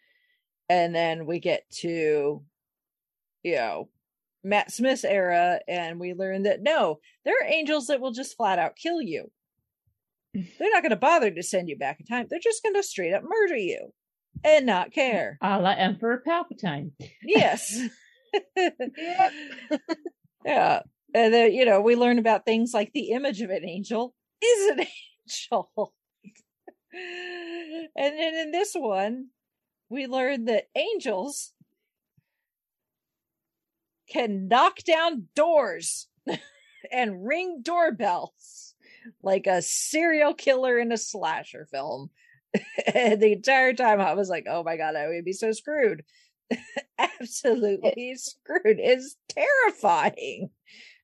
And 0.69 0.93
then 0.93 1.25
we 1.25 1.39
get 1.39 1.63
to, 1.81 2.43
you 3.43 3.55
know, 3.55 3.89
Matt 4.43 4.71
Smith's 4.71 5.05
era, 5.05 5.59
and 5.67 5.99
we 5.99 6.13
learn 6.13 6.43
that 6.43 6.61
no, 6.61 6.99
there 7.23 7.35
are 7.35 7.47
angels 7.47 7.87
that 7.87 8.01
will 8.01 8.11
just 8.11 8.35
flat 8.35 8.59
out 8.59 8.75
kill 8.75 9.01
you. 9.01 9.31
They're 10.33 10.71
not 10.71 10.81
going 10.81 10.89
to 10.89 10.95
bother 10.95 11.31
to 11.31 11.43
send 11.43 11.69
you 11.69 11.77
back 11.77 11.99
in 11.99 12.05
time. 12.05 12.27
They're 12.29 12.39
just 12.39 12.63
going 12.63 12.75
to 12.75 12.83
straight 12.83 13.13
up 13.13 13.23
murder 13.23 13.55
you 13.55 13.93
and 14.43 14.65
not 14.65 14.91
care. 14.91 15.37
A 15.41 15.61
la 15.61 15.71
Emperor 15.71 16.21
Palpatine. 16.27 16.91
Yes. 17.23 17.79
yeah. 20.45 20.81
Uh, 21.13 21.19
and 21.19 21.33
then, 21.33 21.53
you 21.53 21.65
know, 21.65 21.81
we 21.81 21.95
learn 21.95 22.19
about 22.19 22.45
things 22.45 22.73
like 22.73 22.91
the 22.93 23.11
image 23.11 23.41
of 23.41 23.49
an 23.49 23.67
angel 23.67 24.13
is 24.41 24.69
an 24.71 24.79
angel. 25.27 25.93
and 26.93 28.17
then 28.17 28.35
in 28.35 28.51
this 28.51 28.73
one, 28.73 29.27
we 29.89 30.07
learn 30.07 30.45
that 30.45 30.69
angels 30.75 31.53
can 34.09 34.47
knock 34.47 34.83
down 34.83 35.27
doors 35.35 36.07
and 36.91 37.25
ring 37.25 37.61
doorbells 37.61 38.75
like 39.21 39.47
a 39.47 39.61
serial 39.61 40.33
killer 40.33 40.77
in 40.77 40.91
a 40.91 40.97
slasher 40.97 41.67
film. 41.71 42.09
and 42.93 43.21
the 43.21 43.33
entire 43.33 43.73
time 43.73 43.99
I 43.99 44.13
was 44.13 44.29
like, 44.29 44.45
oh 44.49 44.63
my 44.63 44.77
God, 44.77 44.95
I 44.95 45.07
would 45.07 45.25
be 45.25 45.33
so 45.33 45.51
screwed. 45.51 46.03
Absolutely 46.99 48.15
screwed. 48.15 48.79
It's 48.79 49.15
terrifying. 49.29 50.49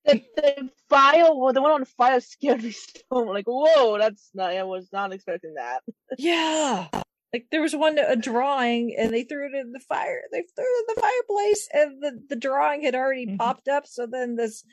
The, 0.05 0.23
the 0.35 0.69
file, 0.89 1.51
the 1.53 1.61
one 1.61 1.71
on 1.71 1.85
fire 1.85 2.19
scared 2.21 2.63
me 2.63 2.71
so. 3.11 3.15
Like, 3.17 3.45
whoa, 3.47 3.97
that's 3.97 4.29
not. 4.33 4.51
I 4.51 4.63
was 4.63 4.87
not 4.91 5.13
expecting 5.13 5.55
that. 5.55 5.81
Yeah. 6.17 6.87
Like 7.33 7.47
there 7.51 7.61
was 7.61 7.75
one 7.75 7.99
a 7.99 8.15
drawing 8.15 8.95
and 8.97 9.13
they 9.13 9.23
threw 9.23 9.45
it 9.47 9.53
in 9.55 9.71
the 9.71 9.79
fire. 9.81 10.21
They 10.31 10.41
threw 10.55 10.65
it 10.65 10.85
in 10.89 10.95
the 10.95 11.01
fireplace 11.01 11.69
and 11.73 12.01
the, 12.03 12.23
the 12.29 12.35
drawing 12.35 12.81
had 12.81 12.95
already 12.95 13.27
Mhm. 13.27 13.37
popped 13.37 13.67
up. 13.67 13.85
So 13.85 14.07
then 14.07 14.35
this 14.35 14.63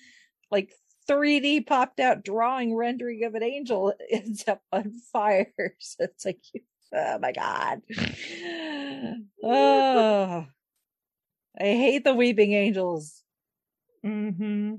like 0.51 0.73
3D 1.07 1.67
popped 1.67 2.01
out 2.01 2.25
drawing 2.25 2.75
rendering 2.75 3.25
of 3.25 3.35
an 3.35 3.43
angel 3.43 3.93
ends 4.11 4.45
up 4.49 4.63
on 4.73 4.93
fire. 5.13 5.53
So 5.81 6.05
it's 6.05 6.25
like 6.25 6.41
oh 6.95 7.19
my 7.19 7.33
god. 7.33 7.83
Oh 9.43 10.47
I 11.59 11.63
hate 11.65 12.05
the 12.05 12.15
weeping 12.15 12.53
angels. 12.55 13.23
Mm-hmm. 14.05 14.77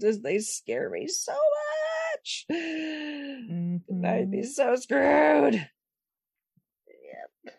Just 0.00 0.22
they 0.22 0.38
scare 0.40 0.90
me 0.90 1.06
so 1.06 1.32
much. 1.32 2.46
Mm-hmm. 2.50 3.76
I'd 4.04 4.30
be 4.30 4.42
so 4.42 4.76
screwed. 4.76 5.54
Yep. 5.54 7.54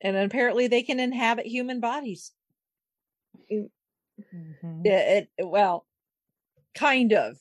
And 0.00 0.16
apparently 0.16 0.66
they 0.66 0.82
can 0.82 1.00
inhabit 1.00 1.46
human 1.46 1.80
bodies. 1.80 2.32
Mhm. 3.52 4.82
Yeah, 4.84 4.98
it, 4.98 5.28
well, 5.38 5.86
kind 6.74 7.12
of. 7.12 7.38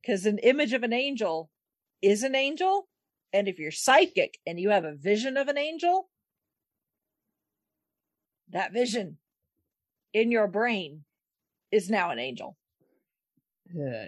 Because 0.00 0.26
an 0.26 0.38
image 0.38 0.72
of 0.72 0.82
an 0.82 0.92
angel 0.92 1.50
is 2.02 2.22
an 2.22 2.34
angel. 2.34 2.88
And 3.32 3.46
if 3.46 3.58
you're 3.58 3.70
psychic 3.70 4.38
and 4.46 4.58
you 4.58 4.70
have 4.70 4.84
a 4.84 4.94
vision 4.94 5.36
of 5.36 5.48
an 5.48 5.58
angel, 5.58 6.08
that 8.48 8.72
vision 8.72 9.18
in 10.12 10.32
your 10.32 10.48
brain 10.48 11.04
is 11.70 11.88
now 11.88 12.10
an 12.10 12.18
angel. 12.18 12.56
Uh, 13.74 14.06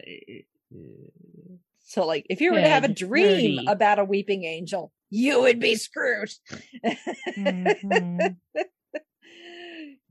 So, 1.84 2.06
like, 2.06 2.26
if 2.30 2.40
you 2.40 2.52
were 2.52 2.60
to 2.60 2.68
have 2.68 2.84
a 2.84 2.89
dream 2.89 3.56
dirty. 3.56 3.66
about 3.68 3.98
a 3.98 4.05
weeping 4.05 4.44
angel, 4.44 4.93
you 5.10 5.40
would 5.43 5.60
be 5.60 5.74
screwed. 5.76 6.30
mhm. 7.36 8.36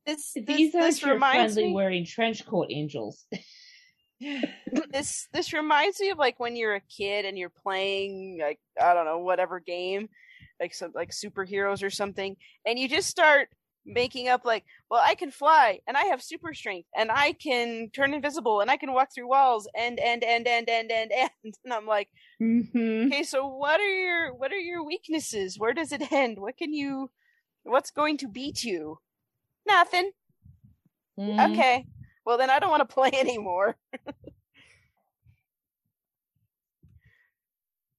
This, 0.05 0.31
this 0.35 0.45
These 0.45 0.75
aren't 0.75 0.87
this 0.87 1.01
your 1.01 1.13
reminds 1.13 1.53
friendly 1.55 1.69
me. 1.69 1.75
wearing 1.75 2.05
trench 2.05 2.45
coat 2.45 2.67
angels. 2.69 3.25
this 4.91 5.27
this 5.33 5.51
reminds 5.51 5.99
me 5.99 6.11
of 6.11 6.19
like 6.19 6.39
when 6.39 6.55
you're 6.55 6.75
a 6.75 6.81
kid 6.81 7.25
and 7.25 7.39
you're 7.39 7.49
playing 7.49 8.37
like 8.39 8.59
I 8.79 8.93
don't 8.93 9.05
know 9.05 9.17
whatever 9.19 9.59
game, 9.59 10.09
like 10.59 10.75
some 10.75 10.91
like 10.93 11.09
superheroes 11.09 11.81
or 11.83 11.89
something, 11.89 12.35
and 12.65 12.77
you 12.77 12.87
just 12.87 13.09
start 13.09 13.49
making 13.85 14.27
up 14.29 14.45
like, 14.45 14.63
well, 14.89 15.01
I 15.03 15.15
can 15.15 15.31
fly 15.31 15.79
and 15.87 15.97
I 15.97 16.03
have 16.05 16.21
super 16.21 16.53
strength 16.53 16.87
and 16.95 17.11
I 17.11 17.33
can 17.33 17.89
turn 17.93 18.13
invisible 18.13 18.61
and 18.61 18.69
I 18.69 18.77
can 18.77 18.93
walk 18.93 19.09
through 19.13 19.27
walls 19.29 19.67
and 19.75 19.99
and 19.99 20.23
and 20.23 20.47
and 20.47 20.69
and 20.69 20.91
and 20.91 21.11
and 21.43 21.53
and 21.63 21.73
I'm 21.73 21.85
like, 21.87 22.09
Mm-hmm. 22.41 23.07
okay, 23.07 23.23
so 23.23 23.45
what 23.47 23.79
are 23.79 23.83
your 23.89 24.33
what 24.33 24.51
are 24.51 24.57
your 24.59 24.83
weaknesses? 24.83 25.59
Where 25.59 25.73
does 25.73 25.91
it 25.91 26.11
end? 26.11 26.39
What 26.39 26.57
can 26.57 26.73
you? 26.73 27.11
What's 27.63 27.91
going 27.91 28.17
to 28.17 28.27
beat 28.27 28.63
you? 28.63 28.99
Nothing. 29.67 30.11
Mhm. 31.19 31.51
Okay. 31.51 31.85
Well, 32.25 32.37
then 32.37 32.49
I 32.49 32.59
don't 32.59 32.71
want 32.71 32.87
to 32.87 32.93
play 32.93 33.11
anymore. 33.13 33.77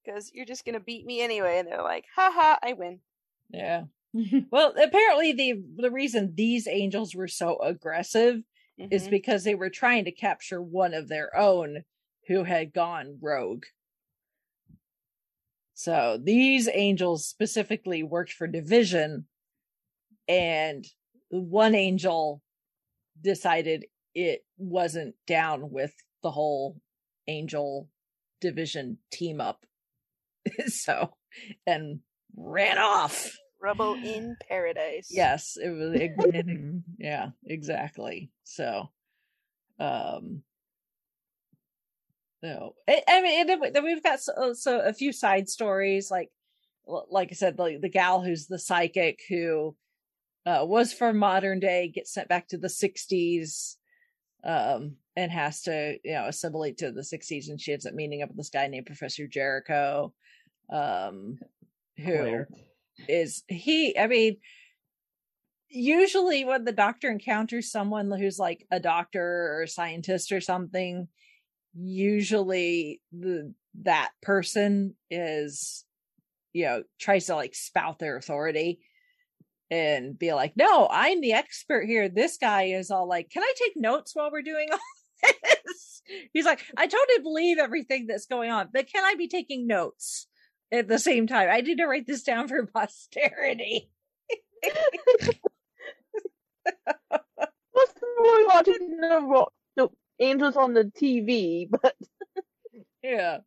Because 0.05 0.33
you're 0.35 0.47
just 0.47 0.65
going 0.65 0.75
to 0.75 0.81
beat 0.81 1.07
me 1.07 1.21
anyway. 1.21 1.59
And 1.59 1.69
they're 1.69 1.83
like, 1.83 2.07
haha, 2.17 2.57
I 2.63 2.73
win. 2.73 2.99
Yeah. 3.51 3.85
Well, 4.51 4.75
apparently 4.83 5.33
the 5.33 5.63
the 5.77 5.91
reason 5.91 6.35
these 6.35 6.67
angels 6.69 7.15
were 7.15 7.29
so 7.29 7.59
aggressive 7.61 8.43
is 8.79 9.07
Mhm. 9.07 9.11
because 9.11 9.45
they 9.45 9.55
were 9.55 9.71
trying 9.71 10.05
to 10.05 10.13
capture 10.13 10.61
one 10.63 10.93
of 10.95 11.09
their 11.09 11.35
own 11.37 11.85
who 12.29 12.45
had 12.45 12.73
gone 12.73 13.19
rogue. 13.21 13.65
So 15.75 16.19
these 16.23 16.69
angels 16.73 17.27
specifically 17.27 18.03
worked 18.03 18.33
for 18.33 18.47
division 18.47 19.27
and 20.29 20.85
one 21.31 21.75
angel 21.75 22.43
decided 23.21 23.87
it 24.15 24.45
wasn't 24.59 25.15
down 25.27 25.71
with 25.71 25.95
the 26.23 26.31
whole 26.31 26.81
angel 27.27 27.89
division 28.41 28.99
team 29.11 29.41
up. 29.41 29.65
so 30.67 31.15
and 31.67 32.01
ran 32.37 32.79
off. 32.79 33.37
Rubble 33.63 33.97
in 34.05 34.37
paradise. 34.49 35.09
Yes, 35.11 35.57
it 35.63 35.71
was. 35.71 35.93
It, 35.95 36.13
it- 36.19 36.83
yeah, 36.99 37.31
exactly. 37.45 38.31
So, 38.45 38.91
um, 39.79 40.43
no, 42.43 42.75
I, 42.89 43.03
I 43.09 43.23
mean, 43.23 43.49
and 43.51 43.75
then, 43.75 43.85
we've 43.85 44.03
got 44.03 44.21
so, 44.21 44.53
so 44.55 44.81
a 44.81 44.93
few 44.93 45.13
side 45.13 45.49
stories, 45.49 46.11
like, 46.11 46.31
like 46.87 47.29
I 47.31 47.35
said, 47.35 47.59
like 47.59 47.81
the 47.81 47.89
gal 47.89 48.21
who's 48.21 48.47
the 48.47 48.59
psychic 48.59 49.21
who 49.29 49.77
uh, 50.45 50.65
was 50.67 50.93
from 50.93 51.17
modern 51.19 51.61
day 51.61 51.89
gets 51.89 52.13
sent 52.13 52.29
back 52.29 52.49
to 52.49 52.59
the 52.59 52.69
'60s, 52.69 53.77
um, 54.43 54.97
and 55.17 55.31
has 55.31 55.63
to 55.63 55.99
you 56.03 56.15
know 56.15 56.27
assimilate 56.27 56.79
to 56.79 56.91
the 56.91 57.03
'60s, 57.03 57.49
and 57.49 57.61
she 57.61 57.73
ends 57.73 57.87
up 57.87 57.95
meeting 57.95 58.23
up 58.23 58.31
with 58.31 58.39
this 58.39 58.51
guy 58.51 58.67
named 58.67 58.87
Professor 58.87 59.29
Jericho, 59.29 60.13
um, 60.73 61.39
who 61.97 62.05
Claire. 62.05 62.49
Is 63.09 63.43
he 63.49 63.97
i 63.99 64.07
mean 64.07 64.37
usually 65.69 66.45
when 66.45 66.65
the 66.65 66.73
doctor 66.73 67.11
encounters 67.11 67.71
someone 67.71 68.11
who's 68.11 68.39
like 68.39 68.67
a 68.71 68.79
doctor 68.79 69.55
or 69.55 69.63
a 69.63 69.69
scientist 69.69 70.31
or 70.31 70.41
something 70.41 71.09
usually 71.75 73.01
the 73.13 73.55
that 73.83 74.11
person 74.21 74.95
is 75.11 75.85
you 76.53 76.67
know 76.67 76.83
tries 77.01 77.27
to 77.27 77.35
like 77.35 77.55
spout 77.55 77.99
their 77.99 78.17
authority 78.17 78.81
and 79.71 80.19
be 80.19 80.35
like 80.35 80.53
no 80.57 80.87
i'm 80.91 81.23
the 81.23 81.33
expert 81.33 81.87
here. 81.87 82.09
This 82.09 82.37
guy 82.37 82.65
is 82.65 82.91
all 82.91 83.09
like 83.09 83.31
can 83.31 83.43
i 83.43 83.53
take 83.57 83.73
notes 83.75 84.15
while 84.15 84.31
we're 84.31 84.43
doing 84.43 84.69
all 84.71 84.79
this? 85.43 86.03
He's 86.35 86.45
like 86.45 86.61
i 86.77 86.87
totally 86.87 87.23
believe 87.23 87.57
everything 87.59 88.07
that's 88.07 88.27
going 88.27 88.51
on 88.51 88.69
but 88.73 88.93
can 88.93 89.05
i 89.05 89.15
be 89.15 89.29
taking 89.29 89.67
notes 89.67 90.27
at 90.73 90.89
the 90.89 90.99
same 90.99 91.27
time. 91.27 91.49
I 91.51 91.61
need 91.61 91.79
to 91.79 91.87
write 91.87 92.07
this 92.07 92.23
down 92.23 92.49
for 92.49 92.67
posterity. 92.75 93.91
What's 97.73 97.95
more 98.19 98.47
watching 98.47 98.97
the 99.01 99.21
ro- 99.23 99.53
no 99.77 99.93
angels 100.19 100.57
on 100.57 100.75
the 100.75 100.85
TV, 100.85 101.69
but 101.71 101.95
Yeah, 103.03 103.39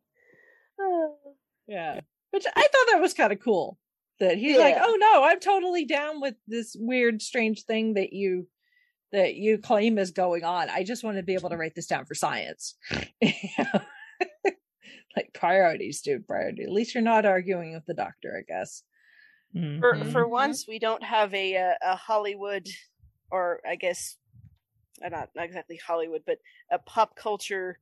yeah. 1.66 2.00
Which 2.30 2.44
I 2.54 2.60
thought 2.60 2.86
that 2.92 3.00
was 3.00 3.14
kind 3.14 3.32
of 3.32 3.40
cool. 3.40 3.78
That 4.20 4.38
he's 4.38 4.56
like, 4.56 4.76
"Oh 4.78 4.96
no, 4.98 5.24
I'm 5.24 5.40
totally 5.40 5.84
down 5.84 6.20
with 6.20 6.34
this 6.46 6.74
weird, 6.78 7.20
strange 7.20 7.64
thing 7.64 7.94
that 7.94 8.12
you 8.12 8.48
that 9.12 9.34
you 9.34 9.58
claim 9.58 9.98
is 9.98 10.10
going 10.10 10.42
on. 10.42 10.70
I 10.70 10.84
just 10.84 11.04
want 11.04 11.18
to 11.18 11.22
be 11.22 11.34
able 11.34 11.50
to 11.50 11.56
write 11.56 11.74
this 11.74 11.86
down 11.86 12.06
for 12.06 12.14
science." 12.14 12.74
like 15.16 15.32
priorities, 15.34 16.02
dude. 16.02 16.26
Priority. 16.26 16.64
At 16.64 16.70
least 16.72 16.94
you're 16.94 17.02
not 17.02 17.26
arguing 17.26 17.74
with 17.74 17.86
the 17.86 17.94
doctor, 17.94 18.36
I 18.38 18.42
guess. 18.46 18.82
For 19.80 19.94
Mhm. 19.94 20.04
for 20.04 20.26
Mhm. 20.26 20.30
once, 20.30 20.66
we 20.68 20.78
don't 20.78 21.02
have 21.02 21.32
a 21.34 21.54
a, 21.54 21.78
a 21.82 21.96
Hollywood, 21.96 22.68
or 23.30 23.60
I 23.66 23.76
guess, 23.76 24.16
uh, 25.04 25.08
not 25.08 25.30
not 25.34 25.44
exactly 25.46 25.76
Hollywood, 25.76 26.22
but 26.26 26.38
a 26.70 26.78
pop 26.78 27.16
culture 27.16 27.78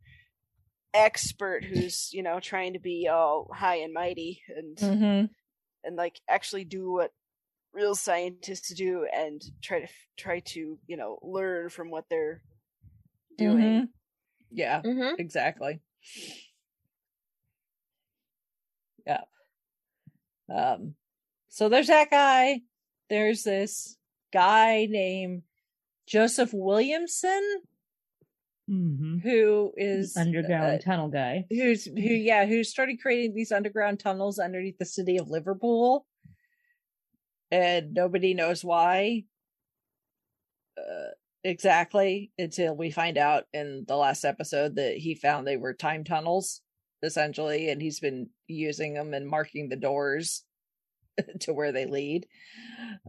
expert 0.94 1.64
who's 1.64 2.10
you 2.12 2.22
know 2.22 2.40
trying 2.40 2.72
to 2.74 2.78
be 2.78 3.08
all 3.08 3.48
high 3.52 3.76
and 3.76 3.92
mighty 3.92 4.42
and 4.56 4.78
Mm-hmm. 4.78 5.26
and 5.84 5.96
like 5.96 6.20
actually 6.28 6.64
do 6.64 6.90
what 6.90 7.12
real 7.72 7.94
scientists 7.94 8.72
do 8.74 9.06
and 9.12 9.42
try 9.62 9.80
to 9.80 9.88
try 10.16 10.40
to 10.40 10.78
you 10.86 10.96
know 10.96 11.18
learn 11.22 11.68
from 11.68 11.90
what 11.90 12.04
they're 12.08 12.42
doing. 13.36 13.80
Mm-hmm. 13.80 13.84
Yeah. 14.52 14.82
mm-hmm. 14.82 15.14
exactly 15.18 15.80
yeah 19.06 19.20
um 20.52 20.94
so 21.48 21.68
there's 21.68 21.86
that 21.88 22.10
guy 22.10 22.60
there's 23.10 23.42
this 23.44 23.96
guy 24.32 24.86
named 24.90 25.42
joseph 26.06 26.50
williamson 26.52 27.42
Mhm. 28.70 29.20
who 29.22 29.74
is 29.76 30.16
underground 30.16 30.76
uh, 30.76 30.78
tunnel 30.78 31.08
guy. 31.08 31.44
who's 31.50 31.84
who 31.84 31.92
yeah 32.00 32.46
who 32.46 32.64
started 32.64 32.98
creating 33.02 33.34
these 33.34 33.52
underground 33.52 34.00
tunnels 34.00 34.38
underneath 34.38 34.78
the 34.78 34.86
city 34.86 35.18
of 35.18 35.28
liverpool 35.28 36.06
and 37.50 37.92
nobody 37.92 38.32
knows 38.32 38.64
why 38.64 39.24
uh, 40.78 41.10
exactly 41.44 42.32
until 42.38 42.74
we 42.74 42.90
find 42.90 43.18
out 43.18 43.44
in 43.52 43.84
the 43.86 43.96
last 43.96 44.24
episode 44.24 44.76
that 44.76 44.96
he 44.96 45.14
found 45.14 45.46
they 45.46 45.58
were 45.58 45.74
time 45.74 46.02
tunnels 46.02 46.62
essentially 47.04 47.70
and 47.70 47.80
he's 47.80 48.00
been 48.00 48.28
using 48.46 48.94
them 48.94 49.14
and 49.14 49.26
marking 49.26 49.68
the 49.68 49.76
doors 49.76 50.44
to 51.40 51.52
where 51.52 51.72
they 51.72 51.86
lead. 51.86 52.26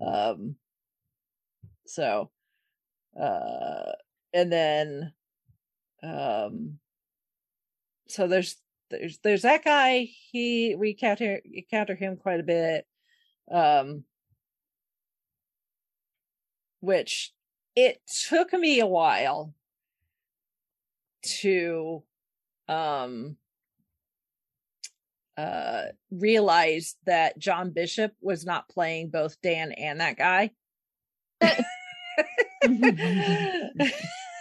Um 0.01 0.55
so 1.87 2.31
uh 3.19 3.91
and 4.33 4.51
then 4.51 5.13
um 6.03 6.79
so 8.07 8.27
there's 8.27 8.57
there's 8.89 9.19
there's 9.23 9.41
that 9.41 9.63
guy. 9.63 10.07
He 10.31 10.75
we 10.75 10.93
counter 10.93 11.41
encounter 11.43 11.95
him 11.95 12.17
quite 12.17 12.39
a 12.39 12.43
bit 12.43 12.85
um 13.51 14.03
which 16.79 17.33
it 17.75 18.01
took 18.29 18.53
me 18.53 18.79
a 18.79 18.85
while 18.85 19.53
to 21.23 22.03
um 22.67 23.37
uh 25.37 25.83
realize 26.11 26.95
that 27.05 27.37
John 27.37 27.71
Bishop 27.71 28.13
was 28.21 28.45
not 28.45 28.69
playing 28.69 29.09
both 29.09 29.41
Dan 29.41 29.71
and 29.71 29.99
that 29.99 30.17
guy. 30.17 30.51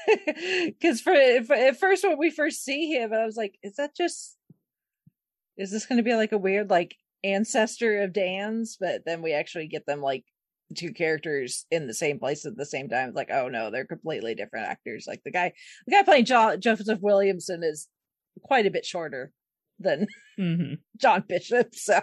Because 0.07 1.01
for, 1.01 1.15
for 1.47 1.55
at 1.55 1.79
first 1.79 2.05
when 2.05 2.19
we 2.19 2.31
first 2.31 2.65
see 2.65 2.93
him, 2.93 3.12
I 3.12 3.25
was 3.25 3.37
like, 3.37 3.59
"Is 3.62 3.77
that 3.77 3.97
just? 3.97 4.37
Is 5.57 5.71
this 5.71 5.87
going 5.87 5.97
to 5.97 6.03
be 6.03 6.15
like 6.15 6.33
a 6.33 6.39
weird 6.39 6.71
like 6.71 6.97
ancestor 7.23 8.03
of 8.03 8.12
Dan's?" 8.12 8.77
But 8.79 9.05
then 9.07 9.23
we 9.23 9.33
actually 9.33 9.69
get 9.69 9.87
them 9.87 10.01
like 10.01 10.25
two 10.77 10.93
characters 10.93 11.66
in 11.71 11.87
the 11.87 11.95
same 11.95 12.19
place 12.19 12.45
at 12.45 12.57
the 12.57 12.66
same 12.66 12.89
time. 12.89 13.09
It's 13.09 13.16
like, 13.16 13.31
oh 13.31 13.49
no, 13.49 13.71
they're 13.71 13.87
completely 13.87 14.35
different 14.35 14.69
actors. 14.69 15.07
Like 15.07 15.23
the 15.25 15.31
guy, 15.31 15.53
the 15.87 15.93
guy 15.93 16.03
playing 16.03 16.25
jo- 16.27 16.57
Joseph 16.57 17.01
Williamson 17.01 17.62
is 17.62 17.89
quite 18.43 18.66
a 18.66 18.71
bit 18.71 18.85
shorter 18.85 19.33
than 19.79 20.07
Mhm. 20.39 20.79
John 21.01 21.25
Bishop. 21.29 21.75
So, 21.75 22.01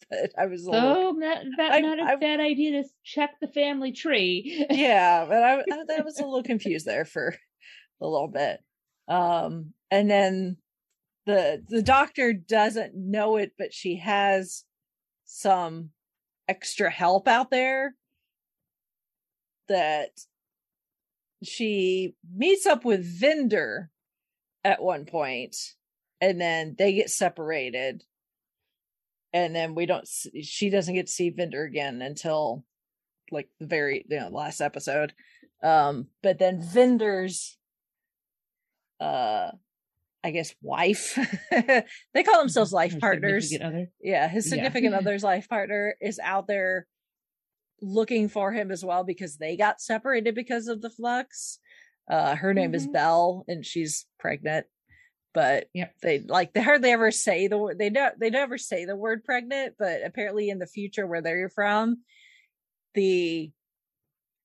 but 0.09 0.31
I 0.37 0.45
was 0.47 0.65
a 0.65 0.71
little 0.71 1.13
So 1.13 1.19
that, 1.21 1.43
that 1.57 1.71
I- 1.73 1.79
not 1.79 1.99
a 1.99 2.03
I- 2.03 2.15
bad 2.15 2.39
idea 2.39 2.81
to 2.83 2.87
check 3.03 3.31
the 3.41 3.47
family 3.47 3.91
tree. 3.91 4.65
yeah, 4.69 5.25
but 5.27 5.43
I, 5.43 5.59
I, 5.59 5.97
I 5.97 6.01
was 6.01 6.19
a 6.19 6.25
little 6.25 6.43
confused 6.43 6.85
there 6.85 7.05
for 7.05 7.35
a 8.01 8.07
little 8.07 8.27
bit. 8.27 8.59
Um, 9.07 9.73
and 9.91 10.09
then 10.09 10.57
the 11.25 11.63
the 11.67 11.81
doctor 11.81 12.33
doesn't 12.33 12.95
know 12.95 13.37
it, 13.37 13.51
but 13.57 13.73
she 13.73 13.97
has 13.97 14.63
some 15.25 15.89
extra 16.47 16.89
help 16.89 17.27
out 17.27 17.49
there 17.49 17.95
that 19.69 20.09
she 21.41 22.15
meets 22.35 22.65
up 22.65 22.83
with 22.85 23.05
Vinder 23.05 23.89
at 24.63 24.81
one 24.81 25.05
point, 25.05 25.55
and 26.21 26.39
then 26.39 26.75
they 26.77 26.93
get 26.93 27.09
separated. 27.09 28.03
And 29.33 29.55
then 29.55 29.73
we 29.75 29.85
don't, 29.87 30.07
she 30.43 30.69
doesn't 30.69 30.93
get 30.93 31.07
to 31.07 31.11
see 31.11 31.31
Vinder 31.31 31.63
again 31.67 32.01
until 32.01 32.63
like 33.31 33.49
the 33.59 33.65
very 33.65 34.05
you 34.07 34.19
know 34.19 34.29
last 34.29 34.61
episode. 34.61 35.13
Um 35.63 36.07
but 36.21 36.37
then 36.39 36.61
Vinder's 36.61 37.57
uh 38.99 39.49
i 40.23 40.31
guess 40.31 40.53
wife 40.61 41.17
they 42.13 42.23
call 42.23 42.37
themselves 42.39 42.71
life 42.71 42.93
Her 42.93 42.99
partners. 42.99 43.51
yeah 44.01 44.27
his 44.29 44.45
Yeah. 44.45 44.49
significant 44.51 44.93
other's 44.99 45.23
life 45.23 45.49
partner 45.49 45.95
is 45.99 46.19
out 46.23 46.47
there 46.47 46.87
looking 47.81 48.29
for 48.29 48.53
him 48.53 48.71
as 48.71 48.85
well 48.85 49.03
because 49.03 49.37
they 49.37 49.57
got 49.57 49.81
separated 49.81 50.35
because 50.35 50.67
of 50.67 50.81
the 50.81 50.89
flux 50.91 51.59
uh 52.09 52.35
her 52.35 52.53
name 52.53 52.73
is 52.75 52.87
Mhm. 52.87 52.93
Bel 52.93 53.45
and 53.47 53.65
she's 53.65 54.05
pregnant 54.19 54.65
but 55.33 55.67
Yep. 55.73 55.93
they 56.01 56.19
like 56.19 56.53
they 56.53 56.61
hardly 56.61 56.91
ever 56.91 57.09
say 57.11 57.47
the 57.47 57.57
word 57.57 57.79
they 57.79 57.89
don't 57.89 58.19
they 58.19 58.29
never 58.29 58.57
say 58.57 58.85
the 58.85 58.95
word 58.95 59.23
pregnant 59.23 59.75
but 59.79 60.01
apparently 60.05 60.49
in 60.49 60.59
the 60.59 60.67
future 60.67 61.07
where 61.07 61.21
they're 61.21 61.49
from 61.49 62.03
the 62.93 63.51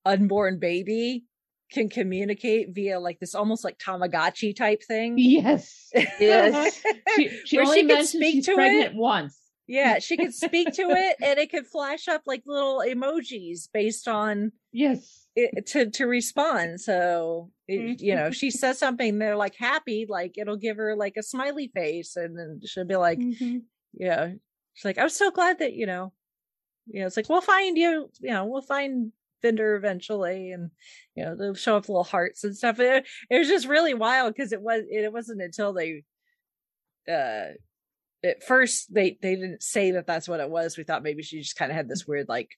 unborn 0.05 0.59
baby 0.59 1.25
can 1.71 1.91
communicate 1.91 2.69
via 2.75 2.99
like 2.99 3.19
this 3.21 3.35
almost 3.35 3.63
like 3.65 3.79
tamagotchi 3.79 4.57
type 4.57 4.83
thing 4.83 5.17
Yes. 5.19 5.91
Yes. 6.19 6.83
She, 7.17 7.29
she 7.45 7.59
only 7.59 7.81
she 7.81 7.87
could 7.89 8.07
speak 8.07 8.45
to 8.45 8.55
pregnant 8.55 8.93
it. 8.93 8.95
once. 8.95 9.37
yeah 9.67 9.99
she 9.99 10.17
could 10.17 10.33
speak 10.35 10.73
to 10.75 10.83
it 10.91 11.17
and 11.21 11.39
it 11.39 11.51
could 11.51 11.67
flash 11.67 12.07
up 12.09 12.23
like 12.27 12.43
little 12.47 12.79
emojis 12.87 13.69
based 13.73 14.09
on 14.09 14.53
Yes. 14.73 15.27
It, 15.57 15.67
to 15.69 15.91
to 15.91 16.07
respond. 16.07 16.81
So 16.81 17.51
it, 17.67 18.01
you 18.01 18.15
know, 18.15 18.31
she 18.31 18.51
says 18.51 18.79
something, 18.79 19.19
they're 19.19 19.37
like 19.37 19.55
happy, 19.57 20.07
like 20.09 20.39
it'll 20.39 20.57
give 20.57 20.77
her 20.79 20.97
like 20.97 21.15
a 21.19 21.23
smiley 21.23 21.71
face, 21.75 22.17
and 22.17 22.39
then 22.39 22.61
she'll 22.65 22.85
be 22.85 22.97
like, 22.97 23.19
Mhm. 23.19 23.63
yeah, 23.95 24.31
she's 24.75 24.85
like, 24.85 24.99
I'm 24.99 25.09
so 25.11 25.31
glad 25.31 25.59
that 25.61 25.75
you 25.75 25.87
know, 25.87 26.13
you 26.87 27.01
know, 27.01 27.07
it's 27.07 27.17
like 27.17 27.29
we'll 27.29 27.41
find 27.41 27.77
you, 27.77 28.11
you 28.21 28.31
know, 28.31 28.47
we'll 28.47 28.63
find 28.63 29.13
Vinder 29.43 29.77
eventually, 29.77 30.51
and 30.53 30.71
you 31.15 31.25
know, 31.25 31.37
they'll 31.37 31.55
show 31.55 31.77
up 31.77 31.89
little 31.89 32.05
hearts 32.05 32.43
and 32.45 32.57
stuff. 32.57 32.81
It, 32.81 33.07
it 33.31 33.39
was 33.39 33.49
just 33.49 33.69
really 33.69 33.95
wild 33.95 34.35
because 34.35 34.53
it 34.53 34.61
was 34.63 34.83
it 34.91 35.13
wasn't 35.13 35.43
until 35.43 35.73
they, 35.73 36.03
uh, 37.09 37.53
at 38.25 38.43
first 38.47 38.93
they 38.93 39.17
they 39.23 39.35
didn't 39.37 39.63
say 39.63 39.93
that 39.93 40.07
that's 40.07 40.29
what 40.29 40.41
it 40.41 40.51
was. 40.51 40.77
We 40.77 40.85
thought 40.85 41.03
maybe 41.05 41.23
she 41.23 41.39
just 41.41 41.57
kind 41.57 41.71
of 41.71 41.77
had 41.77 41.89
this 41.89 42.07
weird 42.07 42.29
like 42.29 42.49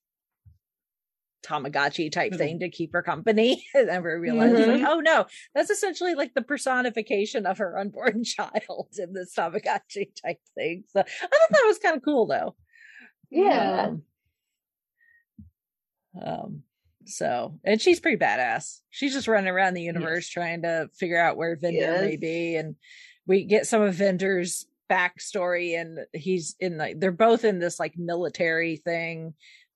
Tamagotchi 1.43 2.11
type 2.12 2.33
Little- 2.33 2.47
thing 2.47 2.59
to 2.61 2.69
keep 2.71 2.93
her 2.93 3.03
company. 3.03 3.65
and 3.75 3.89
then 3.89 4.03
we 4.03 4.11
realized, 4.11 4.55
like, 4.67 4.83
oh 4.87 5.01
no, 5.01 5.27
that's 5.55 5.71
essentially 5.71 6.15
like 6.15 6.35
the 6.35 6.43
personification 6.43 7.47
of 7.47 7.59
her 7.59 7.79
unborn 7.79 8.25
child 8.25 8.89
in 8.99 9.12
this 9.12 9.35
Tamagotchi 9.35 10.09
type 10.25 10.39
thing. 10.55 10.85
So 10.89 11.01
I 11.01 11.03
thought 11.03 11.51
that 11.51 11.65
was 11.67 11.79
kind 11.79 11.97
of 11.97 12.03
cool 12.05 12.27
though. 12.27 12.55
Yeah. 13.31 13.87
Um, 13.89 14.03
um, 16.21 16.62
so 17.07 17.59
and 17.65 17.81
she's 17.81 18.01
pretty 18.01 18.19
badass. 18.19 18.81
She's 18.91 19.12
just 19.12 19.29
running 19.29 19.49
around 19.49 19.75
the 19.75 19.83
universe 19.83 20.29
trying 20.29 20.62
to 20.62 20.89
figure 20.95 21.21
out 21.21 21.37
where 21.37 21.57
Vinder 21.57 22.01
may 22.05 22.17
be, 22.17 22.57
and 22.57 22.77
we 23.27 23.45
get 23.45 23.67
some 23.67 23.83
of 23.83 23.95
Vinder's 23.95 24.67
backstory, 24.91 25.81
and 25.81 25.99
he's 26.12 26.57
in 26.61 26.77
like 26.77 27.01
they're 27.01 27.12
both 27.12 27.45
in 27.45 27.59
this 27.59 27.81
like 27.81 27.95
military 27.97 28.77
thing 28.77 29.35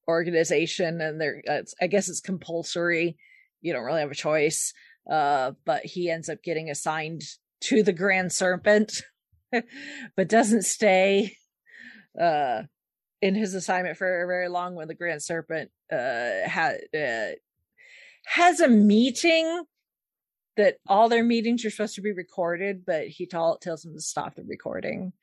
organization, 0.09 1.01
and 1.01 1.21
they're 1.21 1.43
uh, 1.49 1.63
I 1.81 1.87
guess 1.87 2.09
it's 2.09 2.21
compulsory. 2.21 3.17
You 3.61 3.73
don't 3.73 3.85
really 3.85 4.01
have 4.01 4.11
a 4.11 4.17
choice. 4.17 4.73
Uh, 5.11 5.53
but 5.67 5.85
he 5.85 6.11
ends 6.11 6.29
up 6.31 6.43
getting 6.43 6.71
assigned 6.71 7.23
to 7.61 7.83
the 7.83 7.93
Grand 7.93 8.33
Serpent, 8.33 9.03
but 10.17 10.29
doesn't 10.29 10.63
stay. 10.63 11.37
Uh, 12.19 12.63
in 13.25 13.35
his 13.35 13.55
assignment 13.55 13.97
for 13.97 14.27
very 14.27 14.49
long 14.51 14.75
when 14.75 14.87
the 14.87 14.95
Grand 14.95 15.23
Serpent 15.23 15.71
uh 15.91 16.47
uh, 16.47 17.29
has 18.27 18.61
a 18.61 18.69
meeting 18.69 19.65
that 20.59 20.77
all 20.87 21.09
their 21.09 21.25
meetings 21.25 21.65
are 21.65 21.71
supposed 21.71 21.95
to 21.95 22.03
be 22.03 22.13
recorded, 22.13 22.85
but 22.87 23.09
he 23.09 23.27
tell, 23.27 23.57
tells 23.57 23.83
them 23.83 23.95
to 23.95 24.01
stop 24.01 24.35
the 24.35 24.45
recording. 24.45 25.15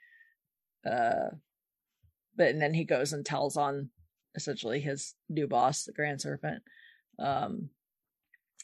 Uh 0.84 1.30
but 2.36 2.48
and 2.48 2.62
then 2.62 2.74
he 2.74 2.86
goes 2.86 3.14
and 3.14 3.24
tells 3.24 3.56
on 3.56 3.92
essentially 4.36 4.80
his 4.80 5.14
new 5.30 5.48
boss, 5.48 5.84
the 5.84 5.94
Grand 5.94 6.22
Serpent. 6.22 6.64
Um 7.20 7.70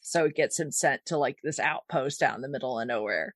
so 0.01 0.25
it 0.25 0.35
gets 0.35 0.59
him 0.59 0.71
sent 0.71 1.05
to 1.07 1.17
like 1.17 1.37
this 1.43 1.59
outpost 1.59 2.23
out 2.23 2.35
in 2.35 2.41
the 2.41 2.47
middle 2.49 2.79
of 2.79 2.87
nowhere. 2.87 3.35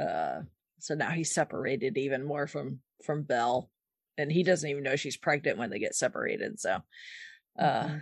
Uh 0.00 0.42
so 0.78 0.94
now 0.94 1.10
he's 1.10 1.32
separated 1.34 1.96
even 1.96 2.24
more 2.24 2.46
from 2.46 2.80
from 3.04 3.22
Bel 3.22 3.70
and 4.16 4.30
he 4.30 4.42
doesn't 4.42 4.68
even 4.68 4.82
know 4.82 4.96
she's 4.96 5.16
pregnant 5.16 5.58
when 5.58 5.70
they 5.70 5.78
get 5.78 5.94
separated 5.94 6.60
so 6.60 6.78
uh 7.58 7.84
Mhm. 7.84 8.00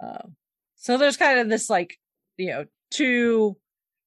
um, 0.00 0.36
so 0.76 0.96
there's 0.98 1.16
kind 1.16 1.38
of 1.40 1.48
this 1.48 1.68
like 1.70 1.98
you 2.36 2.48
know 2.48 2.66
two 2.90 3.56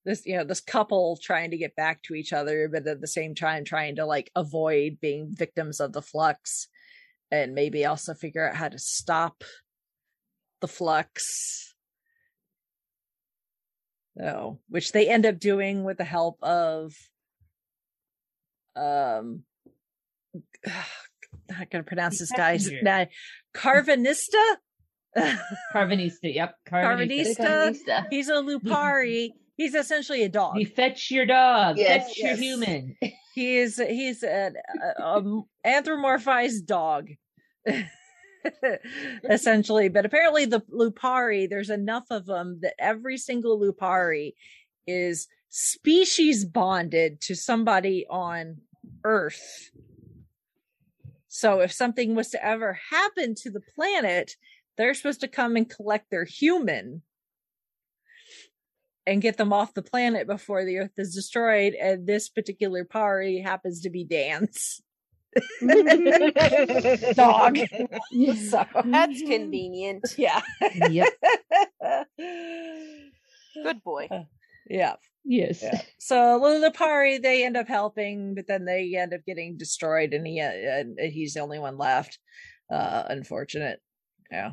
this 0.04 0.24
you 0.26 0.36
know 0.36 0.44
this 0.44 0.60
couple 0.60 1.18
trying 1.22 1.50
to 1.50 1.58
get 1.58 1.76
back 1.76 2.02
to 2.02 2.14
each 2.14 2.32
other 2.32 2.68
but 2.68 2.86
at 2.86 3.00
the 3.00 3.06
same 3.06 3.34
time 3.34 3.64
trying 3.64 3.96
to 3.96 4.06
like 4.06 4.30
avoid 4.34 4.98
being 5.00 5.28
victims 5.34 5.80
of 5.80 5.92
the 5.92 6.02
flux 6.02 6.68
and 7.32 7.54
maybe 7.54 7.84
also 7.84 8.14
figure 8.14 8.48
out 8.48 8.54
how 8.54 8.68
to 8.68 8.78
stop 8.78 9.42
the 10.60 10.68
flux 10.68 11.74
so 14.16 14.60
which 14.68 14.92
they 14.92 15.08
end 15.08 15.26
up 15.26 15.40
doing 15.40 15.82
with 15.82 15.98
the 15.98 16.04
help 16.04 16.40
of 16.42 16.92
um 18.76 19.42
not 21.48 21.68
gonna 21.70 21.82
pronounce 21.82 22.20
this 22.20 22.30
guy's 22.30 22.66
Messenger. 22.66 22.82
name 22.84 23.06
Karvanista 23.54 24.56
Karvanista. 25.74 26.34
Yep. 26.34 26.54
Karvanista. 26.70 27.36
Karvanista. 27.36 28.06
He's 28.10 28.28
a 28.28 28.34
Lupari. 28.34 29.30
He's 29.56 29.74
essentially 29.74 30.22
a 30.22 30.28
dog. 30.28 30.58
You 30.58 30.66
fetch 30.66 31.10
your 31.10 31.26
dog. 31.26 31.76
Yes, 31.76 32.06
fetch 32.08 32.18
yes. 32.18 32.26
your 32.26 32.36
human. 32.36 32.96
He 33.34 33.56
is 33.58 33.76
he's 33.76 34.22
an 34.22 34.56
a 34.98 35.22
anthropomorphized 35.66 36.66
dog. 36.66 37.08
essentially, 39.30 39.88
but 39.88 40.04
apparently 40.04 40.44
the 40.44 40.60
Lupari, 40.72 41.48
there's 41.48 41.70
enough 41.70 42.06
of 42.10 42.26
them 42.26 42.58
that 42.62 42.74
every 42.78 43.16
single 43.16 43.58
Lupari 43.58 44.34
is 44.86 45.28
species 45.48 46.44
bonded 46.44 47.20
to 47.20 47.34
somebody 47.34 48.06
on 48.10 48.56
Earth. 49.04 49.70
So 51.28 51.60
if 51.60 51.72
something 51.72 52.14
was 52.14 52.30
to 52.30 52.44
ever 52.44 52.78
happen 52.90 53.34
to 53.36 53.50
the 53.50 53.62
planet, 53.74 54.36
they're 54.76 54.94
supposed 54.94 55.20
to 55.20 55.28
come 55.28 55.56
and 55.56 55.68
collect 55.68 56.10
their 56.10 56.24
human 56.24 57.02
and 59.06 59.22
get 59.22 59.36
them 59.36 59.52
off 59.52 59.74
the 59.74 59.82
planet 59.82 60.26
before 60.26 60.64
the 60.64 60.78
earth 60.78 60.92
is 60.98 61.14
destroyed 61.14 61.74
and 61.74 62.06
this 62.06 62.28
particular 62.28 62.84
party 62.84 63.40
happens 63.40 63.80
to 63.80 63.90
be 63.90 64.04
dance 64.04 64.80
dog 67.14 67.58
so 68.50 68.64
That's 68.84 69.22
convenient. 69.22 70.04
yeah 70.18 70.40
yep. 70.90 71.08
Good 72.18 73.82
boy. 73.82 74.08
yeah 74.68 74.94
Yes. 75.24 75.62
Yeah. 75.62 75.80
so 75.98 76.16
Lulapari, 76.40 77.22
they 77.22 77.44
end 77.44 77.56
up 77.56 77.68
helping, 77.68 78.34
but 78.34 78.46
then 78.48 78.64
they 78.64 78.94
end 78.96 79.14
up 79.14 79.20
getting 79.24 79.56
destroyed, 79.56 80.14
and 80.14 80.26
he 80.26 80.40
uh, 80.40 80.50
and 80.50 80.98
he's 80.98 81.34
the 81.34 81.40
only 81.40 81.60
one 81.60 81.78
left. 81.78 82.18
Uh, 82.68 83.04
unfortunate. 83.08 83.80
Yeah. 84.32 84.52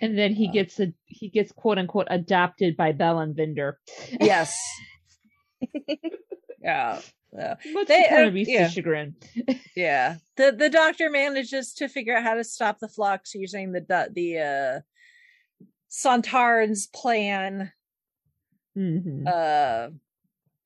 And 0.00 0.16
then 0.18 0.34
he 0.34 0.48
Uh. 0.48 0.52
gets 0.52 0.78
a 0.80 0.92
he 1.06 1.28
gets 1.28 1.52
quote 1.52 1.78
unquote 1.78 2.06
adopted 2.10 2.76
by 2.76 2.92
Bel 2.92 3.18
and 3.20 3.34
Vinder. 3.36 3.74
Yes. 4.20 4.56
yeah. 6.62 7.00
Yeah. 7.32 7.54
Much 7.72 7.88
They, 7.88 8.02
to 8.02 8.06
uh, 8.06 8.08
Carnaby's 8.08 8.48
yeah. 8.48 8.68
chagrin. 8.68 9.14
Yeah. 9.76 10.16
The 10.36 10.52
the 10.52 10.70
doctor 10.70 11.10
manages 11.10 11.72
to 11.74 11.88
figure 11.88 12.16
out 12.16 12.22
how 12.24 12.34
to 12.34 12.44
stop 12.44 12.78
the 12.78 12.88
flux 12.88 13.34
using 13.34 13.72
the 13.72 13.80
du- 13.80 14.08
the 14.12 14.38
uh 14.38 14.80
Sontaran's 15.90 16.86
plan 16.88 17.72
Mhm. 18.76 19.26
uh 19.26 19.90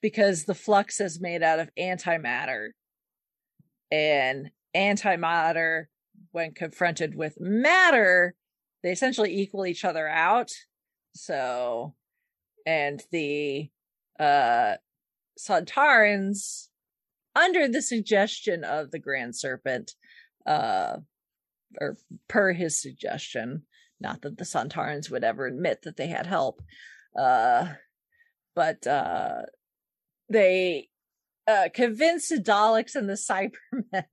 because 0.03 0.45
the 0.45 0.55
flux 0.55 1.01
is 1.01 1.21
made 1.21 1.43
out 1.43 1.59
of 1.61 1.71
antimatter 1.79 2.71
and 3.93 4.51
antimatter 4.75 5.85
when 6.33 6.53
confronted 6.53 7.15
with 7.15 7.35
matter 7.41 8.35
they 8.83 8.93
essentially 8.93 9.41
equal 9.41 9.67
each 9.67 9.85
other 9.85 10.09
out. 10.09 10.51
So 11.15 11.95
and 12.67 13.03
the 13.11 13.71
uh 14.19 14.75
Sontarans 15.39 16.69
under 17.35 17.69
the 17.69 17.83
suggestion 17.83 18.65
of 18.65 18.91
the 18.91 18.99
grand 18.99 19.37
serpent 19.37 19.93
uh 20.47 20.99
or 21.81 21.97
per 22.29 22.53
his 22.53 22.81
suggestion 22.81 23.63
not 24.01 24.23
that 24.23 24.39
the 24.39 24.45
Sontarans 24.45 25.11
would 25.11 25.25
ever 25.25 25.47
admit 25.47 25.83
that 25.83 25.97
they 25.97 26.09
had 26.09 26.27
help 26.27 26.63
uh 27.19 27.69
but 28.55 28.87
uh 28.87 29.43
they 30.29 30.89
uh 31.47 31.69
convinced 31.73 32.29
the 32.29 32.37
Daleks 32.37 32.95
and 32.95 33.09
the 33.09 33.15
Cybermen 33.15 34.05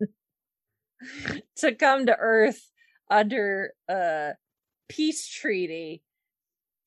to 1.57 1.75
come 1.75 2.05
to 2.05 2.15
Earth 2.15 2.71
under 3.09 3.73
a 3.89 4.33
peace 4.87 5.27
treaty 5.27 6.03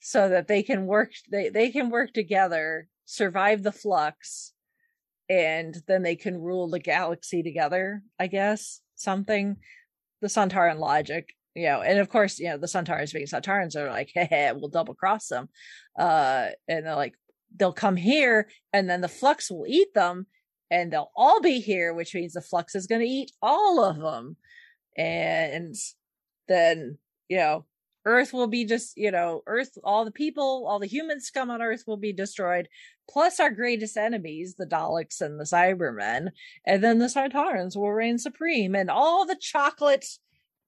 so 0.01 0.29
that 0.29 0.49
they 0.49 0.63
can 0.63 0.87
work 0.87 1.13
they 1.31 1.49
they 1.49 1.71
can 1.71 1.91
work 1.91 2.13
together, 2.13 2.89
survive 3.05 3.63
the 3.63 3.73
flux, 3.73 4.53
and 5.29 5.77
then 5.87 6.03
they 6.03 6.17
can 6.17 6.41
rule 6.41 6.69
the 6.69 6.81
galaxy 6.81 7.43
together, 7.43 8.03
I 8.19 8.27
guess. 8.27 8.81
Something. 8.97 9.57
The 10.21 10.29
Sontaran 10.29 10.79
logic. 10.79 11.31
You 11.55 11.67
know, 11.67 11.83
and 11.83 11.99
of 11.99 12.09
course, 12.09 12.39
you 12.39 12.49
know, 12.49 12.59
the 12.59 12.67
Sontarans 12.69 13.13
being 13.13 13.27
Sontarans 13.27 13.75
are 13.75 13.91
like, 13.91 14.11
hey, 14.15 14.29
hey, 14.31 14.53
we'll 14.55 14.69
double 14.69 14.95
cross 14.95 15.29
them. 15.29 15.49
Uh 15.99 16.49
and 16.69 16.87
they're 16.87 16.97
like, 16.97 17.15
they'll 17.57 17.73
come 17.73 17.97
here 17.97 18.49
and 18.73 18.89
then 18.89 19.01
the 19.01 19.09
flux 19.09 19.51
will 19.51 19.67
eat 19.67 19.93
them 19.95 20.27
and 20.71 20.93
they'll 20.93 21.11
all 21.17 21.41
be 21.41 21.61
here 21.61 21.93
which 21.93 22.15
means 22.15 22.33
the 22.33 22.41
flux 22.41 22.75
is 22.75 22.87
going 22.87 23.01
to 23.01 23.07
eat 23.07 23.33
all 23.43 23.83
of 23.83 23.99
them 23.99 24.37
and 24.97 25.75
then 26.49 26.99
you 27.29 27.37
know 27.37 27.65
earth 28.07 28.33
will 28.33 28.47
be 28.47 28.65
just 28.65 28.97
you 28.97 29.11
know 29.11 29.43
earth 29.47 29.77
all 29.85 30.05
the 30.05 30.11
people 30.11 30.67
all 30.69 30.79
the 30.79 30.87
humans 30.87 31.31
come 31.33 31.51
on 31.51 31.61
earth 31.61 31.85
will 31.87 31.97
be 31.97 32.13
destroyed 32.13 32.69
plus 33.09 33.39
our 33.39 33.51
greatest 33.51 33.97
enemies 33.97 34.55
the 34.59 34.67
daleks 34.67 35.21
and 35.21 35.39
the 35.39 35.45
cybermen 35.45 36.29
and 36.67 36.83
then 36.83 36.99
the 36.99 37.07
Sontarans 37.07 37.77
will 37.77 37.93
reign 37.93 38.19
supreme 38.19 38.75
and 38.75 38.91
all 38.91 39.27
the 39.27 39.37
chocolate 39.39 40.07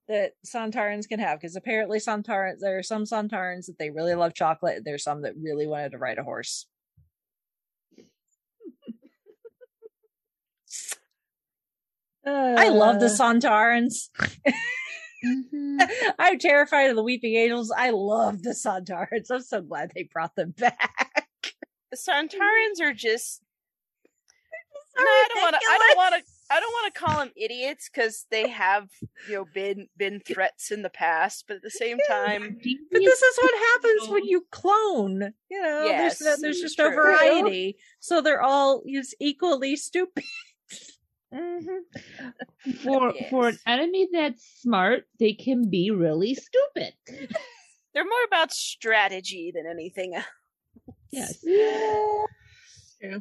that 0.09 0.33
Sontarans 0.47 1.09
can 1.09 1.21
have 1.21 1.41
because 1.41 1.57
apparently 1.57 1.99
Sontarans, 1.99 2.59
there 2.61 2.79
are 2.79 2.83
some 2.83 3.05
Sontarans 3.05 3.67
that 3.67 3.77
they 3.79 3.91
really 3.91 4.15
love 4.15 4.35
chocolate. 4.35 4.79
and 4.79 4.85
There's 4.85 5.05
some 5.05 5.23
that 5.23 5.35
really 5.41 5.67
wanted 5.67 5.93
to 5.93 5.99
ride 5.99 6.19
a 6.19 6.25
horse. 6.25 6.67
I 12.27 12.69
love 12.69 13.01
the 13.01 13.07
Uh, 13.07 13.09
Sontarans. 15.25 15.45
Mhm. 15.53 15.89
I'm 16.19 16.39
terrified 16.39 16.91
of 16.91 16.97
the 16.97 17.03
Weeping 17.03 17.35
Angels. 17.37 17.73
I 17.77 17.91
love 17.91 18.43
the 18.43 18.51
Sontarans. 18.51 19.31
I'm 19.31 19.43
so 19.43 19.61
glad 19.63 19.93
they 19.95 20.09
brought 20.13 20.35
them 20.37 20.51
back. 20.59 21.15
The 21.91 21.97
Sontarans 21.97 22.81
are 22.83 22.95
just. 22.95 23.43
No, 24.97 25.03
I 25.05 25.27
don't 25.33 25.43
want 25.43 25.55
to. 25.55 25.61
I 25.71 25.79
don't 25.79 25.97
want 25.97 26.15
to. 26.17 26.23
I 26.55 26.61
don't 26.61 26.73
want 26.73 26.95
to 26.95 27.01
call 27.01 27.19
them 27.21 27.31
idiots 27.35 27.89
because 27.89 28.27
they 28.31 28.47
have, 28.49 28.89
you 29.27 29.37
know, 29.37 29.47
been 29.55 29.89
been 29.97 30.21
threats 30.21 30.71
in 30.71 30.83
the 30.83 30.91
past. 30.91 31.45
But 31.49 31.57
at 31.57 31.63
the 31.63 31.71
same 31.71 31.97
time, 32.07 32.59
But 32.91 32.99
this 33.01 33.23
is 33.23 33.39
what 33.41 33.55
happens 33.73 34.09
when 34.11 34.25
you 34.27 34.45
clone. 34.51 35.33
You 35.51 35.63
know, 35.63 35.85
Yes, 35.87 36.19
there's 36.19 36.39
no, 36.39 36.43
there's 36.43 36.61
just 36.61 36.79
no 36.79 36.89
true. 36.89 36.97
variety, 36.97 37.77
so 38.01 38.21
they're 38.21 38.43
all 38.43 38.83
just 38.87 39.15
equally 39.19 39.77
stupid. 39.77 40.25
Mhm. 41.33 41.81
for 42.83 43.15
for 43.31 43.49
an 43.49 43.59
enemy 43.67 44.09
that's 44.13 44.45
smart, 44.61 45.07
they 45.19 45.33
can 45.33 45.71
be 45.71 45.91
really 45.91 46.35
stupid. 46.35 46.95
they're 47.95 48.05
more 48.05 48.25
about 48.27 48.53
strategy 48.53 49.53
than 49.55 49.67
anything 49.67 50.15
else. 50.15 50.27
Yes. 51.11 51.45
Yeah. 51.45 53.19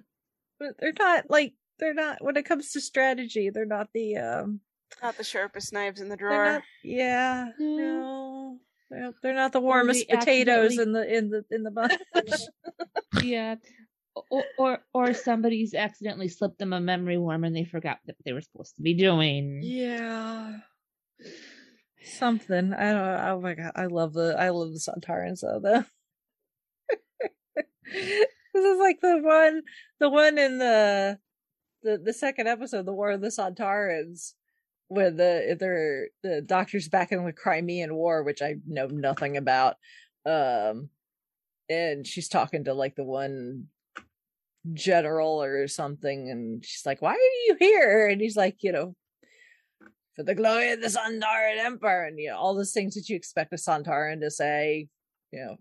But 0.59 0.75
they're 0.79 0.93
not 0.97 1.29
like 1.29 1.53
they're 1.79 1.93
not 1.93 2.23
when 2.23 2.38
it 2.38 2.45
comes 2.45 2.71
to 2.71 2.81
strategy. 2.81 3.49
They're 3.49 3.65
not 3.65 3.89
the 3.93 4.17
um. 4.17 4.59
Not 5.01 5.17
the 5.17 5.23
sharpest 5.23 5.71
knives 5.71 6.01
in 6.01 6.09
the 6.09 6.17
drawer. 6.17 6.45
not. 6.45 6.63
Yeah. 6.83 7.47
No. 7.57 7.77
No. 7.77 8.59
They're, 8.89 9.13
they're 9.23 9.33
not 9.35 9.53
the 9.53 9.61
warmest 9.61 10.05
they 10.09 10.15
potatoes 10.17 10.77
in 10.77 10.91
the 10.91 11.17
in 11.17 11.29
the 11.29 11.45
in 11.49 11.63
the 11.63 11.71
bunch. 11.71 11.93
Yeah. 13.23 13.55
Or, 14.29 14.43
or 14.57 14.79
or 14.93 15.13
somebody's 15.13 15.73
accidentally 15.73 16.27
slipped 16.27 16.59
them 16.59 16.73
a 16.73 16.81
memory 16.81 17.17
worm 17.17 17.45
and 17.45 17.55
they 17.55 17.63
forgot 17.63 17.99
what 18.03 18.17
they 18.25 18.33
were 18.33 18.41
supposed 18.41 18.75
to 18.75 18.81
be 18.81 18.93
doing. 18.93 19.61
Yeah. 19.63 20.57
Something. 22.03 22.73
I 22.73 22.91
don't. 22.91 23.29
Oh 23.29 23.41
my 23.41 23.53
god. 23.53 23.71
I 23.75 23.85
love 23.85 24.13
the 24.13 24.35
I 24.38 24.49
love 24.49 24.73
the 24.73 24.79
Sontarans 24.79 25.41
though 25.41 25.59
though. 25.63 25.85
this 27.93 28.65
is 28.65 28.79
like 28.79 28.99
the 29.01 29.19
one 29.23 29.61
the 29.99 30.09
one 30.09 30.38
in 30.38 30.57
the 30.57 31.19
the 31.83 31.97
the 31.97 32.13
second 32.13 32.47
episode, 32.47 32.85
the 32.85 32.93
War 32.93 33.11
of 33.11 33.21
the 33.21 33.27
Sontarans, 33.27 34.33
where 34.88 35.11
the 35.11 35.55
they're 35.59 36.09
the 36.23 36.41
doctors 36.41 36.89
back 36.89 37.11
in 37.11 37.23
the 37.23 37.31
Crimean 37.31 37.95
War, 37.95 38.23
which 38.23 38.41
I 38.41 38.55
know 38.67 38.88
nothing 38.88 39.38
about. 39.38 39.75
Um 40.25 40.89
and 41.69 42.05
she's 42.05 42.27
talking 42.27 42.65
to 42.65 42.73
like 42.73 42.95
the 42.95 43.03
one 43.03 43.67
general 44.73 45.41
or 45.41 45.67
something, 45.67 46.29
and 46.29 46.63
she's 46.63 46.85
like, 46.85 47.01
Why 47.01 47.13
are 47.13 47.45
you 47.47 47.57
here? 47.59 48.07
And 48.07 48.21
he's 48.21 48.38
like, 48.38 48.57
you 48.61 48.71
know, 48.71 48.95
for 50.15 50.23
the 50.23 50.35
glory 50.35 50.71
of 50.71 50.81
the 50.81 50.88
Sontaran 50.88 51.57
Empire, 51.57 52.05
and 52.05 52.19
you 52.19 52.29
know, 52.29 52.38
all 52.38 52.55
those 52.55 52.73
things 52.73 52.95
that 52.95 53.09
you 53.09 53.15
expect 53.15 53.53
a 53.53 53.57
Sontaran 53.57 54.21
to 54.21 54.31
say, 54.31 54.88
you 55.31 55.39
know, 55.39 55.57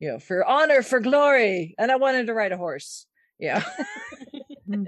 you 0.00 0.12
know, 0.12 0.18
for 0.18 0.44
honor, 0.44 0.82
for 0.82 1.00
glory, 1.00 1.74
and 1.78 1.90
I 1.90 1.96
wanted 1.96 2.26
to 2.26 2.34
ride 2.34 2.52
a 2.52 2.56
horse. 2.56 3.06
Yeah. 3.38 3.62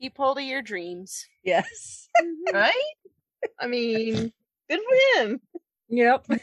Keep 0.00 0.16
hold 0.16 0.38
of 0.38 0.44
your 0.44 0.62
dreams. 0.62 1.26
yes. 1.44 2.08
Mm-hmm. 2.20 2.56
right? 2.56 2.94
I 3.60 3.66
mean, 3.66 4.32
good 4.68 4.80
for 4.80 5.22
him. 5.22 5.40
Yep. 5.88 6.26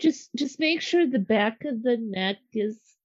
Just 0.00 0.30
just 0.36 0.60
make 0.60 0.82
sure 0.82 1.06
the 1.06 1.18
back 1.18 1.64
of 1.64 1.82
the 1.82 1.96
neck 1.96 2.36
is 2.52 2.78
the 2.78 2.99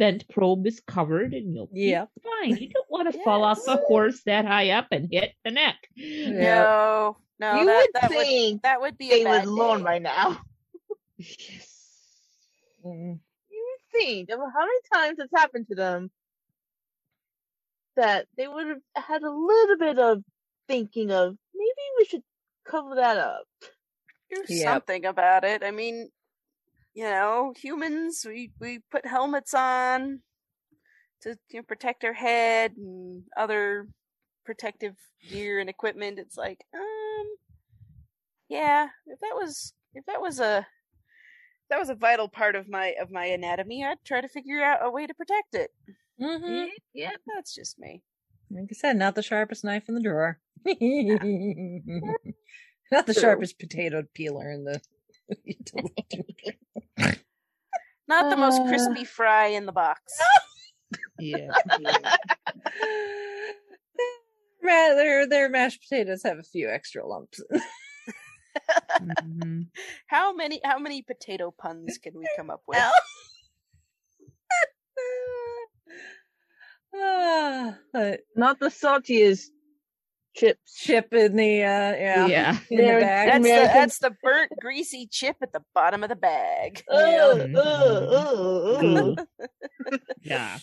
vent 0.00 0.26
probe 0.28 0.66
is 0.66 0.80
covered 0.80 1.34
and 1.34 1.54
you'll 1.54 1.66
be 1.66 1.94
fine. 2.24 2.56
You 2.56 2.70
don't 2.70 2.90
want 2.90 3.12
to 3.12 3.18
fall 3.24 3.44
off 3.44 3.68
a 3.68 3.76
horse 3.76 4.22
that 4.24 4.46
high 4.46 4.70
up 4.70 4.88
and 4.90 5.08
hit 5.12 5.34
the 5.44 5.50
neck. 5.52 5.76
No, 5.96 7.18
no, 7.38 7.60
you 7.60 7.66
that 7.66 7.76
would 7.76 8.00
that 8.00 8.10
would 8.16 8.26
think 8.26 8.62
that 8.62 8.80
would 8.80 8.98
be 8.98 9.10
they 9.10 9.20
a 9.20 9.24
bad 9.24 9.46
would 9.46 9.52
learn 9.54 9.78
day. 9.78 9.84
by 9.84 9.98
now. 9.98 10.40
Yes. 11.18 11.68
Mm. 12.82 13.20
You 13.50 13.66
would 13.68 14.00
think 14.00 14.30
of 14.30 14.38
how 14.38 14.60
many 14.60 14.80
times 14.90 15.18
it's 15.18 15.32
happened 15.36 15.66
to 15.68 15.74
them 15.74 16.10
that 17.96 18.26
they 18.38 18.48
would 18.48 18.68
have 18.68 18.80
had 18.96 19.22
a 19.22 19.30
little 19.30 19.76
bit 19.76 19.98
of 19.98 20.22
thinking 20.66 21.10
of 21.12 21.36
maybe 21.54 21.84
we 21.98 22.04
should 22.06 22.22
cover 22.64 22.94
that 22.94 23.18
up. 23.18 23.44
do 24.30 24.44
Yep. 24.48 24.64
something 24.72 25.04
about 25.04 25.44
it. 25.44 25.62
I 25.62 25.72
mean, 25.72 26.08
you 26.94 27.04
know, 27.04 27.52
humans 27.56 28.24
we 28.26 28.50
we 28.60 28.80
put 28.90 29.06
helmets 29.06 29.54
on 29.54 30.20
to 31.22 31.36
you 31.50 31.60
know, 31.60 31.62
protect 31.62 32.04
our 32.04 32.12
head 32.12 32.72
and 32.76 33.22
other 33.36 33.86
protective 34.44 34.96
gear 35.28 35.60
and 35.60 35.70
equipment. 35.70 36.18
It's 36.18 36.36
like, 36.36 36.64
um, 36.74 37.26
yeah, 38.48 38.88
if 39.06 39.20
that 39.20 39.34
was 39.34 39.72
if 39.94 40.04
that 40.06 40.20
was 40.20 40.40
a 40.40 40.66
that 41.68 41.78
was 41.78 41.88
a 41.88 41.94
vital 41.94 42.28
part 42.28 42.56
of 42.56 42.68
my 42.68 42.94
of 43.00 43.10
my 43.10 43.26
anatomy, 43.26 43.84
I'd 43.84 44.04
try 44.04 44.20
to 44.20 44.28
figure 44.28 44.62
out 44.62 44.80
a 44.82 44.90
way 44.90 45.06
to 45.06 45.14
protect 45.14 45.54
it. 45.54 45.70
Mm-hmm. 46.20 46.66
Yeah. 46.92 47.12
That's 47.34 47.54
just 47.54 47.78
me. 47.78 48.02
Like 48.50 48.68
I 48.70 48.74
said, 48.74 48.96
not 48.96 49.14
the 49.14 49.22
sharpest 49.22 49.64
knife 49.64 49.88
in 49.88 49.94
the 49.94 50.02
drawer. 50.02 50.38
not 50.66 50.76
the 53.06 53.14
True. 53.14 53.22
sharpest 53.22 53.58
potato 53.58 54.02
peeler 54.12 54.50
in 54.50 54.64
the. 54.64 54.80
Not 58.08 58.30
the 58.30 58.36
most 58.36 58.60
Uh. 58.60 58.68
crispy 58.68 59.04
fry 59.04 59.46
in 59.48 59.66
the 59.66 59.72
box. 59.72 60.18
Yeah. 61.18 61.50
Rather, 64.62 65.26
their 65.26 65.48
mashed 65.50 65.82
potatoes 65.82 66.22
have 66.24 66.38
a 66.38 66.42
few 66.42 66.68
extra 66.68 67.06
lumps. 67.06 67.40
Mhm. 69.00 69.68
How 70.08 70.32
many 70.34 70.60
how 70.64 70.78
many 70.78 71.02
potato 71.02 71.50
puns 71.56 71.98
can 71.98 72.14
we 72.18 72.26
come 72.36 72.50
up 72.50 72.62
with? 72.66 72.78
but 77.92 78.20
Not 78.36 78.58
the 78.58 78.66
saltiest 78.70 79.50
chips. 80.34 80.74
chip 80.74 81.12
in 81.12 81.36
the 81.36 81.62
uh, 81.62 81.92
yeah, 81.96 82.26
Yeah. 82.26 82.58
in 82.70 82.76
the 82.78 82.84
bag. 83.00 83.28
That's 83.28 83.44
the, 83.44 83.50
that's 83.50 83.98
the 83.98 84.16
burnt, 84.22 84.52
greasy 84.60 85.06
chip 85.10 85.36
at 85.42 85.52
the 85.52 85.62
bottom 85.74 86.02
of 86.02 86.08
the 86.08 86.16
bag. 86.16 86.82
Ugh, 86.88 86.98
Mhm. 87.38 87.56
ugh, 87.56 88.02
ugh, 88.12 88.84
ugh. 89.18 89.26
Ugh. 89.92 90.00
yeah. 90.22 90.58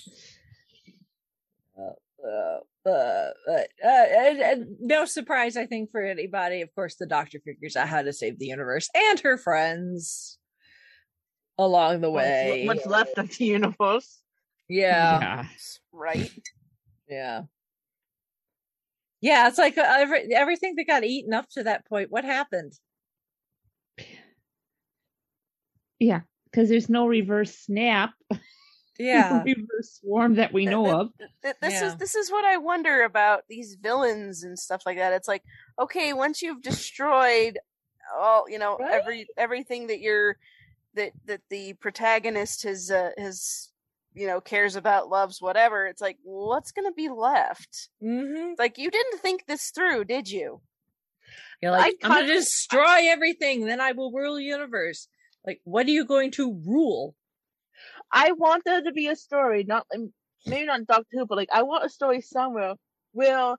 uh, 1.80 1.92
uh, 2.28 2.60
but, 2.84 3.70
uh, 3.84 3.88
and, 3.88 4.40
and 4.40 4.68
no 4.80 5.06
surprise, 5.06 5.58
I 5.58 5.66
think, 5.66 5.92
for 5.92 6.02
anybody. 6.02 6.62
Of 6.62 6.74
course, 6.74 6.96
the 6.96 7.06
doctor 7.06 7.40
figures 7.40 7.76
out 7.76 7.90
how 7.90 8.02
to 8.02 8.14
save 8.14 8.40
the 8.40 8.46
universe 8.48 8.90
and 8.96 9.20
her 9.20 9.38
friends 9.38 10.38
along 11.58 12.02
the 12.02 12.10
way. 12.12 12.64
What's, 12.66 12.86
what's 12.86 12.88
left 12.88 13.18
of 13.18 13.38
the 13.38 13.46
universe? 13.46 14.22
Yeah, 14.70 15.20
Yeah. 15.20 15.46
Right? 15.92 16.32
yeah, 17.10 17.44
yeah. 19.22 19.48
It's 19.48 19.58
like 19.58 19.78
uh, 19.78 19.84
every, 19.86 20.34
everything 20.34 20.76
that 20.76 20.88
got 20.88 21.04
eaten 21.04 21.34
up 21.34 21.50
to 21.52 21.64
that 21.64 21.86
point. 21.86 22.12
What 22.12 22.26
happened? 22.26 22.74
Yeah. 26.00 26.22
Because 26.46 26.70
there's 26.70 26.90
no 26.90 27.08
reverse 27.08 27.56
snap, 27.56 28.14
Yeah, 29.00 29.44
reverse 29.44 30.00
swarm 30.00 30.36
that 30.36 30.54
we 30.54 30.66
know 30.66 30.92
of. 30.92 31.12
This 31.62 31.82
Yeah. 31.82 31.88
is 31.88 31.96
this 31.98 32.16
is 32.16 32.32
what 32.32 32.46
I 32.46 32.58
wonder 32.58 33.04
about 33.04 33.44
these 33.48 33.76
villains 33.80 34.44
and 34.44 34.58
stuff 34.58 34.82
like 34.86 34.98
that. 34.98 35.14
It's 35.14 35.28
like, 35.28 35.44
okay, 35.78 36.14
once 36.14 36.42
you've 36.42 36.64
destroyed 36.64 37.60
all, 38.18 38.50
you 38.50 38.58
know, 38.58 38.78
Right? 38.80 38.94
every 38.94 39.28
everything 39.38 39.88
that 39.88 40.00
you're 40.00 40.38
that 40.96 41.12
that 41.26 41.42
the 41.50 41.74
protagonist 41.74 42.64
has 42.64 42.90
uh, 42.90 43.12
has 43.18 43.70
you 44.18 44.28
know 44.28 44.42
cares 44.42 44.76
about, 44.76 45.10
loves, 45.10 45.42
whatever. 45.42 45.86
It's 45.86 46.02
like, 46.02 46.18
what's 46.24 46.72
going 46.72 46.88
to 46.88 46.94
be 46.94 47.10
left? 47.10 47.90
mm-hmm. 48.04 48.54
Like 48.58 48.78
you 48.78 48.90
didn't 48.90 49.20
think 49.20 49.46
this 49.46 49.70
through, 49.70 50.06
did 50.06 50.30
you? 50.30 50.62
You're 51.62 51.72
like, 51.72 51.96
I 52.04 52.08
I'm 52.08 52.12
gonna 52.22 52.34
destroy 52.34 53.10
everything, 53.10 53.66
then 53.66 53.82
I 53.82 53.92
will 53.92 54.12
rule 54.12 54.36
the 54.36 54.44
universe. 54.44 55.08
Like, 55.46 55.62
what 55.64 55.86
are 55.88 55.92
you 55.92 56.06
going 56.06 56.32
to 56.32 56.62
rule? 56.66 57.16
I 58.12 58.32
want 58.34 58.64
there 58.66 58.82
to 58.82 58.92
be 58.92 59.08
a 59.08 59.16
story, 59.16 59.64
not 59.64 59.86
maybe 60.46 60.66
not 60.66 60.86
Doctor 60.88 61.06
Who, 61.12 61.26
but 61.26 61.38
like 61.38 61.50
I 61.54 61.64
want 61.64 61.86
a 61.86 61.90
story 61.90 62.22
somewhere 62.22 62.74
where 63.12 63.56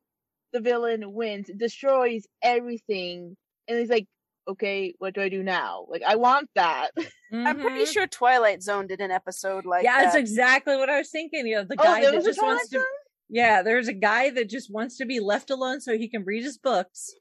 the 0.53 0.61
villain 0.61 1.13
wins, 1.13 1.51
destroys 1.57 2.27
everything, 2.43 3.37
and 3.69 3.79
he's 3.79 3.91
like, 3.91 4.07
"Okay, 4.49 4.95
what 4.99 5.15
do 5.15 5.21
I 5.21 5.29
do 5.29 5.43
now?" 5.43 5.87
Like 5.89 6.03
I 6.07 6.17
want 6.17 6.49
that. 6.55 6.91
I'm 7.33 7.61
pretty 7.61 7.85
Mhm. 7.85 7.93
sure 7.93 8.07
Twilight 8.07 8.63
Zone 8.63 8.87
did 8.87 9.01
an 9.01 9.11
episode 9.11 9.67
like 9.67 9.83
that. 9.83 9.89
yeah, 9.91 9.97
that. 9.99 10.05
that's 10.05 10.17
exactly 10.17 10.77
what 10.77 10.89
I 10.91 10.99
was 10.99 11.11
thinking. 11.11 11.47
You 11.47 11.57
know, 11.57 11.65
the 11.65 11.77
oh, 11.79 11.83
guy 11.85 12.01
there 12.01 12.13
that 12.13 12.25
just 12.25 12.43
wants 12.43 12.69
to. 12.71 12.83
Yeah, 13.29 13.61
there's 13.63 13.89
a 13.89 13.93
guy 13.93 14.31
that 14.31 14.49
just 14.49 14.73
wants 14.73 14.97
to 14.97 15.05
be 15.05 15.21
left 15.21 15.51
alone 15.51 15.81
so 15.83 15.97
he 15.99 16.09
can 16.09 16.25
read 16.25 16.43
his 16.45 16.57
books. 16.57 17.13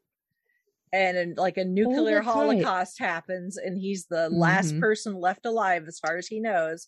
And 0.93 1.17
then, 1.17 1.33
like 1.35 1.57
a 1.57 1.65
nuclear 1.65 1.97
Oh, 2.21 2.23
that's 2.23 2.27
right. 2.27 2.33
holocaust 2.63 2.99
happens, 2.99 3.57
and 3.57 3.77
he's 3.77 4.05
the 4.05 4.29
last 4.29 4.73
Mhm. 4.75 4.79
person 4.79 5.19
left 5.19 5.45
alive, 5.45 5.83
as 5.85 5.99
far 5.99 6.15
as 6.15 6.27
he 6.27 6.39
knows. 6.39 6.87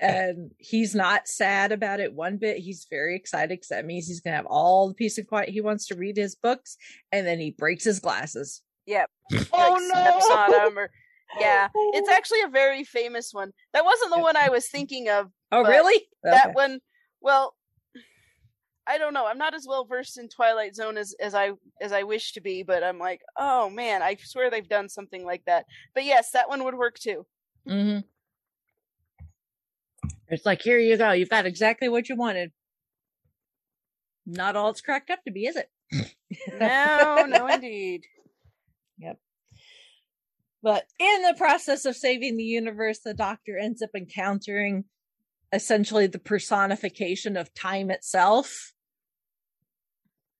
And 0.00 0.52
he's 0.58 0.94
not 0.94 1.28
sad 1.28 1.70
about 1.72 2.00
it 2.00 2.14
one 2.14 2.36
bit. 2.36 2.58
He's 2.58 2.86
very 2.90 3.14
excited 3.16 3.50
because 3.50 3.68
that 3.68 3.84
means 3.86 4.06
he's 4.08 4.20
gonna 4.20 4.36
have 4.36 4.46
all 4.46 4.88
the 4.88 4.94
peace 4.94 5.18
and 5.18 5.26
quiet 5.26 5.48
he 5.50 5.60
wants 5.60 5.86
to 5.86 5.94
read 5.96 6.16
his 6.16 6.34
books. 6.34 6.76
And 7.12 7.26
then 7.26 7.38
he 7.40 7.50
breaks 7.52 7.84
his 7.84 7.98
glasses. 8.00 8.62
Yep. 8.88 9.10
Oh, 9.52 9.58
like, 9.58 9.80
steps 9.82 10.30
no! 10.30 10.34
on 10.36 10.54
'em 10.54 10.78
or 10.78 10.90
yeah. 11.40 11.68
It's 11.74 12.08
actually 12.08 12.40
a 12.42 12.48
very 12.48 12.84
famous 12.84 13.32
one. 13.32 13.52
That 13.74 13.84
wasn't 13.84 14.10
the 14.10 14.16
Yep. 14.16 14.24
one 14.24 14.36
I 14.36 14.48
was 14.48 14.68
thinking 14.68 15.08
of. 15.08 15.30
Oh, 15.52 15.62
really? 15.62 16.08
That 16.24 16.46
Okay. 16.46 16.54
one 16.54 16.80
well 17.20 17.54
I 18.86 18.96
don't 18.96 19.12
know. 19.12 19.26
I'm 19.26 19.36
not 19.36 19.54
as 19.54 19.66
well 19.68 19.84
versed 19.84 20.18
in 20.18 20.30
Twilight 20.30 20.74
Zone 20.74 20.96
as, 20.96 21.14
as 21.20 21.34
I 21.34 21.50
as 21.82 21.92
I 21.92 22.04
wish 22.04 22.32
to 22.32 22.40
be, 22.40 22.62
but 22.62 22.82
I'm 22.82 22.98
like, 22.98 23.20
oh 23.36 23.68
man, 23.68 24.02
I 24.02 24.16
swear 24.24 24.50
they've 24.50 24.66
done 24.68 24.88
something 24.88 25.24
like 25.26 25.44
that. 25.44 25.66
But 25.94 26.04
yes, 26.04 26.30
that 26.30 26.48
one 26.48 26.64
would 26.64 26.74
work 26.74 26.98
too. 26.98 27.26
hmm 27.66 27.98
It's 30.28 30.46
like, 30.46 30.62
here 30.62 30.78
you 30.78 30.96
go. 30.96 31.12
You've 31.12 31.28
got 31.28 31.44
exactly 31.44 31.90
what 31.90 32.08
you 32.08 32.16
wanted. 32.16 32.52
Not 34.24 34.56
all 34.56 34.70
it's 34.70 34.80
cracked 34.80 35.10
up 35.10 35.22
to 35.24 35.30
be, 35.30 35.46
is 35.46 35.56
it? 35.56 35.70
No, 36.58 37.26
no 37.28 37.46
indeed. 37.54 38.04
But 40.62 40.86
in 40.98 41.22
the 41.22 41.34
process 41.36 41.84
of 41.84 41.96
saving 41.96 42.36
the 42.36 42.44
universe, 42.44 42.98
the 42.98 43.14
doctor 43.14 43.56
ends 43.56 43.82
up 43.82 43.90
encountering 43.96 44.84
essentially 45.52 46.06
the 46.06 46.18
personification 46.18 47.36
of 47.36 47.54
time 47.54 47.90
itself. 47.90 48.72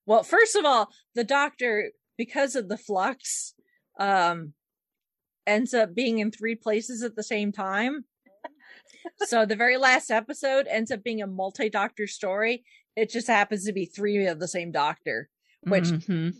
Well, 0.06 0.22
first 0.22 0.56
of 0.56 0.64
all, 0.64 0.88
the 1.14 1.24
doctor, 1.24 1.92
because 2.16 2.56
of 2.56 2.68
the 2.68 2.78
flux, 2.78 3.54
um, 3.98 4.54
ends 5.46 5.72
up 5.72 5.94
being 5.94 6.18
in 6.18 6.30
three 6.30 6.54
places 6.54 7.02
at 7.02 7.16
the 7.16 7.22
same 7.22 7.52
time. 7.52 8.04
so 9.26 9.46
the 9.46 9.56
very 9.56 9.76
last 9.76 10.10
episode 10.10 10.66
ends 10.68 10.90
up 10.90 11.02
being 11.02 11.22
a 11.22 11.26
multi-doctor 11.26 12.06
story. 12.06 12.64
It 12.96 13.10
just 13.10 13.28
happens 13.28 13.64
to 13.64 13.72
be 13.72 13.86
three 13.86 14.26
of 14.26 14.40
the 14.40 14.48
same 14.48 14.72
doctor, 14.72 15.28
which 15.62 15.84
Mhm. 15.84 16.34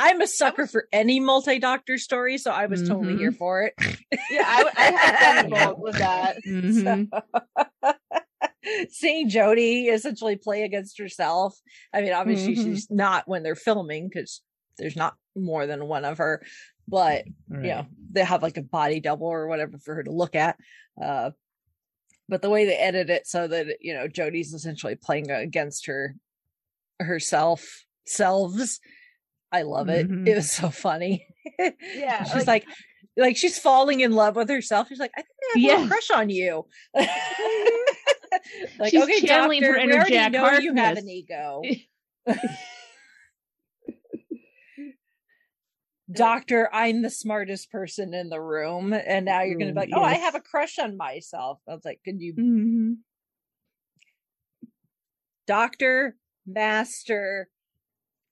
I'm 0.00 0.20
a 0.20 0.26
sucker 0.28 0.66
for 0.68 0.86
any 0.92 1.18
multi-doctor 1.18 1.98
story, 1.98 2.38
so 2.38 2.52
I 2.52 2.66
was 2.66 2.88
totally 2.88 3.16
here 3.16 3.32
for 3.32 3.64
it. 3.64 3.74
Yeah, 4.30 4.44
I, 4.46 4.70
I 4.76 4.82
had 5.16 5.50
fun 5.50 5.74
with 5.78 5.98
that. 5.98 6.36
Mhm. 6.46 7.08
Seeing 8.90 9.30
Jodie 9.30 9.90
essentially 9.92 10.36
play 10.36 10.62
against 10.62 10.98
herself. 10.98 11.56
I 11.92 12.02
mean, 12.02 12.12
obviously 12.12 12.54
Mhm. 12.54 12.64
she's 12.64 12.90
not 12.90 13.26
when 13.26 13.42
they're 13.42 13.54
filming 13.54 14.08
because 14.08 14.42
there's 14.76 14.96
not 14.96 15.14
more 15.34 15.66
than 15.66 15.86
one 15.88 16.04
of 16.04 16.18
her, 16.18 16.42
but 16.86 17.24
Right. 17.48 17.64
you 17.64 17.68
know 17.70 17.86
they 18.12 18.24
have 18.24 18.42
like 18.42 18.56
a 18.56 18.62
body 18.62 19.00
double 19.00 19.26
or 19.26 19.46
whatever 19.46 19.78
for 19.78 19.94
her 19.94 20.02
to 20.02 20.10
look 20.12 20.34
at. 20.34 20.56
Uh, 21.02 21.30
but 22.28 22.42
the 22.42 22.50
way 22.50 22.66
they 22.66 22.76
edit 22.76 23.08
it 23.10 23.26
so 23.26 23.48
that 23.48 23.78
you 23.80 23.94
know 23.94 24.06
Jodie's 24.06 24.52
essentially 24.52 24.96
playing 24.96 25.30
against 25.30 25.86
her 25.86 26.14
herself 27.00 27.84
selves. 28.06 28.80
I 29.50 29.62
love 29.62 29.88
it. 29.88 30.08
Mhm. 30.08 30.26
It 30.28 30.34
was 30.36 30.50
so 30.50 30.70
funny. 30.70 31.26
Yeah, 31.94 32.24
she's 32.24 32.46
like, 32.46 32.66
like 33.16 33.36
she's 33.36 33.58
falling 33.58 34.00
in 34.00 34.12
love 34.12 34.36
with 34.36 34.48
herself. 34.50 34.88
She's 34.88 34.98
like, 34.98 35.10
I 35.16 35.22
think 35.22 35.28
I 35.42 35.58
have 35.58 35.64
a 35.64 35.66
Yeah. 35.66 35.72
little 35.74 35.88
crush 35.88 36.10
on 36.10 36.28
you. 36.30 36.66
like, 38.78 38.90
She's 38.90 39.02
okay, 39.02 39.20
channeling 39.20 39.62
doctor, 39.62 39.72
her 39.72 39.78
inner 39.78 39.94
already 39.94 40.14
Jack 40.14 40.32
know 40.32 40.50
you 40.58 40.74
have 40.74 40.98
an 40.98 41.08
ego. 41.08 41.62
Doctor, 46.10 46.70
I'm 46.72 47.02
the 47.02 47.10
smartest 47.10 47.70
person 47.70 48.14
in 48.14 48.30
the 48.30 48.40
room, 48.40 48.94
and 48.94 49.26
now 49.26 49.42
you're 49.42 49.58
gonna 49.58 49.72
be 49.72 49.76
Mm, 49.76 49.76
like, 49.76 49.90
"Oh, 49.92 50.02
I 50.02 50.14
have 50.14 50.34
a 50.34 50.40
crush 50.40 50.78
on 50.78 50.96
myself." 50.96 51.60
I 51.68 51.74
was 51.74 51.84
like, 51.84 52.00
"Could 52.02 52.20
you, 52.20 52.32
Mhm. 52.34 52.96
Doctor, 55.46 56.16
Master, 56.46 57.50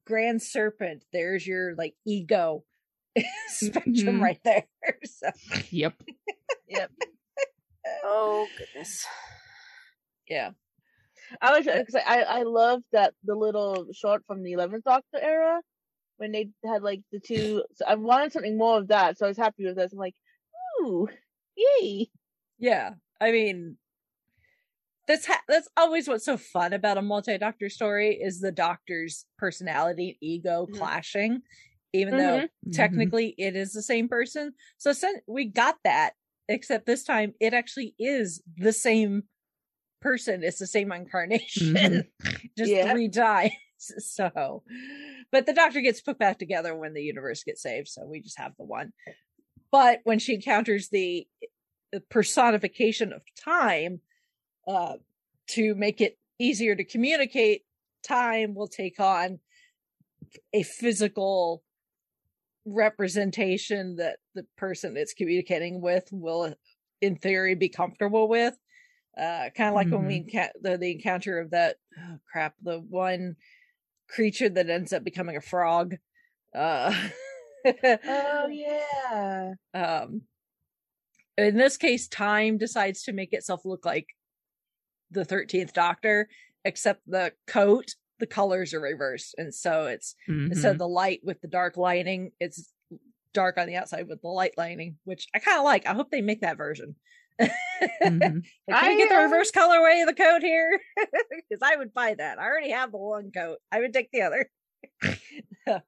Grand 0.07 0.41
Serpent? 0.43 1.05
There's 1.13 1.47
your 1.47 1.75
like 1.77 1.95
ego 2.07 2.65
spectrum 3.49 4.19
Mhm. 4.19 4.21
right 4.23 4.41
there." 4.45 4.67
so, 5.05 5.31
Yep. 5.71 5.95
Oh 8.05 8.49
goodness. 8.57 9.05
yeah, 10.29 10.51
I 11.41 11.57
was 11.57 11.65
because 11.65 11.95
I 11.95 12.23
I 12.23 12.43
love 12.43 12.83
that 12.93 13.15
the 13.25 13.35
little 13.35 13.87
short 13.93 14.25
from 14.27 14.43
the 14.43 14.53
Eleventh 14.53 14.85
Doctor 14.85 15.19
era 15.21 15.61
when 16.17 16.33
they 16.33 16.49
had 16.65 16.83
like 16.83 17.01
the 17.13 17.21
two. 17.21 17.63
So 17.75 17.85
I 17.87 17.95
wanted 17.95 18.33
something 18.33 18.59
more 18.59 18.79
of 18.79 18.89
that, 18.89 19.19
so 19.19 19.27
I 19.27 19.29
was 19.29 19.37
happy 19.37 19.65
with 19.67 19.77
this. 19.77 19.93
I'm 19.93 19.99
like, 19.99 20.17
ooh, 20.83 21.09
yay! 21.57 22.09
yeah. 22.59 22.95
I 23.21 23.31
mean, 23.33 23.77
that's 25.07 25.27
ha- 25.27 25.43
that's 25.49 25.69
always 25.77 26.09
what's 26.09 26.25
so 26.25 26.37
fun 26.37 26.73
about 26.73 26.99
a 26.99 27.03
multi-doctor 27.03 27.69
story 27.69 28.15
is 28.21 28.41
the 28.41 28.53
doctor's 28.53 29.25
personality 29.39 30.11
and 30.11 30.17
ego 30.21 30.67
Mhm. 30.69 30.79
clashing, 30.79 31.43
even 31.93 32.17
though 32.17 32.41
Mhm. 32.67 32.73
technically 32.73 33.35
it 33.39 33.57
is 33.57 33.73
the 33.73 33.83
same 33.83 34.09
person. 34.09 34.55
So 34.79 34.93
sen- 34.93 35.23
we 35.27 35.45
got 35.47 35.77
that, 35.85 36.15
except 36.49 36.87
this 36.87 37.05
time 37.05 37.35
it 37.41 37.55
actually 37.55 37.95
is 37.99 38.43
the 38.57 38.73
same 38.73 39.25
person. 40.01 40.43
It's 40.43 40.59
the 40.59 40.67
same 40.67 40.93
incarnation, 40.93 42.05
just 42.57 42.71
Yeah. 42.73 42.91
three 42.93 43.09
times. 43.09 43.53
So, 43.79 44.65
but 45.31 45.45
the 45.45 45.53
doctor 45.53 45.83
gets 45.83 46.01
put 46.01 46.19
back 46.19 46.39
together 46.39 46.75
when 46.75 46.95
the 46.95 47.03
universe 47.03 47.45
gets 47.45 47.61
saved. 47.61 47.89
So 47.89 48.07
we 48.07 48.23
just 48.23 48.39
have 48.39 48.57
the 48.57 48.65
one. 48.65 48.95
But 49.71 50.01
when 50.05 50.19
she 50.19 50.35
encounters 50.37 50.89
the 50.89 51.29
the 51.93 52.01
personification 52.01 53.13
of 53.13 53.21
time, 53.39 54.01
uh, 54.67 54.95
to 55.49 55.75
make 55.75 56.01
it 56.01 56.19
easier 56.39 56.75
to 56.75 56.85
communicate, 56.85 57.63
time 58.03 58.55
will 58.55 58.69
take 58.69 59.01
on 59.01 59.41
a 60.53 60.63
physical 60.63 61.63
representation 62.67 63.97
that 63.97 64.19
the 64.35 64.45
person 64.57 64.97
it's 64.97 65.15
communicating 65.15 65.81
with 65.81 66.09
will 66.11 66.53
in 67.01 67.17
theory 67.17 67.55
be 67.55 67.69
comfortable 67.69 68.29
with 68.29 68.55
uh 69.17 69.49
kind 69.57 69.69
of 69.69 69.75
like 69.75 69.91
when 69.93 70.05
we 70.05 70.25
enca- 70.25 70.51
the, 70.61 70.77
the 70.77 70.91
encounter 70.91 71.39
of 71.39 71.51
that 71.51 71.77
oh 71.97 72.19
crap 72.31 72.55
the 72.63 72.81
one 72.81 73.37
creature 74.09 74.49
that 74.49 74.69
ends 74.69 74.93
up 74.93 75.05
becoming 75.05 75.37
a 75.37 75.41
frog 75.41 75.95
uh 76.57 76.93
Oh 78.05 78.49
yeah. 78.51 79.53
um 79.73 80.23
in 81.39 81.57
this 81.57 81.77
case 81.77 82.09
time 82.09 82.59
decides 82.59 83.05
to 83.05 83.13
make 83.13 83.33
itself 83.33 83.65
look 83.65 83.85
like 83.87 84.09
the 85.11 85.25
13th 85.25 85.73
doctor 85.73 86.29
except 86.65 87.01
the 87.07 87.33
coat 87.47 87.95
the 88.19 88.27
colors 88.27 88.73
are 88.75 88.81
reversed 88.81 89.35
and 89.39 89.55
so 89.55 89.87
it's 89.87 90.15
instead 90.29 90.71
of 90.71 90.77
Mhm. 90.77 90.79
the 90.79 90.89
light 90.89 91.21
with 91.23 91.41
the 91.41 91.49
dark 91.49 91.77
lining 91.77 92.33
it's 92.41 92.73
dark 93.33 93.59
on 93.59 93.67
the 93.67 93.77
outside 93.77 94.09
with 94.09 94.21
the 94.23 94.29
light 94.29 94.55
lining 94.57 94.97
which 95.05 95.27
i 95.35 95.39
kind 95.39 95.59
of 95.59 95.65
like 95.65 95.87
i 95.87 95.93
hope 95.93 96.11
they 96.11 96.23
make 96.23 96.41
that 96.41 96.57
version 96.57 96.97
Mhm. 97.41 98.43
Like, 98.69 98.81
can 98.81 98.89
we 98.89 98.95
I, 98.95 98.97
get 98.97 99.09
the 99.11 99.17
uh, 99.17 99.23
reverse 99.25 99.53
colorway 99.53 100.01
of 100.03 100.09
the 100.09 100.15
coat 100.15 100.43
here 100.43 100.81
because 100.97 101.61
i 101.63 101.77
would 101.77 101.93
buy 101.95 102.15
that 102.15 102.39
i 102.39 102.45
already 102.45 102.71
have 102.71 102.91
the 102.91 102.99
one 102.99 103.31
coat 103.31 103.59
i 103.71 103.79
would 103.81 103.93
take 103.93 104.11
the 104.13 104.23
other 104.23 104.51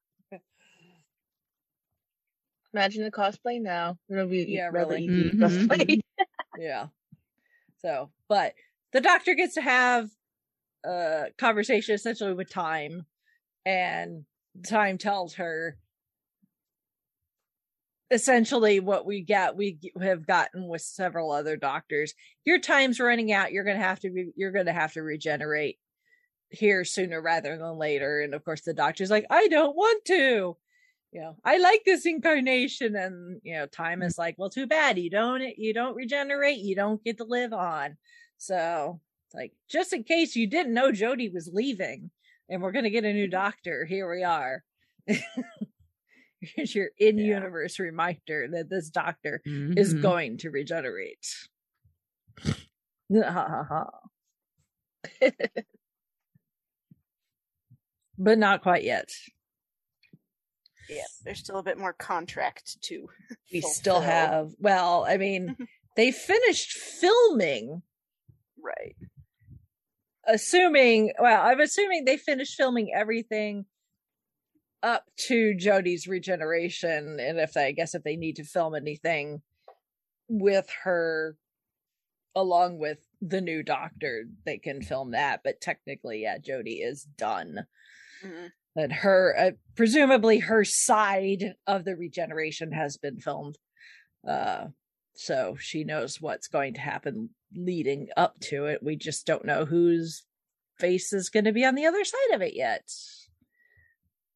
Imagine 2.74 3.02
the 3.04 3.10
cosplay 3.10 3.60
now. 3.60 3.96
It'll 4.10 4.26
be 4.26 4.44
Yeah, 4.44 4.66
rather 4.70 4.92
really. 4.92 5.04
easy 5.06 5.30
to 5.30 5.36
Mhm. 5.36 5.68
cosplay. 5.68 6.00
yeah 6.58 6.88
so 7.80 8.10
but 8.28 8.54
the 8.93 9.01
doctor 9.01 9.35
gets 9.35 9.55
to 9.55 9.62
have 9.62 10.09
a 10.85 11.27
conversation 11.39 11.94
essentially 11.94 12.35
with 12.35 12.51
time 12.51 13.06
and 13.66 14.24
time 14.66 14.98
tells 14.98 15.35
her 15.35 15.77
essentially 18.10 18.81
what 18.81 19.05
we 19.05 19.23
got 19.23 19.56
we 19.56 19.78
have 20.01 20.27
gotten 20.27 20.66
with 20.66 20.81
several 20.81 21.31
other 21.31 21.56
doctors. 21.56 22.15
Your 22.44 22.59
time's 22.59 23.01
running 23.01 23.32
out. 23.32 23.52
You're 23.52 23.65
gonna 23.65 23.78
have 23.78 24.01
to 24.01 24.10
be 24.10 24.31
you're 24.36 24.52
gonna 24.52 24.73
have 24.73 24.94
to 24.94 25.02
regenerate 25.02 25.78
here 26.51 26.85
sooner 26.85 27.20
rather 27.20 27.59
than 27.59 27.77
later. 27.77 28.20
And 28.20 28.35
of 28.35 28.44
course 28.44 28.62
the 28.62 28.73
doctor's 28.73 29.10
like 29.10 29.27
i 29.31 29.48
don't 29.48 29.77
want 29.77 30.05
to. 30.06 30.56
You 31.12 31.20
know 31.23 31.36
i 31.44 31.59
like 31.59 31.82
this 31.85 32.06
incarnation. 32.06 32.97
And 32.97 33.40
you 33.43 33.55
know 33.55 33.66
time 33.66 34.02
is 34.02 34.16
like 34.16 34.36
well 34.39 34.51
too 34.51 34.66
bad. 34.66 34.98
You 34.98 35.10
don't 35.10 35.43
you 35.59 35.74
don't 35.74 35.97
regenerate. 35.97 36.59
You 36.59 36.77
don't 36.77 37.05
get 37.05 37.19
to 37.19 37.24
live 37.24 37.52
on 37.52 37.97
so 38.39 39.01
it's 39.27 39.35
like 39.35 39.52
just 39.69 39.93
in 39.93 40.05
case 40.05 40.35
you 40.36 40.47
didn't 40.48 40.73
know 40.74 40.90
Jodie 40.90 41.32
was 41.32 41.51
leaving 41.52 42.10
and 42.48 42.62
we're 42.62 42.73
gonna 42.73 42.89
get 42.90 43.05
a 43.05 43.12
new 43.12 43.28
doctor 43.28 43.85
here 43.85 44.10
we 44.10 44.23
are 44.24 44.62
here's 46.40 46.74
your 46.74 46.89
in-universe 46.98 47.78
reminder 47.78 48.47
that 48.52 48.70
this 48.70 48.89
doctor 48.90 49.40
is 49.44 49.94
Mhm. 49.94 50.02
going 50.02 50.39
to 50.39 50.51
regenerate 50.51 51.27
Ha 53.10 53.32
ha 53.32 53.65
ha. 53.69 55.31
but 58.19 58.39
not 58.39 58.62
quite 58.62 58.82
yet. 58.85 59.09
Yeah, 60.90 61.02
there's 61.24 61.39
still 61.39 61.59
a 61.59 61.62
bit 61.62 61.78
more 61.78 61.93
contract 61.93 62.81
to. 62.82 63.09
We 63.52 63.60
still 63.62 64.01
have, 64.01 64.51
well, 64.59 65.05
I 65.09 65.16
mean, 65.19 65.56
they 65.97 66.10
finished 66.12 66.73
filming, 66.73 67.82
right. 68.62 68.97
assuming, 70.26 71.12
well, 71.18 71.43
I'm 71.43 71.60
assuming 71.60 72.05
they 72.05 72.16
finished 72.16 72.55
filming 72.55 72.90
everything 72.94 73.66
up 74.82 75.05
to 75.26 75.55
Jodie's 75.59 76.06
regeneration. 76.06 77.18
And 77.20 77.39
if 77.40 77.55
they, 77.55 77.66
I 77.66 77.72
guess, 77.72 77.94
if 77.94 78.02
they 78.05 78.16
need 78.16 78.36
to 78.36 78.44
film 78.44 78.74
anything 78.74 79.43
with 80.28 80.68
her 80.85 81.36
along 82.36 82.78
with 82.78 82.98
the 83.20 83.40
new 83.40 83.62
doctor, 83.62 84.24
they 84.44 84.59
can 84.59 84.82
film 84.82 85.10
that. 85.12 85.40
But 85.43 85.60
technically, 85.60 86.22
yeah, 86.22 86.39
Jodie 86.39 86.85
is 86.85 87.06
done. 87.16 87.66
Mhm. 88.24 88.51
that 88.74 88.93
her 88.93 89.35
uh, 89.39 89.51
presumably 89.76 90.40
her 90.40 90.64
side 90.64 91.55
of 91.68 91.85
the 91.85 91.94
regeneration 91.94 92.72
has 92.72 92.97
been 92.97 93.20
filmed 93.20 93.56
uh 94.28 94.66
so 95.14 95.56
she 95.60 95.85
knows 95.85 96.20
what's 96.20 96.48
going 96.48 96.74
to 96.74 96.80
happen 96.80 97.30
leading 97.54 98.08
up 98.16 98.38
to 98.40 98.66
it 98.66 98.82
we 98.82 98.94
just 98.96 99.26
don't 99.26 99.44
know 99.44 99.64
whose 99.64 100.24
face 100.78 101.12
is 101.12 101.30
going 101.30 101.44
to 101.44 101.52
be 101.52 101.64
on 101.64 101.74
the 101.74 101.86
other 101.86 102.04
side 102.04 102.34
of 102.34 102.42
it 102.42 102.54
yet 102.54 102.82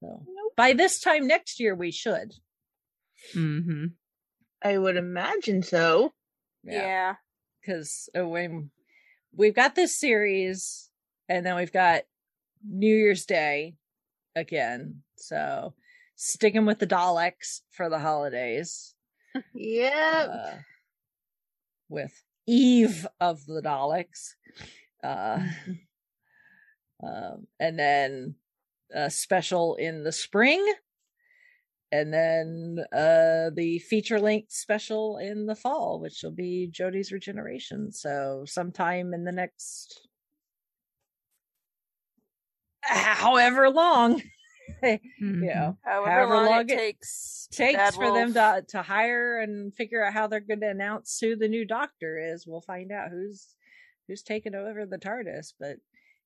so 0.00 0.22
by 0.56 0.72
this 0.72 1.00
time 1.00 1.26
next 1.26 1.60
year 1.60 1.74
we 1.74 1.90
should 1.90 2.32
Mm-hmm. 3.36 3.84
I 4.64 4.76
would 4.78 4.96
imagine 4.96 5.62
so. 5.62 6.12
Yeah. 6.64 7.14
because 7.60 8.08
when 8.14 8.70
we've 9.32 9.54
got 9.54 9.76
this 9.76 9.96
series 9.96 10.90
and 11.28 11.46
then 11.46 11.54
we've 11.54 11.72
got 11.72 12.02
new 12.68 12.92
year's 12.94 13.24
day 13.24 13.76
again 14.34 15.02
so 15.16 15.74
sticking 16.16 16.66
with 16.66 16.80
the 16.80 16.86
daleks 16.86 17.60
for 17.70 17.88
the 17.88 17.98
holidays 18.00 18.94
Yep. 19.54 20.28
uh, 20.32 20.50
with 21.88 22.12
eve 22.46 23.06
of 23.20 23.44
the 23.46 23.62
daleks 23.62 24.34
uh 25.04 25.40
um, 27.02 27.46
and 27.58 27.78
then 27.78 28.34
a 28.94 29.10
special 29.10 29.74
in 29.76 30.04
the 30.04 30.12
spring 30.12 30.64
and 31.90 32.12
then 32.12 32.78
uh 32.92 33.50
the 33.54 33.78
feature 33.88 34.18
length 34.18 34.52
special 34.52 35.18
in 35.18 35.46
the 35.46 35.54
fall 35.54 36.00
which 36.00 36.20
will 36.22 36.32
be 36.32 36.70
Jodie's 36.72 37.12
regeneration. 37.12 37.92
So 37.92 38.44
sometime 38.46 39.14
in 39.14 39.24
the 39.24 39.32
next 39.32 40.08
however 42.82 43.70
long 43.70 44.22
Mm-hmm. 44.82 45.44
you 45.44 45.54
know 45.54 45.76
However, 45.84 46.10
However 46.10 46.34
long, 46.36 46.46
long 46.46 46.60
it 46.62 46.70
it 46.72 46.76
takes. 46.76 47.48
takes 47.52 47.76
Bad 47.76 47.94
for 47.94 48.12
them 48.12 48.32
to 48.34 48.64
to 48.68 48.82
hire 48.82 49.40
and 49.40 49.74
figure 49.74 50.04
out 50.04 50.12
how 50.12 50.26
they're 50.26 50.40
going 50.40 50.60
to 50.60 50.68
announce 50.70 51.18
who 51.20 51.36
the 51.36 51.48
new 51.48 51.64
doctor 51.64 52.18
is 52.32 52.46
we'll 52.46 52.60
find 52.62 52.90
out 52.92 53.10
who's 53.10 53.54
who's 54.08 54.22
taking 54.22 54.54
over 54.54 54.84
the 54.86 54.98
tardis 54.98 55.52
but 55.58 55.76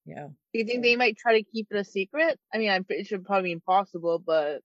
you 0.05 0.15
know 0.15 0.29
Do 0.53 0.59
you 0.59 0.65
think 0.65 0.83
they 0.83 0.97
might 0.97 1.17
try 1.17 1.35
to 1.39 1.43
keep 1.43 1.67
it 1.71 1.77
a 1.77 1.85
secret? 1.85 2.39
I 2.55 2.59
mean, 2.59 2.71
I'm 2.71 2.85
pretty 2.85 3.05
sure 3.05 3.19
probably 3.19 3.49
be 3.49 3.53
impossible, 3.53 4.19
but 4.25 4.61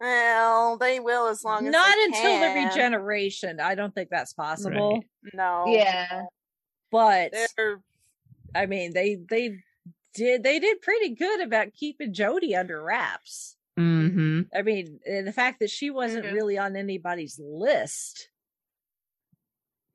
Well, 0.00 0.76
they 0.78 1.00
will 1.00 1.28
as 1.28 1.42
long 1.44 1.66
as 1.66 1.72
not 1.72 1.94
they 1.96 2.04
until 2.04 2.40
the 2.40 2.64
regeneration 2.66 3.58
i 3.60 3.74
don't 3.74 3.94
think 3.94 4.08
that's 4.10 4.32
possible 4.34 5.02
No. 5.32 5.64
yeah. 5.68 6.22
but 6.90 7.32
They're 7.56 7.80
i 8.54 8.66
mean 8.66 8.92
they 8.92 9.16
they 9.28 9.58
did 10.14 10.42
they 10.42 10.58
did 10.58 10.80
pretty 10.82 11.14
good 11.14 11.40
about 11.40 11.72
keeping 11.72 12.12
Jodie 12.12 12.58
under 12.58 12.82
wraps 12.82 13.56
Mm-hmm. 13.78 14.42
i 14.54 14.60
mean 14.60 15.00
and 15.06 15.26
the 15.26 15.32
fact 15.32 15.60
that 15.60 15.70
she 15.70 15.88
wasn't 15.90 16.26
Mhm. 16.26 16.32
really 16.34 16.58
on 16.58 16.76
anybody's 16.76 17.40
list 17.42 18.28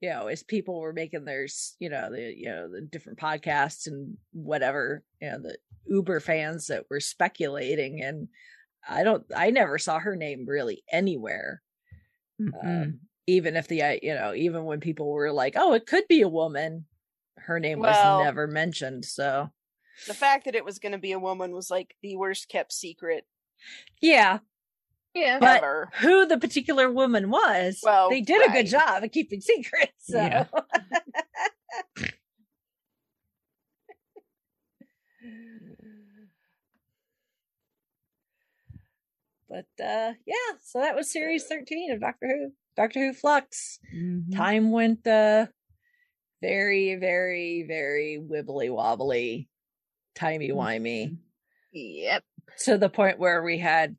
you 0.02 0.10
know 0.10 0.28
as 0.28 0.44
people 0.44 0.80
were 0.80 0.94
making 0.94 1.26
their 1.26 1.48
you 1.80 1.90
know 1.90 2.10
the 2.12 2.34
you 2.36 2.48
know 2.48 2.70
the 2.72 2.82
different 2.82 3.20
podcasts 3.20 3.86
and 3.88 4.18
whatever 4.32 5.04
you 5.22 5.30
know 5.30 5.40
the 5.40 5.58
uber 5.88 6.20
fans 6.20 6.68
that 6.68 6.86
were 6.90 7.00
speculating 7.00 8.02
and 8.02 8.28
i 8.90 9.04
don't 9.04 9.24
i 9.36 9.50
never 9.52 9.78
saw 9.78 10.00
her 10.00 10.16
name 10.16 10.46
really 10.48 10.84
anywhere 10.92 11.62
Mm-hmm. 12.40 12.68
um, 12.68 13.00
even 13.26 13.56
if 13.56 13.68
the 13.68 13.82
uh, 13.82 13.98
you 14.02 14.14
know 14.14 14.34
even 14.36 14.66
when 14.66 14.80
people 14.80 15.12
were 15.12 15.32
like 15.32 15.54
oh 15.58 15.74
it 15.74 15.88
could 15.88 16.08
be 16.08 16.22
a 16.22 16.30
woman 16.30 16.86
her 17.38 17.60
name 17.60 17.80
Well- 17.80 18.18
was 18.20 18.26
never 18.26 18.46
mentioned 18.48 19.06
so 19.06 19.50
the 20.06 20.14
fact 20.14 20.46
that 20.46 20.56
it 20.56 20.64
was 20.66 20.80
going 20.80 20.92
to 20.92 20.98
be 20.98 21.12
a 21.14 21.20
woman 21.20 21.52
was 21.54 21.72
like 21.72 21.96
the 22.04 22.16
worst 22.16 22.50
kept 22.50 22.72
secret 22.74 23.26
yeah 24.02 24.40
Yeah. 25.16 25.40
But- 25.40 25.58
ever. 25.58 25.90
who 26.00 26.26
the 26.28 26.38
particular 26.38 26.92
woman 26.92 27.30
was 27.30 27.80
Well, 27.84 28.10
they 28.10 28.22
did 28.22 28.48
a 28.48 28.52
good 28.54 28.68
job 28.68 29.04
of 29.04 29.12
keeping 29.12 29.42
secrets 29.42 29.94
so 30.00 30.18
Yeah. 30.18 30.46
but 39.50 39.66
uh 39.84 40.14
yeah 40.26 40.52
so 40.64 40.80
that 40.80 40.96
was 40.96 41.12
series 41.12 41.46
13 41.46 41.92
of 41.92 42.02
doctor 42.02 42.28
who 42.28 42.52
doctor 42.76 43.00
who 43.00 43.14
flux 43.14 43.80
Mm-hmm. 43.96 44.34
time 44.36 44.72
went 44.72 45.06
uh 45.08 45.48
very 46.42 46.96
very 46.96 47.64
very 47.68 48.20
wibbly 48.22 48.70
wobbly 48.72 49.48
timey 50.18 50.50
wimey. 50.50 51.18
Yep. 51.74 52.24
to 52.66 52.78
the 52.78 52.90
point 52.90 53.20
where 53.20 53.44
we 53.44 53.60
had 53.60 53.96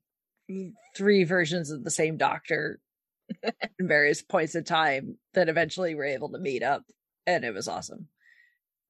three 0.97 1.25
versions 1.25 1.71
of 1.71 1.85
the 1.85 1.91
same 1.91 2.17
doctor 2.17 2.81
in 3.43 3.87
various 3.89 4.23
points 4.23 4.55
in 4.55 4.65
time 4.65 5.19
that 5.35 5.49
eventually 5.49 5.95
were 5.95 6.05
able 6.05 6.31
to 6.31 6.39
meet 6.39 6.63
up 6.63 6.83
and 7.27 7.45
it 7.45 7.55
was 7.55 7.69
awesome. 7.69 8.09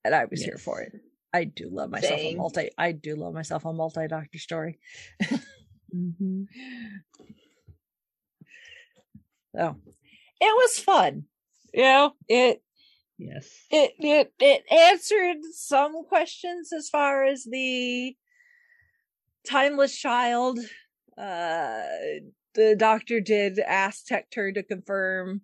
And 0.04 0.14
i 0.14 0.24
was 0.24 0.42
here 0.42 0.58
for 0.58 0.80
it. 0.80 0.92
I 1.34 1.44
do 1.44 1.68
love 1.70 1.90
myself 1.90 2.18
a 2.18 2.34
multi 2.34 2.70
i 2.78 2.92
do 2.92 3.14
love 3.14 3.34
myself 3.34 3.64
a 3.64 3.72
multi 3.72 4.06
doctor 4.06 4.38
story. 4.38 4.78
Mm-hmm. 5.94 6.44
so 9.56 9.76
it 10.40 10.54
was 10.56 10.78
fun. 10.78 11.24
You 11.74 11.82
know 11.82 12.12
it 12.28 12.62
Yes. 13.18 13.66
it 13.70 13.92
it 13.98 14.32
it 14.38 14.62
answered 14.72 15.38
some 15.52 16.04
questions 16.04 16.72
as 16.72 16.88
far 16.88 17.24
as 17.24 17.44
the 17.44 18.14
timeless 19.46 19.96
child 19.96 20.58
uh 21.16 21.82
the 22.54 22.76
doctor 22.76 23.20
did 23.20 23.58
ask 23.58 24.06
Tecteun 24.06 24.54
to 24.54 24.62
confirm 24.62 25.42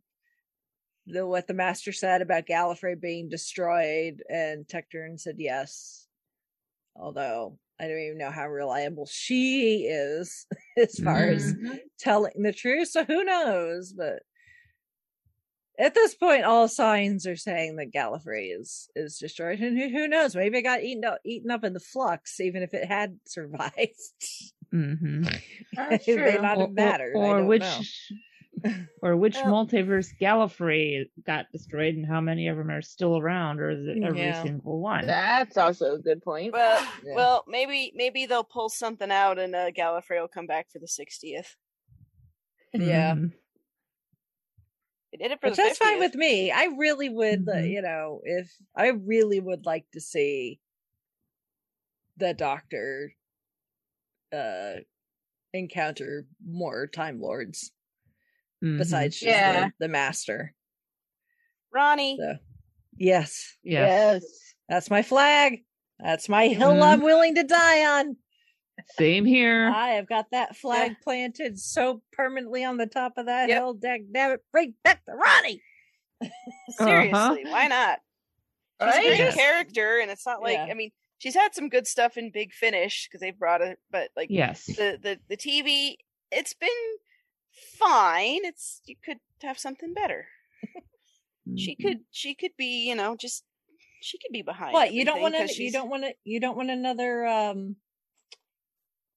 the 1.07 1.27
what 1.27 1.47
the 1.47 1.55
master 1.55 1.93
said 1.93 2.23
about 2.23 2.47
Gallifrey 2.47 2.99
being 3.01 3.29
destroyed 3.29 4.23
and 4.29 4.67
Tecteun 4.67 5.19
said 5.19 5.37
yes 5.39 6.07
although 6.97 7.59
I 7.81 7.89
don't 7.89 7.99
even 7.99 8.19
know 8.19 8.31
how 8.31 8.49
reliable 8.49 9.07
she 9.11 9.87
is 9.91 10.47
as 10.77 10.97
far 11.01 11.25
as 11.25 11.55
Mhm. 11.55 11.81
telling 11.99 12.43
the 12.43 12.53
truth. 12.53 12.89
So 12.89 13.05
who 13.05 13.25
knows? 13.25 13.93
But 13.93 14.23
at 15.85 15.95
this 15.95 16.15
point, 16.15 16.45
all 16.45 16.67
signs 16.69 17.27
are 17.27 17.37
saying 17.37 17.77
that 17.77 17.93
Gallifrey 17.93 18.59
is 18.59 18.89
is 18.97 19.19
destroyed, 19.19 19.61
and 19.61 19.79
who, 19.79 19.89
who 19.89 20.09
knows? 20.09 20.35
Maybe 20.35 20.59
it 20.59 20.63
got 20.63 20.83
eaten 20.83 21.05
up 21.05 21.19
eaten 21.25 21.51
up 21.51 21.65
in 21.65 21.73
the 21.75 21.81
flux, 21.81 22.41
even 22.41 22.63
if 22.63 22.73
it 22.75 22.87
had 22.87 23.19
survived. 23.27 23.75
Mm-hmm. 24.75 25.23
That's 25.77 26.09
it 26.09 26.17
may 26.17 26.33
true. 26.33 26.43
not 26.43 26.59
have 26.59 26.73
mattered. 26.73 27.15
I 27.17 27.21
Or, 27.21 27.39
don't 27.39 27.47
which, 27.47 27.63
know. 27.63 28.73
or 29.03 29.17
which 29.17 29.35
Well- 29.37 29.67
multiverse 29.67 30.09
Gallifrey 30.21 31.05
got 31.27 31.47
destroyed, 31.53 31.95
and 31.95 32.07
how 32.07 32.21
many 32.21 32.49
of 32.49 32.57
them 32.57 32.71
are 32.71 32.83
still 32.83 33.19
around, 33.19 33.61
or 33.61 33.71
is 33.71 33.87
it 33.87 34.03
every 34.03 34.21
Yeah. 34.21 34.43
single 34.43 34.81
one? 34.81 35.07
That's 35.07 35.57
also 35.57 35.95
a 35.95 35.99
good 35.99 36.23
point. 36.23 36.53
Well, 36.53 36.85
Yeah. 37.05 37.15
well, 37.15 37.45
maybe 37.47 37.93
maybe 37.95 38.27
they'll 38.27 38.43
pull 38.45 38.69
something 38.69 39.11
out, 39.13 39.39
and 39.39 39.55
uh, 39.55 39.71
Gallifrey 39.71 40.21
will 40.21 40.29
come 40.29 40.47
back 40.47 40.71
for 40.73 40.79
the 40.79 40.89
sixtieth. 40.89 41.55
Yeah. 42.73 43.15
Mhm. 43.15 43.33
They 45.15 45.19
did 45.29 45.31
it 45.33 45.41
for 45.41 45.49
Which 45.49 45.57
the 45.59 45.63
that's 45.63 45.79
fine 45.79 46.01
with 46.01 46.17
me. 46.17 46.51
I 46.51 46.65
really 46.77 47.09
would, 47.09 47.49
uh, 47.49 47.53
Mhm. 47.53 47.71
you 47.71 47.83
know, 47.83 48.21
if 48.25 48.53
I 48.75 48.89
really 48.89 49.39
would 49.39 49.65
like 49.65 49.89
to 49.93 50.01
see 50.01 50.61
the 52.17 52.35
Doctor 52.35 53.15
uh 54.33 54.75
encounter 55.53 56.27
more 56.45 56.89
Time 56.89 57.21
Lords 57.21 57.71
Mhm. 58.61 58.79
besides 58.79 59.21
just 59.21 59.39
Yeah. 59.39 59.67
the, 59.67 59.73
the 59.79 59.89
Master. 59.89 60.53
Rani. 61.73 62.17
So, 62.21 62.39
yes, 62.97 63.57
Yes. 63.63 64.23
yes. 64.23 64.55
that's 64.69 64.91
my 64.91 65.03
flag. 65.03 65.65
That's 66.01 66.29
my 66.29 66.49
hill 66.49 66.75
Mhm. 66.75 66.83
I'm 66.83 67.03
willing 67.03 67.37
to 67.37 67.45
die 67.45 68.01
on. 68.01 68.17
Same 68.87 69.25
here. 69.25 69.71
I 69.73 69.91
have 69.91 70.09
got 70.09 70.31
that 70.31 70.57
flag 70.57 70.93
planted 71.03 71.59
so 71.59 72.03
permanently 72.13 72.65
on 72.65 72.77
the 72.77 72.87
top 72.87 73.15
of 73.17 73.27
that 73.27 73.49
Yep. 73.49 73.59
hill. 73.59 73.75
Dag, 73.75 74.13
damn 74.13 74.33
it, 74.33 74.41
bring 74.53 74.75
back 74.85 75.03
the 75.07 75.15
Rani. 75.15 75.63
Seriously, 76.71 77.45
why 77.51 77.67
not? 77.69 78.01
She's 78.81 78.87
a 78.89 78.97
Right? 78.97 79.05
great 79.07 79.19
Yes. 79.19 79.35
character, 79.35 79.99
and 80.01 80.11
it's 80.11 80.27
not 80.27 80.43
like 80.43 80.59
Yeah. 80.59 80.67
I 80.71 80.75
mean, 80.75 80.91
she's 81.19 81.35
had 81.35 81.55
some 81.55 81.69
good 81.69 81.87
stuff 81.87 82.17
in 82.17 82.31
Big 82.31 82.53
Finish 82.53 83.09
because 83.09 83.21
they 83.21 83.31
brought 83.31 83.63
it, 83.63 83.79
but 83.91 84.11
like 84.17 84.29
Yes. 84.31 84.67
the 84.67 84.99
the 85.01 85.19
the 85.29 85.37
TV, 85.37 85.97
it's 86.31 86.55
been 86.55 86.69
fine. 87.79 88.45
It's 88.45 88.81
you 88.87 88.97
could 89.03 89.19
have 89.43 89.59
something 89.59 89.95
better. 89.95 90.27
She 91.57 91.73
Mm-hmm. 91.77 91.89
could 91.89 91.99
she 92.11 92.35
could 92.35 92.53
be 92.57 92.89
you 92.89 92.95
know 92.95 93.17
just 93.17 93.45
she 94.01 94.19
could 94.19 94.33
be 94.33 94.43
behind. 94.43 94.73
What 94.75 94.93
you 94.93 95.05
don't 95.05 95.21
want 95.21 95.35
to? 95.37 95.63
You 95.63 95.71
don't 95.71 95.89
want 95.89 96.03
to? 96.05 96.15
You 96.25 96.41
don't 96.41 96.57
want 96.57 96.71
another? 96.71 97.27
um 97.27 97.77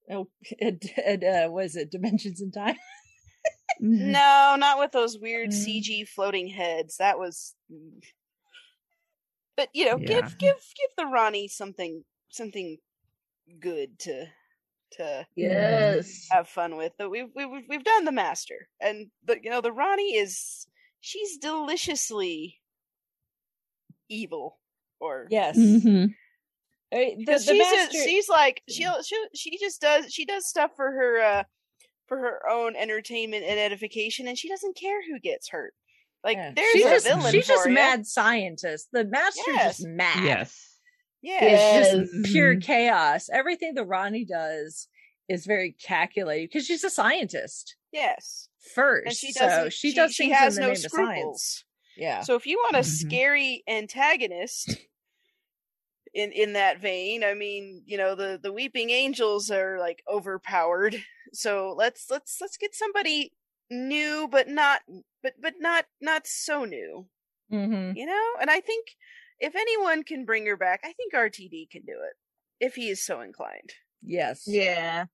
Oh, 0.09 0.29
it, 0.41 0.85
it, 0.97 1.23
uh, 1.23 1.51
was 1.51 1.75
it 1.75 1.91
Dimensions 1.91 2.41
in 2.41 2.51
Time? 2.51 2.77
Mhm. 3.81 4.11
No, 4.11 4.55
not 4.57 4.79
with 4.79 4.91
those 4.91 5.19
weird 5.19 5.49
Mm. 5.51 5.53
CG 5.65 6.07
floating 6.07 6.47
heads. 6.47 6.97
That 6.97 7.19
was. 7.19 7.53
mm. 7.71 8.01
But 9.55 9.69
you 9.73 9.85
know, 9.85 9.97
Yeah. 9.99 10.07
give 10.07 10.38
give 10.39 10.55
give 10.55 10.89
the 10.97 11.05
Rani 11.05 11.47
something 11.47 12.03
something 12.29 12.77
good 13.59 13.99
to 13.99 14.25
to 14.93 15.27
Yes. 15.35 16.27
have 16.31 16.47
fun 16.47 16.75
with. 16.77 16.93
But 16.97 17.09
we've 17.11 17.27
we've 17.35 17.49
we've 17.67 17.84
done 17.84 18.05
the 18.05 18.11
master, 18.11 18.67
and 18.79 19.11
the 19.25 19.38
you 19.43 19.49
know 19.49 19.61
the 19.61 19.71
Rani 19.73 20.15
is 20.15 20.67
she's 21.01 21.38
deliciously 21.38 22.59
evil, 24.09 24.59
or 24.99 25.27
Yes. 25.29 25.57
Mhm. 25.57 26.15
Uh, 26.93 26.97
The, 27.18 27.26
the 27.26 27.39
she's 27.39 27.57
master. 27.57 27.97
a, 27.97 28.03
she's 28.03 28.30
like 28.30 28.61
she'll 28.69 29.01
she 29.03 29.15
she 29.35 29.57
just 29.57 29.81
does 29.81 30.11
she 30.14 30.26
does 30.26 30.47
stuff 30.47 30.72
for 30.76 30.91
her 30.91 31.19
uh 31.22 31.43
for 32.07 32.18
her 32.19 32.49
own 32.49 32.76
entertainment 32.77 33.43
and 33.43 33.59
edification, 33.59 34.27
and 34.27 34.38
she 34.38 34.47
doesn't 34.47 34.77
care 34.77 35.01
who 35.05 35.19
gets 35.19 35.49
hurt. 35.49 35.73
Like 36.23 36.38
yeah. 36.38 36.53
there's 36.55 36.72
she's 36.72 36.85
a 36.85 36.89
just, 36.89 37.07
villain 37.07 37.31
she's 37.34 37.45
for 37.47 37.53
just 37.53 37.68
ya. 37.68 37.73
mad 37.73 38.05
scientist. 38.07 38.88
The 38.93 39.03
master's 39.05 39.43
Yes. 39.47 39.77
just 39.77 39.88
mad. 39.88 40.23
Yes. 40.23 40.64
Yeah, 41.22 41.43
Yes. 41.43 41.91
Just 42.11 42.31
pure 42.31 42.55
chaos. 42.59 43.30
Everything 43.34 43.73
that 43.76 43.84
Rani 43.85 44.23
does 44.23 44.88
is 45.27 45.45
very 45.45 45.73
calculated 45.84 46.49
because 46.49 46.65
she's 46.65 46.85
a 46.85 46.89
scientist 46.89 47.76
yes, 47.91 48.47
first. 48.73 49.07
and 49.07 49.15
she 49.15 49.34
so 49.34 49.45
doesn't. 49.45 49.73
she, 49.73 49.93
does 49.93 50.14
she 50.14 50.30
has 50.30 50.55
in 50.57 50.61
the 50.61 50.68
no 50.68 50.73
name 50.73 50.85
of 50.85 50.91
science. 50.91 50.93
scruples. 50.93 51.64
Yeah. 51.97 52.22
So 52.22 52.35
if 52.35 52.45
you 52.45 52.57
want 52.64 52.77
a 52.77 52.80
Mhm. 52.80 52.85
scary 52.85 53.64
antagonist 53.68 54.77
in 56.18 56.31
in 56.31 56.53
that 56.53 56.81
vein, 56.81 57.23
I 57.23 57.35
mean, 57.35 57.84
you 57.85 57.98
know, 57.98 58.15
the 58.15 58.39
the 58.41 58.52
weeping 58.52 58.89
angels 58.89 59.52
are 59.52 59.80
like 59.80 60.03
overpowered. 60.11 60.98
So 61.34 61.76
let's 61.77 62.10
let's 62.10 62.38
let's 62.39 62.56
get 62.56 62.73
somebody 62.73 63.34
new 63.69 64.30
but 64.31 64.48
not 64.48 64.80
but 65.22 65.34
but 65.41 65.56
not 65.60 65.84
not 65.99 66.26
so 66.26 66.64
new, 66.64 67.06
mm-hmm. 67.52 67.98
you 67.98 68.06
know? 68.06 68.27
And 68.39 68.49
I 68.49 68.61
think 68.61 68.88
if 69.38 69.53
anyone 69.53 70.03
can 70.03 70.23
bring 70.23 70.45
her 70.45 70.56
back, 70.56 70.80
I 70.85 70.94
think 70.94 71.14
RTD 71.14 71.69
can 71.69 71.81
do 71.81 71.91
it 71.91 72.65
if 72.65 72.76
he 72.76 72.88
is 72.88 73.06
so 73.06 73.19
inclined. 73.19 73.73
Yes. 74.02 74.44
Yeah. 74.48 75.07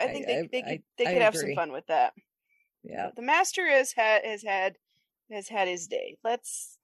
I 0.00 0.04
I- 0.04 0.12
think 0.12 0.26
they 0.26 0.38
I- 0.38 0.48
they 0.50 0.58
I- 0.58 0.68
could 0.68 0.82
they 0.98 1.06
I 1.06 1.12
could 1.12 1.22
have 1.22 1.36
some 1.36 1.54
fun 1.54 1.70
with 1.70 1.86
that. 1.86 2.12
Yeah. 2.82 3.10
The 3.14 3.22
master 3.22 3.68
has 3.68 3.92
had 3.92 4.24
has 4.24 4.42
had 4.42 4.74
has 5.30 5.48
had 5.48 5.68
his 5.68 5.86
day. 5.86 6.18
Let's 6.24 6.77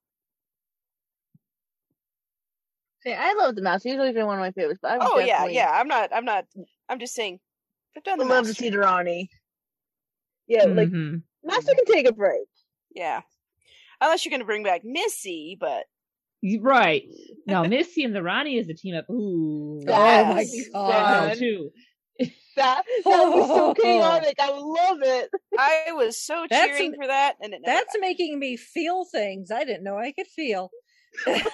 See, 3.07 3.13
I 3.13 3.35
love 3.35 3.55
the 3.55 3.63
master. 3.63 3.89
He's 3.91 3.99
always 3.99 4.15
been 4.15 4.27
one 4.27 4.37
of 4.39 4.41
my 4.41 4.53
favorites. 4.53 4.81
But 4.83 4.93
I 4.93 4.99
would 4.99 5.07
Oh 5.07 5.19
yeah, 5.19 5.27
definitely 5.27 5.55
yeah. 5.57 5.71
I'm 5.71 5.89
not. 5.89 6.11
I'm 6.15 6.25
not. 6.25 6.47
I'm 6.89 6.99
just 6.99 7.15
saying. 7.15 7.39
I've 7.97 8.03
done 8.05 8.19
the 8.19 8.25
would 8.25 8.31
love 8.31 8.45
to 8.45 8.49
master. 8.49 8.63
see 8.65 8.71
the 8.71 8.79
Rani. 8.79 9.31
Yeah, 10.47 10.65
like 10.65 10.89
Mhm. 10.89 11.23
master 11.43 11.73
can 11.75 11.85
take 11.95 12.09
a 12.09 12.13
break. 12.13 12.47
Yeah, 12.95 13.23
unless 14.01 14.25
you're 14.25 14.31
going 14.31 14.41
to 14.41 14.47
bring 14.47 14.63
back 14.63 14.83
Missy, 14.85 15.57
but 15.59 15.85
Right. 16.61 17.05
Now, 17.47 17.65
Missy 17.65 18.05
and 18.05 18.15
the 18.17 18.23
Rani 18.23 18.57
is 18.57 18.69
a 18.71 18.75
team 18.75 18.95
up. 18.95 19.09
Ooh. 19.11 19.83
Oh 19.87 20.25
my 20.25 20.43
Yes. 20.43 20.69
god. 20.73 21.29
No, 21.29 21.35
too. 21.35 21.71
That 22.57 22.85
that 23.05 23.29
would 23.29 23.35
be 23.35 23.47
so 23.47 23.75
chaotic. 23.83 24.37
I 24.39 24.51
love 24.51 24.99
it. 25.03 25.31
I 25.59 25.93
was 25.93 26.17
so 26.17 26.47
That's 26.49 26.67
cheering 26.79 26.93
an- 26.95 26.97
for 27.01 27.07
that, 27.09 27.35
and 27.43 27.53
it 27.53 27.61
never 27.63 27.79
That's 27.81 27.97
making 28.01 28.39
me 28.39 28.57
feel 28.57 29.05
things 29.05 29.51
I 29.51 29.65
didn't 29.65 29.83
know 29.83 29.99
I 29.99 30.13
could 30.13 30.29
feel. 30.29 30.71
Happened. 31.27 31.47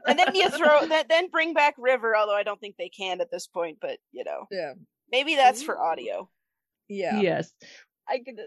and 0.06 0.18
then 0.18 0.34
you 0.34 0.48
throw 0.50 0.86
that. 0.86 1.08
Then 1.08 1.28
bring 1.28 1.54
back 1.54 1.74
River, 1.78 2.16
although 2.16 2.34
I 2.36 2.42
don't 2.42 2.60
think 2.60 2.76
they 2.76 2.88
can 2.88 3.20
at 3.20 3.30
this 3.30 3.46
point. 3.46 3.78
But 3.80 3.98
you 4.12 4.24
know, 4.24 4.46
yeah. 4.50 4.72
maybe 5.10 5.34
that's 5.36 5.62
for 5.62 5.80
audio. 5.80 6.28
Yeah. 6.88 7.20
Yes. 7.20 7.52
I 8.08 8.18
could. 8.18 8.38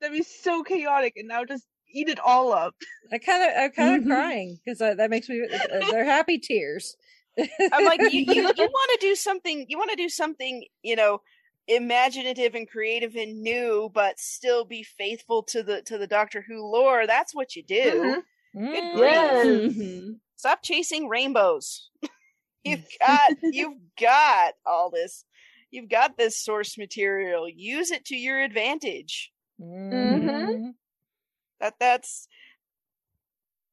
That'd 0.00 0.16
be 0.16 0.22
so 0.22 0.62
chaotic, 0.62 1.14
and 1.16 1.28
now 1.28 1.44
just 1.44 1.64
eat 1.92 2.08
it 2.08 2.18
all 2.20 2.52
up. 2.52 2.74
I 3.12 3.18
kind 3.18 3.42
of, 3.42 3.50
I'm 3.56 3.70
kind 3.72 3.96
of 3.96 4.02
Mhm. 4.02 4.06
crying 4.06 4.58
because 4.64 4.78
that 4.78 5.10
makes 5.10 5.28
me. 5.28 5.42
uh, 5.52 5.90
They're 5.90 6.04
happy 6.04 6.38
tears. 6.38 6.96
I'm 7.38 7.84
like, 7.84 8.00
you, 8.12 8.20
you, 8.20 8.34
you 8.34 8.42
want 8.42 8.90
to 8.92 8.98
do 9.00 9.14
something. 9.14 9.66
You 9.68 9.78
want 9.78 9.90
to 9.90 9.96
do 9.96 10.08
something. 10.08 10.64
You 10.82 10.96
know. 10.96 11.20
Imaginative 11.68 12.54
and 12.54 12.68
creative 12.68 13.16
and 13.16 13.40
new 13.42 13.90
but 13.94 14.18
still 14.18 14.64
be 14.64 14.82
faithful 14.82 15.42
to 15.42 15.62
the 15.62 15.82
to 15.82 15.98
the 15.98 16.06
doctor 16.06 16.42
who 16.42 16.64
lore 16.70 17.06
that's 17.06 17.34
what 17.34 17.56
you 17.56 17.62
do 17.62 18.16
Mhm. 18.16 18.22
Good 18.72 18.84
Mm. 18.84 18.90
grief. 18.90 19.34
Yes. 19.34 19.46
Mhm. 19.46 20.20
stop 20.36 20.62
chasing 20.62 21.08
rainbows 21.08 21.90
you've 22.64 22.86
got 23.00 23.32
you've 23.50 23.78
got 24.00 24.54
all 24.66 24.90
this 24.90 25.24
you've 25.70 25.88
got 25.90 26.16
this 26.18 26.38
source 26.38 26.78
material 26.78 27.48
use 27.48 27.90
it 27.90 28.04
to 28.06 28.16
your 28.16 28.40
advantage 28.42 29.32
Mhm. 29.88 30.74
that 31.60 31.74
that's 31.78 32.28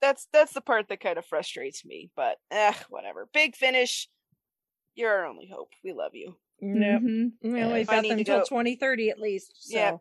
that's 0.01 0.27
that's 0.33 0.53
the 0.53 0.61
part 0.61 0.87
that 0.89 0.99
kind 0.99 1.17
of 1.17 1.25
frustrates 1.25 1.85
me 1.85 2.11
but 2.15 2.37
eh, 2.49 2.73
whatever 2.89 3.29
big 3.33 3.55
finish 3.55 4.09
you're 4.95 5.11
our 5.11 5.25
only 5.27 5.49
hope 5.53 5.71
we 5.83 5.93
love 5.93 6.15
you 6.15 6.37
Nope. 6.61 7.01
Mhm. 7.01 7.31
we've 7.41 7.55
If 7.81 7.87
got 7.87 7.95
them 7.95 8.03
to 8.03 8.09
until 8.11 8.39
go- 8.39 8.45
2030 8.45 9.09
at 9.09 9.19
least. 9.19 9.51
So. 9.69 9.75
Yeah. 9.77 9.97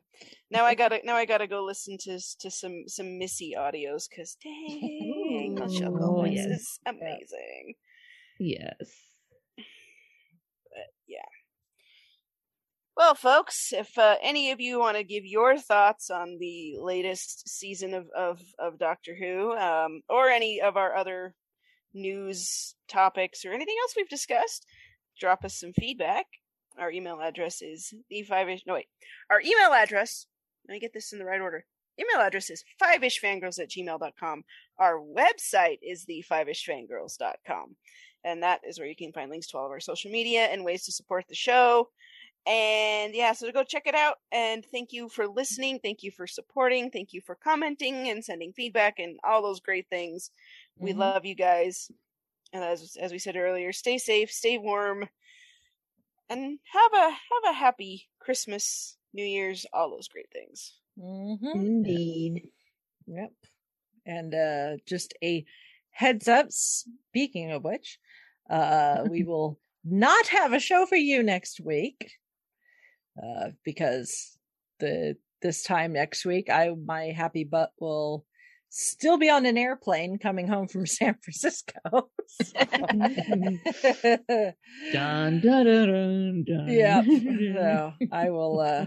now 0.51 0.65
i 0.67 0.75
gotta 0.83 1.01
now 1.05 1.17
i 1.17 1.25
gotta 1.25 1.47
go 1.47 1.65
listen 1.65 1.97
to 2.01 2.21
to 2.41 2.51
some 2.51 2.85
some 2.87 3.19
missy 3.19 3.55
audios 3.59 4.05
because 4.11 4.37
dang 4.43 5.55
those 5.59 5.81
Ooh. 5.81 5.85
Shoko 5.85 6.19
Oh, 6.21 6.25
yes. 6.27 6.47
is 6.47 6.79
amazing 6.87 7.75
Yes. 8.39 8.77
But 9.57 10.87
yeah. 11.07 11.19
Well, 12.97 13.15
folks, 13.15 13.73
if 13.73 13.97
uh, 13.99 14.17
any 14.23 14.51
of 14.51 14.61
you 14.61 14.79
want 14.79 14.97
to 14.97 15.05
give 15.05 15.25
your 15.25 15.57
thoughts 15.59 16.11
on 16.11 16.37
the 16.39 16.77
latest 16.81 17.49
season 17.49 17.95
of, 17.95 18.07
of, 18.17 18.41
of 18.59 18.79
Doctor 18.79 19.15
Who, 19.15 19.53
um, 19.57 20.03
or 20.09 20.29
any 20.29 20.61
of 20.61 20.77
our 20.77 20.95
other 20.97 21.35
news 21.95 22.75
topics, 22.89 23.45
or 23.45 23.53
anything 23.53 23.77
else 23.83 23.95
we've 23.97 24.09
discussed, 24.09 24.67
drop 25.19 25.45
us 25.45 25.59
some 25.59 25.73
feedback. 25.73 26.27
Our 26.81 26.91
email 26.91 27.21
address 27.21 27.63
is 27.63 27.93
the 28.09 28.23
five 28.23 28.49
ish. 28.49 28.65
No, 28.67 28.75
wait. 28.75 28.87
Our 29.31 29.41
email 29.41 29.73
address, 29.73 30.27
let 30.67 30.73
me 30.75 30.81
get 30.81 30.93
this 30.93 31.13
in 31.13 31.19
the 31.19 31.25
right 31.25 31.41
order. 31.41 31.65
Email 32.01 32.25
address 32.27 32.49
is 32.49 32.65
five 32.79 33.03
ishfangirls 33.03 33.59
at 33.61 33.69
gmail.com. 33.69 34.45
Our 34.79 34.99
website 34.99 35.79
is 35.83 36.05
the 36.07 36.23
five 36.23 36.47
ishfangirls.com. 36.47 37.77
And 38.25 38.43
that 38.43 38.61
is 38.67 38.79
where 38.79 38.89
you 38.89 38.97
can 38.97 39.13
find 39.13 39.31
links 39.31 39.49
to 39.49 39.59
all 39.59 39.67
of 39.67 39.71
our 39.71 39.81
social 39.81 40.11
media 40.11 40.45
and 40.47 40.65
ways 40.65 40.85
to 40.85 40.93
support 40.93 41.27
the 41.29 41.35
show. 41.35 41.91
And 42.47 43.15
yeah, 43.15 43.33
so 43.33 43.51
go 43.53 43.65
check 43.65 43.87
it 43.87 43.95
out. 43.95 44.17
And 44.33 44.65
thank 44.65 44.93
you 44.93 45.11
for 45.11 45.29
listening. 45.29 45.79
Thank 45.79 46.03
you 46.03 46.11
for 46.11 46.27
supporting. 46.27 46.91
Thank 46.91 47.13
you 47.13 47.21
for 47.21 47.35
commenting 47.35 48.09
and 48.09 48.25
sending 48.25 48.53
feedback 48.53 48.99
and 48.99 49.19
all 49.23 49.43
those 49.43 49.61
great 49.61 49.89
things. 49.91 50.31
We 50.79 50.93
Mhm. 50.93 50.99
love 50.99 51.27
you 51.27 51.35
guys. 51.35 51.91
And 52.53 52.65
as 52.65 52.97
as 52.97 53.13
we 53.13 53.19
said 53.19 53.37
earlier, 53.37 53.73
stay 53.73 53.99
safe, 53.99 54.33
stay 54.33 54.57
warm, 54.59 55.09
and 56.31 56.59
have 56.73 56.93
a 56.95 57.11
have 57.11 57.45
a 57.51 57.53
happy 57.53 58.09
Christmas, 58.21 58.97
New 59.13 59.25
Year's, 59.25 59.67
all 59.73 59.91
those 59.91 60.09
great 60.09 60.31
things. 60.33 60.73
Mhm. 60.99 61.55
Indeed. 61.55 62.49
Yep. 63.07 63.33
And 64.07 64.35
uh 64.35 64.77
just 64.87 65.15
a 65.23 65.45
heads 65.91 66.29
up, 66.29 66.53
speaking 66.53 67.51
of 67.51 67.65
which, 67.65 67.99
uh 68.49 69.05
we 69.09 69.25
will 69.31 69.59
not 69.85 70.27
have 70.29 70.53
a 70.53 70.61
show 70.61 70.87
for 70.87 70.97
you 70.97 71.23
next 71.23 71.61
week. 71.61 72.13
Uh 73.23 73.51
because 73.65 74.39
the 74.79 75.17
this 75.43 75.63
time 75.63 75.93
next 75.93 76.25
week 76.25 76.51
I 76.51 76.71
my 76.71 77.07
happy 77.07 77.45
butt 77.45 77.73
will 77.81 78.25
still 78.71 79.19
be 79.19 79.29
on 79.29 79.45
an 79.47 79.59
airplane 79.59 80.19
coming 80.19 80.47
home 80.49 80.69
from 80.69 80.87
San 80.99 81.17
Francisco. 81.23 82.11
So- 82.31 82.53
Dun, 84.93 85.41
dun, 85.41 85.41
dun, 85.41 85.65
dun, 85.65 86.45
dun. 86.47 86.69
yeah. 86.69 87.03
So 87.03 87.93
I 88.13 88.31
will 88.31 88.61
uh 88.61 88.87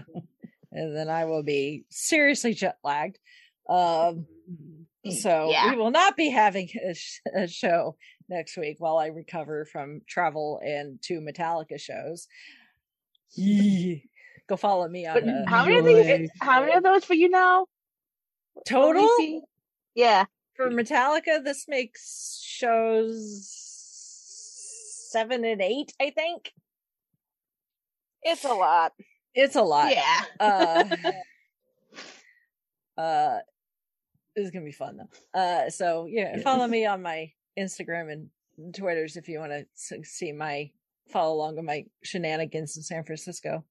and 0.72 0.96
then 0.96 1.08
I 1.08 1.26
will 1.26 1.42
be 1.42 1.84
seriously 1.90 2.54
jet 2.54 2.76
lagged. 2.82 3.18
Um 3.68 4.26
so 5.08 5.50
Yeah. 5.50 5.70
we 5.70 5.76
will 5.76 5.90
not 5.90 6.16
be 6.16 6.30
having 6.30 6.68
a, 6.90 6.94
sh- 6.94 7.20
a 7.36 7.46
show 7.46 7.96
next 8.28 8.56
week 8.56 8.76
while 8.78 8.96
I 8.96 9.08
recover 9.08 9.66
from 9.70 10.00
travel 10.08 10.60
and 10.64 10.98
two 11.02 11.20
Metallica 11.20 11.78
shows. 11.78 12.26
Yee. 13.36 14.08
Go 14.48 14.56
follow 14.56 14.88
me 14.88 15.06
on 15.06 15.14
But 15.14 15.28
uh, 15.28 15.44
how 15.46 15.64
many 15.66 15.76
of 15.78 15.84
these? 15.84 16.30
How 16.40 16.60
many 16.60 16.72
of 16.72 16.82
those 16.82 17.04
for 17.04 17.14
you 17.14 17.28
now? 17.28 17.66
What 18.54 18.66
total. 18.66 19.42
We 19.94 20.00
see? 20.00 20.04
Yeah. 20.04 20.24
For 20.54 20.70
Metallica, 20.70 21.42
this 21.42 21.66
makes 21.66 22.40
shows 22.44 23.64
seven 25.10 25.44
and 25.44 25.60
eight, 25.60 25.92
I 26.00 26.10
think. 26.10 26.52
It's 28.22 28.44
a 28.44 28.54
lot. 28.54 28.92
It's 29.34 29.56
a 29.56 29.62
lot. 29.62 29.92
Yeah. 29.92 30.22
Uh, 30.40 30.84
uh, 33.00 33.38
this 34.34 34.46
is 34.46 34.50
gonna 34.50 34.64
be 34.64 34.72
fun 34.72 34.96
though. 34.96 35.38
Uh, 35.38 35.70
so 35.70 36.06
yeah, 36.08 36.38
follow 36.40 36.66
me 36.66 36.86
on 36.86 37.02
my 37.02 37.32
Instagram 37.58 38.12
and 38.12 38.74
Twitters 38.74 39.16
if 39.16 39.28
you 39.28 39.40
want 39.40 39.52
to 39.52 40.04
see 40.04 40.32
my 40.32 40.70
follow 41.08 41.34
along 41.34 41.56
with 41.56 41.64
my 41.64 41.84
shenanigans 42.02 42.76
in 42.76 42.82
San 42.82 43.04
Francisco 43.04 43.64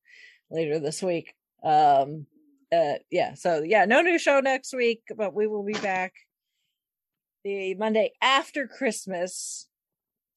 later 0.50 0.80
this 0.80 1.02
week. 1.02 1.34
Um, 1.64 2.28
uh, 2.74 2.98
yeah. 3.12 3.34
So 3.36 3.62
yeah, 3.64 3.86
no 3.86 4.02
new 4.02 4.18
show 4.18 4.40
next 4.40 4.74
week, 4.74 5.04
but 5.16 5.34
we 5.34 5.48
will 5.48 5.64
be 5.64 5.74
back 5.74 6.14
the 7.44 7.74
Monday 7.76 8.12
after 8.22 8.68
Christmas 8.68 9.68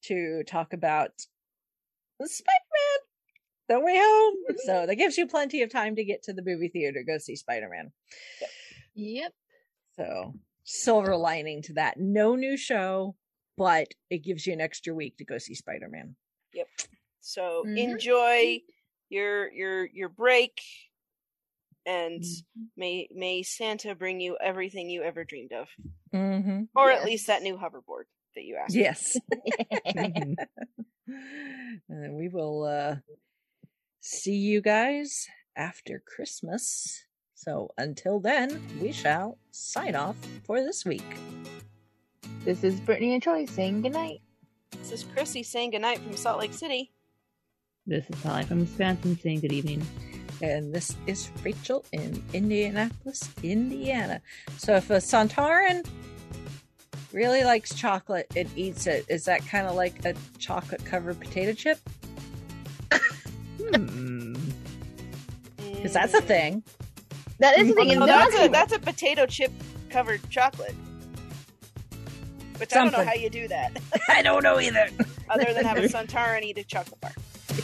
to 0.03 0.43
talk 0.43 0.73
about 0.73 1.11
Spider-Man. 2.21 2.99
No 3.69 3.79
Way 3.81 3.97
Home. 3.97 4.35
So 4.65 4.85
that 4.85 4.95
gives 4.95 5.17
you 5.17 5.27
plenty 5.27 5.61
of 5.61 5.69
time 5.71 5.95
to 5.95 6.03
get 6.03 6.23
to 6.23 6.33
the 6.33 6.43
movie 6.43 6.69
theater 6.69 7.03
go 7.05 7.17
see 7.17 7.35
Spider-Man. 7.35 7.91
Yep. 8.95 9.33
So 9.97 10.33
silver 10.63 11.15
lining 11.15 11.61
to 11.63 11.73
that. 11.73 11.99
No 11.99 12.35
new 12.35 12.57
show, 12.57 13.15
but 13.57 13.89
it 14.09 14.19
gives 14.19 14.47
you 14.47 14.53
an 14.53 14.61
extra 14.61 14.93
week 14.93 15.17
to 15.17 15.25
go 15.25 15.37
see 15.37 15.55
Spider-Man. 15.55 16.15
Yep. 16.53 16.67
So 17.19 17.63
Mhm. 17.65 17.77
enjoy 17.77 18.61
your 19.09 19.51
your 19.51 19.85
your 19.85 20.09
break 20.09 20.61
and 21.87 22.21
Mm-hmm. 22.21 22.63
may 22.75 23.07
may 23.11 23.41
Santa 23.43 23.95
bring 23.95 24.19
you 24.19 24.37
everything 24.39 24.89
you 24.89 25.01
ever 25.03 25.23
dreamed 25.23 25.53
of. 25.53 25.67
Mm-hmm. 26.13 26.63
Or 26.75 26.89
Yes. 26.91 26.99
at 27.01 27.05
least 27.05 27.27
that 27.27 27.41
new 27.41 27.55
hoverboard 27.57 28.03
that 28.35 28.43
you 28.43 28.57
asked. 28.57 28.73
for. 28.73 28.79
Yes. 28.79 29.17
and 31.89 32.15
we 32.15 32.27
will 32.29 32.63
uh 32.65 32.95
see 34.01 34.35
you 34.35 34.61
guys 34.61 35.25
after 35.55 36.01
Christmas. 36.05 37.03
So 37.35 37.71
until 37.77 38.19
then, 38.19 38.61
we 38.81 38.91
shall 38.91 39.37
sign 39.51 39.95
off 39.95 40.15
for 40.45 40.61
this 40.61 40.83
week. 40.85 41.05
This 42.43 42.63
is 42.63 42.79
Brittany 42.79 43.13
and 43.13 43.21
Troy 43.23 43.45
saying 43.45 43.81
goodnight. 43.83 44.21
This 44.71 44.91
is 44.91 45.03
Chrissy 45.13 45.43
saying 45.43 45.71
goodnight 45.71 45.99
from 45.99 46.15
Salt 46.17 46.39
Lake 46.39 46.53
City. 46.53 46.91
This 47.85 48.05
is 48.09 48.21
Holly 48.23 48.43
from 48.43 48.59
Wisconsin 48.61 49.17
saying 49.19 49.41
good 49.41 49.53
evening. 49.53 49.85
And 50.41 50.73
this 50.73 50.95
is 51.07 51.29
Rachel 51.43 51.83
in 51.91 52.23
Indianapolis, 52.33 53.29
Indiana. 53.41 54.21
So 54.57 54.75
if 54.75 54.89
a 54.89 54.97
Sontaran 54.97 55.85
really 57.11 57.43
likes 57.43 57.73
chocolate 57.73 58.27
and 58.35 58.47
eats 58.55 58.85
it, 58.85 59.05
is 59.09 59.25
that 59.25 59.45
kind 59.47 59.65
of 59.67 59.75
like 59.75 60.05
a 60.05 60.13
chocolate 60.37 60.85
covered 60.85 61.19
potato 61.19 61.53
chip? 61.53 61.79
Hmm. 63.57 64.33
Because 65.73 65.93
that's 65.93 66.13
a 66.13 66.21
thing. 66.21 66.63
That 67.39 67.57
is 67.57 67.67
the 67.69 67.73
thing. 67.73 67.87
Oh, 67.89 67.91
and 67.91 67.99
no, 68.01 68.05
they're 68.05 68.17
that's 68.17 68.33
not 68.33 68.39
a 68.43 68.47
gonna- 68.47 68.51
that's 68.51 68.73
a 68.73 68.79
potato 68.79 69.25
chip 69.25 69.51
covered 69.89 70.21
chocolate. 70.29 70.75
Which 72.57 72.73
I 72.73 72.83
don't 72.83 72.91
know 72.91 73.05
how 73.05 73.13
you 73.13 73.29
do 73.29 73.47
that, 73.49 73.77
I 74.09 74.21
don't 74.23 74.43
know 74.43 74.59
either. 74.59 74.89
other 75.29 75.53
than 75.53 75.63
have 75.65 75.77
a 75.77 75.81
Suntar 75.89 76.35
and 76.35 76.43
eat 76.43 76.57
a 76.57 76.63
chocolate 76.63 76.99
bar. 77.01 77.11
You 77.55 77.63